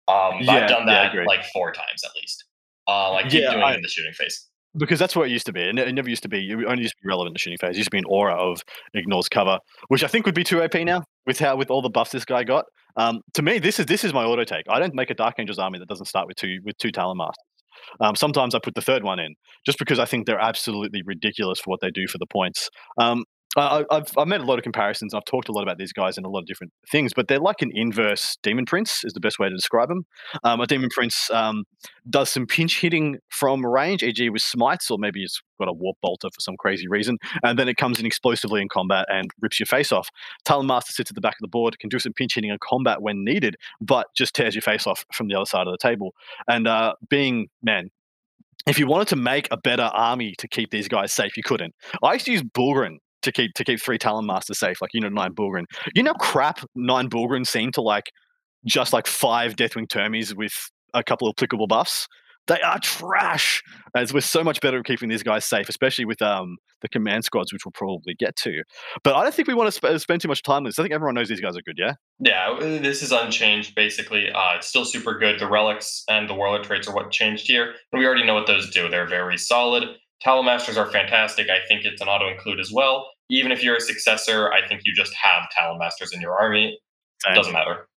Um, 0.07 0.41
Yeah, 0.43 0.63
I've 0.63 0.69
done 0.69 0.87
yeah, 0.87 1.11
that 1.13 1.25
like 1.25 1.43
four 1.51 1.71
times 1.73 2.03
at 2.05 2.11
least. 2.15 2.45
Uh, 2.87 3.11
like 3.11 3.29
keep 3.29 3.41
Yeah, 3.41 3.51
doing 3.51 3.63
I- 3.63 3.71
it 3.73 3.75
in 3.77 3.81
the 3.81 3.87
shooting 3.89 4.13
phase. 4.13 4.47
Because 4.77 4.99
that's 4.99 5.15
what 5.15 5.27
it 5.27 5.31
used 5.31 5.45
to 5.47 5.53
be. 5.53 5.71
Ne- 5.71 5.83
it 5.83 5.93
never 5.93 6.09
used 6.09 6.23
to 6.23 6.29
be. 6.29 6.49
It 6.49 6.65
only 6.65 6.83
used 6.83 6.95
to 6.95 7.03
be 7.03 7.07
relevant 7.07 7.29
in 7.29 7.33
the 7.33 7.39
shooting 7.39 7.57
phase. 7.57 7.71
It 7.71 7.77
used 7.77 7.87
to 7.87 7.91
be 7.91 7.99
an 7.99 8.05
aura 8.07 8.35
of 8.35 8.61
ignores 8.93 9.29
cover, 9.29 9.59
which 9.89 10.03
I 10.03 10.07
think 10.07 10.25
would 10.25 10.35
be 10.35 10.43
too 10.43 10.61
OP 10.61 10.75
now 10.75 11.03
with 11.25 11.39
how 11.39 11.55
with 11.55 11.69
all 11.69 11.81
the 11.81 11.89
buffs 11.89 12.11
this 12.11 12.25
guy 12.25 12.43
got. 12.43 12.65
Um, 12.97 13.21
to 13.33 13.41
me, 13.41 13.59
this 13.59 13.79
is 13.79 13.85
this 13.85 14.03
is 14.03 14.13
my 14.13 14.23
auto 14.23 14.43
take. 14.43 14.65
I 14.69 14.79
don't 14.79 14.93
make 14.93 15.09
a 15.09 15.15
Dark 15.15 15.35
Angels 15.39 15.59
army 15.59 15.79
that 15.79 15.87
doesn't 15.87 16.07
start 16.07 16.27
with 16.27 16.37
two 16.37 16.59
with 16.63 16.77
two 16.77 16.91
Talon 16.91 17.17
Masters. 17.17 17.45
Um, 17.99 18.15
sometimes 18.15 18.53
I 18.55 18.59
put 18.59 18.75
the 18.75 18.81
third 18.81 19.03
one 19.03 19.19
in 19.19 19.35
just 19.65 19.79
because 19.79 19.99
I 19.99 20.05
think 20.05 20.25
they're 20.25 20.39
absolutely 20.39 21.01
ridiculous 21.05 21.59
for 21.59 21.69
what 21.69 21.79
they 21.81 21.89
do 21.89 22.07
for 22.07 22.17
the 22.17 22.27
points. 22.27 22.69
Um, 22.97 23.23
I, 23.57 23.83
I've, 23.91 24.11
I've 24.17 24.27
made 24.27 24.39
a 24.39 24.45
lot 24.45 24.57
of 24.57 24.63
comparisons. 24.63 25.13
I've 25.13 25.25
talked 25.25 25.49
a 25.49 25.51
lot 25.51 25.63
about 25.63 25.77
these 25.77 25.91
guys 25.91 26.17
in 26.17 26.23
a 26.23 26.29
lot 26.29 26.39
of 26.39 26.45
different 26.45 26.71
things, 26.89 27.11
but 27.13 27.27
they're 27.27 27.39
like 27.39 27.61
an 27.61 27.71
inverse 27.73 28.37
Demon 28.43 28.65
Prince, 28.65 29.03
is 29.03 29.13
the 29.13 29.19
best 29.19 29.39
way 29.39 29.49
to 29.49 29.55
describe 29.55 29.89
them. 29.89 30.05
Um, 30.43 30.61
a 30.61 30.67
Demon 30.67 30.89
Prince 30.89 31.29
um, 31.31 31.65
does 32.09 32.29
some 32.29 32.47
pinch 32.47 32.79
hitting 32.79 33.17
from 33.29 33.65
range, 33.65 34.03
e.g., 34.03 34.29
with 34.29 34.41
smites, 34.41 34.89
or 34.89 34.97
maybe 34.97 35.23
it's 35.23 35.41
got 35.59 35.67
a 35.67 35.73
warp 35.73 35.97
bolter 36.01 36.29
for 36.29 36.39
some 36.39 36.55
crazy 36.57 36.87
reason, 36.87 37.17
and 37.43 37.59
then 37.59 37.67
it 37.67 37.75
comes 37.75 37.99
in 37.99 38.05
explosively 38.05 38.61
in 38.61 38.69
combat 38.69 39.05
and 39.09 39.29
rips 39.41 39.59
your 39.59 39.67
face 39.67 39.91
off. 39.91 40.09
Talon 40.45 40.67
Master 40.67 40.93
sits 40.93 41.11
at 41.11 41.15
the 41.15 41.21
back 41.21 41.35
of 41.35 41.41
the 41.41 41.47
board, 41.47 41.77
can 41.79 41.89
do 41.89 41.99
some 41.99 42.13
pinch 42.13 42.35
hitting 42.35 42.51
in 42.51 42.57
combat 42.61 43.01
when 43.01 43.23
needed, 43.25 43.57
but 43.81 44.07
just 44.15 44.33
tears 44.33 44.55
your 44.55 44.61
face 44.61 44.87
off 44.87 45.05
from 45.13 45.27
the 45.27 45.35
other 45.35 45.45
side 45.45 45.67
of 45.67 45.73
the 45.73 45.77
table. 45.77 46.13
And 46.47 46.67
uh, 46.67 46.93
being, 47.09 47.49
man, 47.61 47.89
if 48.67 48.79
you 48.79 48.87
wanted 48.87 49.07
to 49.09 49.15
make 49.15 49.47
a 49.51 49.57
better 49.57 49.83
army 49.93 50.35
to 50.37 50.47
keep 50.47 50.71
these 50.71 50.87
guys 50.87 51.11
safe, 51.11 51.35
you 51.35 51.43
couldn't. 51.43 51.73
I 52.03 52.13
used 52.13 52.25
to 52.25 52.31
use 52.31 52.43
Bullgryn 52.43 52.97
to 53.21 53.31
keep 53.31 53.53
to 53.55 53.63
keep 53.63 53.81
three 53.81 53.97
Talon 53.97 54.25
Masters 54.25 54.59
safe, 54.59 54.81
like 54.81 54.91
Unit 54.93 55.13
9 55.13 55.33
Bullgryn. 55.33 55.65
You 55.95 56.03
know, 56.03 56.13
crap 56.13 56.59
nine 56.75 57.09
Bullgryn 57.09 57.45
seem 57.45 57.71
to 57.73 57.81
like 57.81 58.11
just 58.65 58.93
like 58.93 59.07
five 59.07 59.55
Deathwing 59.55 59.87
Termies 59.87 60.35
with 60.35 60.53
a 60.93 61.03
couple 61.03 61.27
of 61.27 61.33
applicable 61.37 61.67
buffs. 61.67 62.07
They 62.47 62.59
are 62.61 62.79
trash. 62.79 63.61
As 63.95 64.13
we're 64.13 64.21
so 64.21 64.43
much 64.43 64.61
better 64.61 64.79
at 64.79 64.85
keeping 64.85 65.09
these 65.09 65.23
guys 65.23 65.45
safe, 65.45 65.69
especially 65.69 66.05
with 66.05 66.21
um 66.21 66.57
the 66.81 66.89
command 66.89 67.23
squads, 67.23 67.53
which 67.53 67.63
we'll 67.63 67.71
probably 67.73 68.15
get 68.17 68.35
to. 68.37 68.63
But 69.03 69.15
I 69.15 69.23
don't 69.23 69.33
think 69.33 69.47
we 69.47 69.53
want 69.53 69.67
to 69.67 69.71
sp- 69.77 70.01
spend 70.01 70.21
too 70.21 70.27
much 70.27 70.41
time 70.41 70.57
on 70.57 70.63
this. 70.63 70.79
I 70.79 70.81
think 70.81 70.93
everyone 70.93 71.13
knows 71.13 71.29
these 71.29 71.39
guys 71.39 71.55
are 71.55 71.61
good, 71.61 71.77
yeah. 71.77 71.93
Yeah, 72.19 72.49
uh, 72.49 72.81
this 72.81 73.03
is 73.03 73.11
unchanged 73.11 73.75
basically. 73.75 74.31
Uh, 74.31 74.55
it's 74.55 74.67
still 74.67 74.85
super 74.85 75.19
good. 75.19 75.39
The 75.39 75.47
relics 75.47 76.03
and 76.09 76.27
the 76.27 76.33
warlord 76.33 76.63
traits 76.63 76.87
are 76.87 76.95
what 76.95 77.11
changed 77.11 77.47
here, 77.47 77.73
and 77.91 77.99
we 77.99 78.05
already 78.05 78.25
know 78.25 78.33
what 78.33 78.47
those 78.47 78.71
do. 78.71 78.89
They're 78.89 79.07
very 79.07 79.37
solid. 79.37 79.83
Talon 80.21 80.45
Masters 80.45 80.77
are 80.77 80.89
fantastic. 80.91 81.49
I 81.49 81.65
think 81.67 81.83
it's 81.83 82.01
an 82.01 82.07
auto 82.07 82.29
include 82.29 82.59
as 82.59 82.71
well. 82.71 83.09
Even 83.29 83.51
if 83.51 83.63
you're 83.63 83.75
a 83.75 83.81
successor, 83.81 84.51
I 84.51 84.67
think 84.67 84.81
you 84.85 84.93
just 84.93 85.13
have 85.15 85.49
Talon 85.49 85.79
Masters 85.79 86.11
in 86.13 86.21
your 86.21 86.39
army. 86.39 86.77
Same. 87.19 87.35
Doesn't 87.35 87.53
matter. 87.53 87.87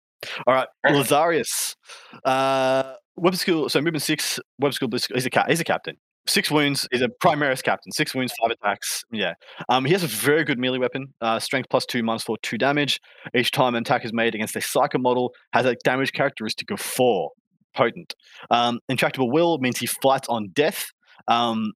All 0.47 0.55
right, 0.55 0.69
Lazarius. 0.87 1.77
Uh, 2.25 2.95
web 3.17 3.37
skill. 3.37 3.69
So 3.69 3.81
movement 3.81 4.03
six. 4.03 4.39
Web 4.59 4.73
skill. 4.73 4.89
He's 4.91 5.27
a 5.27 5.31
cat. 5.31 5.51
He's 5.51 5.61
a 5.61 5.65
captain. 5.65 5.97
Six 6.27 6.51
wounds. 6.51 6.89
He's 6.91 7.03
a 7.03 7.11
Primaris 7.23 7.63
captain. 7.63 7.93
Six 7.93 8.15
wounds, 8.15 8.33
five 8.41 8.51
attacks. 8.51 9.05
Yeah. 9.13 9.35
Um, 9.69 9.85
he 9.85 9.93
has 9.93 10.03
a 10.03 10.07
very 10.07 10.43
good 10.45 10.59
melee 10.59 10.79
weapon. 10.79 11.13
Uh, 11.21 11.39
strength 11.39 11.69
plus 11.69 11.85
two, 11.85 12.03
minus 12.03 12.23
four, 12.23 12.39
two 12.43 12.57
damage. 12.57 12.99
Each 13.35 13.51
time 13.51 13.75
an 13.75 13.83
attack 13.83 14.07
is 14.07 14.13
made 14.15 14.35
against 14.35 14.57
a 14.57 14.61
Psyker 14.61 14.99
model, 14.99 15.35
has 15.53 15.67
a 15.67 15.77
damage 15.85 16.13
characteristic 16.13 16.71
of 16.71 16.81
four. 16.81 17.33
Potent. 17.77 18.15
Um, 18.51 18.81
intractable 18.89 19.31
will 19.31 19.59
means 19.59 19.79
he 19.79 19.87
fights 19.87 20.27
on 20.29 20.49
death. 20.55 20.87
Um, 21.29 21.73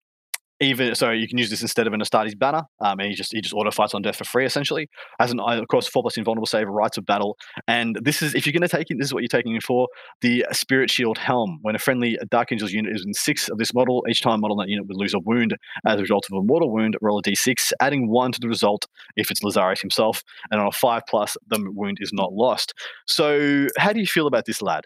even 0.61 0.95
so 0.95 1.11
you 1.11 1.29
can 1.29 1.39
use 1.39 1.51
this 1.51 1.63
instead 1.63 1.87
of 1.87 1.93
an 1.93 2.01
Astartes 2.01 2.37
banner, 2.39 2.63
um, 2.81 2.99
and 2.99 3.09
he 3.09 3.15
just 3.15 3.33
he 3.33 3.41
just 3.41 3.55
auto 3.55 3.71
fights 3.71 3.95
on 3.95 4.03
death 4.03 4.17
for 4.17 4.25
free 4.25 4.45
essentially. 4.45 4.89
As 5.21 5.31
an 5.31 5.41
of 5.41 5.69
course 5.69 5.87
four 5.87 6.03
plus 6.03 6.17
invulnerable 6.17 6.47
save, 6.47 6.69
rites 6.69 6.97
of 6.97 7.07
battle, 7.07 7.37
and 7.67 7.99
this 8.03 8.23
is 8.23 8.35
if 8.35 8.47
you're 8.47 8.53
going 8.53 8.63
to 8.63 8.69
take 8.69 8.91
it, 8.91 8.97
this 8.99 9.07
is 9.07 9.15
what 9.15 9.23
you're 9.23 9.29
taking 9.29 9.55
it 9.55 9.63
for 9.63 9.89
the 10.21 10.45
Spirit 10.53 10.91
Shield 10.91 11.19
Helm. 11.19 11.59
When 11.63 11.75
a 11.75 11.79
friendly 11.79 12.19
Dark 12.31 12.53
Angels 12.53 12.73
unit 12.73 12.95
is 12.95 13.05
in 13.05 13.15
six 13.15 13.49
of 13.49 13.59
this 13.59 13.73
model, 13.73 14.05
each 14.09 14.23
time 14.23 14.41
model 14.41 14.61
in 14.61 14.67
that 14.67 14.71
unit 14.71 14.87
would 14.89 14.97
lose 14.97 15.15
a 15.15 15.21
wound 15.21 15.57
as 15.87 15.99
a 15.99 16.03
result 16.03 16.27
of 16.31 16.37
a 16.37 16.43
mortal 16.43 16.73
wound. 16.73 16.97
Roll 17.01 17.19
a 17.19 17.23
d6, 17.23 17.73
adding 17.81 18.09
one 18.09 18.33
to 18.33 18.41
the 18.41 18.49
result 18.49 18.87
if 19.17 19.31
it's 19.31 19.43
Lazarus 19.43 19.81
himself, 19.81 20.23
and 20.51 20.61
on 20.61 20.67
a 20.67 20.73
five 20.73 21.03
plus, 21.09 21.37
the 21.47 21.59
wound 21.73 21.99
is 22.01 22.13
not 22.13 22.33
lost. 22.33 22.75
So 23.07 23.69
how 23.79 23.93
do 23.93 24.01
you 24.01 24.07
feel 24.07 24.27
about 24.27 24.47
this 24.47 24.61
lad? 24.63 24.85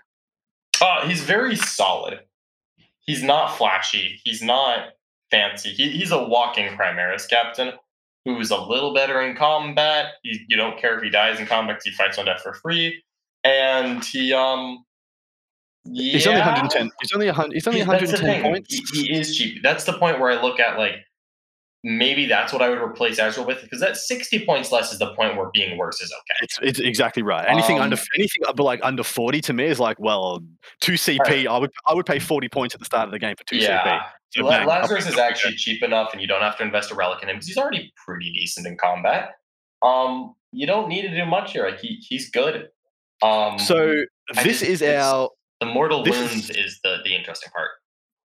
Uh, 0.80 1.06
he's 1.06 1.22
very 1.22 1.56
solid. 1.56 2.20
He's 3.00 3.22
not 3.22 3.56
flashy. 3.56 4.20
He's 4.24 4.42
not 4.42 4.90
fancy. 5.32 5.70
He, 5.70 5.90
he's 5.90 6.12
a 6.12 6.22
walking 6.22 6.68
Primaris 6.76 7.28
captain 7.28 7.72
who's 8.24 8.52
a 8.52 8.60
little 8.60 8.94
better 8.94 9.20
in 9.20 9.34
combat. 9.34 10.12
He, 10.22 10.44
you 10.48 10.56
don't 10.56 10.78
care 10.78 10.96
if 10.96 11.02
he 11.02 11.10
dies 11.10 11.40
in 11.40 11.46
combat 11.46 11.76
because 11.76 11.84
he 11.86 11.90
fights 11.92 12.18
on 12.18 12.26
death 12.26 12.42
for 12.42 12.54
free. 12.54 13.02
And 13.42 14.04
he, 14.04 14.32
um, 14.32 14.84
yeah. 15.84 16.12
He's 16.12 16.26
only 16.26 16.40
110. 16.40 16.90
He's 17.00 17.12
only 17.12 17.26
100. 17.26 17.54
He's 17.54 17.66
only 17.66 17.80
110 17.80 18.42
points. 18.42 18.92
He, 18.92 19.06
he, 19.06 19.12
is 19.12 19.36
cheap. 19.36 19.62
That's 19.62 19.84
the 19.84 19.94
point 19.94 20.20
where 20.20 20.30
I 20.30 20.40
look 20.40 20.60
at 20.60 20.78
like 20.78 20.94
maybe 21.84 22.26
that's 22.26 22.52
what 22.52 22.62
I 22.62 22.68
would 22.68 22.78
replace 22.78 23.18
Azrael 23.18 23.44
with 23.44 23.60
because 23.60 23.80
that 23.80 23.96
60 23.96 24.46
points 24.46 24.70
less 24.70 24.92
is 24.92 25.00
the 25.00 25.12
point 25.14 25.36
where 25.36 25.50
being 25.52 25.76
worse 25.76 26.00
is 26.00 26.12
okay. 26.12 26.38
It's, 26.42 26.58
it's 26.62 26.78
exactly 26.78 27.24
right. 27.24 27.44
Anything 27.48 27.78
um, 27.78 27.82
under 27.82 27.96
anything 28.16 28.42
like 28.58 28.78
under 28.84 29.02
40 29.02 29.40
to 29.40 29.52
me 29.52 29.64
is 29.64 29.80
like 29.80 29.98
well, 29.98 30.40
two 30.80 30.92
CP. 30.92 31.18
Right. 31.18 31.46
I 31.48 31.58
would 31.58 31.70
I 31.86 31.94
would 31.94 32.06
pay 32.06 32.20
40 32.20 32.48
points 32.48 32.74
at 32.76 32.78
the 32.78 32.84
start 32.84 33.06
of 33.06 33.12
the 33.12 33.18
game 33.18 33.34
for 33.36 33.44
two 33.44 33.56
yeah. 33.56 33.98
CP. 33.98 34.02
So 34.32 34.44
La- 34.44 34.64
Lazarus 34.64 35.06
is 35.06 35.18
actually 35.18 35.56
cheap 35.56 35.82
enough, 35.82 36.12
and 36.12 36.20
you 36.20 36.26
don't 36.26 36.40
have 36.40 36.56
to 36.58 36.62
invest 36.62 36.90
a 36.90 36.94
relic 36.94 37.22
in 37.22 37.28
him 37.28 37.36
because 37.36 37.48
he's 37.48 37.58
already 37.58 37.92
pretty 38.04 38.32
decent 38.32 38.66
in 38.66 38.78
combat. 38.78 39.32
Um, 39.82 40.34
you 40.52 40.66
don't 40.66 40.88
need 40.88 41.02
to 41.02 41.14
do 41.14 41.26
much 41.26 41.52
here. 41.52 41.66
Like 41.66 41.80
he 41.80 41.98
he's 42.08 42.30
good. 42.30 42.68
Um, 43.22 43.58
so 43.58 44.04
this 44.34 44.60
just, 44.60 44.62
is 44.62 44.82
our 44.82 45.28
the 45.60 45.66
mortal 45.66 46.02
wounds 46.02 46.48
is, 46.48 46.50
is 46.50 46.80
the 46.82 46.98
the 47.04 47.14
interesting 47.14 47.50
part. 47.52 47.70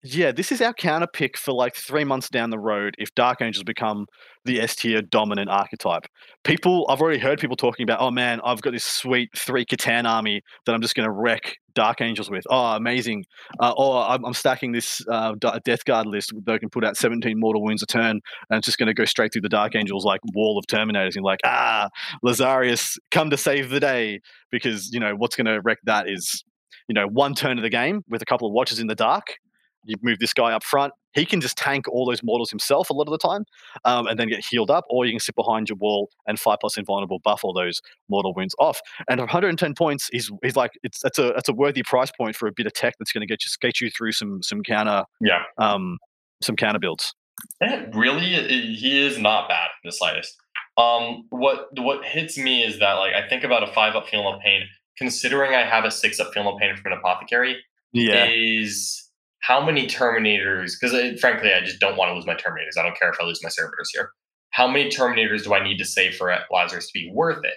Yeah, 0.03 0.31
this 0.31 0.51
is 0.51 0.61
our 0.61 0.73
counter 0.73 1.07
pick 1.11 1.37
for 1.37 1.53
like 1.53 1.75
three 1.75 2.03
months 2.03 2.29
down 2.29 2.51
the 2.51 2.59
road 2.59 2.93
if 2.99 3.13
Dark 3.15 3.41
Angels 3.41 3.63
become 3.63 4.05
the 4.45 4.61
S 4.61 4.75
tier 4.75 5.01
dominant 5.01 5.49
archetype. 5.49 6.05
People, 6.43 6.85
I've 6.87 7.01
already 7.01 7.17
heard 7.17 7.39
people 7.39 7.57
talking 7.57 7.83
about, 7.83 7.99
oh 7.99 8.11
man, 8.11 8.39
I've 8.45 8.61
got 8.61 8.73
this 8.73 8.83
sweet 8.83 9.29
three 9.35 9.65
C'tan 9.65 10.05
army 10.05 10.41
that 10.65 10.75
I'm 10.75 10.81
just 10.81 10.93
going 10.93 11.07
to 11.07 11.11
wreck 11.11 11.55
Dark 11.73 11.99
Angels 11.99 12.29
with. 12.29 12.43
Oh, 12.47 12.75
amazing. 12.75 13.25
Uh, 13.59 13.73
or 13.75 14.03
I'm, 14.03 14.23
I'm, 14.23 14.35
stacking 14.35 14.71
this 14.71 15.01
uh, 15.11 15.33
Death 15.65 15.83
Guard 15.85 16.05
list 16.05 16.31
that 16.45 16.59
can 16.59 16.69
put 16.69 16.85
out 16.85 16.95
17 16.95 17.33
mortal 17.35 17.63
wounds 17.63 17.81
a 17.81 17.87
turn 17.87 18.21
and 18.49 18.57
it's 18.59 18.65
just 18.65 18.77
going 18.77 18.87
to 18.87 18.93
go 18.93 19.05
straight 19.05 19.33
through 19.33 19.41
the 19.41 19.49
Dark 19.49 19.75
Angels 19.75 20.05
like 20.05 20.21
wall 20.35 20.59
of 20.59 20.65
Terminators 20.67 21.15
and 21.15 21.25
like, 21.25 21.39
ah, 21.43 21.89
Lazarius, 22.23 22.97
come 23.09 23.31
to 23.31 23.37
save 23.37 23.71
the 23.71 23.79
day. 23.79 24.19
Because, 24.51 24.91
you 24.93 24.99
know, 24.99 25.15
what's 25.17 25.35
going 25.35 25.47
to 25.47 25.59
wreck 25.63 25.79
that 25.85 26.07
is 26.07 26.43
you 26.87 26.93
know, 26.93 27.05
one 27.05 27.33
turn 27.33 27.57
of 27.57 27.63
the 27.63 27.69
game 27.69 28.01
with 28.09 28.21
a 28.21 28.25
couple 28.25 28.47
of 28.47 28.53
watches 28.53 28.79
in 28.79 28.87
the 28.87 28.95
dark, 28.95 29.35
you 29.87 29.95
move 30.01 30.19
this 30.19 30.33
guy 30.33 30.53
up 30.53 30.63
front. 30.63 30.93
He 31.13 31.25
can 31.25 31.41
just 31.41 31.57
tank 31.57 31.87
all 31.87 32.05
those 32.05 32.21
mortals 32.21 32.51
himself 32.51 32.89
a 32.89 32.93
lot 32.93 33.07
of 33.07 33.11
the 33.11 33.17
time, 33.17 33.45
um, 33.85 34.05
and 34.05 34.19
then 34.19 34.27
get 34.29 34.45
healed 34.45 34.69
up, 34.69 34.85
or 34.89 35.05
you 35.05 35.13
can 35.13 35.19
sit 35.19 35.35
behind 35.35 35.69
your 35.69 35.77
wall 35.77 36.09
and 36.27 36.39
five 36.39 36.59
plus 36.61 36.77
invulnerable 36.77 37.19
buff 37.19 37.43
all 37.43 37.53
those 37.53 37.81
mortal 38.09 38.33
wounds 38.35 38.53
off. 38.59 38.79
And 39.09 39.19
110 39.19 39.73
points, 39.73 40.09
he's 40.11 40.31
he's 40.43 40.55
like 40.55 40.71
it's 40.83 41.01
that's 41.01 41.17
a 41.17 41.31
that's 41.33 41.49
a 41.49 41.53
worthy 41.53 41.81
price 41.81 42.11
point 42.11 42.35
for 42.35 42.47
a 42.47 42.51
bit 42.51 42.67
of 42.67 42.73
tech 42.73 42.95
that's 42.99 43.11
going 43.11 43.21
to 43.21 43.27
get 43.27 43.43
you 43.43 43.49
get 43.59 43.81
you 43.81 43.89
through 43.89 44.11
some 44.11 44.43
some 44.43 44.61
counter 44.61 45.03
yeah 45.21 45.43
um 45.57 45.97
some 46.41 46.55
counter 46.55 46.79
builds. 46.79 47.13
Really, 47.93 48.75
he 48.75 49.05
is 49.05 49.17
not 49.17 49.47
bad 49.47 49.69
in 49.83 49.87
the 49.87 49.91
slightest. 49.91 50.35
Um, 50.77 51.25
what 51.29 51.69
what 51.77 52.05
hits 52.05 52.37
me 52.37 52.63
is 52.63 52.79
that 52.79 52.93
like 52.93 53.13
I 53.13 53.27
think 53.27 53.43
about 53.43 53.67
a 53.67 53.73
five 53.73 53.95
up 53.95 54.07
Feel 54.07 54.23
No 54.23 54.39
Pain, 54.43 54.61
considering 54.97 55.53
I 55.53 55.63
have 55.63 55.85
a 55.85 55.91
six 55.91 56.19
up 56.19 56.33
Feel 56.33 56.43
No 56.43 56.57
Pain 56.57 56.75
from 56.75 56.91
an 56.91 56.99
apothecary, 56.99 57.57
yeah. 57.93 58.27
is 58.29 59.06
how 59.41 59.63
many 59.63 59.87
Terminators, 59.87 60.73
because 60.79 61.19
frankly, 61.19 61.53
I 61.53 61.61
just 61.61 61.79
don't 61.79 61.97
want 61.97 62.09
to 62.09 62.15
lose 62.15 62.25
my 62.25 62.35
Terminators. 62.35 62.77
I 62.77 62.83
don't 62.83 62.97
care 62.97 63.09
if 63.09 63.17
I 63.21 63.25
lose 63.25 63.41
my 63.43 63.49
servitors 63.49 63.89
here. 63.93 64.11
How 64.51 64.67
many 64.67 64.89
Terminators 64.89 65.43
do 65.43 65.53
I 65.53 65.63
need 65.63 65.77
to 65.77 65.85
save 65.85 66.15
for 66.15 66.35
Lazarus 66.51 66.87
to 66.87 66.93
be 66.93 67.11
worth 67.13 67.43
it? 67.43 67.55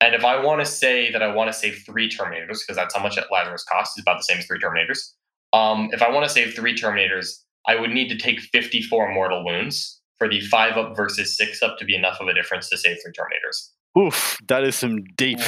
And 0.00 0.14
if 0.14 0.24
I 0.24 0.42
want 0.42 0.60
to 0.60 0.66
say 0.66 1.12
that 1.12 1.22
I 1.22 1.32
want 1.32 1.48
to 1.48 1.52
save 1.52 1.82
three 1.86 2.08
Terminators, 2.08 2.58
because 2.60 2.76
that's 2.76 2.94
how 2.94 3.02
much 3.02 3.16
Lazarus 3.30 3.64
costs, 3.64 3.96
is 3.96 4.02
about 4.02 4.18
the 4.18 4.24
same 4.24 4.38
as 4.38 4.46
three 4.46 4.58
Terminators. 4.58 5.12
Um, 5.52 5.90
if 5.92 6.02
I 6.02 6.10
want 6.10 6.26
to 6.26 6.32
save 6.32 6.54
three 6.54 6.74
Terminators, 6.74 7.34
I 7.66 7.76
would 7.76 7.90
need 7.90 8.08
to 8.08 8.18
take 8.18 8.40
54 8.40 9.14
mortal 9.14 9.44
wounds 9.44 10.00
for 10.18 10.28
the 10.28 10.40
five 10.40 10.76
up 10.76 10.96
versus 10.96 11.36
six 11.36 11.62
up 11.62 11.78
to 11.78 11.84
be 11.84 11.94
enough 11.94 12.18
of 12.20 12.28
a 12.28 12.34
difference 12.34 12.68
to 12.70 12.76
save 12.76 12.98
three 13.02 13.12
Terminators. 13.12 13.70
Oof, 13.98 14.38
that 14.48 14.64
is 14.64 14.74
some 14.74 15.04
deep. 15.16 15.38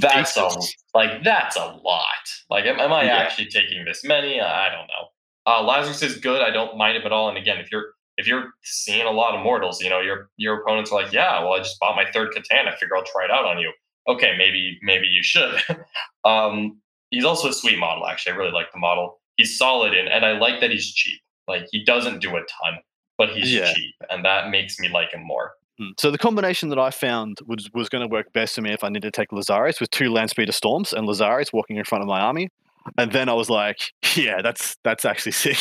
That's 0.00 0.34
deep. 0.34 0.44
a 0.44 0.98
like 0.98 1.22
that's 1.22 1.56
a 1.56 1.80
lot. 1.84 2.04
Like, 2.50 2.64
am, 2.64 2.80
am 2.80 2.92
I 2.92 3.04
yeah. 3.04 3.18
actually 3.18 3.46
taking 3.46 3.84
this 3.84 4.02
many? 4.04 4.40
I 4.40 4.68
don't 4.70 4.88
know. 4.88 5.08
Uh, 5.46 5.62
Lazarus 5.62 6.02
is 6.02 6.18
good. 6.18 6.42
I 6.42 6.50
don't 6.50 6.76
mind 6.76 6.96
him 6.96 7.02
at 7.04 7.12
all. 7.12 7.28
And 7.28 7.38
again, 7.38 7.58
if 7.58 7.70
you're 7.72 7.86
if 8.18 8.26
you're 8.26 8.52
seeing 8.62 9.06
a 9.06 9.10
lot 9.10 9.34
of 9.34 9.42
mortals, 9.42 9.82
you 9.82 9.90
know 9.90 10.00
your 10.00 10.30
your 10.36 10.60
opponents 10.60 10.92
are 10.92 11.02
like, 11.02 11.12
yeah, 11.12 11.40
well, 11.40 11.54
I 11.54 11.58
just 11.58 11.78
bought 11.80 11.96
my 11.96 12.10
third 12.10 12.32
C'tan. 12.34 12.68
I 12.68 12.76
figure 12.76 12.96
I'll 12.96 13.04
try 13.04 13.24
it 13.24 13.30
out 13.30 13.44
on 13.44 13.58
you. 13.58 13.72
Okay, 14.08 14.36
maybe 14.36 14.78
maybe 14.82 15.06
you 15.06 15.22
should. 15.22 15.60
um, 16.24 16.80
he's 17.10 17.24
also 17.24 17.48
a 17.48 17.52
sweet 17.52 17.78
model. 17.78 18.06
Actually, 18.06 18.34
I 18.34 18.36
really 18.36 18.52
like 18.52 18.72
the 18.72 18.78
model. 18.78 19.20
He's 19.36 19.56
solid 19.56 19.94
and 19.94 20.08
and 20.08 20.24
I 20.24 20.32
like 20.38 20.60
that 20.60 20.70
he's 20.70 20.92
cheap. 20.92 21.20
Like 21.48 21.66
he 21.70 21.84
doesn't 21.84 22.20
do 22.20 22.30
a 22.36 22.40
ton, 22.40 22.78
but 23.18 23.30
he's 23.30 23.52
yeah. 23.52 23.72
cheap, 23.72 23.94
and 24.10 24.24
that 24.24 24.50
makes 24.50 24.78
me 24.78 24.88
like 24.88 25.12
him 25.12 25.24
more. 25.24 25.52
Hmm. 25.78 25.90
So 25.98 26.10
the 26.10 26.18
combination 26.18 26.68
that 26.68 26.78
I 26.78 26.90
found 26.90 27.38
was 27.46 27.70
was 27.72 27.88
going 27.88 28.06
to 28.06 28.12
work 28.12 28.32
best 28.32 28.54
for 28.54 28.60
me 28.60 28.72
if 28.72 28.84
I 28.84 28.88
needed 28.88 29.12
to 29.12 29.20
take 29.20 29.30
Lazarius 29.30 29.80
with 29.80 29.90
two 29.90 30.10
Landspeeder 30.10 30.52
Storms 30.52 30.92
and 30.92 31.08
Lazarius 31.08 31.52
walking 31.52 31.76
in 31.76 31.84
front 31.84 32.02
of 32.02 32.08
my 32.08 32.20
army 32.20 32.50
and 32.98 33.12
then 33.12 33.28
I 33.28 33.34
was 33.34 33.48
like, 33.48 33.92
yeah, 34.16 34.42
that's 34.42 34.76
that's 34.84 35.04
actually 35.04 35.32
sick 35.32 35.58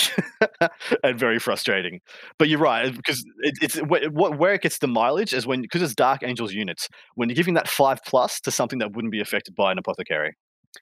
and 1.04 1.18
very 1.18 1.40
frustrating. 1.40 2.02
But 2.38 2.50
you're 2.50 2.60
right 2.60 2.94
because 2.94 3.24
it, 3.40 3.56
it's 3.62 3.78
what 3.78 4.38
where 4.38 4.54
it 4.54 4.62
gets 4.62 4.80
the 4.80 4.88
mileage 4.88 5.34
is 5.34 5.46
when 5.48 5.62
because 5.62 5.82
it's 5.82 5.96
Dark 5.96 6.24
Angels 6.24 6.54
units 6.54 6.88
when 7.16 7.30
you're 7.30 7.36
giving 7.36 7.54
that 7.56 7.68
five 7.68 8.00
plus 8.06 8.40
to 8.42 8.52
something 8.52 8.80
that 8.80 8.96
wouldn't 8.96 9.12
be 9.12 9.22
affected 9.22 9.56
by 9.56 9.72
an 9.72 9.78
apothecary. 9.78 10.36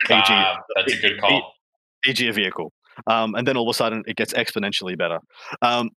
E.g., 0.04 0.14
ah, 0.14 0.58
that's 0.76 0.94
a 0.94 1.02
good 1.02 1.20
call. 1.20 1.52
E.g., 2.06 2.28
a 2.28 2.32
vehicle, 2.32 2.72
um, 3.08 3.36
and 3.36 3.48
then 3.48 3.58
all 3.58 3.68
of 3.68 3.74
a 3.74 3.78
sudden 3.78 4.04
it 4.08 4.16
gets 4.16 4.34
exponentially 4.34 4.98
better. 4.98 5.20
Um, 5.62 5.90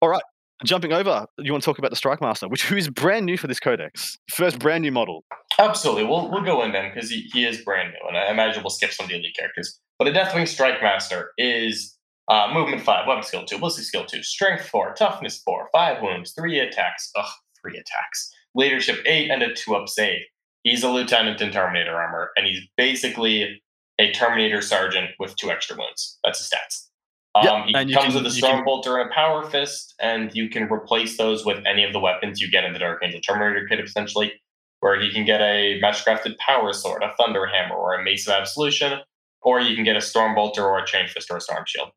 all 0.00 0.08
right, 0.08 0.22
jumping 0.64 0.92
over, 0.92 1.26
you 1.38 1.52
want 1.52 1.62
to 1.62 1.66
talk 1.66 1.78
about 1.78 1.90
the 1.90 1.96
Strike 1.96 2.20
Master, 2.20 2.48
which 2.48 2.64
who 2.64 2.76
is 2.76 2.88
brand 2.88 3.26
new 3.26 3.36
for 3.36 3.46
this 3.46 3.60
codex, 3.60 4.18
first 4.30 4.58
brand 4.58 4.82
new 4.82 4.92
model. 4.92 5.24
Absolutely, 5.58 6.04
we'll 6.04 6.30
we'll 6.30 6.44
go 6.44 6.62
in 6.62 6.72
then 6.72 6.90
because 6.92 7.10
he, 7.10 7.28
he 7.32 7.44
is 7.44 7.60
brand 7.62 7.90
new, 7.90 8.08
and 8.08 8.16
I 8.16 8.30
imagine 8.30 8.62
we'll 8.62 8.70
skip 8.70 8.92
some 8.92 9.04
of 9.04 9.10
the 9.10 9.16
elite 9.16 9.36
characters. 9.36 9.78
But 9.98 10.08
a 10.08 10.12
Deathwing 10.12 10.48
Strike 10.48 10.82
Master 10.82 11.30
is 11.38 11.96
uh, 12.28 12.50
movement 12.52 12.82
five, 12.82 13.06
weapon 13.06 13.24
skill 13.24 13.44
two, 13.44 13.58
ballistic 13.58 13.84
skill 13.84 14.06
two, 14.06 14.22
strength 14.22 14.68
four, 14.68 14.94
toughness 14.94 15.42
four, 15.44 15.68
five 15.72 16.02
wounds, 16.02 16.32
three 16.32 16.58
attacks. 16.58 17.10
Ugh, 17.16 17.30
three 17.60 17.78
attacks. 17.78 18.30
Leadership 18.54 19.00
eight 19.06 19.30
and 19.30 19.42
a 19.42 19.54
two 19.54 19.74
up 19.74 19.88
save. 19.88 20.22
He's 20.62 20.82
a 20.82 20.90
lieutenant 20.90 21.40
in 21.40 21.50
Terminator 21.50 21.94
armor, 21.94 22.30
and 22.36 22.46
he's 22.46 22.60
basically 22.76 23.60
a 23.98 24.12
Terminator 24.12 24.62
sergeant 24.62 25.10
with 25.18 25.36
two 25.36 25.50
extra 25.50 25.76
wounds. 25.76 26.18
That's 26.24 26.38
his 26.38 26.48
stats. 26.48 26.88
Um, 27.34 27.44
yep, 27.44 27.86
he 27.86 27.94
comes 27.94 28.12
can, 28.12 28.14
with 28.14 28.26
a 28.26 28.30
storm 28.30 28.62
bolter 28.64 28.98
and 28.98 29.10
a 29.10 29.12
power 29.12 29.48
fist, 29.48 29.94
and 30.00 30.30
you 30.34 30.50
can 30.50 30.70
replace 30.70 31.16
those 31.16 31.46
with 31.46 31.64
any 31.66 31.82
of 31.82 31.94
the 31.94 31.98
weapons 31.98 32.40
you 32.40 32.50
get 32.50 32.64
in 32.64 32.74
the 32.74 32.78
Dark 32.78 33.00
Angel 33.02 33.20
Terminator 33.20 33.66
kit, 33.66 33.80
essentially, 33.80 34.32
where 34.80 35.00
he 35.00 35.10
can 35.10 35.24
get 35.24 35.40
a 35.40 35.80
Mastercrafted 35.82 36.36
Power 36.38 36.74
Sword, 36.74 37.02
a 37.02 37.10
Thunder 37.16 37.46
Hammer, 37.46 37.74
or 37.74 37.94
a 37.94 38.04
Mace 38.04 38.26
of 38.26 38.34
Absolution, 38.34 39.00
or 39.40 39.60
you 39.60 39.74
can 39.74 39.84
get 39.84 39.96
a 39.96 40.00
Storm 40.00 40.34
Bolter 40.34 40.62
or 40.62 40.78
a 40.78 40.86
Chain 40.86 41.08
Fist 41.08 41.30
or 41.30 41.38
a 41.38 41.40
Storm 41.40 41.64
Shield. 41.66 41.88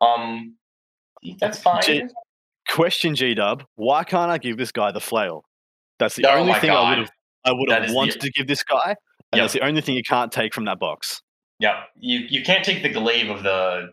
Um, 0.00 0.56
that's 1.38 1.58
fine. 1.58 1.82
G- 1.82 2.02
question, 2.68 3.14
G 3.14 3.34
Dub, 3.34 3.64
why 3.76 4.02
can't 4.02 4.30
I 4.30 4.38
give 4.38 4.56
this 4.56 4.72
guy 4.72 4.90
the 4.90 5.00
flail? 5.00 5.44
That's 5.98 6.16
the 6.16 6.26
oh 6.26 6.38
only 6.38 6.54
thing 6.54 6.70
God. 6.70 6.84
I 6.84 6.90
would 6.90 6.98
have 6.98 7.10
I 7.44 7.52
would 7.52 7.70
have 7.70 7.94
wanted 7.94 8.14
the... 8.14 8.18
to 8.20 8.30
give 8.32 8.46
this 8.48 8.64
guy, 8.64 8.96
and 9.30 9.38
yep. 9.38 9.42
that's 9.44 9.52
the 9.52 9.64
only 9.64 9.80
thing 9.80 9.94
you 9.94 10.02
can't 10.02 10.32
take 10.32 10.52
from 10.52 10.64
that 10.64 10.80
box. 10.80 11.22
Yeah, 11.60 11.84
you 11.96 12.20
you 12.28 12.42
can't 12.42 12.64
take 12.64 12.82
the 12.82 12.88
glaive 12.88 13.30
of 13.30 13.44
the 13.44 13.92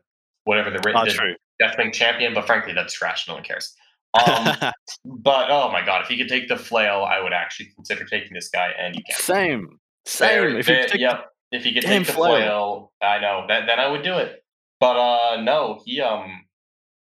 whatever 0.49 0.71
the, 0.71 0.79
oh, 0.95 1.05
the 1.05 1.35
Deathwing 1.63 1.93
champion, 1.93 2.33
but 2.33 2.47
frankly, 2.47 2.73
that's 2.73 2.91
trash. 2.91 3.27
No 3.27 3.35
one 3.35 3.43
cares. 3.43 3.75
Um, 4.15 4.55
but 5.05 5.51
oh 5.51 5.71
my 5.71 5.85
god, 5.85 6.01
if 6.01 6.09
you 6.09 6.17
could 6.17 6.27
take 6.27 6.47
the 6.47 6.57
flail, 6.57 7.03
I 7.07 7.21
would 7.21 7.33
actually 7.33 7.67
consider 7.75 8.03
taking 8.03 8.33
this 8.33 8.49
guy. 8.49 8.71
And 8.79 8.95
you 8.95 9.03
can't. 9.07 9.21
Same, 9.21 9.79
same. 10.05 10.55
If 10.55 10.67
you 10.67 10.87
take, 10.87 10.99
yep. 10.99 11.25
If 11.51 11.63
he 11.63 11.73
could 11.73 11.83
take 11.83 12.07
the 12.07 12.13
flail. 12.13 12.31
flail, 12.31 12.91
I 13.03 13.19
know. 13.19 13.45
Then 13.47 13.67
then 13.67 13.79
I 13.79 13.87
would 13.87 14.01
do 14.01 14.15
it. 14.17 14.43
But 14.79 14.97
uh 14.97 15.41
no, 15.41 15.81
he 15.85 16.01
um 16.01 16.45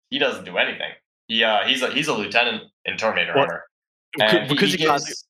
he 0.09 0.19
doesn't 0.19 0.47
do 0.47 0.57
anything. 0.57 0.93
He 1.29 1.45
uh 1.45 1.67
he's 1.67 1.83
a 1.83 1.91
he's 1.91 2.09
a 2.09 2.15
lieutenant 2.15 2.63
in 2.87 2.97
Terminator 2.97 3.33
Well, 3.35 3.45
armor. 3.45 3.65
And 4.21 4.49
because 4.49 4.73
he, 4.73 4.79
can't 4.79 5.05
gives- 5.05 5.27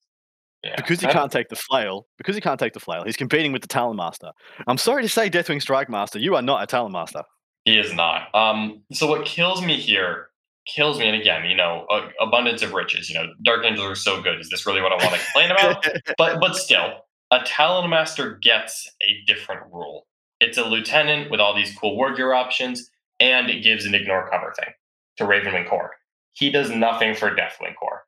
yeah. 0.63 0.77
because 0.77 1.01
he 1.01 1.09
can't 1.09 1.33
take 1.33 1.49
the 1.49 1.57
flail. 1.57 2.07
Because 2.19 2.37
he 2.37 2.41
can't 2.41 2.61
take 2.61 2.75
the 2.75 2.81
flail, 2.81 3.03
he's 3.05 3.17
competing 3.17 3.51
with 3.51 3.63
the 3.63 3.69
Talon 3.69 3.97
Master. 3.97 4.31
I'm 4.69 4.79
sorry 4.79 5.03
to 5.03 5.09
say, 5.09 5.31
Deathwing 5.31 5.61
Strike 5.61 5.89
Master, 5.89 6.19
you 6.19 6.37
are 6.37 6.43
not 6.43 6.63
a 6.63 6.67
Talon 6.67 6.93
Master. 6.93 7.23
He 7.65 7.79
is 7.79 7.93
not. 7.95 8.35
Um, 8.35 8.83
so 8.93 9.07
what 9.07 9.25
kills 9.25 9.63
me 9.63 9.79
here, 9.79 10.29
kills 10.67 10.99
me, 10.99 11.07
and 11.09 11.21
again, 11.21 11.47
you 11.47 11.57
know, 11.57 11.87
a, 11.91 12.09
abundance 12.23 12.63
of 12.63 12.73
riches. 12.73 13.09
You 13.09 13.17
know, 13.17 13.27
Dark 13.43 13.65
Angels 13.65 13.87
are 13.87 13.95
so 13.95 14.23
good. 14.23 14.41
Is 14.41 14.51
this 14.51 14.67
really 14.67 14.83
what 14.83 14.93
I 14.93 14.97
want 14.97 15.19
to 15.19 15.25
complain 15.25 15.51
about? 15.51 15.87
but 16.19 16.41
but 16.41 16.57
still, 16.57 17.05
a 17.31 17.41
Talon 17.41 17.89
Master 17.89 18.39
gets 18.43 18.91
a 19.03 19.25
different 19.27 19.63
rule. 19.73 20.07
It's 20.41 20.59
a 20.59 20.65
lieutenant 20.65 21.31
with 21.31 21.41
all 21.41 21.55
these 21.55 21.75
cool 21.77 21.97
war 21.97 22.15
gear 22.15 22.35
options, 22.35 22.91
and 23.19 23.49
it 23.49 23.63
gives 23.63 23.87
an 23.87 23.95
ignore 23.95 24.29
cover 24.31 24.53
thing 24.59 24.73
to 25.17 25.25
Ravenwing 25.25 25.69
Core. 25.69 25.93
He 26.33 26.51
does 26.51 26.71
nothing 26.71 27.15
for 27.15 27.31
Deathwing 27.31 27.77
Core. 27.81 28.03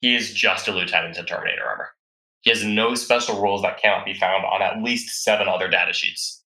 He 0.00 0.16
is 0.16 0.34
just 0.34 0.68
a 0.68 0.72
lieutenant 0.72 1.16
in 1.16 1.24
Terminator 1.24 1.64
armor. 1.64 1.90
He 2.40 2.50
has 2.50 2.64
no 2.64 2.96
special 2.96 3.40
rules 3.40 3.62
that 3.62 3.80
cannot 3.80 4.04
be 4.04 4.14
found 4.14 4.44
on 4.44 4.60
at 4.60 4.82
least 4.82 5.22
seven 5.22 5.48
other 5.48 5.68
data 5.68 5.92
sheets. 5.92 6.41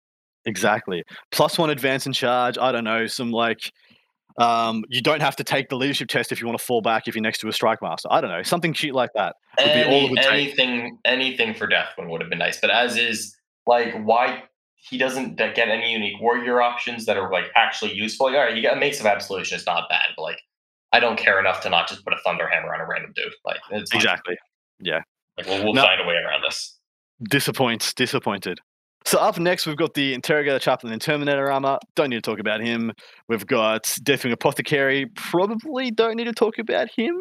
Exactly. 0.45 1.03
Plus 1.31 1.57
one 1.57 1.69
advance 1.69 2.05
in 2.05 2.13
charge. 2.13 2.57
I 2.57 2.71
don't 2.71 2.83
know. 2.83 3.07
Some 3.07 3.31
like, 3.31 3.71
um, 4.37 4.83
you 4.89 5.01
don't 5.01 5.21
have 5.21 5.35
to 5.37 5.43
take 5.43 5.69
the 5.69 5.75
leadership 5.77 6.07
test 6.09 6.31
if 6.31 6.41
you 6.41 6.47
want 6.47 6.57
to 6.59 6.65
fall 6.65 6.81
back 6.81 7.07
if 7.07 7.15
you're 7.15 7.21
next 7.21 7.39
to 7.39 7.47
a 7.47 7.53
strike 7.53 7.81
master. 7.81 8.07
I 8.11 8.19
don't 8.21 8.29
know. 8.31 8.43
Something 8.43 8.73
cheap 8.73 8.93
like 8.93 9.11
that. 9.15 9.35
would 9.59 9.65
be 9.65 9.71
all 9.71 9.77
it 9.79 9.85
Any, 9.87 10.09
would 10.09 10.17
take. 10.19 10.31
anything, 10.31 10.97
anything 11.05 11.53
for 11.53 11.67
Deathwing 11.67 12.09
would 12.09 12.21
have 12.21 12.29
been 12.29 12.39
nice. 12.39 12.59
But 12.59 12.71
as 12.71 12.97
is, 12.97 13.35
like, 13.67 13.93
why 14.03 14.43
he 14.75 14.97
doesn't 14.97 15.37
get 15.37 15.57
any 15.69 15.93
unique 15.93 16.19
wargear 16.21 16.61
options 16.63 17.05
that 17.05 17.15
are 17.15 17.31
like 17.31 17.45
actually 17.55 17.93
useful? 17.93 18.25
All 18.27 18.33
right, 18.33 18.55
you 18.55 18.61
got 18.61 18.75
a 18.75 18.79
Mace 18.79 18.99
of 18.99 19.05
Absolution 19.05 19.55
It's 19.55 19.65
not 19.65 19.87
bad, 19.89 20.07
but 20.17 20.23
like, 20.23 20.39
I 20.91 20.99
don't 20.99 21.17
care 21.17 21.39
enough 21.39 21.61
to 21.61 21.69
not 21.69 21.87
just 21.87 22.03
put 22.03 22.13
a 22.13 22.17
Thunder 22.25 22.47
Hammer 22.47 22.73
on 22.73 22.81
a 22.81 22.85
random 22.85 23.13
dude. 23.15 23.33
Like, 23.45 23.59
it's. 23.71 23.93
Exactly. 23.93 24.35
Yeah. 24.81 25.01
Like, 25.37 25.47
we'll, 25.47 25.63
we'll 25.63 25.73
No. 25.73 25.83
find 25.83 26.01
a 26.01 26.05
way 26.05 26.15
around 26.15 26.41
this. 26.41 26.77
Disappoints. 27.29 27.93
Disappointed. 27.93 28.59
So 29.05 29.19
up 29.19 29.37
next, 29.37 29.65
we've 29.65 29.75
got 29.77 29.93
the 29.93 30.13
Interrogator 30.13 30.59
Chaplain 30.59 30.93
in 30.93 30.99
Terminator 30.99 31.51
armor. 31.51 31.77
Don't 31.95 32.09
need 32.09 32.15
to 32.15 32.21
talk 32.21 32.39
about 32.39 32.61
him. 32.61 32.91
We've 33.27 33.45
got 33.45 33.83
Deathwing 33.83 34.31
Apothecary. 34.31 35.07
Probably 35.15 35.91
don't 35.91 36.15
need 36.15 36.23
to 36.25 36.33
talk 36.33 36.57
about 36.57 36.89
him 36.95 37.15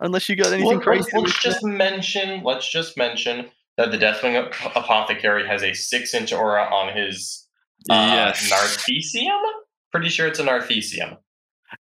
unless 0.00 0.28
you 0.28 0.36
got 0.36 0.52
anything 0.52 0.76
Let- 0.78 0.82
crazy. 0.82 1.10
let's, 1.12 1.12
to 1.12 1.20
let's 1.20 1.34
mention. 1.34 1.50
just 1.52 1.64
mention. 1.64 2.42
Let's 2.44 2.70
just 2.70 2.96
mention 2.96 3.50
that 3.76 3.90
the 3.90 3.98
Deathwing 3.98 4.34
Ap- 4.42 4.76
Apothecary 4.76 5.46
has 5.46 5.62
a 5.62 5.74
six-inch 5.74 6.32
aura 6.32 6.64
on 6.64 6.96
his 6.96 7.46
uh, 7.90 7.94
yes. 7.94 8.50
Narthesium. 8.50 9.38
Pretty 9.92 10.08
sure 10.08 10.26
it's 10.26 10.38
a 10.38 10.44
Narthesium. 10.44 11.18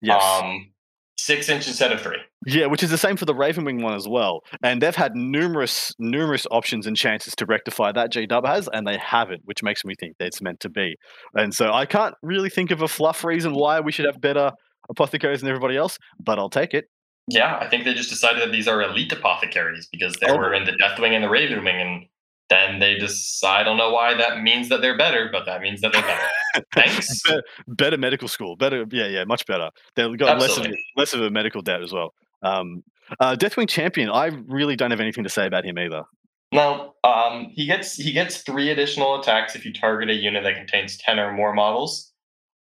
yes. 0.02 0.24
Um, 0.24 0.72
six 1.18 1.50
inch 1.50 1.68
instead 1.68 1.92
of 1.92 2.02
three. 2.02 2.18
Yeah, 2.46 2.68
which 2.68 2.84
is 2.84 2.90
the 2.90 2.98
same 2.98 3.18
for 3.18 3.26
the 3.26 3.34
Ravenwing 3.34 3.82
one 3.82 3.94
as 3.94 4.08
well. 4.08 4.42
And 4.64 4.82
they've 4.82 4.96
had 4.96 5.16
numerous, 5.16 5.94
numerous 6.00 6.46
options 6.52 6.88
and 6.88 6.96
chances 6.96 7.36
to 7.36 7.46
rectify 7.46 7.92
that 7.94 8.12
G 8.12 8.26
Dub 8.26 8.46
has, 8.46 8.70
and 8.72 8.88
they 8.88 8.98
haven't, 8.98 9.42
which 9.46 9.64
makes 9.64 9.84
me 9.84 9.96
think 10.00 10.18
that 10.20 10.28
it's 10.28 10.42
meant 10.42 10.60
to 10.62 10.70
be. 10.70 10.96
And 11.34 11.54
so 11.54 11.74
I 11.74 11.86
can't 11.86 12.16
really 12.22 12.50
think 12.50 12.72
of 12.72 12.82
a 12.82 12.88
fluff 12.88 13.24
reason 13.24 13.54
why 13.54 13.80
we 13.80 13.92
should 13.92 14.06
have 14.06 14.22
better 14.22 14.52
apothecaries 14.90 15.42
than 15.42 15.50
everybody 15.50 15.76
else, 15.76 15.98
but 16.20 16.40
I'll 16.40 16.50
take 16.50 16.74
it. 16.74 16.86
Yeah, 17.28 17.58
I 17.60 17.68
think 17.68 17.84
they 17.84 17.94
just 17.94 18.10
decided 18.10 18.42
that 18.42 18.54
these 18.54 18.70
are 18.70 18.82
elite 18.82 19.12
apothecaries 19.12 19.88
because 19.92 20.16
they 20.22 20.30
Oh. 20.30 20.38
were 20.38 20.54
in 20.54 20.64
the 20.64 20.72
Deathwing 20.72 21.12
and 21.12 21.24
the 21.24 21.28
Ravenwing, 21.28 21.82
and 21.82 22.06
then 22.50 22.80
they 22.80 22.96
just 22.98 23.44
I 23.44 23.64
don't 23.64 23.78
know 23.78 23.92
why 23.92 24.14
that 24.14 24.42
means 24.42 24.70
that 24.70 24.82
they're 24.82 24.98
better, 24.98 25.30
but 25.32 25.46
that 25.46 25.62
means 25.62 25.82
that 25.82 25.94
they're 25.94 26.02
better. 26.02 26.66
Thanks. 26.74 27.22
Be- 27.24 27.42
better 27.68 27.98
medical 27.98 28.28
school, 28.28 28.56
better, 28.56 28.86
yeah, 28.92 29.08
yeah, 29.08 29.24
much 29.26 29.46
better. 29.46 29.70
They've 29.96 30.18
got 30.18 30.40
less 30.40 30.58
of, 30.58 30.68
less 30.96 31.14
of 31.14 31.22
a 31.22 31.30
medical 31.30 31.62
debt 31.62 31.82
as 31.82 31.92
well. 31.92 32.14
Um, 32.42 32.84
uh, 33.20 33.36
Deathwing 33.36 33.70
Champion, 33.70 34.10
I 34.10 34.28
really 34.48 34.76
don't 34.76 34.92
have 34.92 35.00
anything 35.00 35.24
to 35.24 35.30
say 35.30 35.46
about 35.46 35.66
him 35.66 35.78
either. 35.78 36.04
Now, 36.52 36.94
um, 37.04 37.52
he 37.52 37.66
gets 37.66 37.96
he 37.96 38.12
gets 38.14 38.42
three 38.42 38.70
additional 38.70 39.20
attacks 39.20 39.56
if 39.56 39.66
you 39.66 39.74
target 39.74 40.10
a 40.10 40.14
unit 40.14 40.44
that 40.44 40.56
contains 40.56 40.98
ten 40.98 41.20
or 41.20 41.34
more 41.34 41.54
models. 41.54 42.14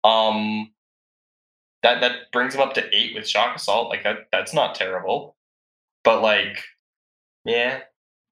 Um, 0.05 0.71
that 1.83 2.01
that 2.01 2.31
brings 2.33 2.55
him 2.55 2.61
up 2.61 2.75
to 2.75 2.97
eight 2.97 3.15
with 3.15 3.29
shock 3.29 3.57
assault. 3.57 3.89
Like 3.89 4.05
that 4.05 4.29
that's 4.31 4.55
not 4.55 4.77
terrible, 4.77 5.37
but 6.05 6.23
like, 6.23 6.63
yeah, 7.45 7.81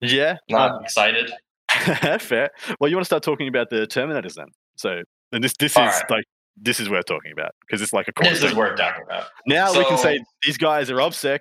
Yeah, 0.00 0.36
I'm 0.52 0.82
excited. 0.82 1.30
Fair. 2.20 2.50
Well, 2.80 2.90
you 2.90 2.96
want 2.96 3.02
to 3.02 3.06
start 3.06 3.22
talking 3.22 3.48
about 3.48 3.70
the 3.70 3.86
Terminators 3.86 4.34
then? 4.34 4.48
So, 4.76 5.02
and 5.32 5.44
this 5.44 5.54
this 5.58 5.72
is 5.72 5.76
Alright. 5.78 6.10
like 6.10 6.24
this 6.56 6.80
is 6.80 6.88
worth 6.88 7.06
talking 7.06 7.32
about 7.32 7.52
because 7.60 7.80
it's 7.82 7.92
like 7.92 8.08
a 8.08 8.12
This 8.22 8.42
is 8.42 8.54
worth 8.54 8.78
talking 8.78 9.04
about. 9.04 9.26
Now 9.46 9.72
we 9.76 9.84
can 9.84 9.98
say 9.98 10.18
these 10.42 10.56
guys 10.56 10.90
are 10.90 10.96
obsec. 10.96 11.40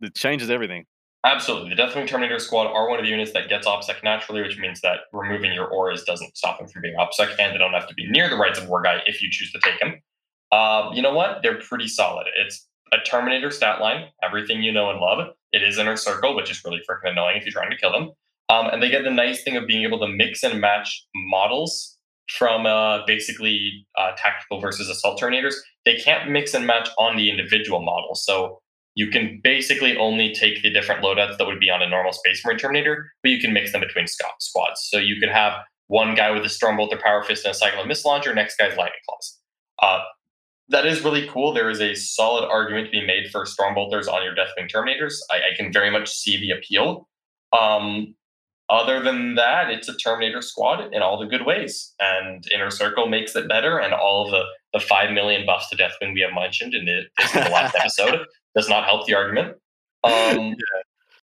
It 0.00 0.14
changes 0.14 0.50
everything. 0.50 0.84
Absolutely. 1.24 1.74
The 1.74 1.82
Deathwing 1.82 2.08
Terminator 2.08 2.38
Squad 2.38 2.68
are 2.68 2.88
one 2.88 2.98
of 2.98 3.04
the 3.04 3.10
units 3.10 3.32
that 3.32 3.48
gets 3.50 3.66
OBSEC 3.66 4.02
naturally, 4.02 4.40
which 4.40 4.58
means 4.58 4.80
that 4.80 5.00
removing 5.12 5.52
your 5.52 5.66
auras 5.66 6.02
doesn't 6.04 6.34
stop 6.34 6.58
them 6.58 6.66
from 6.66 6.80
being 6.80 6.96
OBSEC, 6.96 7.34
and 7.38 7.54
they 7.54 7.58
don't 7.58 7.74
have 7.74 7.86
to 7.88 7.94
be 7.94 8.08
near 8.08 8.30
the 8.30 8.36
Rites 8.36 8.58
of 8.58 8.68
War 8.68 8.80
guy 8.80 9.02
if 9.04 9.20
you 9.20 9.28
choose 9.30 9.52
to 9.52 9.60
take 9.60 9.78
him. 9.82 10.00
Um, 10.50 10.94
you 10.94 11.02
know 11.02 11.14
what? 11.14 11.42
They're 11.42 11.58
pretty 11.58 11.88
solid. 11.88 12.26
It's 12.38 12.66
a 12.92 12.98
Terminator 12.98 13.50
stat 13.50 13.80
line, 13.80 14.08
everything 14.22 14.62
you 14.62 14.72
know 14.72 14.90
and 14.90 15.00
love. 15.00 15.28
It 15.52 15.62
is 15.62 15.78
Inner 15.78 15.96
Circle, 15.96 16.34
which 16.36 16.50
is 16.50 16.62
really 16.64 16.80
freaking 16.88 17.12
annoying 17.12 17.36
if 17.36 17.44
you're 17.44 17.52
trying 17.52 17.70
to 17.70 17.76
kill 17.76 17.92
them. 17.92 18.10
Um, 18.48 18.66
and 18.66 18.82
they 18.82 18.90
get 18.90 19.04
the 19.04 19.10
nice 19.10 19.42
thing 19.42 19.56
of 19.56 19.66
being 19.66 19.84
able 19.84 20.00
to 20.00 20.08
mix 20.08 20.42
and 20.42 20.60
match 20.60 21.06
models 21.14 21.96
from 22.28 22.66
uh, 22.66 23.04
basically 23.06 23.86
uh, 23.96 24.12
tactical 24.16 24.60
versus 24.60 24.88
assault 24.88 25.20
Terminators. 25.20 25.54
They 25.84 25.96
can't 25.96 26.30
mix 26.30 26.54
and 26.54 26.66
match 26.66 26.88
on 26.98 27.16
the 27.16 27.30
individual 27.30 27.82
model. 27.82 28.14
So 28.14 28.60
you 28.94 29.08
can 29.08 29.40
basically 29.42 29.96
only 29.96 30.32
take 30.34 30.62
the 30.62 30.70
different 30.70 31.02
loadouts 31.02 31.38
that 31.38 31.46
would 31.46 31.60
be 31.60 31.70
on 31.70 31.82
a 31.82 31.88
normal 31.88 32.12
Space 32.12 32.44
Marine 32.44 32.58
Terminator, 32.58 33.12
but 33.22 33.30
you 33.30 33.38
can 33.38 33.52
mix 33.52 33.72
them 33.72 33.80
between 33.80 34.06
squ- 34.06 34.40
squads. 34.40 34.88
So 34.90 34.98
you 34.98 35.20
could 35.20 35.30
have 35.30 35.54
one 35.86 36.14
guy 36.14 36.30
with 36.30 36.44
a 36.44 36.48
Stormbolt 36.48 36.92
or 36.92 36.98
Power 36.98 37.22
Fist 37.22 37.44
and 37.44 37.52
a 37.52 37.58
Cyclone 37.58 37.88
Missile 37.88 38.10
Launcher, 38.10 38.34
next 38.34 38.56
guy's 38.56 38.76
Lightning 38.76 39.00
Claws. 39.08 39.38
Uh, 39.82 40.00
that 40.70 40.86
is 40.86 41.02
really 41.02 41.28
cool. 41.28 41.52
There 41.52 41.70
is 41.70 41.80
a 41.80 41.94
solid 41.94 42.48
argument 42.48 42.86
to 42.86 42.90
be 42.90 43.06
made 43.06 43.30
for 43.30 43.44
Stormbolters 43.44 44.08
on 44.08 44.22
your 44.22 44.34
Deathwing 44.34 44.70
Terminators. 44.70 45.18
I, 45.30 45.36
I 45.36 45.56
can 45.56 45.72
very 45.72 45.90
much 45.90 46.08
see 46.08 46.38
the 46.40 46.52
appeal. 46.52 47.08
Um, 47.52 48.14
other 48.68 49.02
than 49.02 49.34
that, 49.34 49.70
it's 49.70 49.88
a 49.88 49.96
Terminator 49.96 50.40
squad 50.40 50.94
in 50.94 51.02
all 51.02 51.18
the 51.18 51.26
good 51.26 51.44
ways, 51.44 51.92
and 51.98 52.44
Inner 52.54 52.70
Circle 52.70 53.08
makes 53.08 53.34
it 53.34 53.48
better, 53.48 53.78
and 53.78 53.92
all 53.92 54.26
of 54.26 54.30
the 54.30 54.42
the 54.72 54.78
five 54.78 55.10
million 55.10 55.44
buffs 55.44 55.68
to 55.70 55.76
Deathwing 55.76 56.14
we 56.14 56.20
have 56.20 56.32
mentioned 56.32 56.74
in 56.74 56.84
the, 56.84 57.02
this 57.18 57.34
is 57.34 57.44
the 57.44 57.50
last 57.50 57.74
episode 57.78 58.24
does 58.56 58.68
not 58.68 58.84
help 58.84 59.06
the 59.06 59.14
argument. 59.14 59.56
Um, 60.04 60.54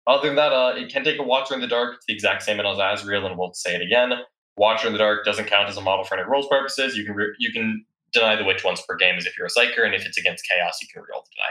Other 0.06 0.26
than 0.26 0.36
that, 0.36 0.52
uh, 0.52 0.72
it 0.76 0.92
can 0.92 1.04
take 1.04 1.20
a 1.20 1.22
Watcher 1.22 1.54
in 1.54 1.60
the 1.60 1.68
Dark. 1.68 1.94
It's 1.96 2.06
the 2.06 2.14
exact 2.14 2.42
same 2.42 2.58
as 2.58 2.78
Azrael, 2.80 3.26
and 3.26 3.38
we'll 3.38 3.52
say 3.52 3.76
it 3.76 3.82
again. 3.82 4.12
Watcher 4.56 4.88
in 4.88 4.92
the 4.92 4.98
Dark 4.98 5.24
doesn't 5.24 5.46
count 5.46 5.68
as 5.68 5.76
a 5.76 5.80
model 5.80 6.04
for 6.04 6.18
any 6.18 6.28
rules 6.28 6.48
purposes. 6.48 6.96
You 6.96 7.04
can 7.04 7.14
re- 7.14 7.34
you 7.38 7.52
can 7.52 7.84
deny 8.12 8.36
the 8.36 8.44
witch 8.44 8.64
once 8.64 8.82
per 8.88 8.96
game 8.96 9.16
as 9.16 9.26
if 9.26 9.36
you're 9.38 9.46
a 9.46 9.50
Psyker, 9.50 9.84
and 9.84 9.94
if 9.94 10.04
it's 10.06 10.18
against 10.18 10.44
Chaos, 10.50 10.78
you 10.80 10.88
can 10.92 11.02
reroll 11.02 11.22
the 11.24 11.30
deny. 11.36 11.48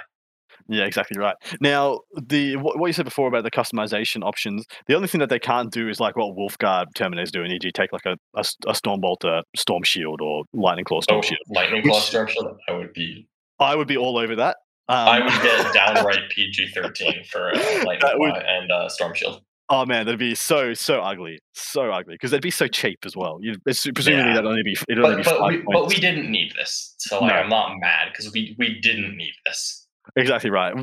Yeah, 0.72 0.86
exactly 0.86 1.18
right. 1.18 1.36
Now, 1.62 2.02
the 2.22 2.58
what, 2.58 2.78
what 2.78 2.88
you 2.88 2.94
said 2.94 3.06
before 3.06 3.28
about 3.28 3.44
the 3.44 3.50
customization 3.50 4.24
options, 4.24 4.66
the 4.88 4.94
only 4.96 5.08
thing 5.08 5.20
that 5.20 5.30
they 5.30 5.40
can't 5.40 5.72
do 5.72 5.88
is 5.90 6.00
like 6.00 6.16
what 6.16 6.36
Wolfguard 6.38 6.88
Terminators 6.96 7.32
do, 7.32 7.42
and 7.44 7.52
e.g., 7.52 7.72
take 7.72 7.92
like 7.92 8.06
a, 8.06 8.18
a, 8.36 8.44
a 8.68 8.74
Stormbolt, 8.74 9.26
uh, 9.26 9.42
Storm 9.56 9.82
Shield, 9.84 10.22
or 10.22 10.44
Lightning 10.54 10.86
Claw 10.86 11.02
Storm 11.02 11.20
Oh, 11.20 11.22
Shield. 11.22 11.40
Lightning 11.50 11.82
Claw 11.82 12.00
Storm 12.00 12.28
Shield. 12.28 12.58
I 12.68 12.74
would 12.74 12.94
be. 12.94 13.28
I 13.60 13.76
would 13.76 13.88
be 13.88 13.98
all 13.98 14.18
over 14.18 14.36
that. 14.36 14.58
Um, 14.90 15.08
I 15.08 15.20
would 15.22 15.42
get 15.44 15.74
downright 15.74 16.30
PG 16.30 16.72
thirteen 16.74 17.24
for 17.32 17.50
uh, 17.50 17.58
Lightning 17.86 18.00
Claw 18.02 18.18
would- 18.18 18.36
and 18.36 18.72
uh, 18.72 18.90
Storm 18.90 19.14
Shield. 19.16 19.42
Oh 19.72 19.86
man, 19.86 20.06
that'd 20.06 20.20
be 20.20 20.34
so 20.36 20.74
so 20.74 21.02
ugly, 21.02 21.40
so 21.54 21.92
ugly 21.92 22.16
because 22.16 22.32
they'd 22.32 22.42
be 22.42 22.50
so 22.52 22.68
cheap 22.68 23.00
as 23.06 23.16
well. 23.16 23.38
You'd, 23.42 23.64
presumably 23.64 24.14
Yeah. 24.14 24.34
that'd 24.34 24.46
only 24.46 24.64
be 24.64 24.76
it'd 24.88 25.04
only 25.04 25.18
But, 25.18 25.18
be 25.18 25.24
but, 25.24 25.40
five 25.40 25.52
we, 25.52 25.74
but 25.74 25.88
we 25.88 25.96
didn't 25.96 26.30
need 26.32 26.54
this, 26.56 26.96
so 26.98 27.20
like, 27.20 27.34
No. 27.34 27.40
I'm 27.42 27.50
not 27.50 27.78
mad 27.80 28.08
because 28.12 28.32
we 28.34 28.56
we 28.58 28.80
didn't 28.80 29.16
need 29.16 29.34
this. 29.46 29.86
Exactly 30.16 30.50
right. 30.50 30.74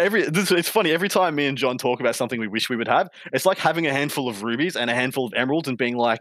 Every 0.00 0.22
it's 0.24 0.68
funny 0.68 0.90
every 0.90 1.08
time 1.08 1.36
me 1.36 1.46
and 1.46 1.56
John 1.56 1.78
talk 1.78 2.00
about 2.00 2.16
something 2.16 2.40
we 2.40 2.48
wish 2.48 2.68
we 2.68 2.74
would 2.74 2.88
have. 2.88 3.08
It's 3.32 3.46
like 3.46 3.58
having 3.58 3.86
a 3.86 3.92
handful 3.92 4.28
of 4.28 4.42
rubies 4.42 4.74
and 4.74 4.90
a 4.90 4.94
handful 4.94 5.24
of 5.26 5.34
emeralds 5.34 5.68
and 5.68 5.78
being 5.78 5.96
like, 5.96 6.18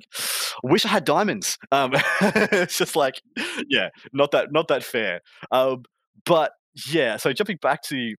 "Wish 0.62 0.86
I 0.86 0.90
had 0.90 1.06
diamonds." 1.06 1.58
Um, 1.72 1.94
it's 2.22 2.78
just 2.78 2.96
like, 2.96 3.20
yeah, 3.68 3.90
not 4.14 4.30
that 4.32 4.52
not 4.52 4.68
that 4.68 4.84
fair. 4.84 5.22
Um, 5.52 5.86
but 6.24 6.52
yeah, 6.88 7.18
so 7.18 7.34
jumping 7.34 7.58
back 7.64 7.82
to 7.84 8.14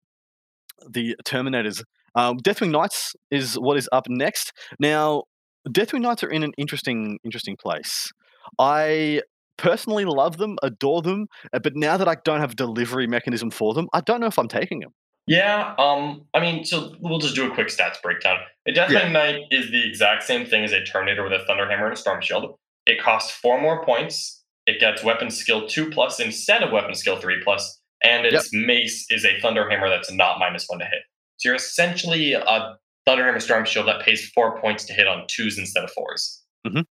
the 0.90 1.14
Terminators, 1.24 1.84
um, 2.16 2.38
Deathwing 2.38 2.70
Knights 2.70 3.14
is 3.30 3.54
what 3.54 3.76
is 3.76 3.88
up 3.92 4.08
next. 4.08 4.52
Now, 4.80 5.24
Deathwing 5.68 6.00
Knights 6.00 6.24
are 6.24 6.30
in 6.30 6.42
an 6.42 6.52
interesting 6.58 7.18
interesting 7.24 7.56
place. 7.56 8.10
I 8.58 9.22
personally 9.58 10.04
love 10.04 10.36
them, 10.36 10.56
adore 10.62 11.02
them, 11.02 11.26
uh, 11.52 11.58
but 11.58 11.74
now 11.76 11.96
that 11.96 12.08
I 12.08 12.16
don't 12.24 12.40
have 12.40 12.52
a 12.52 12.56
delivery 12.56 13.06
mechanism 13.06 13.50
for 13.50 13.74
them, 13.74 13.88
I 13.92 14.00
don't 14.00 14.20
know 14.20 14.26
if 14.26 14.38
I'm 14.38 14.48
taking 14.48 14.80
them. 14.80 14.90
Yeah, 15.26 15.74
um, 15.78 16.26
I 16.34 16.40
mean, 16.40 16.64
so 16.64 16.94
we'll 17.00 17.18
just 17.18 17.34
do 17.34 17.50
a 17.50 17.54
quick 17.54 17.66
stats 17.68 18.00
breakdown. 18.00 18.38
A 18.68 18.72
Deathwing 18.72 18.90
yeah. 18.90 19.08
Knight 19.08 19.40
is 19.50 19.70
the 19.70 19.86
exact 19.86 20.22
same 20.22 20.46
thing 20.46 20.62
as 20.62 20.72
a 20.72 20.84
Terminator 20.84 21.24
with 21.24 21.32
a 21.32 21.44
Thunderhammer 21.50 21.84
and 21.84 21.92
a 21.92 21.96
Storm 21.96 22.20
Shield. 22.20 22.56
It 22.86 23.02
costs 23.02 23.32
four 23.32 23.60
more 23.60 23.84
points. 23.84 24.44
It 24.66 24.78
gets 24.78 25.02
weapon 25.02 25.30
skill 25.30 25.66
two 25.66 25.90
plus 25.90 26.20
instead 26.20 26.62
of 26.62 26.70
weapon 26.70 26.94
skill 26.94 27.16
three 27.16 27.40
plus, 27.42 27.80
and 28.04 28.24
its 28.24 28.52
yep. 28.52 28.66
mace 28.66 29.06
is 29.10 29.24
a 29.24 29.40
Thunderhammer 29.40 29.88
that's 29.88 30.12
not 30.12 30.38
minus 30.38 30.66
one 30.68 30.78
to 30.78 30.84
hit. 30.84 31.02
So 31.36 31.48
you're 31.48 31.56
essentially 31.56 32.32
a 32.32 32.76
Thunderhammer 33.06 33.40
Storm 33.40 33.64
Shield 33.64 33.88
that 33.88 34.02
pays 34.02 34.30
four 34.30 34.60
points 34.60 34.84
to 34.86 34.92
hit 34.92 35.06
on 35.06 35.24
twos 35.28 35.58
instead 35.58 35.84
of 35.84 35.90
4s 35.90 36.38
mm-hmm. 36.66 36.78
And 36.78 36.86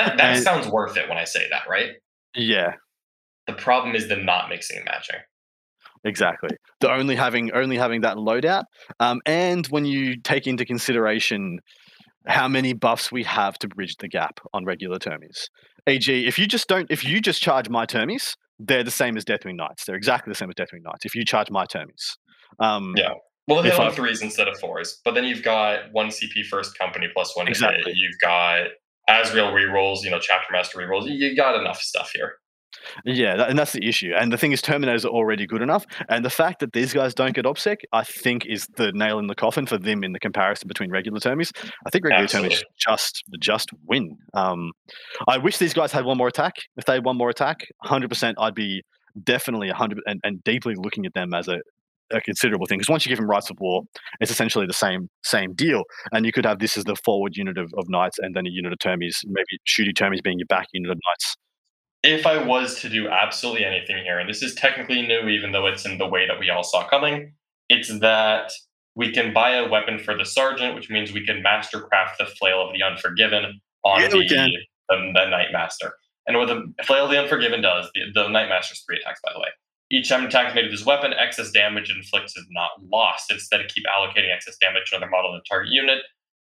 that, 0.00 0.16
that 0.16 0.34
and, 0.34 0.42
sounds 0.42 0.66
worth 0.68 0.96
it 0.96 1.08
when 1.08 1.18
I 1.18 1.24
say 1.24 1.46
that, 1.50 1.62
right? 1.68 1.90
Yeah. 2.34 2.72
The 3.46 3.52
problem 3.52 3.94
is 3.94 4.08
the 4.08 4.16
not 4.16 4.48
mixing 4.48 4.78
and 4.78 4.84
matching. 4.84 5.20
Exactly. 6.04 6.50
The 6.80 6.90
only 6.90 7.14
having 7.14 7.52
only 7.52 7.76
having 7.76 8.00
that 8.02 8.16
loadout, 8.16 8.64
um, 9.00 9.20
and 9.26 9.66
when 9.68 9.84
you 9.84 10.20
take 10.20 10.46
into 10.46 10.64
consideration 10.64 11.58
how 12.26 12.48
many 12.48 12.72
buffs 12.72 13.12
we 13.12 13.22
have 13.22 13.58
to 13.58 13.68
bridge 13.68 13.96
the 13.96 14.08
gap 14.08 14.40
on 14.52 14.64
regular 14.64 14.98
termies. 14.98 15.48
AG, 15.86 16.26
if 16.26 16.38
you 16.38 16.46
just 16.46 16.68
don't, 16.68 16.90
if 16.90 17.04
you 17.04 17.20
just 17.20 17.40
charge 17.40 17.68
my 17.68 17.86
termies, 17.86 18.34
they're 18.58 18.82
the 18.82 18.90
same 18.90 19.16
as 19.16 19.24
Deathwing 19.24 19.56
Knights. 19.56 19.84
They're 19.84 19.96
exactly 19.96 20.30
the 20.30 20.34
same 20.34 20.48
as 20.48 20.54
Deathwing 20.54 20.82
Knights. 20.82 21.04
If 21.04 21.14
you 21.14 21.24
charge 21.24 21.50
my 21.50 21.64
termies, 21.66 22.16
um, 22.58 22.94
yeah. 22.96 23.12
Well, 23.48 23.62
they 23.62 23.70
have 23.70 23.94
threes 23.94 24.22
instead 24.22 24.48
of 24.48 24.58
fours, 24.58 25.00
but 25.04 25.14
then 25.14 25.24
you've 25.24 25.42
got 25.42 25.92
one 25.92 26.08
CP 26.08 26.46
first 26.46 26.76
company 26.78 27.06
plus 27.12 27.36
one 27.36 27.46
exactly. 27.46 27.92
hit. 27.92 27.96
You've 27.96 28.18
got 28.20 28.66
Azrael 29.08 29.52
rerolls, 29.52 30.02
you 30.02 30.10
know, 30.10 30.18
Chapter 30.18 30.52
Master 30.52 30.78
rerolls. 30.78 31.04
You 31.06 31.36
got 31.36 31.58
enough 31.60 31.80
stuff 31.80 32.10
here. 32.12 32.34
Yeah, 33.04 33.36
that, 33.36 33.50
and 33.50 33.58
that's 33.58 33.72
the 33.72 33.86
issue. 33.86 34.12
And 34.16 34.32
the 34.32 34.38
thing 34.38 34.52
is, 34.52 34.60
Terminators 34.60 35.04
are 35.04 35.08
already 35.08 35.46
good 35.46 35.62
enough. 35.62 35.86
And 36.08 36.24
the 36.24 36.30
fact 36.30 36.60
that 36.60 36.72
these 36.72 36.92
guys 36.92 37.14
don't 37.14 37.34
get 37.34 37.44
OBSEC, 37.44 37.76
I 37.92 38.04
think, 38.04 38.46
is 38.46 38.66
the 38.76 38.92
nail 38.92 39.18
in 39.18 39.26
the 39.26 39.34
coffin 39.34 39.66
for 39.66 39.78
them 39.78 40.04
in 40.04 40.12
the 40.12 40.20
comparison 40.20 40.68
between 40.68 40.90
regular 40.90 41.18
Termies. 41.18 41.52
I 41.86 41.90
think 41.90 42.04
regular 42.04 42.24
Absolutely. 42.24 42.56
Termies 42.56 42.62
just 42.78 43.24
just 43.40 43.70
win. 43.86 44.16
Um, 44.34 44.72
I 45.28 45.38
wish 45.38 45.58
these 45.58 45.74
guys 45.74 45.92
had 45.92 46.04
one 46.04 46.18
more 46.18 46.28
attack. 46.28 46.54
If 46.76 46.84
they 46.84 46.94
had 46.94 47.04
one 47.04 47.16
more 47.16 47.30
attack, 47.30 47.66
100%, 47.84 48.34
I'd 48.38 48.54
be 48.54 48.82
definitely 49.22 49.68
100 49.68 49.98
and, 50.06 50.20
and 50.24 50.44
deeply 50.44 50.74
looking 50.76 51.06
at 51.06 51.14
them 51.14 51.32
as 51.34 51.48
a, 51.48 51.58
a 52.12 52.20
considerable 52.20 52.66
thing 52.66 52.78
because 52.78 52.90
once 52.90 53.04
you 53.04 53.10
give 53.10 53.18
them 53.18 53.28
rites 53.28 53.50
of 53.50 53.58
war, 53.60 53.82
it's 54.20 54.30
essentially 54.30 54.66
the 54.66 54.72
same 54.72 55.08
same 55.22 55.54
deal. 55.54 55.84
And 56.12 56.24
you 56.26 56.32
could 56.32 56.44
have 56.44 56.58
this 56.58 56.76
as 56.76 56.84
the 56.84 56.96
forward 56.96 57.36
unit 57.36 57.58
of, 57.58 57.72
of 57.76 57.88
knights 57.88 58.18
and 58.18 58.34
then 58.34 58.46
a 58.46 58.50
unit 58.50 58.72
of 58.72 58.78
termies, 58.78 59.24
maybe 59.24 59.58
shooty 59.66 59.92
termies 59.92 60.22
being 60.22 60.38
your 60.38 60.46
back 60.46 60.66
unit 60.72 60.90
of 60.90 60.98
knights 61.08 61.36
if 62.06 62.24
I 62.26 62.42
was 62.42 62.80
to 62.80 62.88
do 62.88 63.08
absolutely 63.08 63.64
anything 63.64 63.96
here, 64.04 64.18
and 64.18 64.28
this 64.28 64.42
is 64.42 64.54
technically 64.54 65.02
new, 65.02 65.28
even 65.28 65.52
though 65.52 65.66
it's 65.66 65.84
in 65.84 65.98
the 65.98 66.06
way 66.06 66.26
that 66.26 66.38
we 66.38 66.50
all 66.50 66.62
saw 66.62 66.86
coming, 66.88 67.32
it's 67.68 67.98
that 67.98 68.52
we 68.94 69.12
can 69.12 69.32
buy 69.32 69.56
a 69.56 69.68
weapon 69.68 69.98
for 69.98 70.16
the 70.16 70.24
sergeant, 70.24 70.74
which 70.74 70.88
means 70.88 71.12
we 71.12 71.26
can 71.26 71.42
mastercraft 71.42 72.16
the 72.18 72.26
flail 72.26 72.64
of 72.64 72.72
the 72.72 72.82
unforgiven 72.82 73.60
on 73.84 74.00
yeah, 74.00 74.08
the, 74.08 74.18
the, 74.88 75.12
the 75.14 75.26
Knight 75.28 75.48
Master. 75.52 75.94
And 76.26 76.38
what 76.38 76.48
the 76.48 76.72
flail 76.84 77.04
of 77.04 77.10
the 77.10 77.20
unforgiven 77.20 77.60
does, 77.60 77.90
the, 77.94 78.02
the 78.14 78.28
Knight 78.28 78.48
Master's 78.48 78.82
three 78.86 78.98
attacks, 78.98 79.20
by 79.24 79.32
the 79.34 79.40
way. 79.40 79.48
Each 79.90 80.08
time 80.08 80.24
attack 80.24 80.48
is 80.48 80.54
made 80.54 80.64
with 80.64 80.72
this 80.72 80.84
weapon, 80.84 81.12
excess 81.12 81.52
damage 81.52 81.90
inflicted 81.90 82.36
is 82.36 82.46
not 82.50 82.70
lost. 82.90 83.30
Instead, 83.30 83.68
keep 83.68 83.84
allocating 83.86 84.34
excess 84.34 84.56
damage 84.60 84.90
to 84.90 84.96
another 84.96 85.10
model 85.10 85.32
in 85.32 85.38
the 85.38 85.44
target 85.48 85.72
unit 85.72 85.98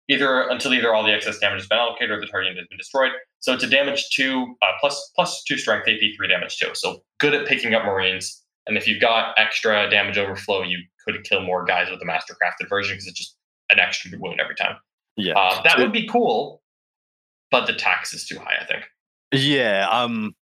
either 0.09 0.47
until 0.49 0.73
either 0.73 0.93
all 0.93 1.03
the 1.03 1.13
excess 1.13 1.39
damage 1.39 1.61
has 1.61 1.67
been 1.67 1.77
allocated 1.77 2.11
or 2.11 2.19
the 2.19 2.27
target 2.27 2.49
unit 2.49 2.61
has 2.61 2.67
been 2.67 2.77
destroyed. 2.77 3.11
So 3.39 3.53
it's 3.53 3.63
a 3.63 3.69
damage 3.69 4.09
two 4.09 4.55
uh, 4.61 4.71
plus 4.79 5.11
plus 5.15 5.43
two 5.43 5.57
strength, 5.57 5.87
AP 5.87 5.99
three 6.17 6.27
damage 6.27 6.57
two. 6.57 6.69
So 6.73 7.03
good 7.19 7.33
at 7.33 7.47
picking 7.47 7.73
up 7.73 7.85
Marines. 7.85 8.41
And 8.65 8.77
if 8.77 8.87
you've 8.87 9.01
got 9.01 9.33
extra 9.37 9.89
damage 9.89 10.17
overflow, 10.17 10.63
you 10.63 10.79
could 11.05 11.23
kill 11.25 11.41
more 11.41 11.65
guys 11.65 11.89
with 11.89 11.99
the 11.99 12.05
mastercrafted 12.05 12.69
version 12.69 12.93
because 12.93 13.07
it's 13.07 13.17
just 13.17 13.35
an 13.69 13.79
extra 13.79 14.11
wound 14.17 14.39
every 14.39 14.55
time. 14.55 14.77
Yeah, 15.17 15.33
uh, 15.33 15.61
that 15.63 15.77
would 15.77 15.91
be 15.91 16.07
cool, 16.07 16.61
but 17.51 17.67
the 17.67 17.73
tax 17.73 18.13
is 18.13 18.25
too 18.25 18.39
high. 18.39 18.55
I 18.61 18.65
think. 18.65 18.85
Yeah, 19.33 19.87
um, 19.89 20.33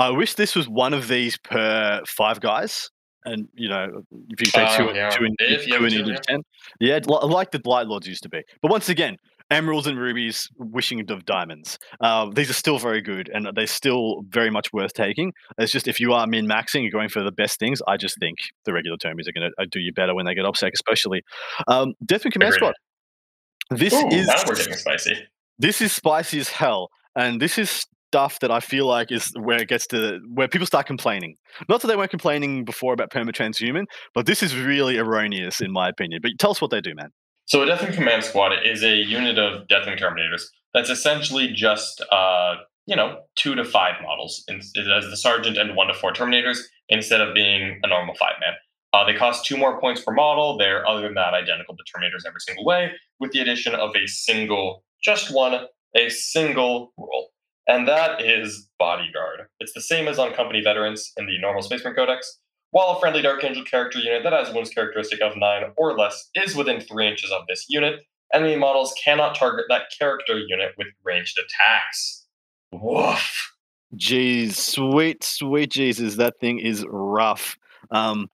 I 0.00 0.10
wish 0.10 0.34
this 0.34 0.56
was 0.56 0.68
one 0.68 0.94
of 0.94 1.08
these 1.08 1.36
per 1.38 2.02
five 2.06 2.40
guys 2.40 2.90
and 3.24 3.48
you 3.54 3.68
know 3.68 4.02
if 4.30 4.40
you 4.40 4.46
take 4.46 4.68
uh, 4.68 4.76
two, 4.78 4.94
yeah. 4.94 5.10
two, 5.10 5.24
in, 5.24 5.36
two 5.38 5.84
in 5.84 5.92
each 5.92 6.20
ten, 6.22 6.40
yeah, 6.80 6.98
like 7.06 7.50
the 7.50 7.58
Blight 7.58 7.86
Lords 7.86 8.08
used 8.08 8.22
to 8.22 8.28
be. 8.28 8.42
But 8.62 8.70
once 8.70 8.88
again, 8.88 9.16
emeralds 9.50 9.86
and 9.86 9.98
rubies, 9.98 10.48
wishing 10.56 11.10
of 11.10 11.24
diamonds. 11.24 11.78
Uh, 12.00 12.30
these 12.34 12.48
are 12.48 12.54
still 12.54 12.78
very 12.78 13.02
good, 13.02 13.30
and 13.32 13.48
they're 13.54 13.66
still 13.66 14.22
very 14.28 14.50
much 14.50 14.72
worth 14.72 14.92
taking. 14.94 15.32
It's 15.58 15.72
just 15.72 15.88
if 15.88 16.00
you 16.00 16.12
are 16.12 16.26
min 16.26 16.46
maxing, 16.46 16.82
you're 16.82 16.90
going 16.90 17.08
for 17.08 17.22
the 17.22 17.32
best 17.32 17.58
things. 17.58 17.82
I 17.86 17.96
just 17.96 18.18
think 18.18 18.38
the 18.64 18.72
regular 18.72 18.96
termies 18.96 19.28
are 19.28 19.32
going 19.32 19.50
to 19.50 19.62
uh, 19.62 19.66
do 19.70 19.80
you 19.80 19.92
better 19.92 20.14
when 20.14 20.24
they 20.24 20.34
get 20.34 20.44
OBSEC, 20.44 20.70
especially 20.72 21.22
um, 21.68 21.94
Deathwing 22.04 22.32
Command 22.32 22.54
Squad. 22.54 22.74
This 23.70 23.92
Ooh, 23.92 24.08
is 24.08 24.26
now 24.26 24.34
we're 24.46 24.56
getting 24.56 24.74
spicy. 24.74 25.14
This 25.58 25.80
is 25.82 25.92
spicy 25.92 26.40
as 26.40 26.48
hell, 26.48 26.88
and 27.14 27.40
this 27.40 27.58
is 27.58 27.86
stuff 28.10 28.40
that 28.40 28.50
I 28.50 28.58
feel 28.58 28.86
like 28.86 29.12
is 29.12 29.32
where 29.38 29.62
it 29.62 29.68
gets 29.68 29.86
to 29.88 30.18
where 30.34 30.48
people 30.48 30.66
start 30.66 30.86
complaining. 30.86 31.36
Not 31.68 31.80
that 31.80 31.86
they 31.86 31.94
weren't 31.94 32.10
complaining 32.10 32.64
before 32.64 32.92
about 32.92 33.10
perma 33.10 33.30
transhuman, 33.30 33.84
but 34.14 34.26
this 34.26 34.42
is 34.42 34.56
really 34.56 34.98
erroneous 34.98 35.60
in 35.60 35.70
my 35.70 35.88
opinion. 35.88 36.18
But 36.20 36.32
tell 36.40 36.50
us 36.50 36.60
what 36.60 36.72
they 36.72 36.80
do, 36.80 36.92
man. 36.96 37.10
So 37.46 37.62
a 37.62 37.66
Deathwing 37.66 37.94
Command 37.94 38.24
Squad 38.24 38.52
is 38.64 38.82
a 38.82 38.96
unit 38.96 39.38
of 39.38 39.68
Deathwing 39.68 39.98
Terminators 39.98 40.42
that's 40.74 40.90
essentially 40.90 41.52
just 41.52 42.04
uh, 42.10 42.56
you 42.86 42.96
know 42.96 43.20
two 43.36 43.54
to 43.54 43.64
five 43.64 43.94
models 44.02 44.44
as 44.48 44.72
the 44.74 45.16
sergeant 45.16 45.56
and 45.56 45.76
one 45.76 45.86
to 45.86 45.94
four 45.94 46.12
Terminators 46.12 46.58
instead 46.88 47.20
of 47.20 47.32
being 47.32 47.78
a 47.84 47.88
normal 47.88 48.16
five 48.16 48.34
man. 48.40 48.54
Uh, 48.92 49.04
they 49.06 49.14
cost 49.14 49.46
two 49.46 49.56
more 49.56 49.80
points 49.80 50.02
per 50.02 50.12
model. 50.12 50.58
They're 50.58 50.84
other 50.88 51.02
than 51.02 51.14
that 51.14 51.32
identical 51.32 51.76
to 51.76 51.84
Terminators 51.84 52.26
every 52.26 52.40
single 52.40 52.64
way, 52.64 52.90
with 53.20 53.30
the 53.30 53.38
addition 53.38 53.76
of 53.76 53.90
a 53.94 54.04
single, 54.08 54.82
just 55.00 55.32
one, 55.32 55.66
a 55.94 56.08
single 56.08 56.92
rule 56.98 57.28
and 57.70 57.86
that 57.86 58.20
is 58.20 58.68
Bodyguard. 58.78 59.46
It's 59.60 59.72
the 59.72 59.80
same 59.80 60.08
as 60.08 60.18
on 60.18 60.34
company 60.34 60.60
veterans 60.60 61.12
in 61.16 61.26
the 61.26 61.38
normal 61.38 61.62
Space 61.62 61.84
Marine 61.84 61.94
Codex. 61.94 62.38
While 62.72 62.88
a 62.90 63.00
friendly 63.00 63.22
Dark 63.22 63.44
Angel 63.44 63.64
character 63.64 64.00
unit 64.00 64.24
that 64.24 64.32
has 64.32 64.52
wounds 64.52 64.70
characteristic 64.70 65.20
of 65.20 65.36
9 65.36 65.62
or 65.76 65.96
less 65.96 66.30
is 66.34 66.56
within 66.56 66.80
3 66.80 67.08
inches 67.08 67.30
of 67.30 67.42
this 67.48 67.66
unit, 67.68 68.00
enemy 68.34 68.56
models 68.56 68.92
cannot 69.02 69.36
target 69.36 69.66
that 69.68 69.84
character 69.96 70.38
unit 70.38 70.72
with 70.78 70.88
ranged 71.04 71.38
attacks. 71.38 72.26
Woof. 72.72 73.52
Jeez, 73.96 74.54
sweet, 74.54 75.22
sweet 75.22 75.70
Jesus, 75.70 76.16
that 76.16 76.38
thing 76.40 76.58
is 76.58 76.84
rough. 76.88 77.56
Um, 77.92 78.28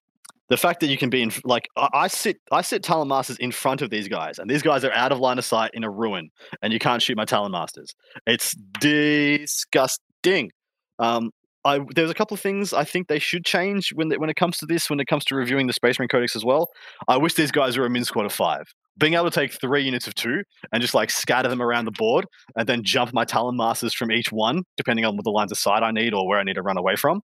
the 0.48 0.56
fact 0.56 0.80
that 0.80 0.86
you 0.86 0.96
can 0.96 1.10
be 1.10 1.22
in 1.22 1.32
like 1.44 1.68
I 1.76 2.08
sit 2.08 2.38
I 2.52 2.62
sit 2.62 2.82
Talon 2.82 3.08
Masters 3.08 3.36
in 3.38 3.52
front 3.52 3.82
of 3.82 3.90
these 3.90 4.08
guys, 4.08 4.38
and 4.38 4.48
these 4.48 4.62
guys 4.62 4.84
are 4.84 4.92
out 4.92 5.12
of 5.12 5.18
line 5.18 5.38
of 5.38 5.44
sight 5.44 5.70
in 5.74 5.84
a 5.84 5.90
ruin, 5.90 6.30
and 6.62 6.72
you 6.72 6.78
can't 6.78 7.02
shoot 7.02 7.16
my 7.16 7.24
Talon 7.24 7.52
Masters. 7.52 7.94
It's 8.26 8.54
disgusting. 8.80 10.50
Um, 10.98 11.30
I, 11.64 11.80
there's 11.96 12.10
a 12.10 12.14
couple 12.14 12.36
of 12.36 12.40
things 12.40 12.72
I 12.72 12.84
think 12.84 13.08
they 13.08 13.18
should 13.18 13.44
change 13.44 13.90
when 13.92 14.08
they, 14.08 14.18
when 14.18 14.30
it 14.30 14.36
comes 14.36 14.56
to 14.58 14.66
this, 14.66 14.88
when 14.88 15.00
it 15.00 15.06
comes 15.06 15.24
to 15.26 15.34
reviewing 15.34 15.66
the 15.66 15.72
Space 15.72 15.98
Marine 15.98 16.08
Codex 16.08 16.36
as 16.36 16.44
well. 16.44 16.68
I 17.08 17.16
wish 17.16 17.34
these 17.34 17.50
guys 17.50 17.76
were 17.76 17.84
a 17.84 17.90
min 17.90 18.04
squad 18.04 18.24
of 18.24 18.32
five. 18.32 18.66
Being 18.98 19.14
able 19.14 19.24
to 19.24 19.30
take 19.30 19.52
three 19.52 19.82
units 19.82 20.06
of 20.06 20.14
two 20.14 20.42
and 20.72 20.80
just 20.80 20.94
like 20.94 21.10
scatter 21.10 21.48
them 21.48 21.60
around 21.60 21.84
the 21.84 21.90
board 21.90 22.24
and 22.54 22.68
then 22.68 22.82
jump 22.84 23.12
my 23.12 23.24
Talon 23.24 23.56
Masters 23.56 23.92
from 23.92 24.12
each 24.12 24.30
one, 24.30 24.62
depending 24.76 25.04
on 25.04 25.16
what 25.16 25.24
the 25.24 25.30
lines 25.30 25.50
of 25.50 25.58
sight 25.58 25.82
I 25.82 25.90
need 25.90 26.14
or 26.14 26.26
where 26.26 26.38
I 26.38 26.44
need 26.44 26.54
to 26.54 26.62
run 26.62 26.78
away 26.78 26.94
from, 26.94 27.20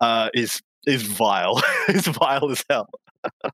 uh, 0.00 0.30
is 0.32 0.62
is 0.86 1.02
vile. 1.02 1.62
it's 1.88 2.06
vile 2.08 2.50
as 2.50 2.64
hell. 2.68 2.88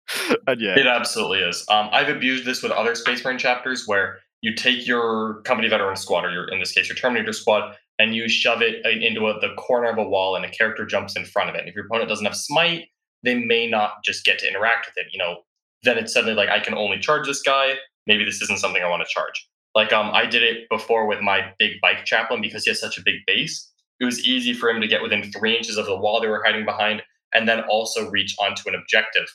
and 0.47 0.61
yeah, 0.61 0.79
it 0.79 0.87
absolutely 0.87 1.41
is. 1.41 1.65
Um, 1.71 1.91
I've 1.93 2.09
abused 2.09 2.45
this 2.45 2.63
with 2.63 2.73
other 2.73 2.95
Space 2.95 3.25
Marine 3.25 3.39
chapters 3.39 3.85
where 3.87 4.19
you 4.41 4.55
take 4.55 4.87
your 4.87 5.43
company 5.43 5.69
veteran 5.69 5.97
squad, 5.97 6.25
or 6.25 6.31
your 6.31 6.49
in 6.49 6.59
this 6.59 6.73
case 6.73 6.89
your 6.89 6.97
Terminator 6.97 7.33
squad, 7.33 7.75
and 7.99 8.15
you 8.15 8.29
shove 8.29 8.63
it 8.63 8.85
into 8.87 9.27
a, 9.27 9.39
the 9.41 9.55
corner 9.57 9.91
of 9.91 9.99
a 9.99 10.09
wall, 10.09 10.37
and 10.37 10.45
a 10.45 10.51
character 10.51 10.87
jumps 10.87 11.17
in 11.17 11.25
front 11.25 11.51
of 11.51 11.55
it. 11.55 11.61
And 11.61 11.69
if 11.69 11.75
your 11.75 11.87
opponent 11.87 12.09
doesn't 12.09 12.25
have 12.25 12.37
smite, 12.37 12.87
they 13.25 13.35
may 13.35 13.69
not 13.69 14.05
just 14.05 14.25
get 14.25 14.39
to 14.39 14.49
interact 14.49 14.87
with 14.87 15.05
it. 15.05 15.13
You 15.13 15.19
know, 15.19 15.39
then 15.83 15.99
it's 15.99 16.13
suddenly 16.13 16.35
like 16.35 16.49
I 16.49 16.61
can 16.61 16.75
only 16.75 16.99
charge 16.99 17.27
this 17.27 17.43
guy. 17.43 17.75
Maybe 18.07 18.25
this 18.25 18.41
isn't 18.43 18.61
something 18.61 18.83
I 18.83 18.89
want 18.89 19.03
to 19.07 19.13
charge. 19.13 19.49
Like 19.75 19.93
um, 19.93 20.11
I 20.13 20.25
did 20.25 20.43
it 20.43 20.69
before 20.71 21.07
with 21.07 21.21
my 21.21 21.53
big 21.59 21.73
bike 21.83 22.05
chaplain 22.05 22.41
because 22.41 22.65
he 22.65 22.71
has 22.71 22.81
such 22.81 22.99
a 22.99 23.03
big 23.05 23.17
base. 23.27 23.71
It 24.01 24.05
was 24.05 24.27
easy 24.27 24.55
for 24.55 24.71
him 24.71 24.81
to 24.81 24.89
get 24.89 25.03
within 25.03 25.31
three 25.33 25.57
inches 25.57 25.77
of 25.77 25.87
the 25.87 25.97
wall 25.97 26.21
they 26.21 26.29
were 26.29 26.43
hiding 26.45 26.65
behind 26.65 27.03
and 27.35 27.49
then 27.49 27.61
also 27.69 28.11
reach 28.11 28.35
onto 28.41 28.69
an 28.69 28.75
objective. 28.75 29.27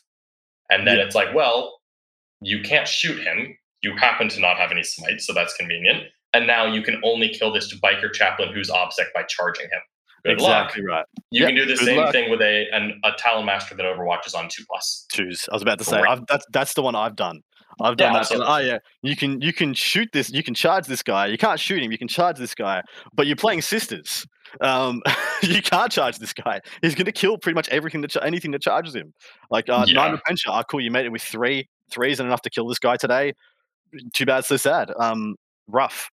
And 0.69 0.87
then 0.87 0.97
yeah. 0.97 1.03
it's 1.03 1.15
like, 1.15 1.33
well, 1.33 1.79
you 2.41 2.61
can't 2.61 2.87
shoot 2.87 3.21
him. 3.21 3.55
You 3.81 3.95
happen 3.97 4.29
to 4.29 4.39
not 4.39 4.57
have 4.57 4.71
any 4.71 4.83
smite, 4.83 5.21
so 5.21 5.33
that's 5.33 5.55
convenient. 5.55 6.03
And 6.33 6.47
now 6.47 6.65
you 6.65 6.81
can 6.81 6.99
only 7.03 7.29
kill 7.29 7.53
this 7.53 7.73
biker 7.79 8.11
chaplain 8.11 8.53
who's 8.53 8.69
OBSEC 8.69 9.05
by 9.13 9.23
charging 9.23 9.65
him. 9.65 9.79
Good 10.25 10.33
exactly 10.33 10.81
luck. 10.83 10.89
right. 10.89 11.05
You 11.31 11.41
yep, 11.41 11.49
can 11.49 11.55
do 11.55 11.65
the 11.65 11.77
same 11.77 11.97
luck. 11.97 12.13
thing 12.13 12.31
with 12.31 12.41
a 12.41 12.65
an, 12.71 12.99
a 13.03 13.11
Talon 13.17 13.45
Master 13.45 13.75
that 13.75 13.83
overwatches 13.83 14.33
on 14.33 14.47
two 14.49 14.63
plus. 14.69 15.05
Twos. 15.11 15.49
I 15.51 15.55
was 15.55 15.61
about 15.61 15.79
to 15.79 15.83
say 15.83 16.01
that's 16.29 16.45
that's 16.51 16.73
the 16.75 16.81
one 16.81 16.95
I've 16.95 17.17
done. 17.17 17.41
I've 17.81 17.97
done 17.97 18.13
yeah, 18.13 18.23
that. 18.23 18.41
Oh 18.41 18.57
yeah, 18.57 18.77
you 19.01 19.17
can 19.17 19.41
you 19.41 19.51
can 19.51 19.73
shoot 19.73 20.07
this. 20.13 20.31
You 20.31 20.41
can 20.41 20.53
charge 20.53 20.85
this 20.85 21.03
guy. 21.03 21.25
You 21.27 21.37
can't 21.37 21.59
shoot 21.59 21.83
him. 21.83 21.91
You 21.91 21.97
can 21.97 22.07
charge 22.07 22.37
this 22.37 22.55
guy. 22.55 22.83
But 23.13 23.27
you're 23.27 23.35
playing 23.35 23.63
sisters. 23.63 24.25
Um, 24.61 25.01
you 25.43 25.61
can't 25.61 25.91
charge 25.91 26.17
this 26.19 26.33
guy. 26.33 26.61
He's 26.81 26.95
going 26.95 27.05
to 27.05 27.11
kill 27.11 27.37
pretty 27.37 27.55
much 27.55 27.69
everything 27.69 28.01
that 28.01 28.15
anything 28.23 28.51
that 28.51 28.61
charges 28.61 28.95
him. 28.95 29.13
Like 29.49 29.69
uh, 29.69 29.85
Yeah. 29.87 29.93
nine 29.95 30.13
adventure. 30.13 30.49
Ah, 30.49 30.63
cool. 30.63 30.81
You 30.81 30.91
made 30.91 31.05
it 31.05 31.11
with 31.11 31.21
three. 31.21 31.67
Three 31.91 32.11
isn't 32.11 32.25
enough 32.25 32.41
to 32.41 32.49
kill 32.49 32.67
this 32.67 32.79
guy 32.79 32.97
today. 32.97 33.33
Too 34.13 34.25
bad. 34.25 34.45
So 34.45 34.57
sad. 34.57 34.91
Um, 34.99 35.35
rough. 35.67 36.09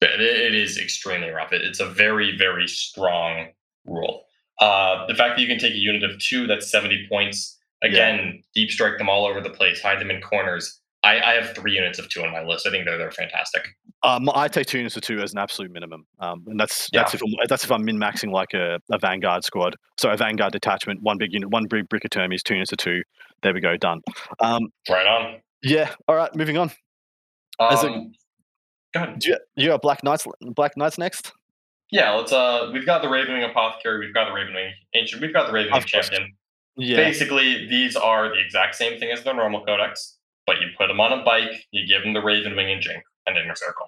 It, 0.00 0.54
is 0.54 0.78
extremely 0.78 1.30
rough. 1.30 1.52
It's 1.52 1.80
a 1.80 1.86
very, 1.86 2.36
very 2.36 2.68
strong 2.68 3.48
rule. 3.84 4.22
Uh, 4.60 5.06
the 5.06 5.14
fact 5.14 5.36
that 5.36 5.42
you 5.42 5.48
can 5.48 5.58
take 5.58 5.74
a 5.74 5.78
unit 5.78 6.04
of 6.04 6.18
two, 6.20 6.46
that's 6.46 6.70
70 6.70 7.06
points. 7.10 7.58
Again, 7.82 8.42
deep 8.54 8.70
strike 8.70 8.98
them 8.98 9.08
all 9.08 9.24
over 9.24 9.40
the 9.40 9.50
place, 9.50 9.80
hide 9.80 10.00
them 10.00 10.10
in 10.10 10.20
corners. 10.20 10.80
I, 11.04 11.20
I 11.20 11.34
have 11.34 11.54
three 11.54 11.72
units 11.74 11.98
of 12.00 12.08
two 12.08 12.22
on 12.24 12.32
my 12.32 12.42
list. 12.42 12.66
I 12.66 12.70
think 12.70 12.84
they're 12.84 12.98
they're 12.98 13.12
fantastic. 13.12 13.68
Um, 14.04 14.30
I 14.32 14.46
take 14.46 14.66
two 14.66 14.78
units 14.78 14.96
of 14.96 15.02
two 15.02 15.18
as 15.20 15.32
an 15.32 15.38
absolute 15.38 15.72
minimum, 15.72 16.06
um, 16.20 16.44
and 16.46 16.58
that's 16.58 16.88
that's 16.92 17.14
if 17.14 17.22
I'm, 17.22 17.32
that's 17.48 17.64
if 17.64 17.72
I'm 17.72 17.84
min 17.84 17.96
maxing 17.98 18.30
like 18.30 18.54
a, 18.54 18.78
a 18.92 18.98
vanguard 18.98 19.42
squad. 19.44 19.74
So 19.98 20.08
a 20.10 20.16
vanguard 20.16 20.52
detachment, 20.52 21.02
one 21.02 21.18
big 21.18 21.32
unit, 21.32 21.50
one 21.50 21.66
big 21.66 21.88
brick 21.88 22.04
of 22.04 22.10
termies, 22.10 22.42
two 22.42 22.54
units 22.54 22.70
of 22.70 22.78
two. 22.78 23.02
There 23.42 23.52
we 23.52 23.60
go, 23.60 23.76
done. 23.76 24.00
Um, 24.40 24.68
Right 24.88 25.06
on. 25.06 25.40
yeah. 25.62 25.90
All 26.06 26.14
right, 26.14 26.32
moving 26.36 26.56
on. 26.58 26.70
As 27.60 27.82
a- 27.82 27.88
Um, 27.88 28.12
go 28.94 29.02
ahead. 29.02 29.18
Do 29.18 29.30
you, 29.30 29.36
you 29.56 29.68
got 29.68 29.82
Black 29.82 30.04
Knights. 30.04 30.26
Black 30.54 30.76
Knights 30.76 30.96
next. 30.98 31.32
Yeah, 31.90 32.12
let's. 32.14 32.32
Uh, 32.32 32.70
we've 32.72 32.86
got 32.86 33.02
the 33.02 33.08
Ravenwing 33.08 33.50
Apothecary. 33.50 33.98
We've 33.98 34.14
got 34.14 34.26
the 34.26 34.30
Ravenwing 34.32 34.70
Ancient. 34.94 35.22
We've 35.22 35.32
got 35.32 35.46
the 35.48 35.52
Ravenwing 35.52 35.86
Champion. 35.86 36.34
Yeah. 36.76 36.96
Basically, 36.98 37.66
these 37.66 37.96
are 37.96 38.28
the 38.28 38.38
exact 38.40 38.76
same 38.76 39.00
thing 39.00 39.10
as 39.10 39.24
the 39.24 39.32
normal 39.32 39.64
codex, 39.64 40.18
but 40.46 40.60
you 40.60 40.68
put 40.78 40.86
them 40.86 41.00
on 41.00 41.12
a 41.18 41.24
bike, 41.24 41.50
you 41.72 41.84
give 41.88 42.04
them 42.04 42.12
the 42.12 42.20
Ravenwing 42.20 42.72
and 42.72 42.80
Jink 42.80 43.02
and 43.28 43.38
Inner 43.38 43.54
Circle. 43.54 43.86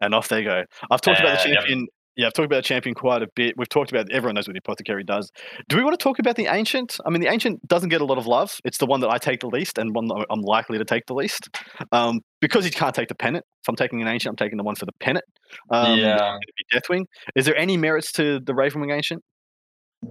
and 0.00 0.14
off 0.14 0.28
they 0.28 0.42
go. 0.42 0.64
I've 0.90 1.00
talked 1.00 1.20
about 1.20 1.38
the 1.38 1.44
Uh, 1.44 1.52
yep. 1.52 1.60
champion. 1.60 1.86
Yeah, 2.14 2.26
I've 2.26 2.34
talked 2.34 2.44
about 2.44 2.56
the 2.56 2.62
champion 2.62 2.94
quite 2.94 3.22
a 3.22 3.26
bit. 3.34 3.54
We've 3.56 3.68
talked 3.70 3.90
about 3.90 4.10
everyone 4.12 4.34
knows 4.34 4.46
what 4.46 4.52
the 4.52 4.58
apothecary 4.58 5.02
does. 5.02 5.30
Do 5.70 5.78
we 5.78 5.82
want 5.82 5.98
to 5.98 6.02
talk 6.02 6.18
about 6.18 6.36
the 6.36 6.46
ancient? 6.46 6.98
I 7.06 7.10
mean, 7.10 7.22
the 7.22 7.28
ancient 7.28 7.66
doesn't 7.68 7.88
get 7.88 8.02
a 8.02 8.04
lot 8.04 8.18
of 8.18 8.26
love. 8.26 8.58
It's 8.66 8.76
the 8.76 8.84
one 8.84 9.00
that 9.00 9.08
I 9.08 9.16
take 9.16 9.40
the 9.40 9.46
least, 9.46 9.78
and 9.78 9.94
one 9.94 10.08
that 10.08 10.26
I'm 10.28 10.42
likely 10.42 10.76
to 10.76 10.84
take 10.84 11.06
the 11.06 11.14
least. 11.14 11.48
Um, 11.90 12.20
because 12.42 12.66
you 12.66 12.70
can't 12.70 12.94
take 12.94 13.08
the 13.08 13.14
pennant. 13.14 13.46
If 13.62 13.68
I'm 13.68 13.76
taking 13.76 14.02
an 14.02 14.08
ancient, 14.08 14.30
I'm 14.32 14.36
taking 14.36 14.58
the 14.58 14.62
one 14.62 14.74
for 14.74 14.84
the 14.84 14.92
pennant. 15.00 15.24
Um, 15.70 15.98
yeah, 15.98 16.36
it'd 16.36 16.40
be 16.58 16.78
Deathwing. 16.78 17.06
Is 17.34 17.46
there 17.46 17.56
any 17.56 17.78
merits 17.78 18.12
to 18.12 18.40
the 18.40 18.52
Ravenwing 18.52 18.92
ancient? 18.94 19.22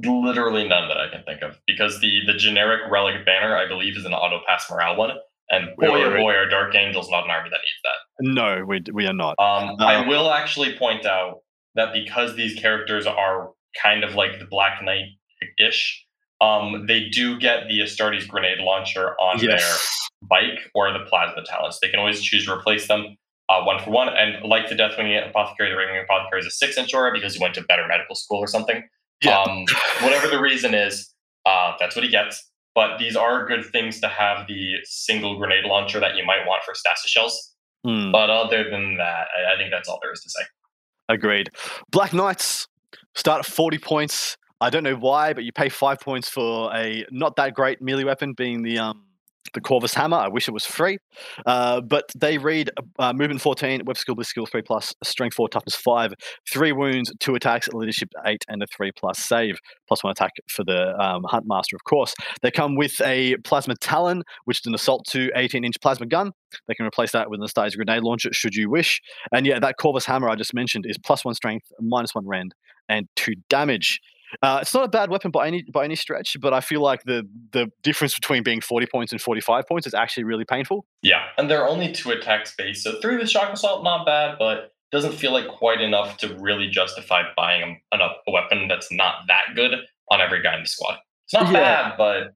literally 0.03 0.67
none 0.67 0.87
that 0.87 0.97
I 0.97 1.09
can 1.09 1.21
think 1.23 1.41
of 1.41 1.59
because 1.67 1.99
the 1.99 2.21
the 2.25 2.33
generic 2.33 2.81
relic 2.89 3.25
banner 3.25 3.55
I 3.57 3.67
believe 3.67 3.97
is 3.97 4.05
an 4.05 4.13
auto 4.13 4.39
pass 4.47 4.69
morale 4.71 4.95
one, 4.95 5.11
and 5.51 5.67
boy 5.77 5.91
wait, 5.93 6.03
oh 6.05 6.17
boy 6.17 6.33
are 6.33 6.49
Dark 6.49 6.73
Angels 6.75 7.09
not 7.09 7.25
an 7.25 7.31
army 7.31 7.49
that 7.49 7.59
needs 7.59 7.81
that. 7.83 7.99
No, 8.21 8.65
we 8.65 8.81
we 8.91 9.05
are 9.05 9.13
not. 9.13 9.35
Um, 9.39 9.75
I 9.79 9.95
Um, 9.95 10.07
will 10.07 10.31
actually 10.31 10.75
point 10.77 11.05
out 11.05 11.39
that 11.75 11.93
because 11.93 12.35
these 12.35 12.59
characters 12.59 13.05
are 13.05 13.51
kind 13.81 14.03
of 14.03 14.15
like 14.15 14.39
the 14.39 14.45
Black 14.45 14.81
Knight 14.83 15.05
ish, 15.57 16.05
um, 16.41 16.85
they 16.87 17.09
do 17.09 17.39
get 17.39 17.67
the 17.67 17.79
Astartes 17.81 18.27
grenade 18.27 18.59
launcher 18.59 19.11
on 19.21 19.37
their 19.39 19.75
bike 20.29 20.59
or 20.73 20.91
the 20.91 21.05
plasma 21.05 21.43
talons. 21.43 21.79
They 21.81 21.89
can 21.89 21.99
always 21.99 22.21
choose 22.21 22.45
to 22.45 22.53
replace 22.53 22.87
them 22.87 23.17
uh, 23.49 23.63
one 23.63 23.83
for 23.83 23.91
one. 23.91 24.09
And 24.09 24.43
like 24.47 24.69
the 24.69 24.75
Deathwing 24.75 25.27
Apothecary, 25.29 25.69
the 25.69 25.75
Ravenwing 25.75 26.03
Apothecary 26.03 26.39
is 26.39 26.45
a 26.45 26.51
six 26.51 26.77
inch 26.77 26.93
aura 26.93 27.11
because 27.13 27.35
he 27.35 27.41
went 27.41 27.53
to 27.55 27.61
better 27.63 27.87
medical 27.87 28.15
school 28.15 28.39
or 28.39 28.47
something. 28.47 28.83
Yeah. 29.23 29.39
Um, 29.39 29.65
whatever 30.01 30.27
the 30.27 30.39
reason 30.41 30.73
is, 30.73 31.13
uh, 31.45 31.73
that's 31.79 31.95
what 31.95 32.03
he 32.03 32.09
gets. 32.09 32.50
But 32.73 32.97
these 32.97 33.15
are 33.15 33.45
good 33.45 33.65
things 33.65 33.99
to 34.01 34.07
have 34.07 34.47
the 34.47 34.75
single 34.83 35.37
grenade 35.37 35.65
launcher 35.65 35.99
that 35.99 36.15
you 36.15 36.25
might 36.25 36.45
want 36.47 36.63
for 36.63 36.73
stasis 36.73 37.09
shells. 37.09 37.53
Hmm. 37.85 38.11
But 38.11 38.29
other 38.29 38.69
than 38.69 38.97
that, 38.97 39.27
I, 39.37 39.53
I 39.53 39.57
think 39.57 39.71
that's 39.71 39.89
all 39.89 39.99
there 40.01 40.13
is 40.13 40.21
to 40.21 40.29
say. 40.29 40.43
Agreed. 41.09 41.49
Black 41.91 42.13
Knights 42.13 42.67
start 43.15 43.39
at 43.39 43.45
40 43.45 43.77
points. 43.79 44.37
I 44.61 44.69
don't 44.69 44.83
know 44.83 44.95
why, 44.95 45.33
but 45.33 45.43
you 45.43 45.51
pay 45.51 45.69
five 45.69 45.99
points 45.99 46.29
for 46.29 46.73
a 46.73 47.05
not 47.11 47.35
that 47.37 47.55
great 47.55 47.81
melee 47.81 48.03
weapon, 48.03 48.33
being 48.33 48.61
the 48.61 48.77
um 48.77 49.03
the 49.53 49.61
Corvus 49.61 49.93
Hammer. 49.93 50.17
I 50.17 50.27
wish 50.27 50.47
it 50.47 50.53
was 50.53 50.65
free. 50.65 50.97
Uh, 51.45 51.81
but 51.81 52.05
they 52.15 52.37
read 52.37 52.71
uh, 52.99 53.13
movement 53.13 53.41
14, 53.41 53.81
web 53.85 53.97
skill, 53.97 54.15
bliss 54.15 54.29
skill 54.29 54.45
3 54.45 54.61
plus, 54.61 54.93
strength 55.03 55.35
4, 55.35 55.49
toughness 55.49 55.75
5, 55.75 56.13
3 56.49 56.71
wounds, 56.71 57.11
2 57.19 57.35
attacks, 57.35 57.67
leadership 57.69 58.09
8, 58.25 58.43
and 58.47 58.63
a 58.63 58.67
3 58.67 58.91
plus 58.93 59.19
save, 59.19 59.57
plus 59.87 60.03
1 60.03 60.11
attack 60.11 60.31
for 60.47 60.63
the 60.63 60.97
um, 61.01 61.23
Hunt 61.25 61.45
Master, 61.47 61.75
of 61.75 61.83
course. 61.83 62.13
They 62.41 62.51
come 62.51 62.75
with 62.75 62.99
a 63.01 63.37
Plasma 63.43 63.75
Talon, 63.75 64.23
which 64.45 64.59
is 64.59 64.65
an 64.65 64.75
assault 64.75 65.05
to 65.09 65.31
18 65.35 65.63
inch 65.63 65.75
plasma 65.81 66.05
gun. 66.05 66.31
They 66.67 66.73
can 66.73 66.85
replace 66.85 67.11
that 67.11 67.29
with 67.29 67.39
an 67.39 67.47
Astartes 67.47 67.75
grenade 67.75 68.03
launcher, 68.03 68.31
should 68.33 68.55
you 68.55 68.69
wish. 68.69 69.01
And 69.31 69.45
yeah, 69.45 69.59
that 69.59 69.77
Corvus 69.77 70.05
Hammer 70.05 70.29
I 70.29 70.35
just 70.35 70.53
mentioned 70.53 70.85
is 70.87 70.97
plus 70.97 71.25
1 71.25 71.33
strength, 71.35 71.71
minus 71.79 72.13
1 72.15 72.27
rend, 72.27 72.53
and 72.89 73.07
2 73.15 73.33
damage. 73.49 73.99
Uh, 74.41 74.59
it's 74.61 74.73
not 74.73 74.85
a 74.85 74.87
bad 74.87 75.09
weapon 75.09 75.31
by 75.31 75.47
any 75.47 75.63
by 75.63 75.83
any 75.83 75.95
stretch, 75.95 76.37
but 76.39 76.53
I 76.53 76.61
feel 76.61 76.81
like 76.81 77.03
the 77.03 77.27
the 77.51 77.71
difference 77.83 78.13
between 78.13 78.43
being 78.43 78.61
40 78.61 78.87
points 78.87 79.11
and 79.11 79.21
45 79.21 79.67
points 79.67 79.87
is 79.87 79.93
actually 79.93 80.23
really 80.23 80.45
painful. 80.45 80.85
Yeah, 81.01 81.23
and 81.37 81.49
they're 81.49 81.67
only 81.67 81.91
two 81.91 82.11
attack 82.11 82.47
space, 82.47 82.83
so 82.83 82.99
three 83.01 83.17
with 83.17 83.29
shock 83.29 83.51
assault 83.53 83.83
not 83.83 84.05
bad, 84.05 84.35
but 84.39 84.73
doesn't 84.91 85.13
feel 85.13 85.31
like 85.31 85.47
quite 85.47 85.79
enough 85.81 86.17
to 86.17 86.35
really 86.39 86.67
justify 86.69 87.23
buying 87.37 87.79
a, 87.93 87.97
a 87.97 88.31
weapon 88.31 88.67
that's 88.67 88.91
not 88.91 89.15
that 89.27 89.55
good 89.55 89.71
on 90.09 90.19
every 90.21 90.41
guy 90.43 90.55
in 90.55 90.63
the 90.63 90.67
squad. 90.67 90.97
It's 91.25 91.33
not 91.33 91.51
Yeah. 91.51 91.89
bad, 91.89 91.97
but 91.97 92.33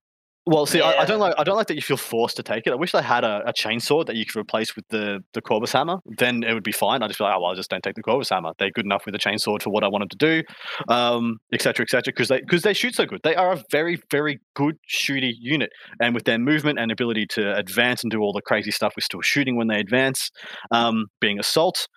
Well, 0.48 0.68
see, 0.68 0.80
I, 0.80 1.02
I 1.02 1.06
don't 1.06 1.20
like 1.20 1.34
I 1.40 1.44
don't 1.44 1.56
like 1.56 1.66
that 1.68 1.76
you 1.76 1.82
feel 1.82 1.98
forced 1.98 2.36
to 2.38 2.44
take 2.44 2.68
it. 2.68 2.72
I 2.72 2.76
wish 2.76 2.92
they 2.92 3.02
had 3.02 3.24
a, 3.24 3.42
a 3.48 3.54
chainsaw 3.54 4.06
that 4.06 4.16
you 4.16 4.28
could 4.28 4.40
replace 4.40 4.76
with 4.76 4.88
the 4.90 5.24
the 5.34 5.42
Corvus 5.42 5.72
hammer. 5.72 5.98
Then 6.20 6.44
it 6.44 6.54
would 6.54 6.64
be 6.64 6.72
fine. 6.72 7.02
I'd 7.02 7.08
just 7.08 7.18
feel 7.18 7.26
like, 7.26 7.36
oh 7.36 7.42
well, 7.42 7.52
I 7.52 7.56
just 7.56 7.72
don't 7.72 7.82
take 7.82 7.96
the 7.96 8.04
Corvus 8.04 8.30
hammer. 8.30 8.52
They're 8.60 8.70
good 8.70 8.86
enough 8.86 9.08
with 9.08 9.16
a 9.16 9.18
chainsaw 9.18 9.60
for 9.60 9.72
what 9.72 9.84
I 9.84 9.88
wanted 9.88 10.12
to 10.12 10.18
do, 10.18 10.44
um, 10.88 11.38
et 11.52 11.64
cetera, 11.64 11.84
et 11.84 11.90
cetera. 11.90 12.14
Because 12.14 12.28
they 12.28 12.42
because 12.42 12.62
they 12.62 12.74
shoot 12.74 12.94
so 12.94 13.08
good. 13.08 13.22
They 13.24 13.34
are 13.36 13.54
a 13.54 13.64
very 13.72 14.00
very 14.12 14.40
good 14.54 14.76
shooty 14.88 15.34
unit, 15.40 15.72
and 16.00 16.14
with 16.14 16.26
their 16.26 16.38
movement 16.38 16.78
and 16.78 16.92
ability 16.92 17.26
to 17.32 17.56
advance 17.58 18.04
and 18.04 18.12
do 18.12 18.20
all 18.20 18.32
the 18.32 18.42
crazy 18.44 18.70
stuff 18.70 18.94
we're 18.96 19.02
still 19.02 19.22
shooting 19.22 19.58
when 19.58 19.68
they 19.68 19.80
advance, 19.80 20.30
um, 20.70 21.08
being 21.20 21.40
assault. 21.40 21.88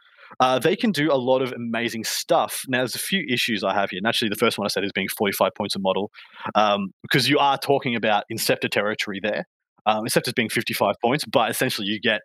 Uh, 0.40 0.58
they 0.58 0.76
can 0.76 0.92
do 0.92 1.12
a 1.12 1.16
lot 1.16 1.42
of 1.42 1.52
amazing 1.52 2.04
stuff. 2.04 2.64
Now, 2.68 2.78
there's 2.78 2.94
a 2.94 3.00
few 3.00 3.24
issues 3.28 3.64
I 3.64 3.74
have 3.74 3.90
here. 3.90 4.00
Naturally, 4.02 4.30
the 4.30 4.36
first 4.36 4.58
one 4.58 4.66
I 4.66 4.68
said 4.68 4.84
is 4.84 4.92
being 4.92 5.08
45 5.08 5.52
points 5.56 5.76
a 5.76 5.78
model, 5.78 6.10
um, 6.54 6.92
because 7.02 7.28
you 7.28 7.38
are 7.38 7.58
talking 7.58 7.94
about 7.96 8.24
Inceptor 8.32 8.70
territory 8.70 9.20
there. 9.22 9.46
Um, 9.86 10.04
Inceptor's 10.04 10.34
being 10.34 10.50
55 10.50 10.94
points, 11.02 11.24
but 11.24 11.50
essentially 11.50 11.86
you 11.86 12.00
get, 12.00 12.20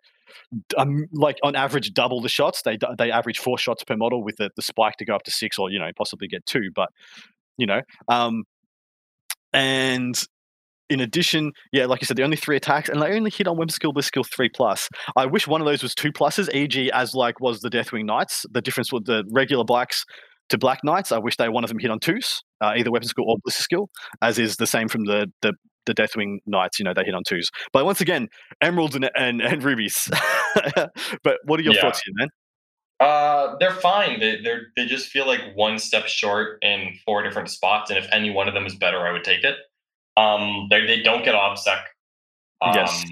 um, 0.76 1.06
like 1.12 1.38
on 1.42 1.56
average, 1.56 1.92
double 1.92 2.20
the 2.20 2.28
shots. 2.28 2.62
They 2.62 2.78
they 2.98 3.10
average 3.10 3.38
four 3.38 3.58
shots 3.58 3.84
per 3.84 3.96
model 3.96 4.22
with 4.22 4.36
the, 4.36 4.50
the 4.56 4.62
spike 4.62 4.96
to 4.98 5.04
go 5.04 5.14
up 5.14 5.22
to 5.24 5.30
six, 5.30 5.58
or 5.58 5.70
you 5.70 5.78
know 5.78 5.90
possibly 5.96 6.28
get 6.28 6.44
two. 6.46 6.70
But 6.74 6.90
you 7.56 7.66
know, 7.66 7.80
um, 8.08 8.44
and 9.52 10.20
in 10.90 11.00
addition, 11.00 11.52
yeah, 11.72 11.86
like 11.86 12.00
you 12.00 12.06
said, 12.06 12.16
the 12.16 12.22
only 12.22 12.36
three 12.36 12.56
attacks, 12.56 12.88
and 12.88 13.00
they 13.00 13.14
only 13.14 13.30
hit 13.30 13.46
on 13.48 13.56
web 13.56 13.70
skill, 13.70 13.92
bliss 13.92 14.06
skill 14.06 14.24
three 14.24 14.48
plus. 14.48 14.88
I 15.16 15.26
wish 15.26 15.46
one 15.46 15.60
of 15.60 15.66
those 15.66 15.82
was 15.82 15.94
two 15.94 16.12
pluses, 16.12 16.52
e.g., 16.54 16.90
as 16.92 17.14
like 17.14 17.40
was 17.40 17.60
the 17.60 17.70
Deathwing 17.70 18.04
Knights. 18.04 18.44
The 18.50 18.60
difference 18.60 18.92
with 18.92 19.06
the 19.06 19.24
regular 19.32 19.64
blacks 19.64 20.04
to 20.50 20.58
Black 20.58 20.80
Knights, 20.84 21.10
I 21.10 21.18
wish 21.18 21.36
they 21.36 21.48
one 21.48 21.64
of 21.64 21.68
them 21.68 21.78
hit 21.78 21.90
on 21.90 22.00
twos, 22.00 22.42
uh, 22.60 22.74
either 22.76 22.90
weapon 22.90 23.08
skill 23.08 23.24
or 23.28 23.36
bliss 23.44 23.56
skill, 23.56 23.88
as 24.20 24.38
is 24.38 24.56
the 24.56 24.66
same 24.66 24.88
from 24.88 25.04
the 25.04 25.26
the 25.42 25.54
the 25.86 25.94
Deathwing 25.94 26.38
Knights. 26.46 26.78
You 26.78 26.84
know, 26.84 26.92
they 26.94 27.04
hit 27.04 27.14
on 27.14 27.22
twos. 27.26 27.48
But 27.72 27.84
once 27.86 28.00
again, 28.00 28.28
emeralds 28.60 28.94
and 28.94 29.10
and, 29.16 29.40
and 29.40 29.62
rubies. 29.62 30.10
but 31.22 31.38
what 31.44 31.58
are 31.60 31.62
your 31.62 31.74
Yeah. 31.74 31.80
thoughts 31.80 32.02
here, 32.04 32.12
man? 32.16 32.28
uh, 33.00 33.56
they're 33.58 33.74
fine. 33.74 34.20
They 34.20 34.40
they 34.42 34.56
they 34.76 34.86
just 34.86 35.08
feel 35.08 35.26
like 35.26 35.40
one 35.54 35.78
step 35.78 36.06
short 36.06 36.58
in 36.62 36.94
four 37.04 37.22
different 37.22 37.50
spots, 37.50 37.90
and 37.90 37.98
if 37.98 38.06
any 38.12 38.30
one 38.30 38.48
of 38.48 38.54
them 38.54 38.66
is 38.66 38.74
better, 38.74 39.06
I 39.06 39.12
would 39.12 39.24
take 39.24 39.44
it. 39.44 39.56
Um, 40.16 40.68
they 40.70 40.86
they 40.86 41.02
don't 41.02 41.24
get 41.24 41.34
obsec. 41.34 41.80
Um, 42.62 42.74
yes. 42.74 43.04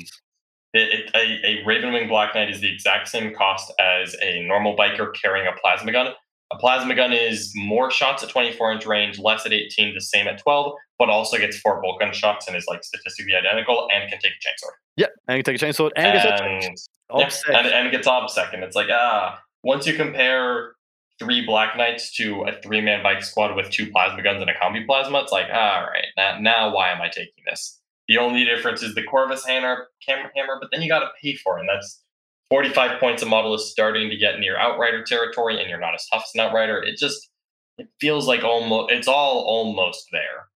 It, 0.74 0.88
it, 0.88 1.10
a, 1.14 1.60
a 1.60 1.64
Ravenwing 1.64 2.08
Black 2.08 2.34
Knight 2.34 2.50
is 2.50 2.60
the 2.60 2.72
exact 2.72 3.08
same 3.08 3.34
cost 3.34 3.72
as 3.78 4.16
a 4.22 4.42
normal 4.46 4.74
biker 4.74 5.12
carrying 5.14 5.46
a 5.46 5.52
plasma 5.60 5.92
gun. 5.92 6.14
A 6.50 6.56
plasma 6.58 6.94
gun 6.94 7.12
is 7.12 7.52
more 7.54 7.90
shots 7.90 8.22
at 8.22 8.28
24 8.28 8.72
inch 8.72 8.86
range, 8.86 9.18
less 9.18 9.44
at 9.46 9.52
18, 9.52 9.94
the 9.94 10.00
same 10.00 10.28
at 10.28 10.38
12, 10.38 10.72
but 10.98 11.08
also 11.08 11.38
gets 11.38 11.58
four 11.58 11.80
bolt 11.80 12.00
gun 12.00 12.12
shots 12.12 12.46
and 12.46 12.56
is 12.56 12.66
like 12.68 12.84
statistically 12.84 13.34
identical 13.34 13.88
and 13.92 14.10
can 14.10 14.18
take 14.18 14.32
a 14.32 14.34
chainsaw. 14.34 14.70
Yep, 14.96 15.10
and 15.28 15.36
you 15.38 15.42
take 15.42 15.60
a 15.60 15.64
chainsaw 15.64 15.90
and, 15.96 16.18
And, 16.40 16.62
gets 16.62 17.44
yeah, 17.48 17.58
and, 17.58 17.66
and 17.66 17.90
gets 17.90 18.06
obsec. 18.06 18.52
And 18.54 18.62
it's 18.62 18.76
like, 18.76 18.88
ah, 18.90 19.40
once 19.62 19.86
you 19.86 19.94
compare 19.94 20.74
three 21.18 21.44
Black 21.44 21.76
Knights 21.76 22.14
to 22.16 22.42
a 22.42 22.60
three 22.62 22.80
man 22.80 23.02
bike 23.02 23.22
squad 23.22 23.54
with 23.56 23.70
two 23.70 23.90
plasma 23.90 24.22
guns 24.22 24.40
and 24.40 24.50
a 24.50 24.54
combi 24.54 24.86
plasma, 24.86 25.20
it's 25.20 25.32
like, 25.32 25.46
all 25.46 25.82
right, 25.82 26.06
now, 26.16 26.38
now 26.40 26.74
why 26.74 26.90
am 26.90 27.00
I 27.00 27.08
taking 27.08 27.44
this? 27.46 27.80
The 28.08 28.18
only 28.18 28.44
difference 28.44 28.82
is 28.82 28.94
the 28.94 29.02
Corvus 29.02 29.46
hammer, 29.46 29.86
hammer 30.06 30.58
but 30.60 30.68
then 30.72 30.82
you 30.82 30.88
got 30.88 31.00
to 31.00 31.08
pay 31.22 31.36
for 31.36 31.58
it. 31.58 31.60
And 31.60 31.68
that's 31.68 32.02
45 32.50 33.00
points 33.00 33.22
a 33.22 33.26
model 33.26 33.54
is 33.54 33.70
starting 33.70 34.10
to 34.10 34.16
get 34.16 34.38
near 34.38 34.58
Outrider 34.58 35.04
territory, 35.04 35.58
and 35.60 35.70
you're 35.70 35.80
not 35.80 35.94
as 35.94 36.06
tough 36.12 36.24
as 36.26 36.32
an 36.34 36.40
Outrider. 36.40 36.82
It 36.82 36.98
just 36.98 37.30
it 37.78 37.88
feels 38.00 38.26
like 38.26 38.44
almost 38.44 38.92
it's 38.92 39.08
all 39.08 39.44
almost 39.46 40.08
there. 40.12 40.48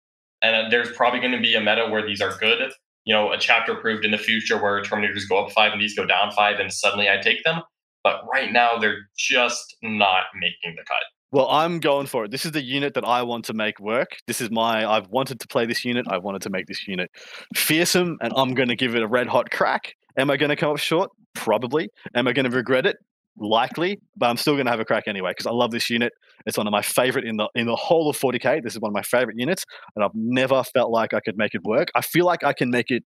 And 0.42 0.66
uh, 0.66 0.68
there's 0.68 0.92
probably 0.92 1.20
going 1.20 1.32
to 1.32 1.40
be 1.40 1.54
a 1.54 1.60
meta 1.60 1.88
where 1.90 2.06
these 2.06 2.20
are 2.20 2.36
good. 2.36 2.70
You 3.04 3.14
know, 3.14 3.32
a 3.32 3.38
chapter 3.38 3.72
approved 3.72 4.04
in 4.04 4.10
the 4.10 4.18
future 4.18 4.60
where 4.60 4.82
Terminators 4.82 5.28
go 5.28 5.42
up 5.42 5.52
five 5.52 5.72
and 5.72 5.80
these 5.80 5.96
go 5.96 6.04
down 6.04 6.32
five, 6.32 6.58
and 6.58 6.72
suddenly 6.72 7.08
I 7.08 7.18
take 7.18 7.42
them. 7.44 7.62
But 8.06 8.22
right 8.32 8.52
now, 8.52 8.78
they're 8.78 9.08
just 9.16 9.78
not 9.82 10.26
making 10.40 10.76
the 10.76 10.84
cut. 10.84 11.02
Well, 11.32 11.48
I'm 11.50 11.80
going 11.80 12.06
for 12.06 12.24
it. 12.24 12.30
This 12.30 12.44
is 12.44 12.52
the 12.52 12.62
unit 12.62 12.94
that 12.94 13.04
I 13.04 13.24
want 13.24 13.46
to 13.46 13.52
make 13.52 13.80
work. 13.80 14.18
This 14.28 14.40
is 14.40 14.48
my. 14.48 14.88
I've 14.88 15.08
wanted 15.08 15.40
to 15.40 15.48
play 15.48 15.66
this 15.66 15.84
unit. 15.84 16.06
I 16.08 16.18
wanted 16.18 16.40
to 16.42 16.50
make 16.50 16.66
this 16.66 16.86
unit 16.86 17.10
fearsome, 17.56 18.16
and 18.20 18.32
I'm 18.36 18.54
going 18.54 18.68
to 18.68 18.76
give 18.76 18.94
it 18.94 19.02
a 19.02 19.08
red 19.08 19.26
hot 19.26 19.50
crack. 19.50 19.94
Am 20.16 20.30
I 20.30 20.36
going 20.36 20.50
to 20.50 20.56
come 20.56 20.70
up 20.70 20.78
short? 20.78 21.10
Probably. 21.34 21.88
Am 22.14 22.28
I 22.28 22.32
going 22.32 22.48
to 22.48 22.56
regret 22.56 22.86
it? 22.86 22.94
Likely, 23.36 23.98
but 24.16 24.30
I'm 24.30 24.36
still 24.36 24.54
going 24.54 24.66
to 24.66 24.70
have 24.70 24.78
a 24.78 24.84
crack 24.84 25.08
anyway 25.08 25.32
because 25.32 25.46
I 25.46 25.50
love 25.50 25.72
this 25.72 25.90
unit. 25.90 26.12
It's 26.46 26.56
one 26.56 26.68
of 26.68 26.70
my 26.70 26.82
favorite 26.82 27.24
in 27.24 27.38
the 27.38 27.48
in 27.56 27.66
the 27.66 27.74
whole 27.74 28.08
of 28.08 28.16
40k. 28.16 28.62
This 28.62 28.76
is 28.76 28.80
one 28.80 28.90
of 28.90 28.94
my 28.94 29.02
favorite 29.02 29.36
units, 29.36 29.64
and 29.96 30.04
I've 30.04 30.14
never 30.14 30.62
felt 30.62 30.92
like 30.92 31.12
I 31.12 31.18
could 31.18 31.36
make 31.36 31.56
it 31.56 31.64
work. 31.64 31.88
I 31.96 32.02
feel 32.02 32.24
like 32.24 32.44
I 32.44 32.52
can 32.52 32.70
make 32.70 32.92
it 32.92 33.02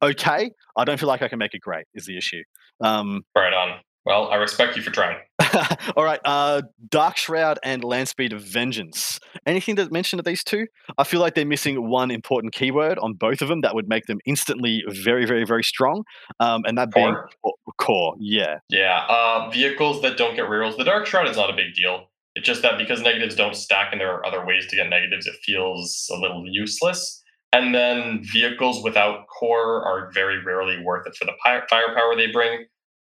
okay. 0.00 0.52
I 0.76 0.84
don't 0.84 1.00
feel 1.00 1.08
like 1.08 1.22
I 1.22 1.26
can 1.26 1.40
make 1.40 1.52
it 1.52 1.62
great. 1.62 1.86
Is 1.94 2.06
the 2.06 2.16
issue? 2.16 2.44
Um, 2.80 3.22
right 3.34 3.52
on. 3.52 3.80
Well, 4.06 4.28
I 4.28 4.36
respect 4.36 4.76
you 4.76 4.82
for 4.82 4.92
trying. 4.92 5.18
All 5.96 6.04
right, 6.04 6.20
uh, 6.24 6.62
Dark 6.88 7.16
Shroud 7.16 7.58
and 7.64 7.82
Land 7.82 8.08
Speeder 8.08 8.38
Vengeance. 8.38 9.18
Anything 9.46 9.74
to 9.76 9.90
mentioned 9.90 10.20
of 10.20 10.24
these 10.24 10.44
two? 10.44 10.68
I 10.96 11.02
feel 11.02 11.18
like 11.18 11.34
they're 11.34 11.44
missing 11.44 11.90
one 11.90 12.12
important 12.12 12.52
keyword 12.54 13.00
on 13.00 13.14
both 13.14 13.42
of 13.42 13.48
them 13.48 13.62
that 13.62 13.74
would 13.74 13.88
make 13.88 14.06
them 14.06 14.20
instantly 14.24 14.84
very, 14.88 15.26
very, 15.26 15.44
very 15.44 15.64
strong. 15.64 16.04
Um, 16.38 16.62
and 16.66 16.78
that 16.78 16.92
core. 16.92 17.28
being 17.42 17.54
core. 17.78 18.14
Yeah. 18.20 18.58
Yeah. 18.68 19.04
Uh, 19.08 19.50
vehicles 19.50 20.00
that 20.02 20.16
don't 20.16 20.36
get 20.36 20.44
rerolls. 20.44 20.76
The 20.76 20.84
Dark 20.84 21.06
Shroud 21.06 21.28
is 21.28 21.36
not 21.36 21.50
a 21.50 21.56
big 21.56 21.74
deal. 21.74 22.08
It's 22.36 22.46
just 22.46 22.62
that 22.62 22.78
because 22.78 23.00
negatives 23.00 23.34
don't 23.34 23.56
stack 23.56 23.88
and 23.90 24.00
there 24.00 24.12
are 24.12 24.24
other 24.24 24.46
ways 24.46 24.66
to 24.68 24.76
get 24.76 24.88
negatives, 24.88 25.26
it 25.26 25.34
feels 25.42 26.08
a 26.14 26.20
little 26.20 26.44
useless. 26.46 27.24
And 27.52 27.74
then 27.74 28.22
vehicles 28.22 28.84
without 28.84 29.26
core 29.26 29.82
are 29.84 30.12
very 30.12 30.44
rarely 30.44 30.80
worth 30.80 31.06
it 31.06 31.16
for 31.16 31.24
the 31.24 31.32
firepower 31.42 32.14
they 32.14 32.30
bring. 32.30 32.66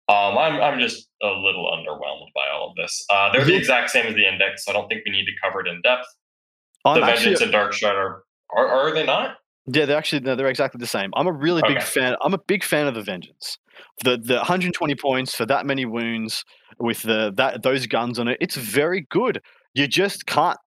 Um, 0.09 0.39
I'm 0.39 0.59
I'm 0.59 0.79
just 0.79 1.07
a 1.21 1.27
little 1.27 1.69
underwhelmed 1.71 2.33
by 2.33 2.49
all 2.51 2.71
of 2.71 2.75
this. 2.75 3.05
Uh, 3.11 3.31
they're 3.31 3.45
the 3.45 3.55
exact 3.55 3.91
same 3.91 4.07
as 4.07 4.15
the 4.15 4.27
index. 4.27 4.65
So 4.65 4.71
I 4.71 4.73
don't 4.73 4.87
think 4.87 5.03
we 5.05 5.11
need 5.11 5.25
to 5.25 5.31
cover 5.43 5.61
it 5.61 5.67
in 5.67 5.81
depth. 5.81 6.07
I'm 6.83 6.99
the 6.99 7.05
Vengeance 7.05 7.41
and 7.41 7.51
Dark 7.51 7.73
Shroud 7.73 7.95
are, 7.95 8.23
are 8.55 8.67
are 8.67 8.91
they 8.91 9.05
not? 9.05 9.37
Yeah, 9.67 9.85
they're 9.85 9.97
actually 9.97 10.21
no, 10.21 10.35
they're 10.35 10.47
exactly 10.47 10.79
the 10.79 10.87
same. 10.87 11.11
I'm 11.15 11.27
a 11.27 11.31
really 11.31 11.61
big 11.67 11.83
fan. 11.83 12.15
I'm 12.21 12.33
a 12.33 12.39
big 12.39 12.63
fan 12.63 12.87
of 12.87 12.95
the 12.95 13.03
Vengeance. 13.03 13.59
The 14.03 14.17
the 14.17 14.37
120 14.37 14.95
points 14.95 15.35
for 15.35 15.45
that 15.45 15.67
many 15.67 15.85
wounds 15.85 16.43
with 16.79 17.03
the 17.03 17.31
that 17.37 17.61
those 17.61 17.85
guns 17.85 18.17
on 18.17 18.27
it. 18.27 18.37
It's 18.41 18.55
very 18.55 19.05
good. 19.11 19.41
You 19.75 19.87
just 19.87 20.25
can't 20.25 20.57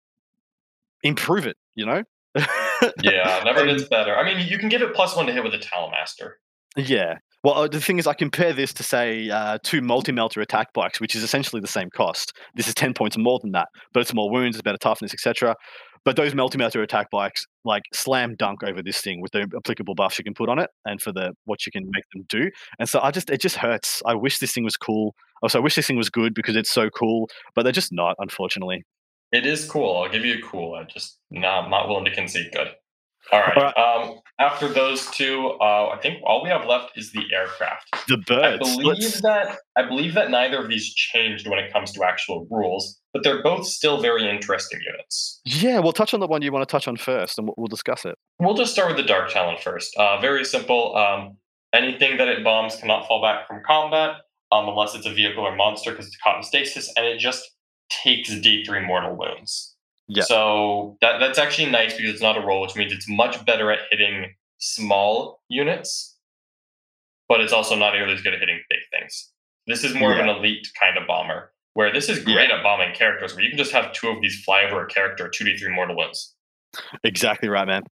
improve 1.03 1.49
it. 1.49 1.57
You 1.75 1.87
know. 1.87 2.05
yeah, 3.03 3.43
never 3.45 3.67
gets 3.67 3.89
better. 3.89 4.17
I 4.17 4.25
mean, 4.25 4.47
you 4.47 4.57
can 4.59 4.69
give 4.69 4.83
it 4.83 4.95
plus 4.95 5.17
one 5.17 5.27
to 5.27 5.33
hit 5.33 5.43
with 5.43 5.55
a 5.55 5.59
Talonmaster. 5.59 6.35
Yeah, 6.77 7.19
well, 7.43 7.55
uh, 7.55 7.69
the 7.69 7.81
thing 7.81 7.99
is, 7.99 8.07
I 8.07 8.15
compare 8.15 8.53
this 8.53 8.73
to 8.75 8.83
say 8.83 9.29
uh, 9.31 9.59
two 9.63 9.81
multi-melter 9.81 10.41
attack 10.41 10.73
bikes, 10.73 11.01
which 11.01 11.15
is 11.15 11.23
essentially 11.23 11.61
the 11.61 11.67
same 11.67 11.91
cost. 11.91 12.37
This 12.55 12.69
is 12.69 12.75
ten 12.75 12.95
points 12.95 13.19
more 13.19 13.39
than 13.41 13.53
that, 13.53 13.69
but 13.93 14.01
it's 14.01 14.15
more 14.15 14.31
wounds, 14.31 14.57
it's 14.57 14.63
better 14.63 14.79
toughness, 14.79 15.13
etc. 15.13 15.57
But 16.05 16.17
those 16.17 16.35
multi-melter 16.35 16.83
attack 16.83 17.11
bikes, 17.11 17.47
like 17.65 17.83
slam 17.93 18.35
dunk 18.37 18.65
over 18.65 18.83
this 18.83 19.01
thing 19.01 19.21
with 19.21 19.33
the 19.33 19.47
applicable 19.57 19.95
buffs 19.95 20.19
you 20.19 20.25
can 20.25 20.35
put 20.35 20.49
on 20.49 20.59
it, 20.59 20.71
and 20.85 21.01
for 21.01 21.13
the 21.13 21.33
what 21.45 21.65
you 21.67 21.73
can 21.73 21.85
make 21.91 22.05
them 22.13 22.25
do. 22.29 22.51
And 22.79 22.89
so 22.89 23.01
I 23.01 23.11
just, 23.11 23.31
it 23.31 23.41
just 23.41 23.57
hurts. 23.57 24.03
I 24.07 24.15
wish 24.15 24.39
this 24.39 24.53
thing 24.53 24.65
was 24.65 24.77
cool. 24.77 25.15
Also, 25.43 25.59
I 25.59 25.63
wish 25.63 25.75
this 25.75 25.87
thing 25.87 25.97
was 25.97 26.11
good 26.11 26.35
because 26.35 26.57
it's 26.57 26.71
so 26.71 26.91
cool, 26.91 27.29
but 27.55 27.63
they're 27.63 27.73
just 27.73 27.93
not, 27.93 28.17
unfortunately. 28.19 28.85
It 29.33 29.47
is 29.47 29.65
cool. 29.65 29.97
I'll 29.97 30.11
give 30.11 30.25
you 30.25 30.39
a 30.39 30.43
cool. 30.43 30.75
I 30.75 30.85
just 30.85 31.19
I'm 31.35 31.71
not 31.71 31.89
willing 31.89 32.05
to 32.05 32.15
concede 32.15 32.53
good. 32.53 32.69
All 33.31 33.41
right. 33.41 33.57
All 33.57 33.63
right. 33.63 33.77
Um, 33.77 34.19
after 34.39 34.69
those 34.69 35.09
two, 35.11 35.57
uh, 35.61 35.91
I 35.91 35.99
think 36.03 36.19
all 36.27 36.43
we 36.43 36.49
have 36.49 36.67
left 36.67 36.99
is 36.99 37.13
the 37.13 37.23
aircraft. 37.33 37.95
The 38.09 38.19
birds. 38.19 38.69
I 38.69 38.77
believe 38.77 38.87
Let's... 38.87 39.21
that 39.23 39.59
I 39.77 39.87
believe 39.87 40.15
that 40.15 40.31
neither 40.31 40.59
of 40.59 40.69
these 40.69 40.93
changed 40.93 41.49
when 41.49 41.59
it 41.59 41.73
comes 41.73 41.93
to 41.93 42.05
actual 42.05 42.47
rules, 42.51 43.01
but 43.13 43.23
they're 43.23 43.43
both 43.43 43.67
still 43.67 44.01
very 44.01 44.29
interesting 44.29 44.81
units. 44.85 45.41
Yeah, 45.45 45.79
we'll 45.79 45.93
touch 45.93 46.15
on 46.15 46.21
the 46.21 46.27
one 46.27 46.43
you 46.43 46.51
want 46.51 46.69
to 46.69 46.73
touch 46.73 46.89
on 46.89 46.97
first, 46.97 47.39
and 47.39 47.47
we'll, 47.47 47.55
we'll 47.57 47.69
discuss 47.69 48.05
it. 48.05 48.17
We'll 48.41 48.55
just 48.55 48.73
start 48.73 48.89
with 48.89 48.97
the 48.97 49.05
Dark 49.05 49.31
Talon 49.31 49.57
first. 49.63 49.97
Uh, 49.97 50.21
very 50.21 50.45
simple. 50.45 50.97
Um, 50.97 51.37
anything 51.73 52.17
that 52.19 52.29
it 52.29 52.43
bombs 52.43 52.77
cannot 52.77 53.07
fall 53.07 53.23
back 53.23 53.47
from 53.47 53.63
combat 53.65 54.17
um, 54.51 54.69
unless 54.69 54.95
it's 54.95 55.07
a 55.07 55.13
vehicle 55.13 55.45
or 55.45 55.57
monster 55.57 55.91
because 55.91 56.07
it's 56.07 56.17
caught 56.17 56.37
in 56.37 56.43
stasis, 56.43 56.93
and 56.97 57.07
it 57.07 57.19
just 57.19 57.51
takes 57.91 58.31
D3 58.31 58.87
mortal 58.87 59.17
wounds. 59.17 59.72
Yeah. 60.15 60.25
So 60.25 60.97
that 61.01 61.19
that's 61.19 61.39
actually 61.39 61.71
nice 61.71 61.97
because 61.97 62.13
it's 62.13 62.23
not 62.23 62.37
a 62.37 62.41
roll, 62.41 62.61
which 62.61 62.77
means 62.77 62.93
it's 62.93 63.09
much 63.09 63.45
better 63.45 63.71
at 63.73 63.81
hitting 63.91 64.35
small 64.59 65.41
units, 65.49 66.17
but 67.29 67.41
it's 67.41 67.53
also 67.53 67.75
not 67.75 67.95
nearly 67.95 68.13
as 68.13 68.23
good 68.23 68.35
at 68.35 68.41
hitting 68.41 68.61
big 68.69 68.81
things. 68.93 69.31
This 69.67 69.85
is 69.85 69.95
more 69.95 70.13
yeah. 70.13 70.19
of 70.19 70.29
an 70.29 70.37
elite 70.37 70.69
kind 70.81 70.99
of 70.99 71.07
bomber, 71.07 71.53
where 71.75 71.93
this 71.93 72.09
is 72.09 72.19
great 72.19 72.51
yeah. 72.51 72.57
at 72.57 72.63
bombing 72.63 72.95
characters, 72.95 73.35
where 73.35 73.43
you 73.43 73.51
can 73.51 73.59
just 73.59 73.73
have 73.73 73.93
two 73.93 74.09
of 74.09 74.21
these 74.21 74.43
fly 74.45 74.65
over 74.65 74.85
a 74.85 74.89
character, 74.89 75.29
two 75.29 75.45
d 75.45 75.57
three 75.57 75.75
mortal 75.75 75.97
wounds. 75.97 76.35
Exactly 77.05 77.49
right, 77.49 77.67
man. 77.67 77.83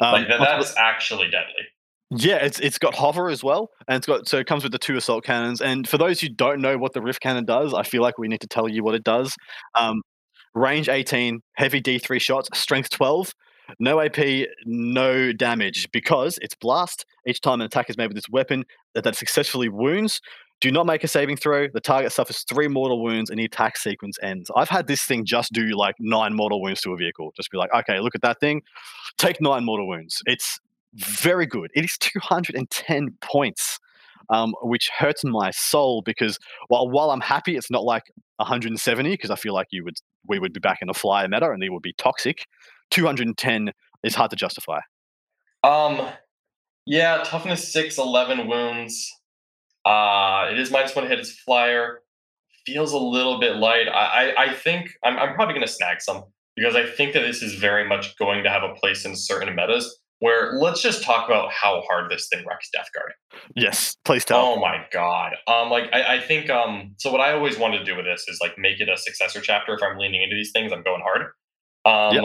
Um, 0.00 0.12
like 0.12 0.28
that's 0.28 0.74
actually 0.76 1.30
deadly. 1.30 1.66
Yeah, 2.10 2.36
it's 2.36 2.58
it's 2.60 2.78
got 2.78 2.94
hover 2.94 3.28
as 3.28 3.44
well, 3.44 3.68
and 3.86 3.98
it's 3.98 4.06
got 4.06 4.26
so 4.26 4.38
it 4.38 4.46
comes 4.46 4.62
with 4.62 4.72
the 4.72 4.78
two 4.78 4.96
assault 4.96 5.24
cannons. 5.24 5.60
And 5.60 5.86
for 5.86 5.98
those 5.98 6.20
who 6.20 6.30
don't 6.30 6.60
know 6.60 6.78
what 6.78 6.94
the 6.94 7.02
rift 7.02 7.20
cannon 7.20 7.44
does, 7.44 7.74
I 7.74 7.82
feel 7.82 8.00
like 8.00 8.16
we 8.16 8.28
need 8.28 8.40
to 8.40 8.46
tell 8.46 8.66
you 8.68 8.82
what 8.82 8.94
it 8.94 9.04
does. 9.04 9.36
Um, 9.74 10.00
range 10.58 10.88
18, 10.88 11.40
heavy 11.54 11.80
D3 11.80 12.20
shots, 12.20 12.48
strength 12.54 12.90
12, 12.90 13.34
no 13.78 14.00
AP, 14.00 14.46
no 14.64 15.32
damage 15.32 15.88
because 15.92 16.38
it's 16.40 16.54
blast. 16.54 17.04
Each 17.26 17.40
time 17.40 17.60
an 17.60 17.66
attack 17.66 17.90
is 17.90 17.96
made 17.96 18.06
with 18.06 18.16
this 18.16 18.28
weapon 18.28 18.64
that, 18.94 19.04
that 19.04 19.16
successfully 19.16 19.68
wounds, 19.68 20.20
do 20.60 20.72
not 20.72 20.86
make 20.86 21.04
a 21.04 21.08
saving 21.08 21.36
throw. 21.36 21.68
The 21.72 21.80
target 21.80 22.12
suffers 22.12 22.44
three 22.48 22.66
mortal 22.66 23.02
wounds 23.02 23.30
and 23.30 23.38
the 23.38 23.44
attack 23.44 23.76
sequence 23.76 24.16
ends. 24.22 24.50
I've 24.56 24.68
had 24.68 24.88
this 24.88 25.02
thing 25.02 25.24
just 25.24 25.52
do 25.52 25.76
like 25.76 25.94
nine 26.00 26.34
mortal 26.34 26.60
wounds 26.60 26.80
to 26.82 26.92
a 26.92 26.96
vehicle. 26.96 27.32
Just 27.36 27.50
be 27.50 27.58
like, 27.58 27.72
okay, 27.72 28.00
look 28.00 28.14
at 28.14 28.22
that 28.22 28.40
thing, 28.40 28.62
take 29.18 29.40
nine 29.40 29.64
mortal 29.64 29.86
wounds. 29.86 30.20
It's 30.26 30.58
very 30.94 31.46
good. 31.46 31.70
It 31.74 31.84
is 31.84 31.96
210 31.98 33.16
points 33.20 33.78
um, 34.30 34.54
which 34.62 34.90
hurts 34.96 35.24
my 35.24 35.50
soul 35.50 36.02
because 36.02 36.38
while 36.68 36.88
while 36.88 37.10
I'm 37.10 37.20
happy, 37.20 37.56
it's 37.56 37.70
not 37.70 37.84
like 37.84 38.12
170 38.38 39.10
because 39.10 39.30
I 39.30 39.36
feel 39.36 39.54
like 39.54 39.68
you 39.70 39.84
would 39.84 39.96
we 40.26 40.38
would 40.38 40.52
be 40.52 40.60
back 40.60 40.78
in 40.80 40.88
the 40.88 40.94
flyer 40.94 41.28
meta 41.28 41.50
and 41.50 41.62
they 41.62 41.68
would 41.68 41.82
be 41.82 41.94
toxic. 41.98 42.46
210 42.90 43.72
is 44.02 44.14
hard 44.14 44.30
to 44.30 44.36
justify. 44.36 44.80
Um, 45.62 46.08
yeah, 46.86 47.22
toughness 47.24 47.72
six, 47.72 47.98
11 47.98 48.48
wounds. 48.48 49.10
Uh, 49.84 50.48
it 50.50 50.58
is 50.58 50.70
minus 50.70 50.94
one 50.94 51.06
hit 51.06 51.18
as 51.18 51.32
flyer. 51.32 52.00
Feels 52.64 52.92
a 52.92 52.98
little 52.98 53.40
bit 53.40 53.56
light. 53.56 53.88
I, 53.88 54.30
I, 54.30 54.44
I 54.44 54.54
think 54.54 54.90
I'm, 55.04 55.18
I'm 55.18 55.34
probably 55.34 55.54
going 55.54 55.66
to 55.66 55.72
snag 55.72 56.00
some 56.00 56.24
because 56.56 56.76
I 56.76 56.86
think 56.86 57.14
that 57.14 57.20
this 57.20 57.42
is 57.42 57.54
very 57.54 57.88
much 57.88 58.16
going 58.18 58.44
to 58.44 58.50
have 58.50 58.62
a 58.62 58.74
place 58.74 59.04
in 59.04 59.16
certain 59.16 59.54
metas 59.54 60.00
where 60.20 60.54
let's 60.54 60.82
just 60.82 61.02
talk 61.02 61.28
about 61.28 61.50
how 61.52 61.82
hard 61.88 62.10
this 62.10 62.28
thing 62.28 62.44
wrecks 62.46 62.68
Death 62.72 62.88
Guard. 62.94 63.12
Yes, 63.54 63.96
please 64.04 64.24
tell. 64.24 64.40
Oh 64.40 64.60
my 64.60 64.84
god. 64.92 65.34
Um, 65.46 65.70
like 65.70 65.84
I, 65.92 66.16
I 66.16 66.20
think 66.20 66.50
um, 66.50 66.94
so 66.98 67.10
what 67.10 67.20
I 67.20 67.32
always 67.32 67.58
wanted 67.58 67.78
to 67.78 67.84
do 67.84 67.96
with 67.96 68.04
this 68.04 68.24
is 68.28 68.38
like 68.40 68.58
make 68.58 68.80
it 68.80 68.88
a 68.88 68.96
successor 68.96 69.40
chapter. 69.40 69.74
If 69.74 69.82
I'm 69.82 69.98
leaning 69.98 70.22
into 70.22 70.34
these 70.34 70.50
things, 70.52 70.72
I'm 70.72 70.82
going 70.82 71.02
hard. 71.02 71.28
Um, 71.84 72.14
yep. 72.14 72.24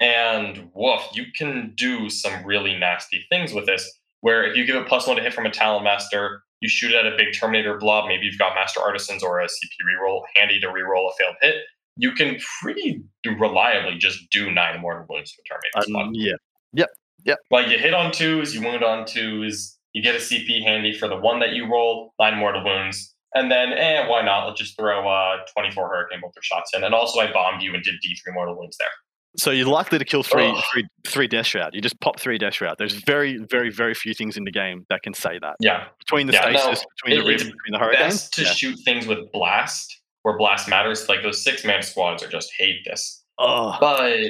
and 0.00 0.70
woof, 0.74 1.02
you 1.14 1.24
can 1.36 1.72
do 1.76 2.10
some 2.10 2.44
really 2.44 2.78
nasty 2.78 3.24
things 3.30 3.52
with 3.52 3.66
this. 3.66 3.90
Where 4.20 4.44
if 4.44 4.56
you 4.56 4.64
give 4.64 4.76
it 4.76 4.86
plus 4.86 5.06
one 5.06 5.16
to 5.16 5.22
hit 5.22 5.34
from 5.34 5.46
a 5.46 5.50
Talonmaster, 5.50 6.38
you 6.60 6.68
shoot 6.68 6.92
it 6.92 7.04
at 7.04 7.12
a 7.12 7.16
big 7.16 7.34
Terminator 7.34 7.76
blob. 7.76 8.08
Maybe 8.08 8.24
you've 8.24 8.38
got 8.38 8.54
Master 8.54 8.80
Artisans 8.80 9.22
or 9.22 9.40
a 9.40 9.44
CP 9.44 9.68
reroll 9.86 10.22
handy 10.34 10.58
to 10.60 10.68
reroll 10.68 11.10
a 11.10 11.12
failed 11.18 11.36
hit. 11.42 11.56
You 11.96 12.12
can 12.12 12.38
pretty 12.60 13.02
reliably 13.24 13.98
just 13.98 14.18
do 14.30 14.50
nine 14.50 14.80
mortal 14.80 15.06
wounds 15.08 15.32
to 15.32 15.42
a 15.42 15.82
Terminator. 15.84 16.08
Um, 16.08 16.14
yeah. 16.14 16.32
Yep. 16.72 16.88
Yep. 17.24 17.38
Like 17.50 17.68
you 17.68 17.78
hit 17.78 17.94
on 17.94 18.12
twos, 18.12 18.54
you 18.54 18.62
wound 18.62 18.84
on 18.84 19.06
twos, 19.06 19.78
you 19.92 20.02
get 20.02 20.14
a 20.14 20.18
CP 20.18 20.62
handy 20.62 20.92
for 20.92 21.08
the 21.08 21.16
one 21.16 21.40
that 21.40 21.52
you 21.52 21.70
roll, 21.70 22.12
nine 22.20 22.36
mortal 22.36 22.64
wounds. 22.64 23.14
And 23.34 23.50
then, 23.50 23.72
eh, 23.72 24.06
why 24.06 24.22
not? 24.22 24.46
Let's 24.46 24.60
just 24.60 24.78
throw 24.78 25.08
uh, 25.08 25.38
24 25.52 25.88
Hurricane 25.88 26.20
Bolter 26.20 26.40
shots 26.42 26.70
in. 26.74 26.84
And 26.84 26.94
also, 26.94 27.18
I 27.18 27.32
bombed 27.32 27.62
you 27.62 27.74
and 27.74 27.82
did 27.82 27.94
D3 27.94 28.32
mortal 28.32 28.56
wounds 28.56 28.76
there. 28.78 28.88
So 29.36 29.50
you're 29.50 29.66
likely 29.66 29.98
to 29.98 30.04
kill 30.04 30.22
three, 30.22 30.54
three, 30.72 30.86
three 31.04 31.26
Death 31.26 31.46
Shroud. 31.46 31.74
You 31.74 31.80
just 31.80 31.98
pop 32.00 32.20
three 32.20 32.38
Death 32.38 32.54
Shroud. 32.54 32.76
There's 32.78 32.94
very, 32.94 33.38
very, 33.38 33.70
very 33.70 33.94
few 33.94 34.14
things 34.14 34.36
in 34.36 34.44
the 34.44 34.52
game 34.52 34.86
that 34.90 35.02
can 35.02 35.12
say 35.12 35.40
that. 35.40 35.56
Yeah. 35.58 35.86
Between 35.98 36.28
the 36.28 36.34
yeah, 36.34 36.42
stasis, 36.42 36.84
no, 36.84 36.84
between 36.96 37.18
it, 37.18 37.22
the 37.22 37.28
Rift, 37.28 37.44
between 37.44 37.72
the 37.72 37.78
Hurricane. 37.78 38.06
best 38.06 38.32
to 38.34 38.42
yeah. 38.42 38.52
shoot 38.52 38.78
things 38.84 39.08
with 39.08 39.18
Blast, 39.32 40.00
where 40.22 40.38
Blast 40.38 40.68
matters. 40.68 41.08
Like 41.08 41.22
those 41.22 41.42
six 41.42 41.64
man 41.64 41.82
squads 41.82 42.22
are 42.22 42.28
just 42.28 42.52
hate 42.56 42.84
this. 42.84 43.24
Oh. 43.38 43.76
But 43.80 44.20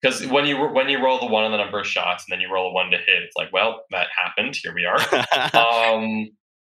because 0.00 0.26
when 0.26 0.46
you 0.46 0.56
when 0.56 0.88
you 0.88 1.02
roll 1.02 1.18
the 1.18 1.26
one 1.26 1.44
on 1.44 1.50
the 1.50 1.56
number 1.56 1.80
of 1.80 1.86
shots 1.86 2.24
and 2.26 2.32
then 2.32 2.40
you 2.40 2.52
roll 2.52 2.70
a 2.70 2.72
one 2.72 2.90
to 2.90 2.96
hit, 2.98 3.22
it's 3.22 3.36
like, 3.36 3.52
well, 3.52 3.84
that 3.90 4.08
happened. 4.16 4.56
Here 4.56 4.74
we 4.74 4.84
are. 4.84 5.00
um, 5.56 6.28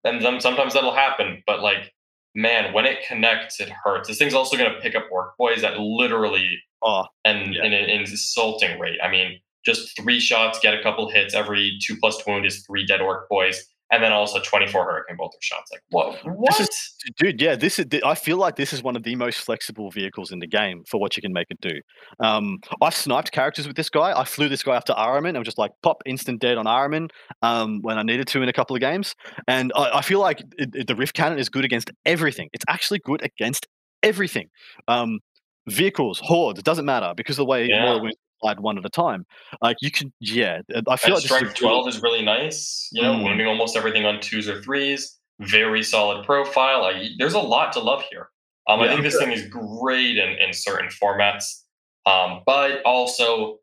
and 0.04 0.20
then 0.22 0.40
sometimes 0.40 0.74
that'll 0.74 0.94
happen, 0.94 1.42
but 1.46 1.60
like, 1.60 1.92
man, 2.34 2.72
when 2.74 2.84
it 2.84 2.98
connects, 3.06 3.60
it 3.60 3.70
hurts. 3.70 4.08
This 4.08 4.18
thing's 4.18 4.34
also 4.34 4.56
going 4.56 4.72
to 4.72 4.80
pick 4.80 4.94
up 4.94 5.04
orc 5.10 5.36
boys 5.38 5.64
at 5.64 5.78
literally 5.78 6.58
oh, 6.82 7.04
and 7.24 7.54
yeah. 7.54 7.64
in 7.64 7.72
an 7.72 7.88
insulting 7.88 8.78
rate. 8.78 8.98
I 9.02 9.10
mean, 9.10 9.40
just 9.64 9.96
three 9.98 10.20
shots, 10.20 10.58
get 10.58 10.74
a 10.74 10.82
couple 10.82 11.08
hits. 11.10 11.34
Every 11.34 11.78
two 11.82 11.96
plus 11.96 12.24
wound 12.26 12.44
is 12.44 12.64
three 12.66 12.84
dead 12.84 13.00
orc 13.00 13.28
boys. 13.30 13.64
And 13.92 14.02
then 14.02 14.12
also 14.12 14.40
24 14.40 14.82
hurricane 14.84 15.16
bolter 15.16 15.36
shots. 15.40 15.70
Like 15.70 15.82
what? 15.90 16.18
What? 16.24 16.56
This 16.58 16.96
dude, 17.16 17.40
yeah, 17.40 17.54
this 17.54 17.78
is. 17.78 17.86
I 18.04 18.14
feel 18.14 18.38
like 18.38 18.56
this 18.56 18.72
is 18.72 18.82
one 18.82 18.96
of 18.96 19.02
the 19.02 19.14
most 19.14 19.40
flexible 19.40 19.90
vehicles 19.90 20.32
in 20.32 20.38
the 20.38 20.46
game 20.46 20.82
for 20.88 20.98
what 20.98 21.16
you 21.16 21.20
can 21.22 21.32
make 21.32 21.46
it 21.50 21.60
do. 21.60 21.78
Um, 22.18 22.58
I 22.80 22.90
sniped 22.90 23.30
characters 23.30 23.66
with 23.68 23.76
this 23.76 23.90
guy. 23.90 24.18
I 24.18 24.24
flew 24.24 24.48
this 24.48 24.62
guy 24.62 24.74
after 24.74 24.94
Ahriman. 24.94 25.36
I 25.36 25.38
was 25.38 25.46
just 25.46 25.58
like 25.58 25.70
pop 25.82 26.02
instant 26.06 26.40
dead 26.40 26.56
on 26.56 26.64
Ahriman 26.64 27.10
um, 27.42 27.80
when 27.82 27.98
I 27.98 28.02
needed 28.02 28.26
to 28.28 28.42
in 28.42 28.48
a 28.48 28.52
couple 28.52 28.74
of 28.74 28.80
games, 28.80 29.14
and 29.46 29.70
I, 29.76 29.98
I 29.98 30.02
feel 30.02 30.18
like 30.18 30.40
it, 30.56 30.70
it, 30.74 30.86
the 30.86 30.96
Rift 30.96 31.14
Cannon 31.14 31.38
is 31.38 31.48
good 31.50 31.64
against 31.64 31.90
everything. 32.06 32.48
It's 32.52 32.64
actually 32.68 33.00
good 33.04 33.22
against 33.22 33.66
everything. 34.02 34.48
Um, 34.88 35.20
vehicles, 35.68 36.20
hordes, 36.24 36.58
it 36.58 36.64
doesn't 36.64 36.84
matter 36.86 37.12
because 37.16 37.36
the 37.36 37.44
way 37.44 37.66
Yeah. 37.66 37.82
mortal 37.82 38.02
wounds 38.02 38.16
applied 38.44 38.60
one 38.60 38.78
at 38.78 38.84
a 38.84 38.90
time. 38.90 39.26
Like 39.62 39.78
you 39.80 39.90
can, 39.90 40.12
yeah. 40.20 40.60
I 40.70 40.72
feel 40.72 40.76
And 40.76 40.86
like 40.86 40.96
this 41.04 41.16
is 41.18 41.24
a 41.24 41.26
strength 41.34 41.54
12 41.56 41.88
is 41.88 42.02
really 42.02 42.22
nice. 42.22 42.88
You 42.92 43.02
know, 43.02 43.14
Mm. 43.14 43.24
wounding 43.24 43.46
almost 43.46 43.76
everything 43.76 44.04
on 44.04 44.20
twos 44.20 44.48
or 44.48 44.60
threes. 44.62 45.18
Very 45.40 45.82
solid 45.82 46.24
profile. 46.24 46.82
Like, 46.82 47.10
there's 47.18 47.34
a 47.34 47.40
lot 47.40 47.72
to 47.72 47.80
love 47.80 48.04
here. 48.10 48.28
Um, 48.68 48.80
I 48.80 48.84
Yeah, 48.84 48.88
think 48.90 48.98
I'm 48.98 49.04
this 49.04 49.18
thing 49.18 49.32
is 49.32 49.46
great 49.48 50.16
in, 50.16 50.30
in 50.38 50.52
certain 50.52 50.88
formats. 50.88 51.62
Um, 52.06 52.42
but 52.46 52.82
also, 52.84 53.58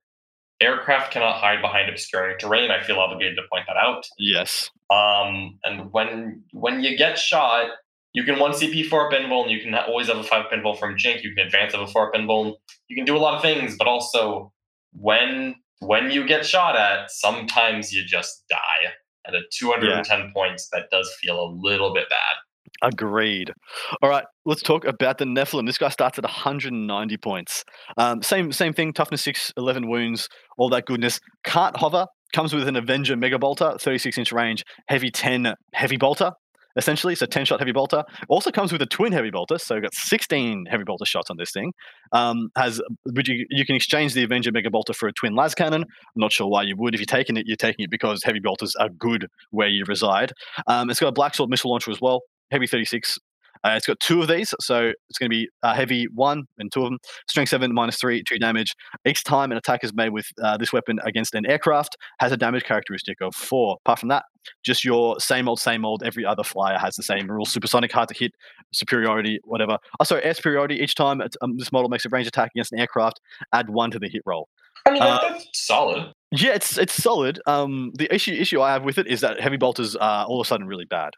aircraft 0.60 1.12
cannot 1.12 1.36
hide 1.36 1.62
behind 1.62 1.90
obscuring 1.90 2.38
terrain. 2.40 2.72
I 2.72 2.84
feel 2.84 3.00
obligated 3.00 3.38
to 3.38 3.44
point 3.52 3.66
that 3.68 3.78
out. 3.78 4.06
Yes. 4.18 4.70
Um, 4.90 5.60
and 5.64 5.92
when 5.94 6.44
when 6.52 6.82
you 6.84 6.98
get 6.98 7.18
shot, 7.18 7.70
you 8.14 8.24
can 8.24 8.38
one 8.40 8.52
CP 8.52 8.88
for 8.90 9.08
a 9.08 9.14
invul, 9.14 9.44
and 9.44 9.52
you 9.52 9.62
can 9.62 9.74
always 9.74 10.08
have 10.08 10.18
a 10.18 10.24
five 10.24 10.46
invul 10.52 10.78
from 10.78 10.98
Jink. 10.98 11.24
You 11.24 11.34
can 11.34 11.46
advance 11.46 11.74
of 11.74 11.80
a 11.82 11.88
four 11.88 12.12
invul. 12.12 12.58
You 12.90 12.96
can 12.98 13.06
do 13.06 13.16
a 13.16 13.20
lot 13.20 13.36
of 13.36 13.42
things, 13.42 13.78
but 13.78 13.88
also 13.88 14.52
when 14.94 15.56
when 15.80 16.12
you 16.12 16.28
get 16.28 16.46
shot 16.46 16.76
at, 16.76 17.10
sometimes 17.10 17.92
you 17.92 18.06
just 18.06 18.44
die. 18.50 18.94
And 19.26 19.36
at 19.36 19.44
210 19.52 20.32
points, 20.34 20.70
that 20.72 20.90
does 20.92 21.12
feel 21.20 21.40
a 21.40 21.50
little 21.60 21.94
bit 21.94 22.10
bad. 22.10 22.36
Agreed. 22.84 23.52
All 24.02 24.10
right, 24.10 24.26
let's 24.46 24.64
talk 24.64 24.86
about 24.86 25.20
the 25.20 25.26
Nephilim. 25.26 25.68
This 25.68 25.78
guy 25.78 25.90
starts 25.90 26.18
at 26.18 26.24
190 26.24 27.18
points. 27.18 27.64
Um, 27.98 28.24
same 28.24 28.52
same 28.52 28.74
thing, 28.74 28.94
toughness 28.94 29.22
6, 29.24 29.54
11 29.58 29.88
wounds, 29.88 30.28
all 30.58 30.70
that 30.70 30.86
goodness. 30.86 31.20
Can't 31.44 31.78
hover, 31.78 32.08
comes 32.34 32.54
with 32.54 32.68
an 32.68 32.76
Avenger 32.76 33.16
Mega 33.16 33.38
Bolter, 33.38 33.78
36 33.80 34.18
inch 34.18 34.32
range, 34.32 34.64
heavy 34.88 35.12
10 35.12 35.54
heavy 35.74 35.98
bolter, 35.98 36.32
essentially. 36.78 37.16
So 37.16 37.26
10 37.26 37.46
shot 37.46 37.60
heavy 37.60 37.72
bolter. 37.72 38.04
Also 38.30 38.52
comes 38.52 38.72
with 38.72 38.82
a 38.82 38.86
twin 38.86 39.12
heavy 39.12 39.30
bolter, 39.30 39.58
so 39.58 39.76
you've 39.76 39.84
got 39.84 39.94
16 39.94 40.66
heavy 40.70 40.84
bolter 40.84 41.06
shots 41.06 41.30
on 41.30 41.38
this 41.38 41.52
thing. 41.52 41.74
Um, 42.12 42.50
has 42.56 42.82
but 43.06 43.28
you, 43.28 43.46
you 43.50 43.66
can 43.66 43.76
exchange 43.76 44.14
the 44.14 44.24
Avenger 44.24 44.52
Mega 44.52 44.70
Bolter 44.70 44.94
for 44.94 45.08
a 45.08 45.14
twin 45.14 45.36
las 45.36 45.56
cannon. 45.56 45.84
I'm 45.84 45.88
not 46.16 46.32
sure 46.32 46.48
why 46.48 46.64
you 46.64 46.76
would. 46.78 46.94
If 46.94 47.00
you're 47.00 47.06
taking 47.06 47.38
it, 47.38 47.46
you're 47.48 47.58
taking 47.58 47.84
it 47.84 47.92
because 47.92 48.24
heavy 48.24 48.40
bolters 48.40 48.76
are 48.76 48.90
good 48.90 49.28
where 49.52 49.68
you 49.68 49.84
reside. 49.88 50.34
Um, 50.68 50.90
it's 50.90 51.00
got 51.00 51.08
a 51.08 51.14
Black 51.14 51.36
Sword 51.36 51.50
missile 51.50 51.72
launcher 51.72 51.92
as 51.92 52.02
well, 52.02 52.22
heavy 52.52 52.68
36. 52.68 53.18
Uh, 53.64 53.74
it's 53.76 53.86
got 53.86 54.00
two 54.00 54.22
of 54.22 54.28
these, 54.28 54.54
so 54.60 54.92
it's 55.10 55.20
going 55.20 55.30
to 55.30 55.34
be 55.36 55.48
uh, 55.64 55.74
heavy 55.74 56.08
one 56.14 56.44
and 56.58 56.72
two 56.72 56.82
of 56.82 56.90
them. 56.90 57.00
Strength 57.28 57.50
seven, 57.50 57.74
minus 57.74 57.98
three, 57.98 58.24
two 58.24 58.38
damage. 58.40 58.74
Each 59.06 59.24
time 59.24 59.52
an 59.52 59.58
attack 59.58 59.84
is 59.84 59.94
made 59.94 60.10
with 60.10 60.28
uh, 60.42 60.58
this 60.58 60.74
weapon 60.74 61.00
against 61.04 61.36
an 61.36 61.46
aircraft, 61.46 61.96
has 62.20 62.32
a 62.32 62.38
damage 62.38 62.64
characteristic 62.64 63.18
of 63.22 63.36
four. 63.36 63.78
Apart 63.86 64.00
from 64.00 64.10
that, 64.10 64.24
just 64.64 64.84
your 64.84 65.20
same 65.20 65.48
old, 65.48 65.60
same 65.60 65.86
old. 65.86 66.04
Every 66.04 66.26
other 66.26 66.44
flyer 66.44 66.78
has 66.78 66.96
the 66.96 67.04
same 67.04 67.30
rules: 67.30 67.52
supersonic, 67.52 67.92
hard 67.92 68.10
to 68.10 68.16
hit, 68.16 68.32
superiority, 68.72 69.40
whatever. 69.44 69.78
Oh, 70.00 70.04
sorry, 70.04 70.24
air 70.24 70.34
superiority. 70.34 70.76
Each 70.76 70.96
time 70.96 71.22
um, 71.42 71.58
this 71.58 71.72
model 71.72 71.90
makes 71.90 72.06
a 72.06 72.10
range 72.10 72.28
attack 72.28 72.52
against 72.56 72.72
an 72.72 72.80
aircraft, 72.80 73.20
add 73.54 73.70
one 73.70 73.92
to 73.92 74.00
the 74.00 74.10
hit 74.10 74.24
roll. 74.26 74.48
I 74.86 74.92
mean, 74.92 75.02
Uh, 75.04 75.20
that's 75.22 75.48
solid. 75.54 76.12
Yeah, 76.32 76.54
it's 76.54 76.78
it's 76.78 76.96
solid. 76.96 77.40
Um, 77.46 77.92
the 77.96 78.14
issue 78.14 78.34
issue 78.34 78.62
I 78.62 78.72
have 78.72 78.84
with 78.84 78.98
it 78.98 79.06
is 79.06 79.22
that 79.22 79.40
heavy 79.40 79.58
bolters 79.58 79.96
are 79.96 80.26
all 80.26 80.42
of 80.42 80.46
a 80.46 80.48
sudden 80.48 80.66
really 80.66 80.86
bad. 80.86 81.12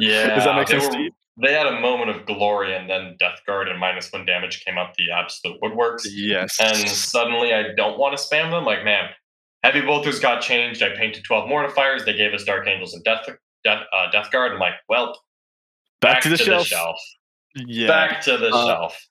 Yeah, 0.00 0.34
Does 0.34 0.44
that 0.44 0.56
make 0.56 0.68
they 0.68 0.80
sense 0.80 0.94
were- 0.94 1.04
to? 1.04 1.10
They 1.42 1.52
had 1.52 1.66
a 1.66 1.80
moment 1.80 2.08
of 2.08 2.24
glory, 2.24 2.74
and 2.74 2.88
then 2.88 3.14
Death 3.18 3.40
Guard 3.46 3.68
and 3.68 3.78
minus 3.78 4.10
one 4.10 4.24
damage 4.24 4.64
came 4.64 4.78
up 4.78 4.94
the 4.96 5.10
absolute 5.10 5.60
woodworks. 5.62 6.06
Yes. 6.10 6.58
and 6.58 6.88
suddenly 6.88 7.52
I 7.52 7.74
don't 7.76 7.98
want 7.98 8.16
to 8.16 8.22
spam 8.22 8.50
them. 8.50 8.64
Like, 8.64 8.84
man, 8.84 9.10
heavy 9.62 9.82
bolters 9.82 10.18
got 10.18 10.40
changed. 10.40 10.82
I 10.82 10.96
painted 10.96 11.24
12 11.24 11.46
mortifiers. 11.50 12.06
They 12.06 12.14
gave 12.16 12.32
us 12.32 12.44
Dark 12.44 12.66
Angels 12.66 12.94
and 12.94 13.04
Death 13.04 13.28
Death, 13.64 13.82
uh, 13.92 14.10
Death 14.10 14.30
Guard. 14.30 14.52
I'm 14.52 14.58
like, 14.58 14.74
well, 14.88 15.20
back, 16.00 16.22
to 16.22 16.30
the 16.30 16.38
shelf. 16.38 16.98
Yeah. 17.54 17.86
Back 17.88 18.22
to 18.22 18.38
the 18.38 18.48
Uh, 18.48 18.66
shelf. 18.66 19.06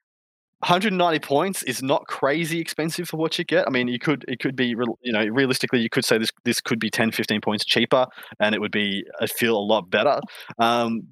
190 0.66 1.20
points 1.20 1.62
is 1.64 1.84
not 1.84 2.08
crazy 2.08 2.60
expensive 2.60 3.08
for 3.08 3.18
what 3.18 3.38
you 3.38 3.46
get. 3.46 3.68
I 3.68 3.70
mean, 3.70 3.88
you 3.88 4.00
could 4.00 4.26
it 4.28 4.40
could 4.40 4.56
be 4.56 4.76
you 5.02 5.14
know 5.14 5.24
realistically 5.28 5.80
you 5.80 5.92
could 5.92 6.04
say 6.04 6.18
this 6.18 6.32
this 6.44 6.60
could 6.60 6.80
be 6.80 6.90
10 6.90 7.12
15 7.12 7.40
points 7.40 7.64
cheaper 7.64 8.08
and 8.40 8.56
it 8.56 8.60
would 8.60 8.72
be 8.72 9.04
I 9.22 9.28
feel 9.28 9.56
a 9.56 9.60
lot 9.60 9.92
better. 9.92 10.20
Um, 10.58 11.04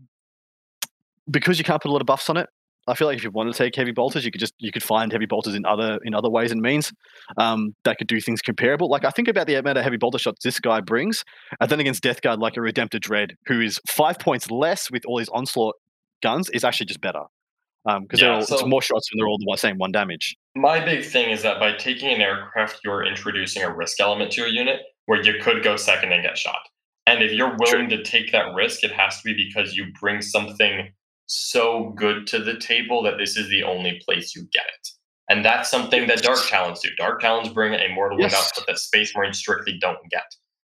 because 1.30 1.60
you 1.60 1.64
can't 1.64 1.80
put 1.80 1.90
a 1.90 1.92
lot 1.92 2.02
of 2.02 2.08
buffs 2.08 2.32
on 2.32 2.38
it. 2.38 2.50
I 2.88 2.96
feel 2.96 3.08
like 3.08 3.18
if 3.18 3.24
you 3.24 3.30
wanted 3.30 3.54
to 3.54 3.58
take 3.60 3.76
heavy 3.76 3.92
bolters, 3.92 4.26
you 4.26 4.32
could 4.32 4.42
just 4.42 4.56
you 4.58 4.72
could 4.72 4.82
find 4.82 5.12
heavy 5.12 5.28
bolters 5.28 5.54
in 5.54 5.68
other 5.68 6.00
in 6.04 6.16
other 6.16 6.32
ways 6.32 6.52
and 6.52 6.60
means 6.60 6.92
um, 7.38 7.76
that 7.84 8.00
could 8.00 8.08
do 8.08 8.20
things 8.20 8.42
comparable. 8.42 8.90
Like 8.90 9.06
I 9.06 9.12
think 9.12 9.28
about 9.28 9.46
the 9.46 9.54
amount 9.54 9.78
of 9.78 9.84
heavy 9.84 9.98
bolter 9.98 10.18
shots 10.18 10.44
this 10.44 10.60
guy 10.60 10.82
brings, 10.82 11.24
and 11.62 11.70
then 11.70 11.80
against 11.80 12.02
Death 12.02 12.24
Guard, 12.24 12.40
like 12.40 12.58
a 12.58 12.60
Redemptor 12.60 13.02
Dread, 13.02 13.36
who 13.46 13.62
is 13.62 13.80
five 13.88 14.18
points 14.18 14.50
less 14.50 14.90
with 14.90 15.06
all 15.06 15.20
his 15.20 15.30
onslaught 15.30 15.76
guns, 16.24 16.50
is 16.50 16.64
actually 16.64 16.88
just 16.88 17.02
better 17.02 17.22
Um, 17.86 18.04
because 18.04 18.20
they're 18.20 18.30
Yeah, 18.30 18.36
all, 18.36 18.42
it's 18.42 18.50
so- 18.50 18.66
more 18.66 18.82
shots 18.82 19.10
and 19.12 19.20
they're 19.20 19.28
all 19.28 19.38
the 19.38 19.58
same 19.58 19.78
one 19.78 19.92
damage. 19.92 20.36
My 20.56 20.80
big 20.84 21.04
thing 21.06 21.30
is 21.32 21.42
that 21.44 21.60
by 21.60 21.74
taking 21.74 22.10
an 22.14 22.22
aircraft, 22.22 22.80
you're 22.86 23.06
introducing 23.06 23.64
a 23.64 23.74
risk 23.76 24.00
element 24.00 24.32
to 24.34 24.42
your 24.42 24.50
unit 24.50 24.82
where 25.08 25.22
you 25.22 25.42
could 25.42 25.64
go 25.64 25.76
second 25.76 26.12
and 26.14 26.24
get 26.24 26.38
shot. 26.38 26.60
And 27.08 27.22
if 27.22 27.34
you're 27.34 27.56
willing 27.60 27.90
to 27.90 28.02
take 28.04 28.32
that 28.32 28.54
risk, 28.54 28.84
it 28.84 28.92
has 28.94 29.18
to 29.22 29.24
be 29.26 29.34
because 29.34 29.76
you 29.76 29.88
bring 30.00 30.22
something 30.22 30.92
so 31.26 31.94
good 31.98 32.28
to 32.28 32.40
the 32.40 32.58
table 32.58 33.04
that 33.04 33.18
this 33.18 33.36
is 33.36 33.50
the 33.50 33.64
only 33.64 34.02
place 34.06 34.36
you 34.36 34.44
get 34.54 34.66
it. 34.66 34.88
And 35.30 35.44
that's 35.44 35.70
something 35.70 36.08
that 36.08 36.22
Dark 36.22 36.40
Talons 36.50 36.80
do. 36.82 36.90
Dark 36.98 37.20
Talons 37.22 37.50
bring 37.50 37.74
a 37.74 37.94
mortal 37.94 38.20
Yes. 38.22 38.34
output 38.36 38.68
that 38.68 38.78
Space 38.78 39.14
Marines 39.16 39.40
strictly 39.40 39.78
don't 39.80 39.98
get. 40.12 40.24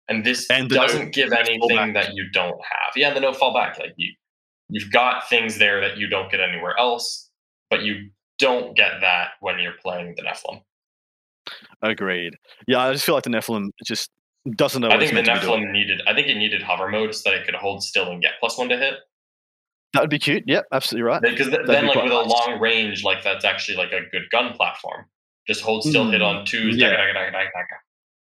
And 0.08 0.26
this 0.26 0.50
And 0.50 0.70
doesn't 0.70 1.14
give 1.14 1.32
anything 1.34 1.94
that 1.94 2.14
you 2.16 2.30
don't 2.32 2.60
have. 2.64 2.94
Yeah, 2.96 3.14
the 3.14 3.20
no 3.22 3.32
fallback. 3.32 3.80
Like 3.80 3.94
you 3.96 4.14
you've 4.72 4.92
got 4.92 5.30
things 5.30 5.58
there 5.60 5.80
that 5.82 5.98
you 5.98 6.08
don't 6.08 6.32
get 6.32 6.40
anywhere 6.40 6.76
else, 6.80 7.30
but 7.70 7.84
you 7.84 8.10
don't 8.40 8.76
get 8.76 9.02
that 9.02 9.34
when 9.42 9.60
you're 9.60 9.74
playing 9.82 10.16
the 10.18 10.24
Nephilim. 10.24 10.62
Agreed. 11.82 12.36
Yeah, 12.68 12.80
I 12.80 12.92
just 12.94 13.06
feel 13.06 13.16
like 13.16 13.24
the 13.24 13.30
Nephilim 13.30 13.70
just 13.86 14.10
doesn't 14.56 14.82
know 14.82 14.90
I 14.90 14.98
think 14.98 15.10
the 15.12 15.16
meant 15.16 15.28
to 15.28 15.34
be 15.36 15.40
doing. 15.42 15.64
Nephilim 15.66 15.72
needed. 15.72 16.02
I 16.08 16.14
think 16.14 16.28
it 16.28 16.36
needed 16.36 16.62
hover 16.64 16.88
mode 16.90 17.14
so 17.14 17.30
that 17.30 17.40
it 17.40 17.46
could 17.46 17.56
hold 17.56 17.84
still 17.84 18.12
and 18.12 18.22
get 18.22 18.34
plus 18.40 18.58
one 18.58 18.70
to 18.70 18.78
hit. 18.78 18.96
That 19.94 20.02
would 20.02 20.10
be 20.10 20.20
cute. 20.20 20.44
Yep, 20.48 20.66
absolutely 20.72 21.04
right. 21.04 21.22
Because 21.22 21.50
th- 21.50 21.68
then, 21.68 21.86
like 21.88 22.02
with 22.02 22.12
a 22.14 22.22
long 22.22 22.60
range, 22.62 23.04
like 23.04 23.24
that's 23.24 23.44
actually 23.44 23.76
like 23.78 23.92
a 23.92 24.02
good 24.12 24.24
gun 24.32 24.54
platform. 24.54 25.06
Just 25.48 25.62
hold 25.62 25.84
still, 25.84 26.10
hit 26.10 26.22
Mm, 26.22 26.26
on 26.40 26.46
twos. 26.46 26.78
yeah. 26.78 26.92
daga, 26.92 27.14
daga, 27.14 27.14
daga, 27.16 27.32
daga, 27.34 27.46
daga. 27.46 27.78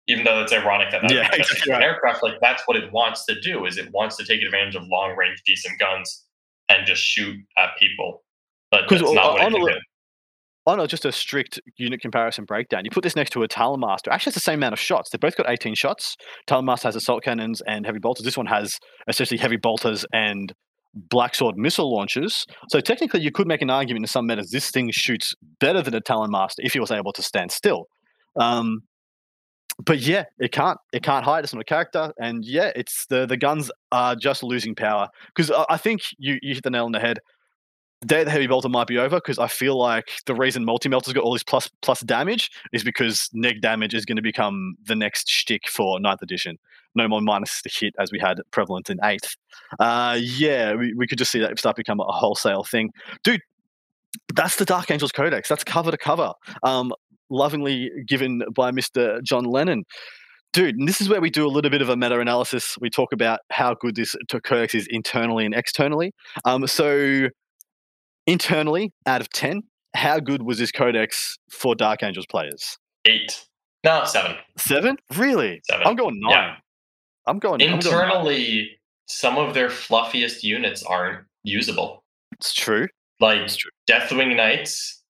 Even 0.08 0.26
though 0.26 0.42
it's 0.42 0.52
ironic 0.52 0.92
that 0.92 1.02
that's 1.04 1.14
Yeah, 1.14 1.30
exactly 1.34 1.74
an 1.74 1.82
aircraft, 1.82 2.22
like 2.22 2.34
that's 2.42 2.64
what 2.68 2.76
it 2.76 2.92
wants 2.92 3.26
to 3.28 3.40
do. 3.40 3.66
Is 3.66 3.78
it 3.78 3.90
wants 3.94 4.18
to 4.18 4.26
take 4.26 4.42
advantage 4.42 4.76
of 4.76 4.84
long 4.88 5.16
range, 5.16 5.42
decent 5.46 5.80
guns 5.80 6.26
and 6.74 6.86
just 6.86 7.02
shoot 7.02 7.36
at 7.58 7.70
people. 7.80 8.24
But 8.72 8.82
that's 8.90 9.02
uh, 9.02 9.14
not 9.14 9.34
what 9.34 9.42
on 9.42 9.48
it 9.48 9.56
a 9.56 9.58
can 9.58 9.66
li- 9.66 9.74
do. 9.74 9.80
Oh 10.66 10.76
no, 10.76 10.88
just 10.88 11.04
a 11.04 11.12
strict 11.12 11.60
unit 11.78 12.00
comparison 12.00 12.46
breakdown. 12.46 12.86
You 12.86 12.92
put 12.92 13.04
this 13.04 13.18
next 13.18 13.32
to 13.32 13.44
a 13.44 13.48
Talon 13.48 13.82
Master. 13.82 14.12
Actually, 14.12 14.32
it's 14.32 14.36
the 14.36 14.42
same 14.42 14.60
amount 14.60 14.74
of 14.74 14.80
shots. 14.80 15.10
They've 15.10 15.20
both 15.20 15.36
got 15.36 15.50
18 15.50 15.76
shots. 15.76 16.16
Talon 16.48 16.66
Master 16.66 16.88
has 16.88 16.96
assault 16.96 17.24
cannons 17.24 17.62
and 17.68 17.86
heavy 17.86 18.00
bolters. 18.00 18.24
This 18.24 18.38
one 18.38 18.46
has 18.46 18.80
essentially 19.10 19.38
heavy 19.38 19.58
bolters 19.58 20.06
and 20.14 20.54
black 20.94 21.36
sword 21.36 21.58
missile 21.58 21.94
launchers. 21.94 22.46
So 22.70 22.80
technically, 22.80 23.22
you 23.22 23.32
could 23.32 23.48
make 23.48 23.62
an 23.62 23.70
argument 23.70 24.06
in 24.06 24.08
some 24.08 24.26
metas 24.26 24.52
this 24.52 24.72
thing 24.72 24.90
shoots 24.92 25.34
better 25.60 25.82
than 25.82 25.96
a 25.96 26.02
Talon 26.02 26.32
Master 26.32 26.62
if 26.64 26.72
he 26.74 26.80
was 26.80 26.92
able 26.92 27.12
to 27.12 27.22
stand 27.22 27.52
still. 27.52 27.88
Um, 28.40 28.84
but 29.80 30.00
yeah, 30.00 30.26
it 30.40 30.52
can't. 30.52 30.78
It 30.92 31.04
can't 31.04 31.26
hide. 31.26 31.44
It's 31.44 31.54
not 31.54 31.62
a 31.62 31.66
character, 31.66 32.14
and 32.20 32.46
yeah, 32.46 32.72
it's 32.76 33.06
the 33.08 33.26
the 33.26 33.38
guns 33.38 33.72
are 33.92 34.16
just 34.16 34.44
losing 34.44 34.76
power. 34.76 35.10
Because 35.28 35.52
I, 35.52 35.66
I 35.70 35.78
think 35.78 36.02
you 36.18 36.38
you 36.42 36.54
hit 36.54 36.64
the 36.64 36.70
nail 36.70 36.86
on 36.86 36.92
the 36.92 37.00
head. 37.00 37.20
The 38.02 38.08
day 38.08 38.24
the 38.24 38.32
heavy 38.32 38.48
bolter 38.48 38.68
might 38.70 38.88
be 38.88 38.98
over 38.98 39.18
because 39.18 39.40
I 39.40 39.48
feel 39.48 39.78
like 39.78 40.12
the 40.26 40.36
reason 40.36 40.66
multi 40.66 40.90
melter's 40.90 41.14
got 41.14 41.24
all 41.24 41.34
this 41.34 41.44
plus 41.44 41.70
plus 41.82 42.02
damage 42.02 42.52
is 42.74 42.84
because 42.84 43.30
neg 43.34 43.62
damage 43.62 43.94
is 43.94 44.06
going 44.06 44.18
to 44.18 44.22
become 44.22 44.76
the 44.86 44.96
next 44.96 45.30
shtick 45.30 45.68
for 45.68 46.00
ninth 46.00 46.22
edition. 46.22 46.60
No 46.96 47.08
more 47.08 47.22
minus 47.22 47.62
to 47.62 47.70
hit 47.74 47.96
as 48.00 48.12
we 48.12 48.20
had 48.20 48.40
prevalent 48.52 48.90
in 48.90 49.00
eighth. 49.04 49.36
Uh, 49.80 50.20
yeah, 50.22 50.76
we, 50.76 50.94
we 50.94 51.08
could 51.08 51.18
just 51.18 51.32
see 51.32 51.40
that 51.40 51.58
start 51.58 51.78
become 51.78 52.00
a 52.00 52.12
wholesale 52.12 52.64
thing, 52.64 52.92
dude. 53.24 53.42
That's 54.36 54.58
the 54.58 54.66
Dark 54.66 54.92
Angels 54.92 55.12
Codex. 55.12 55.50
That's 55.50 55.64
cover 55.64 55.90
to 55.90 55.98
cover. 55.98 56.34
Um, 56.62 56.94
lovingly 57.34 57.90
given 58.08 58.42
by 58.56 58.72
Mr. 58.72 59.22
John 59.24 59.44
Lennon. 59.46 59.84
Dude, 60.54 60.76
and 60.78 60.88
this 60.88 61.02
is 61.02 61.10
where 61.10 61.20
we 61.20 61.32
do 61.32 61.46
a 61.48 61.50
little 61.50 61.72
bit 61.72 61.82
of 61.82 61.90
a 61.90 61.98
meta 61.98 62.20
analysis. 62.20 62.76
We 62.80 62.90
talk 62.92 63.12
about 63.12 63.40
how 63.52 63.74
good 63.74 63.96
this 63.96 64.16
codex 64.44 64.76
is 64.76 64.88
internally 64.88 65.46
and 65.46 65.56
externally. 65.56 66.14
Um, 66.46 66.68
so, 66.68 67.30
internally, 68.28 68.92
out 69.08 69.22
of 69.22 69.30
10, 69.30 69.64
how 69.96 70.20
good 70.20 70.44
was 70.44 70.60
this 70.60 70.72
codex 70.72 71.38
for 71.50 71.76
Dark 71.76 72.04
Angels 72.04 72.26
players? 72.28 72.78
Eight. 73.06 73.46
No, 73.84 74.06
seven. 74.06 74.38
Seven? 74.58 74.98
Really? 75.18 75.60
Seven. 75.66 75.86
I'm 75.88 75.96
going 75.96 76.20
nine. 76.20 76.32
Yeah. 76.32 76.56
I'm 77.28 77.40
going 77.40 77.62
I'm 77.62 77.68
going- 77.68 77.78
Internally, 77.82 78.78
some 79.08 79.38
of 79.38 79.54
their 79.54 79.70
fluffiest 79.70 80.44
units 80.44 80.84
aren't 80.84 81.26
usable. 81.44 82.04
it's 82.34 82.54
true. 82.54 82.88
Like 83.20 83.40
It's 83.40 83.56
true. 83.56 83.72
Deathwing 83.90 84.36
Knights, 84.36 85.02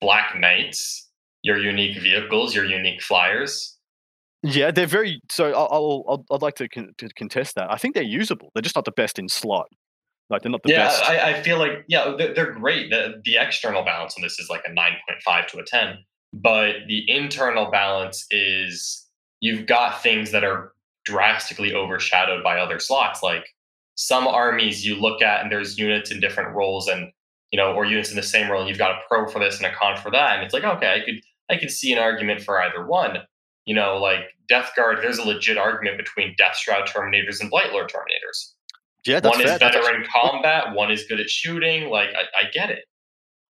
Black 0.00 0.38
Knights, 0.38 1.05
your 1.46 1.58
unique 1.58 1.96
vehicles, 2.02 2.56
your 2.56 2.64
unique 2.64 3.00
flyers. 3.00 3.78
Yeah, 4.42 4.72
they're 4.72 4.86
very. 4.86 5.20
So 5.30 5.52
I'll, 5.52 6.04
I'll, 6.08 6.24
I'd 6.32 6.42
like 6.42 6.56
to, 6.56 6.68
con- 6.68 6.92
to 6.98 7.08
contest 7.10 7.54
that. 7.54 7.70
I 7.70 7.76
think 7.76 7.94
they're 7.94 8.02
usable. 8.02 8.50
They're 8.52 8.62
just 8.62 8.74
not 8.74 8.84
the 8.84 8.90
best 8.90 9.16
in 9.18 9.28
slot. 9.28 9.68
Like 10.28 10.42
they're 10.42 10.50
not 10.50 10.64
the 10.64 10.70
yeah, 10.70 10.86
best. 10.86 11.02
Yeah, 11.04 11.08
I, 11.08 11.30
I 11.30 11.42
feel 11.42 11.58
like 11.58 11.84
yeah, 11.86 12.14
they're, 12.18 12.34
they're 12.34 12.52
great. 12.52 12.90
The, 12.90 13.22
the 13.24 13.36
external 13.36 13.84
balance 13.84 14.16
on 14.16 14.22
this 14.22 14.40
is 14.40 14.50
like 14.50 14.62
a 14.66 14.72
nine 14.72 14.94
point 15.08 15.22
five 15.24 15.46
to 15.48 15.58
a 15.58 15.64
ten, 15.64 15.98
but 16.32 16.74
the 16.88 17.08
internal 17.08 17.70
balance 17.70 18.26
is 18.32 19.06
you've 19.40 19.66
got 19.66 20.02
things 20.02 20.32
that 20.32 20.42
are 20.42 20.72
drastically 21.04 21.72
overshadowed 21.72 22.42
by 22.42 22.58
other 22.58 22.80
slots. 22.80 23.22
Like 23.22 23.46
some 23.94 24.26
armies 24.26 24.84
you 24.84 24.96
look 24.96 25.22
at 25.22 25.42
and 25.42 25.52
there's 25.52 25.78
units 25.78 26.10
in 26.10 26.18
different 26.18 26.56
roles 26.56 26.88
and 26.88 27.12
you 27.52 27.56
know, 27.56 27.72
or 27.72 27.84
units 27.84 28.10
in 28.10 28.16
the 28.16 28.22
same 28.24 28.50
role, 28.50 28.60
and 28.60 28.68
you've 28.68 28.78
got 28.78 28.90
a 28.90 28.98
pro 29.08 29.28
for 29.28 29.38
this 29.38 29.58
and 29.58 29.66
a 29.66 29.72
con 29.72 29.96
for 29.96 30.10
that, 30.10 30.34
and 30.34 30.44
it's 30.44 30.52
like 30.52 30.64
okay, 30.64 31.00
I 31.00 31.04
could 31.04 31.20
I 31.50 31.56
can 31.56 31.68
see 31.68 31.92
an 31.92 31.98
argument 31.98 32.42
for 32.42 32.60
either 32.60 32.86
one. 32.86 33.18
You 33.64 33.74
know, 33.74 33.96
like 33.96 34.20
Death 34.48 34.72
Guard, 34.76 34.98
there's 35.02 35.18
a 35.18 35.24
legit 35.24 35.58
argument 35.58 35.96
between 35.98 36.34
Death 36.38 36.56
Shroud 36.56 36.88
Terminators 36.88 37.40
and 37.40 37.50
Blight 37.50 37.72
Lord 37.72 37.90
Terminators 37.90 38.52
yeah, 39.06 39.20
that's 39.20 39.36
one 39.36 39.44
is 39.44 39.50
That's 39.50 39.60
better 39.60 39.78
actually- 39.84 40.04
in 40.04 40.06
combat 40.10 40.74
one 40.74 40.90
is 40.90 41.04
good 41.04 41.20
at 41.20 41.30
shooting 41.30 41.88
like 41.88 42.10
I, 42.10 42.46
I 42.46 42.50
get 42.52 42.70
it 42.70 42.84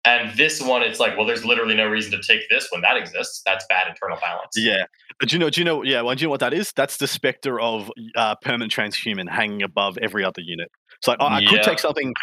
and 0.05 0.35
this 0.37 0.61
one 0.61 0.81
it's 0.81 0.99
like 0.99 1.15
well 1.15 1.25
there's 1.25 1.45
literally 1.45 1.75
no 1.75 1.87
reason 1.87 2.11
to 2.11 2.21
take 2.21 2.49
this 2.49 2.67
when 2.71 2.81
that 2.81 2.97
exists 2.97 3.41
that's 3.45 3.65
bad 3.69 3.87
internal 3.87 4.17
balance 4.19 4.51
Yeah, 4.57 4.85
do 5.21 5.35
you 5.35 5.39
know? 5.39 5.49
Do 5.49 5.61
you 5.61 5.65
know? 5.65 5.83
Yeah, 5.83 6.01
well, 6.01 6.15
do 6.15 6.21
you 6.21 6.27
know 6.27 6.31
what 6.31 6.39
that 6.41 6.53
is? 6.53 6.73
That's 6.73 6.97
the 6.97 7.07
specter 7.07 7.59
of 7.59 7.91
uh, 8.15 8.35
permanent 8.41 8.71
transhuman 8.71 9.29
hanging 9.29 9.63
above 9.63 9.97
every 9.99 10.23
other 10.25 10.41
unit. 10.41 10.69
So 11.01 11.11
like, 11.11 11.21
I, 11.21 11.37
I 11.37 11.45
could 11.45 11.63
take 11.63 11.79
something, 11.79 12.13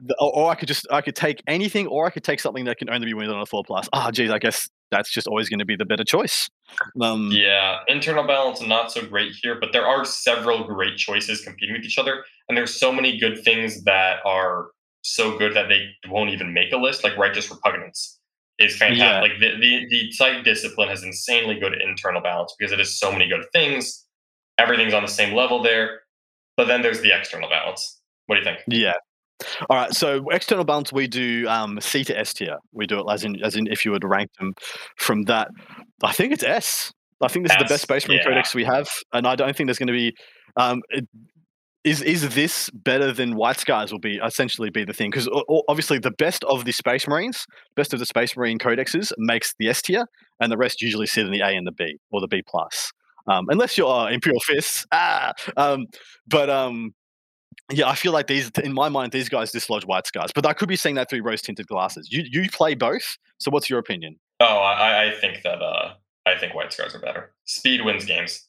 th- 0.00 0.16
or, 0.20 0.34
or 0.36 0.50
I 0.50 0.54
could 0.54 0.68
just 0.68 0.86
I 0.90 1.00
could 1.00 1.16
take 1.16 1.42
anything, 1.46 1.86
or 1.86 2.06
I 2.06 2.10
could 2.10 2.24
take 2.24 2.40
something 2.40 2.64
that 2.66 2.78
can 2.78 2.90
only 2.90 3.06
be 3.06 3.14
wielded 3.14 3.34
on 3.36 3.42
a 3.42 3.46
four 3.46 3.62
plus. 3.64 3.88
Ah, 3.92 4.10
geez, 4.10 4.30
I 4.30 4.38
guess 4.38 4.68
that's 4.90 5.10
just 5.10 5.26
always 5.26 5.48
going 5.48 5.58
to 5.58 5.64
be 5.64 5.74
the 5.76 5.84
better 5.84 6.04
choice. 6.04 6.48
Um, 7.00 7.30
yeah 7.32 7.78
internal 7.88 8.24
balance 8.26 8.60
not 8.60 8.90
so 8.92 9.04
great 9.06 9.32
here 9.40 9.56
but 9.60 9.72
there 9.72 9.86
are 9.86 10.04
several 10.04 10.64
great 10.64 10.96
choices 10.96 11.40
competing 11.42 11.74
with 11.76 11.84
each 11.84 11.96
other 11.96 12.24
and 12.48 12.56
there's 12.58 12.74
so 12.74 12.92
many 12.92 13.18
good 13.18 13.42
things 13.44 13.84
that 13.84 14.18
are 14.24 14.70
so 15.02 15.38
good 15.38 15.54
that 15.54 15.68
they 15.68 15.88
won't 16.08 16.30
even 16.30 16.52
make 16.52 16.72
a 16.72 16.76
list 16.76 17.04
like 17.04 17.16
righteous 17.16 17.48
repugnance 17.50 18.18
is 18.58 18.76
fantastic 18.76 18.98
Yeah. 19.06 19.20
like 19.20 19.38
the, 19.38 19.60
the 19.60 19.86
the 19.90 20.12
psych 20.12 20.44
discipline 20.44 20.88
has 20.88 21.04
insanely 21.04 21.54
good 21.58 21.80
internal 21.80 22.20
balance 22.20 22.52
because 22.58 22.72
it 22.72 22.78
has 22.80 22.98
so 22.98 23.12
many 23.12 23.28
good 23.28 23.44
things 23.52 24.04
everything's 24.58 24.92
on 24.94 25.02
the 25.02 25.08
same 25.08 25.34
level 25.34 25.62
there 25.62 26.00
but 26.56 26.66
then 26.66 26.82
there's 26.82 27.00
the 27.00 27.16
external 27.16 27.48
balance 27.48 28.00
what 28.26 28.34
do 28.36 28.40
you 28.40 28.44
think 28.44 28.58
Yeah. 28.66 28.94
All 29.68 29.76
right. 29.76 29.92
So 29.92 30.28
external 30.30 30.64
balance, 30.64 30.92
we 30.92 31.06
do 31.06 31.46
um, 31.48 31.80
C 31.80 32.04
to 32.04 32.18
S 32.18 32.32
tier. 32.32 32.56
We 32.72 32.86
do 32.86 33.00
it 33.00 33.06
as 33.10 33.24
in 33.24 33.42
as 33.42 33.56
in 33.56 33.66
if 33.66 33.84
you 33.84 33.90
were 33.90 33.98
to 33.98 34.08
rank 34.08 34.30
them 34.38 34.54
from 34.96 35.24
that. 35.24 35.48
I 36.02 36.12
think 36.12 36.32
it's 36.32 36.42
S. 36.42 36.92
I 37.22 37.28
think 37.28 37.46
this 37.46 37.56
is 37.56 37.62
the 37.62 37.72
best 37.72 37.82
Space 37.82 38.06
Marine 38.08 38.20
yeah. 38.22 38.28
Codex 38.28 38.54
we 38.54 38.64
have, 38.64 38.88
and 39.12 39.26
I 39.26 39.36
don't 39.36 39.56
think 39.56 39.68
there's 39.68 39.78
going 39.78 39.86
to 39.88 39.92
be. 39.92 40.14
Um, 40.56 40.82
it, 40.90 41.06
is 41.84 42.02
is 42.02 42.34
this 42.34 42.68
better 42.70 43.12
than 43.12 43.36
White 43.36 43.58
Scars? 43.58 43.92
Will 43.92 44.00
be 44.00 44.18
essentially 44.22 44.70
be 44.70 44.84
the 44.84 44.92
thing 44.92 45.10
because 45.10 45.28
obviously 45.68 45.98
the 45.98 46.10
best 46.10 46.42
of 46.44 46.64
the 46.64 46.72
Space 46.72 47.06
Marines, 47.06 47.46
best 47.76 47.94
of 47.94 48.00
the 48.00 48.06
Space 48.06 48.36
Marine 48.36 48.58
codexes 48.58 49.12
makes 49.18 49.54
the 49.58 49.68
S 49.68 49.82
tier, 49.82 50.04
and 50.40 50.50
the 50.50 50.56
rest 50.56 50.82
usually 50.82 51.06
sit 51.06 51.24
in 51.24 51.32
the 51.32 51.40
A 51.40 51.48
and 51.48 51.66
the 51.66 51.72
B 51.72 51.96
or 52.10 52.20
the 52.20 52.28
B 52.28 52.42
plus. 52.46 52.90
Um, 53.28 53.46
unless 53.48 53.78
you're 53.78 53.88
uh, 53.88 54.08
Imperial 54.08 54.40
Fists, 54.40 54.84
ah, 54.92 55.32
um, 55.56 55.86
but 56.26 56.50
um, 56.50 56.92
yeah, 57.72 57.88
I 57.88 57.94
feel 57.94 58.12
like 58.12 58.26
these, 58.26 58.50
in 58.62 58.72
my 58.72 58.88
mind, 58.88 59.12
these 59.12 59.28
guys 59.28 59.50
dislodge 59.50 59.84
white 59.84 60.06
scars. 60.06 60.30
But 60.34 60.46
I 60.46 60.52
could 60.52 60.68
be 60.68 60.76
seeing 60.76 60.94
that 60.96 61.10
through 61.10 61.22
rose 61.22 61.42
tinted 61.42 61.66
glasses. 61.66 62.12
You 62.12 62.24
you 62.30 62.48
play 62.50 62.74
both, 62.74 63.18
so 63.38 63.50
what's 63.50 63.68
your 63.68 63.78
opinion? 63.78 64.18
Oh, 64.40 64.58
I, 64.58 65.06
I 65.06 65.14
think 65.20 65.42
that 65.42 65.62
uh, 65.62 65.94
I 66.26 66.38
think 66.38 66.54
White 66.54 66.72
Scars 66.72 66.94
are 66.94 67.00
better. 67.00 67.32
Speed 67.44 67.84
wins 67.84 68.04
games, 68.04 68.46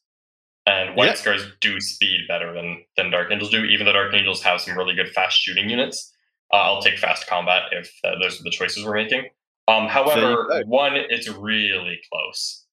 and 0.66 0.96
White 0.96 1.08
Yeah. 1.08 1.14
Scars 1.14 1.46
do 1.62 1.80
speed 1.80 2.22
better 2.28 2.54
than 2.54 2.84
than 2.96 3.10
Dark 3.10 3.32
Angels 3.32 3.52
do. 3.52 3.64
Even 3.64 3.86
though 3.86 3.94
Dark 3.94 4.14
Angels 4.14 4.44
have 4.44 4.62
some 4.62 4.78
really 4.78 4.94
good 4.96 5.10
fast 5.10 5.40
shooting 5.40 5.70
units, 5.70 6.14
uh, 6.54 6.58
I'll 6.58 6.82
take 6.82 6.98
fast 7.00 7.28
combat 7.28 7.64
if 7.72 7.92
uh, 8.04 8.20
those 8.22 8.40
are 8.40 8.44
the 8.44 8.52
choices 8.52 8.86
we're 8.86 8.96
making. 8.96 9.26
Um, 9.68 9.88
however, 9.88 10.64
one, 10.66 10.94
it's 10.96 11.30
really 11.30 12.00
close. 12.12 12.66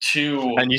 Two, 0.00 0.54
And 0.58 0.70
you, 0.70 0.78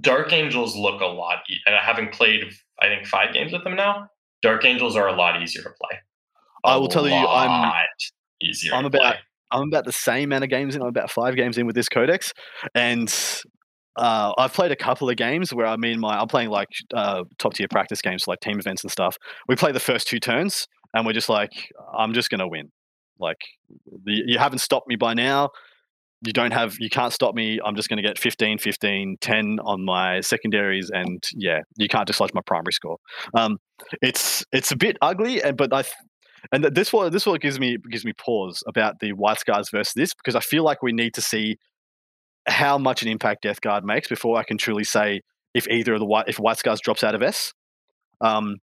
Dark 0.00 0.32
Angels 0.32 0.76
look 0.76 1.00
a 1.00 1.06
lot, 1.06 1.38
and 1.66 1.76
having 1.76 2.08
played, 2.08 2.52
I 2.80 2.88
think 2.88 3.06
five 3.06 3.32
games 3.32 3.52
with 3.52 3.62
them 3.62 3.76
now, 3.76 4.08
Dark 4.42 4.64
Angels 4.64 4.96
are 4.96 5.08
a 5.08 5.12
lot 5.12 5.40
easier 5.42 5.62
to 5.62 5.70
play. 5.70 5.98
I 6.64 6.74
A 6.74 6.80
will 6.80 6.88
tell 6.88 7.06
you, 7.08 7.14
I'm- 7.14 7.72
easier. 8.40 8.74
I'm 8.74 8.84
about- 8.84 9.00
play. 9.00 9.14
I'm 9.52 9.62
about 9.68 9.84
the 9.84 9.92
same 9.92 10.28
amount 10.28 10.44
of 10.44 10.50
games 10.50 10.76
in. 10.76 10.82
I'm 10.82 10.86
about 10.88 11.10
five 11.10 11.34
games 11.34 11.58
in 11.58 11.66
with 11.66 11.74
this 11.74 11.88
codex, 11.88 12.32
and 12.74 13.12
uh, 13.96 14.32
I've 14.38 14.52
played 14.52 14.70
a 14.70 14.76
couple 14.76 15.10
of 15.10 15.16
games 15.16 15.52
where 15.52 15.66
I 15.66 15.76
mean, 15.76 15.98
my 15.98 16.20
I'm 16.20 16.28
playing 16.28 16.50
like 16.50 16.68
uh, 16.94 17.24
top 17.38 17.54
tier 17.54 17.66
practice 17.68 18.00
games, 18.00 18.28
like 18.28 18.38
team 18.40 18.60
events 18.60 18.84
and 18.84 18.92
stuff. 18.92 19.16
We 19.48 19.56
play 19.56 19.72
the 19.72 19.80
first 19.80 20.06
two 20.06 20.20
turns, 20.20 20.68
and 20.94 21.04
we're 21.04 21.14
just 21.14 21.28
like, 21.28 21.50
I'm 21.92 22.14
just 22.14 22.30
gonna 22.30 22.46
win. 22.46 22.70
Like, 23.18 23.38
the, 24.04 24.22
you 24.26 24.38
haven't 24.38 24.60
stopped 24.60 24.86
me 24.88 24.94
by 24.94 25.14
now. 25.14 25.50
You 26.22 26.32
don't 26.32 26.52
have, 26.52 26.76
you 26.78 26.90
can't 26.90 27.12
stop 27.12 27.34
me. 27.34 27.60
I'm 27.64 27.74
just 27.74 27.88
going 27.88 27.96
to 27.96 28.02
get 28.02 28.18
15, 28.18 28.58
15, 28.58 29.16
10 29.20 29.58
on 29.64 29.84
my 29.84 30.20
secondaries, 30.20 30.90
and 30.90 31.24
yeah, 31.34 31.60
you 31.76 31.88
can't 31.88 32.06
dislodge 32.06 32.34
my 32.34 32.42
primary 32.44 32.72
score. 32.72 32.98
Um, 33.34 33.58
it's 34.02 34.44
it's 34.52 34.70
a 34.70 34.76
bit 34.76 34.98
ugly, 35.00 35.42
and 35.42 35.56
but 35.56 35.72
I 35.72 35.84
and 36.52 36.64
this 36.64 36.92
what 36.92 37.12
this 37.12 37.26
what 37.26 37.40
gives 37.40 37.58
me 37.58 37.76
gives 37.90 38.04
me 38.04 38.12
pause 38.12 38.62
about 38.66 39.00
the 39.00 39.12
White 39.12 39.38
Scars 39.38 39.70
versus 39.70 39.94
this 39.94 40.14
because 40.14 40.34
I 40.34 40.40
feel 40.40 40.64
like 40.64 40.82
we 40.82 40.92
need 40.92 41.14
to 41.14 41.22
see 41.22 41.56
how 42.46 42.78
much 42.78 43.02
an 43.02 43.08
impact 43.08 43.42
Death 43.42 43.60
Guard 43.60 43.84
makes 43.84 44.08
before 44.08 44.38
I 44.38 44.44
can 44.44 44.58
truly 44.58 44.84
say 44.84 45.20
if 45.54 45.68
either 45.68 45.94
of 45.94 46.00
the 46.00 46.06
white 46.06 46.28
if 46.28 46.38
White 46.38 46.58
Scars 46.58 46.80
drops 46.80 47.04
out 47.04 47.14
of 47.14 47.22
S. 47.22 47.52
Um, 48.20 48.56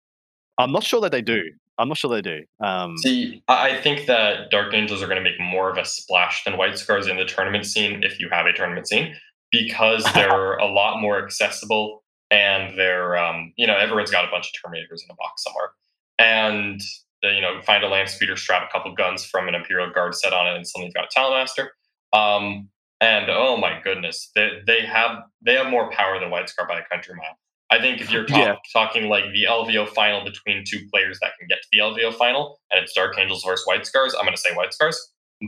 I'm 0.58 0.72
not 0.72 0.84
sure 0.84 1.00
that 1.00 1.12
they 1.12 1.22
do. 1.22 1.42
I'm 1.78 1.88
not 1.88 1.98
sure 1.98 2.10
they 2.10 2.22
do. 2.22 2.42
Um, 2.62 2.96
See, 2.98 3.42
I 3.48 3.80
think 3.80 4.06
that 4.06 4.50
Dark 4.50 4.74
Angels 4.74 5.02
are 5.02 5.06
going 5.06 5.22
to 5.22 5.28
make 5.28 5.40
more 5.40 5.70
of 5.70 5.76
a 5.76 5.84
splash 5.84 6.44
than 6.44 6.56
White 6.56 6.78
Scars 6.78 7.06
in 7.06 7.16
the 7.16 7.24
tournament 7.24 7.66
scene 7.66 8.02
if 8.02 8.20
you 8.20 8.28
have 8.30 8.46
a 8.46 8.52
tournament 8.52 8.88
scene 8.88 9.14
because 9.50 10.04
they're 10.14 10.56
a 10.56 10.66
lot 10.66 11.00
more 11.00 11.22
accessible 11.22 12.02
and 12.30 12.78
they're, 12.78 13.16
um, 13.16 13.52
you 13.56 13.66
know, 13.66 13.76
everyone's 13.76 14.10
got 14.10 14.24
a 14.24 14.30
bunch 14.30 14.46
of 14.48 14.70
Terminators 14.70 15.02
in 15.02 15.10
a 15.10 15.14
box 15.14 15.44
somewhere. 15.44 15.70
And, 16.18 16.80
uh, 17.24 17.30
you 17.30 17.40
know, 17.40 17.60
find 17.62 17.82
a 17.82 17.88
land 17.88 18.08
speeder, 18.08 18.36
strap 18.36 18.68
a 18.68 18.72
couple 18.72 18.94
guns 18.94 19.24
from 19.24 19.48
an 19.48 19.54
Imperial 19.54 19.90
Guard 19.92 20.14
set 20.14 20.32
on 20.32 20.46
it, 20.46 20.56
and 20.56 20.66
suddenly 20.66 20.86
you've 20.86 20.94
got 20.94 21.06
a 21.06 21.18
Talonmaster. 21.18 21.68
Um, 22.12 22.68
and 23.00 23.28
oh 23.28 23.56
my 23.56 23.80
goodness, 23.82 24.30
they, 24.34 24.60
they 24.66 24.86
have 24.86 25.18
they 25.44 25.54
have 25.54 25.68
more 25.68 25.90
power 25.90 26.18
than 26.18 26.30
White 26.30 26.48
Scar 26.48 26.66
by 26.66 26.78
a 26.78 26.84
country 26.90 27.14
mile. 27.14 27.36
I 27.70 27.80
think 27.80 28.00
if 28.00 28.10
you're 28.12 28.24
talk, 28.26 28.38
Yeah. 28.38 28.54
talking 28.72 29.08
like 29.08 29.24
the 29.32 29.44
LVO 29.48 29.88
final 29.88 30.24
between 30.24 30.64
two 30.68 30.80
players 30.92 31.18
that 31.22 31.32
can 31.38 31.48
get 31.48 31.58
to 31.62 31.68
the 31.72 31.78
LVO 31.78 32.14
final, 32.14 32.58
and 32.70 32.82
it's 32.82 32.92
Dark 32.94 33.18
Angels 33.18 33.42
versus 33.44 33.66
White 33.66 33.86
Scars, 33.86 34.14
I'm 34.14 34.24
going 34.24 34.34
to 34.36 34.40
say 34.40 34.54
White 34.54 34.72
Scars. 34.74 34.98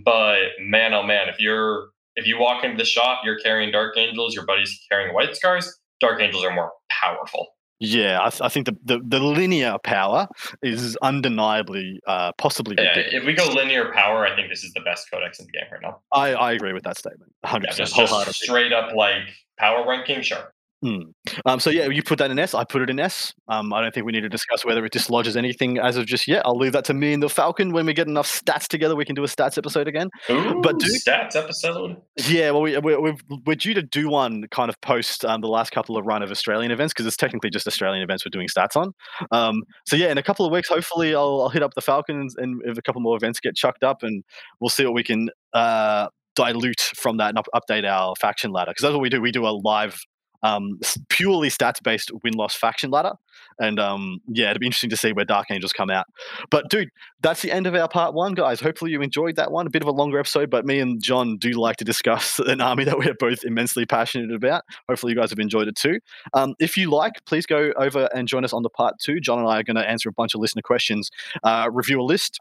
But 0.05 0.39
man, 0.61 0.93
oh 0.95 1.03
man, 1.03 1.29
if 1.29 1.39
you're 1.41 1.89
if 2.17 2.27
you 2.27 2.39
walk 2.39 2.65
into 2.65 2.77
the 2.79 2.85
shop, 2.85 3.21
you're 3.25 3.39
carrying 3.39 3.71
Dark 3.73 3.97
Angels, 3.99 4.35
your 4.35 4.47
buddy's 4.47 4.79
carrying 4.91 5.15
White 5.15 5.37
Scars. 5.37 5.79
Dark 6.01 6.21
Angels 6.21 6.45
are 6.45 6.55
more 6.55 6.73
powerful. 6.91 7.47
yeah, 7.79 8.19
I, 8.23 8.31
th- 8.31 8.41
I 8.43 8.49
think 8.49 8.67
the, 8.67 8.77
the 8.85 9.01
the 9.05 9.21
linear 9.21 9.77
power 9.85 10.27
is 10.63 10.97
undeniably 11.03 12.01
uh, 12.07 12.33
possibly 12.39 12.75
Yeah, 12.79 12.89
ridiculous. 12.97 13.15
if 13.23 13.27
we 13.27 13.33
go 13.35 13.47
linear 13.53 13.93
power, 13.93 14.27
I 14.27 14.35
think 14.35 14.49
this 14.49 14.65
is 14.65 14.73
the 14.73 14.81
best 14.81 15.09
codex 15.11 15.39
in 15.39 15.47
the 15.47 15.53
game 15.53 15.65
right 15.71 15.83
now. 15.83 16.01
I, 16.13 16.33
I 16.35 16.53
agree 16.53 16.73
with 16.73 16.85
that 16.85 16.97
statement. 16.99 17.33
100 17.43 17.65
Yeah, 17.67 17.71
percent 17.85 18.09
just, 18.09 18.27
just 18.27 18.39
straight 18.41 18.73
up 18.73 18.95
like 18.95 19.23
power 19.59 19.87
ranking, 19.89 20.23
sure. 20.23 20.53
Hmm. 20.83 20.99
Um, 21.47 21.59
so 21.59 21.71
yeah, 21.71 21.87
you 21.87 22.03
put 22.03 22.19
that 22.19 22.31
in 22.31 22.39
S. 22.39 22.53
I 22.55 22.63
put 22.65 22.83
it 22.83 22.91
in 22.91 23.01
S. 23.01 23.33
Um, 23.49 23.73
I 23.73 23.81
don't 23.81 23.95
think 23.95 24.05
we 24.05 24.13
need 24.13 24.21
to 24.21 24.29
discuss 24.29 24.63
whether 24.65 24.85
it 24.85 24.93
dislodges 24.93 25.35
anything 25.37 25.79
as 25.79 25.97
of 25.97 26.05
just 26.07 26.29
yet. 26.29 26.43
I'll 26.45 26.59
leave 26.59 26.73
that 26.73 26.85
to 26.87 26.95
me 26.95 27.15
and 27.15 27.23
the 27.23 27.31
Falcon. 27.31 27.73
When 27.73 27.87
we 27.87 27.95
get 27.95 28.09
enough 28.09 28.29
stats 28.31 28.67
together, 28.69 28.95
we 28.95 29.07
can 29.07 29.15
do 29.15 29.25
a 29.25 29.27
stats 29.27 29.57
episode 29.57 29.89
again. 29.89 30.11
Ooh, 30.31 30.61
But 30.63 30.79
dude- 30.79 30.91
stats 31.07 31.35
episode. 31.35 31.97
Yeah, 32.29 32.51
well, 32.51 32.61
we, 32.63 32.77
we're, 32.79 33.01
we've, 33.01 33.21
we're 33.47 33.55
due 33.57 33.73
to 33.73 33.83
do 33.83 34.11
one 34.11 34.45
kind 34.51 34.69
of 34.69 34.79
post 34.83 35.25
um, 35.25 35.41
the 35.41 35.49
last 35.49 35.71
couple 35.73 35.97
of 35.97 36.05
run 36.05 36.23
of 36.23 36.31
Australian 36.31 36.71
events 36.71 36.93
because 36.93 37.07
it's 37.07 37.17
technically 37.17 37.49
just 37.51 37.67
Australian 37.67 38.03
events 38.03 38.25
we're 38.27 38.31
doing 38.31 38.47
stats 38.49 38.77
on. 38.77 38.93
Um, 39.33 39.63
so 39.87 39.97
yeah, 39.97 40.11
in 40.11 40.19
a 40.19 40.23
couple 40.23 40.45
of 40.45 40.53
weeks, 40.53 40.69
hopefully, 40.69 41.15
I'll, 41.15 41.41
I'll 41.43 41.49
hit 41.49 41.63
up 41.63 41.73
the 41.75 41.81
Falcons 41.81 42.35
and 42.37 42.61
if 42.67 42.77
a 42.77 42.83
couple 42.83 43.01
more 43.01 43.17
events 43.17 43.41
get 43.41 43.57
chucked 43.57 43.83
up, 43.83 44.03
and 44.03 44.23
we'll 44.61 44.69
see 44.69 44.85
what 44.85 44.95
we 44.95 45.03
can 45.03 45.31
uh, 45.55 46.09
dilute 46.35 46.81
from 46.97 47.17
that 47.17 47.31
and 47.31 47.39
up, 47.39 47.47
update 47.55 47.89
our 47.91 48.15
faction 48.21 48.51
ladder 48.53 48.73
because 48.73 48.83
that's 48.83 48.93
what 48.93 49.01
we 49.01 49.09
do. 49.09 49.23
We 49.23 49.31
do 49.33 49.47
a 49.47 49.59
live 49.65 49.99
um, 50.43 50.79
purely 51.09 51.49
stats 51.49 51.83
based 51.83 52.11
win 52.23 52.35
loss 52.35 52.55
faction 52.55 52.91
ladder. 52.91 53.13
And 53.59 53.79
um, 53.81 54.21
yeah, 54.29 54.51
it'd 54.51 54.61
be 54.61 54.67
interesting 54.67 54.91
to 54.91 54.97
see 54.97 55.13
where 55.13 55.25
Dark 55.25 55.47
Angels 55.51 55.73
come 55.73 55.91
out. 55.91 56.07
But 56.51 56.69
dude, 56.69 56.91
that's 57.21 57.43
the 57.43 57.53
end 57.53 57.67
of 57.67 57.75
our 57.75 57.89
part 57.89 58.15
one, 58.15 58.35
guys. 58.35 58.61
Hopefully 58.61 58.91
you 58.91 59.01
enjoyed 59.03 59.37
that 59.37 59.51
one. 59.51 59.67
A 59.67 59.71
bit 59.71 59.83
of 59.83 59.89
a 59.89 59.93
longer 59.93 60.19
episode, 60.19 60.51
but 60.51 60.67
me 60.67 60.79
and 60.81 61.03
John 61.03 61.39
do 61.39 61.53
like 61.53 61.77
to 61.77 61.85
discuss 61.85 62.39
an 62.47 62.61
army 62.61 62.85
that 62.85 62.99
we're 62.99 63.15
both 63.19 63.45
immensely 63.45 63.87
passionate 63.87 64.35
about. 64.35 64.65
Hopefully 64.89 65.13
you 65.13 65.19
guys 65.19 65.31
have 65.31 65.39
enjoyed 65.39 65.69
it 65.69 65.77
too. 65.77 66.01
Um, 66.35 66.55
if 66.59 66.77
you 66.77 66.91
like, 66.91 67.25
please 67.27 67.47
go 67.47 67.73
over 67.77 68.09
and 68.15 68.29
join 68.29 68.45
us 68.45 68.53
on 68.53 68.63
the 68.63 68.71
part 68.71 68.95
two. 69.01 69.21
John 69.21 69.39
and 69.39 69.49
I 69.49 69.61
are 69.61 69.63
going 69.63 69.77
to 69.77 69.89
answer 69.89 70.09
a 70.09 70.13
bunch 70.13 70.35
of 70.35 70.41
listener 70.41 70.63
questions, 70.63 71.11
uh, 71.43 71.69
review 71.73 72.01
a 72.01 72.03
list, 72.03 72.39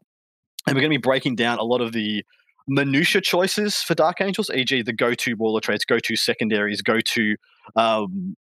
and 0.68 0.76
we're 0.76 0.82
going 0.82 0.92
to 0.92 0.98
be 0.98 1.02
breaking 1.02 1.36
down 1.36 1.60
a 1.60 1.64
lot 1.64 1.82
of 1.82 1.94
the 1.94 2.24
minutia 2.68 3.22
choices 3.22 3.78
for 3.78 3.96
Dark 3.96 4.22
Angels, 4.22 4.50
e.g., 4.54 4.82
the 4.82 4.94
go-to 4.94 5.36
warlord 5.36 5.64
traits, 5.64 5.86
go-to 5.86 6.16
secondaries, 6.16 6.82
go-to 6.82 7.36
um, 7.76 8.36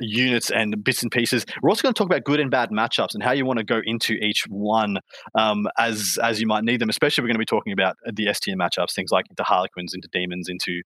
units 0.00 0.50
and 0.50 0.82
bits 0.82 1.02
and 1.02 1.10
pieces. 1.10 1.46
We're 1.62 1.70
also 1.70 1.82
going 1.82 1.94
to 1.94 1.98
talk 1.98 2.06
about 2.06 2.24
good 2.24 2.40
and 2.40 2.50
bad 2.50 2.70
matchups 2.70 3.14
and 3.14 3.22
how 3.22 3.32
you 3.32 3.44
want 3.44 3.58
to 3.58 3.64
go 3.64 3.80
into 3.84 4.14
each 4.14 4.44
one 4.48 4.98
um, 5.34 5.66
as 5.78 6.18
as 6.22 6.40
you 6.40 6.46
might 6.46 6.64
need 6.64 6.80
them. 6.80 6.88
Especially, 6.88 7.22
we're 7.22 7.28
going 7.28 7.36
to 7.36 7.38
be 7.38 7.44
talking 7.44 7.72
about 7.72 7.96
the 8.12 8.28
S 8.28 8.40
matchups, 8.46 8.94
things 8.94 9.10
like 9.10 9.26
into 9.28 9.42
Harlequins, 9.42 9.94
into 9.94 10.08
Demons, 10.12 10.48
into 10.48 10.82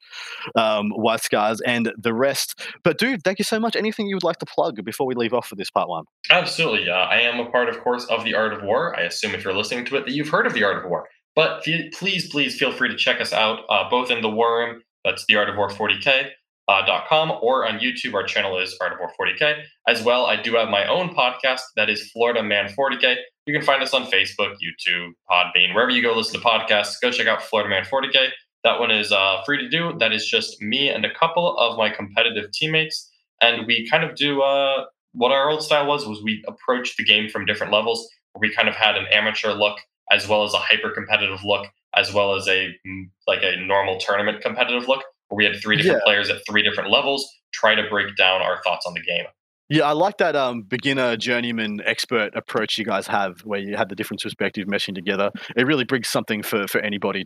um, 0.56 0.90
White 0.90 1.20
Scars, 1.20 1.60
and 1.62 1.92
the 1.98 2.14
rest. 2.14 2.60
But 2.84 2.98
dude, 2.98 3.22
thank 3.22 3.38
you 3.38 3.44
so 3.44 3.60
much. 3.60 3.76
Anything 3.76 4.06
you 4.06 4.16
would 4.16 4.24
like 4.24 4.38
to 4.38 4.46
plug 4.46 4.82
before 4.84 5.06
we 5.06 5.14
leave 5.14 5.34
off 5.34 5.46
for 5.46 5.56
this 5.56 5.70
part 5.70 5.88
one? 5.88 6.04
Absolutely. 6.30 6.88
Uh, 6.88 6.94
I 6.94 7.20
am 7.20 7.40
a 7.40 7.50
part, 7.50 7.68
of 7.68 7.80
course, 7.80 8.04
of 8.06 8.24
the 8.24 8.34
Art 8.34 8.52
of 8.52 8.62
War. 8.62 8.98
I 8.98 9.02
assume 9.02 9.34
if 9.34 9.44
you're 9.44 9.54
listening 9.54 9.84
to 9.86 9.96
it, 9.96 10.06
that 10.06 10.12
you've 10.12 10.28
heard 10.28 10.46
of 10.46 10.54
the 10.54 10.64
Art 10.64 10.84
of 10.84 10.88
War. 10.90 11.08
But 11.36 11.62
please, 11.62 12.28
please 12.28 12.58
feel 12.58 12.72
free 12.72 12.88
to 12.88 12.96
check 12.96 13.20
us 13.20 13.32
out 13.32 13.60
uh, 13.68 13.88
both 13.88 14.10
in 14.10 14.20
the 14.20 14.30
Worm, 14.30 14.82
that's 15.04 15.24
the 15.26 15.36
Art 15.36 15.48
of 15.48 15.56
War 15.56 15.68
40k, 15.68 16.30
uh, 16.68 17.00
.com, 17.08 17.32
or 17.40 17.66
on 17.66 17.78
YouTube. 17.78 18.14
Our 18.14 18.24
channel 18.24 18.58
is 18.58 18.76
Art 18.80 18.92
of 18.92 18.98
War 18.98 19.12
40k. 19.20 19.62
As 19.88 20.02
well, 20.02 20.26
I 20.26 20.40
do 20.40 20.54
have 20.54 20.68
my 20.68 20.86
own 20.86 21.14
podcast 21.14 21.60
that 21.76 21.88
is 21.88 22.10
Florida 22.10 22.42
Man 22.42 22.68
40k. 22.68 23.16
You 23.46 23.54
can 23.54 23.64
find 23.64 23.82
us 23.82 23.94
on 23.94 24.04
Facebook, 24.04 24.54
YouTube, 24.62 25.10
Podbean, 25.30 25.74
wherever 25.74 25.90
you 25.90 26.02
go 26.02 26.12
listen 26.14 26.40
to 26.40 26.46
podcasts. 26.46 26.94
Go 27.00 27.10
check 27.10 27.26
out 27.26 27.42
Florida 27.42 27.70
Man 27.70 27.84
40k. 27.84 28.28
That 28.62 28.78
one 28.78 28.90
is 28.90 29.10
uh, 29.10 29.42
free 29.46 29.58
to 29.58 29.68
do. 29.68 29.96
That 29.98 30.12
is 30.12 30.26
just 30.26 30.60
me 30.60 30.90
and 30.90 31.04
a 31.04 31.14
couple 31.14 31.56
of 31.56 31.78
my 31.78 31.88
competitive 31.88 32.52
teammates, 32.52 33.10
and 33.40 33.66
we 33.66 33.88
kind 33.88 34.04
of 34.04 34.14
do 34.16 34.42
uh, 34.42 34.84
what 35.12 35.32
our 35.32 35.48
old 35.48 35.62
style 35.62 35.86
was. 35.86 36.06
Was 36.06 36.22
we 36.22 36.44
approach 36.46 36.96
the 36.96 37.04
game 37.04 37.28
from 37.30 37.46
different 37.46 37.72
levels. 37.72 38.06
Where 38.32 38.48
we 38.48 38.54
kind 38.54 38.68
of 38.68 38.76
had 38.76 38.96
an 38.96 39.06
amateur 39.10 39.52
look 39.52 39.78
as 40.10 40.28
well 40.28 40.44
as 40.44 40.54
a 40.54 40.58
hyper 40.58 40.90
competitive 40.90 41.44
look, 41.44 41.66
as 41.96 42.12
well 42.12 42.34
as 42.34 42.46
a 42.48 42.74
mm, 42.86 43.10
like 43.26 43.42
a 43.42 43.56
normal 43.64 43.98
tournament 43.98 44.42
competitive 44.42 44.88
look, 44.88 45.02
where 45.28 45.36
we 45.36 45.44
had 45.44 45.56
three 45.62 45.76
different 45.76 46.02
yeah. 46.04 46.04
players 46.04 46.30
at 46.30 46.38
three 46.48 46.62
different 46.62 46.90
levels 46.90 47.28
try 47.52 47.74
to 47.74 47.82
break 47.88 48.16
down 48.16 48.42
our 48.42 48.62
thoughts 48.62 48.86
on 48.86 48.94
the 48.94 49.00
game. 49.00 49.24
Yeah, 49.72 49.84
I 49.84 49.92
like 49.92 50.18
that 50.18 50.34
um, 50.34 50.62
beginner, 50.62 51.16
journeyman, 51.16 51.80
expert 51.86 52.34
approach 52.34 52.76
you 52.76 52.84
guys 52.84 53.06
have, 53.06 53.42
where 53.42 53.60
you 53.60 53.76
have 53.76 53.88
the 53.88 53.94
different 53.94 54.20
perspectives 54.20 54.68
meshing 54.68 54.96
together. 54.96 55.30
It 55.56 55.64
really 55.64 55.84
brings 55.84 56.08
something 56.08 56.42
for, 56.42 56.66
for 56.66 56.80
anybody. 56.80 57.22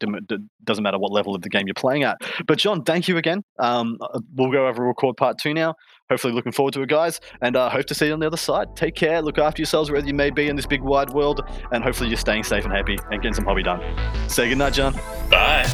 Doesn't 0.62 0.82
matter 0.82 0.98
what 0.98 1.10
level 1.10 1.34
of 1.34 1.40
the 1.40 1.48
game 1.48 1.62
you're 1.66 1.72
playing 1.72 2.02
at. 2.02 2.18
But 2.46 2.58
John, 2.58 2.82
thank 2.82 3.08
you 3.08 3.16
again. 3.16 3.44
Um, 3.58 3.96
uh, 4.02 4.20
we'll 4.34 4.52
go 4.52 4.68
over 4.68 4.84
record 4.84 5.16
part 5.16 5.38
two 5.38 5.54
now. 5.54 5.74
Hopefully, 6.10 6.34
looking 6.34 6.52
forward 6.52 6.74
to 6.74 6.82
it, 6.82 6.88
guys, 6.88 7.20
and 7.40 7.56
uh, 7.56 7.70
hope 7.70 7.86
to 7.86 7.94
see 7.94 8.06
you 8.06 8.12
on 8.12 8.20
the 8.20 8.26
other 8.26 8.36
side. 8.36 8.76
Take 8.76 8.94
care, 8.94 9.22
look 9.22 9.38
after 9.38 9.62
yourselves 9.62 9.90
wherever 9.90 10.06
you 10.06 10.14
may 10.14 10.30
be 10.30 10.48
in 10.48 10.56
this 10.56 10.66
big 10.66 10.82
wide 10.82 11.10
world, 11.10 11.40
and 11.72 11.82
hopefully 11.82 12.10
you're 12.10 12.18
staying 12.18 12.44
safe 12.44 12.64
and 12.64 12.72
happy 12.72 12.98
and 13.10 13.22
getting 13.22 13.34
some 13.34 13.44
hobby 13.46 13.62
done. 13.62 13.80
Say 14.28 14.48
goodnight, 14.48 14.74
John. 14.74 14.92
Bye. 15.30 15.64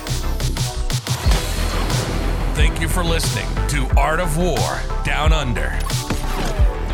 Thank 2.54 2.80
you 2.80 2.88
for 2.88 3.02
listening 3.02 3.48
to 3.68 3.88
Art 3.98 4.20
of 4.20 4.36
War 4.36 4.80
Down 5.04 5.32
Under 5.32 5.76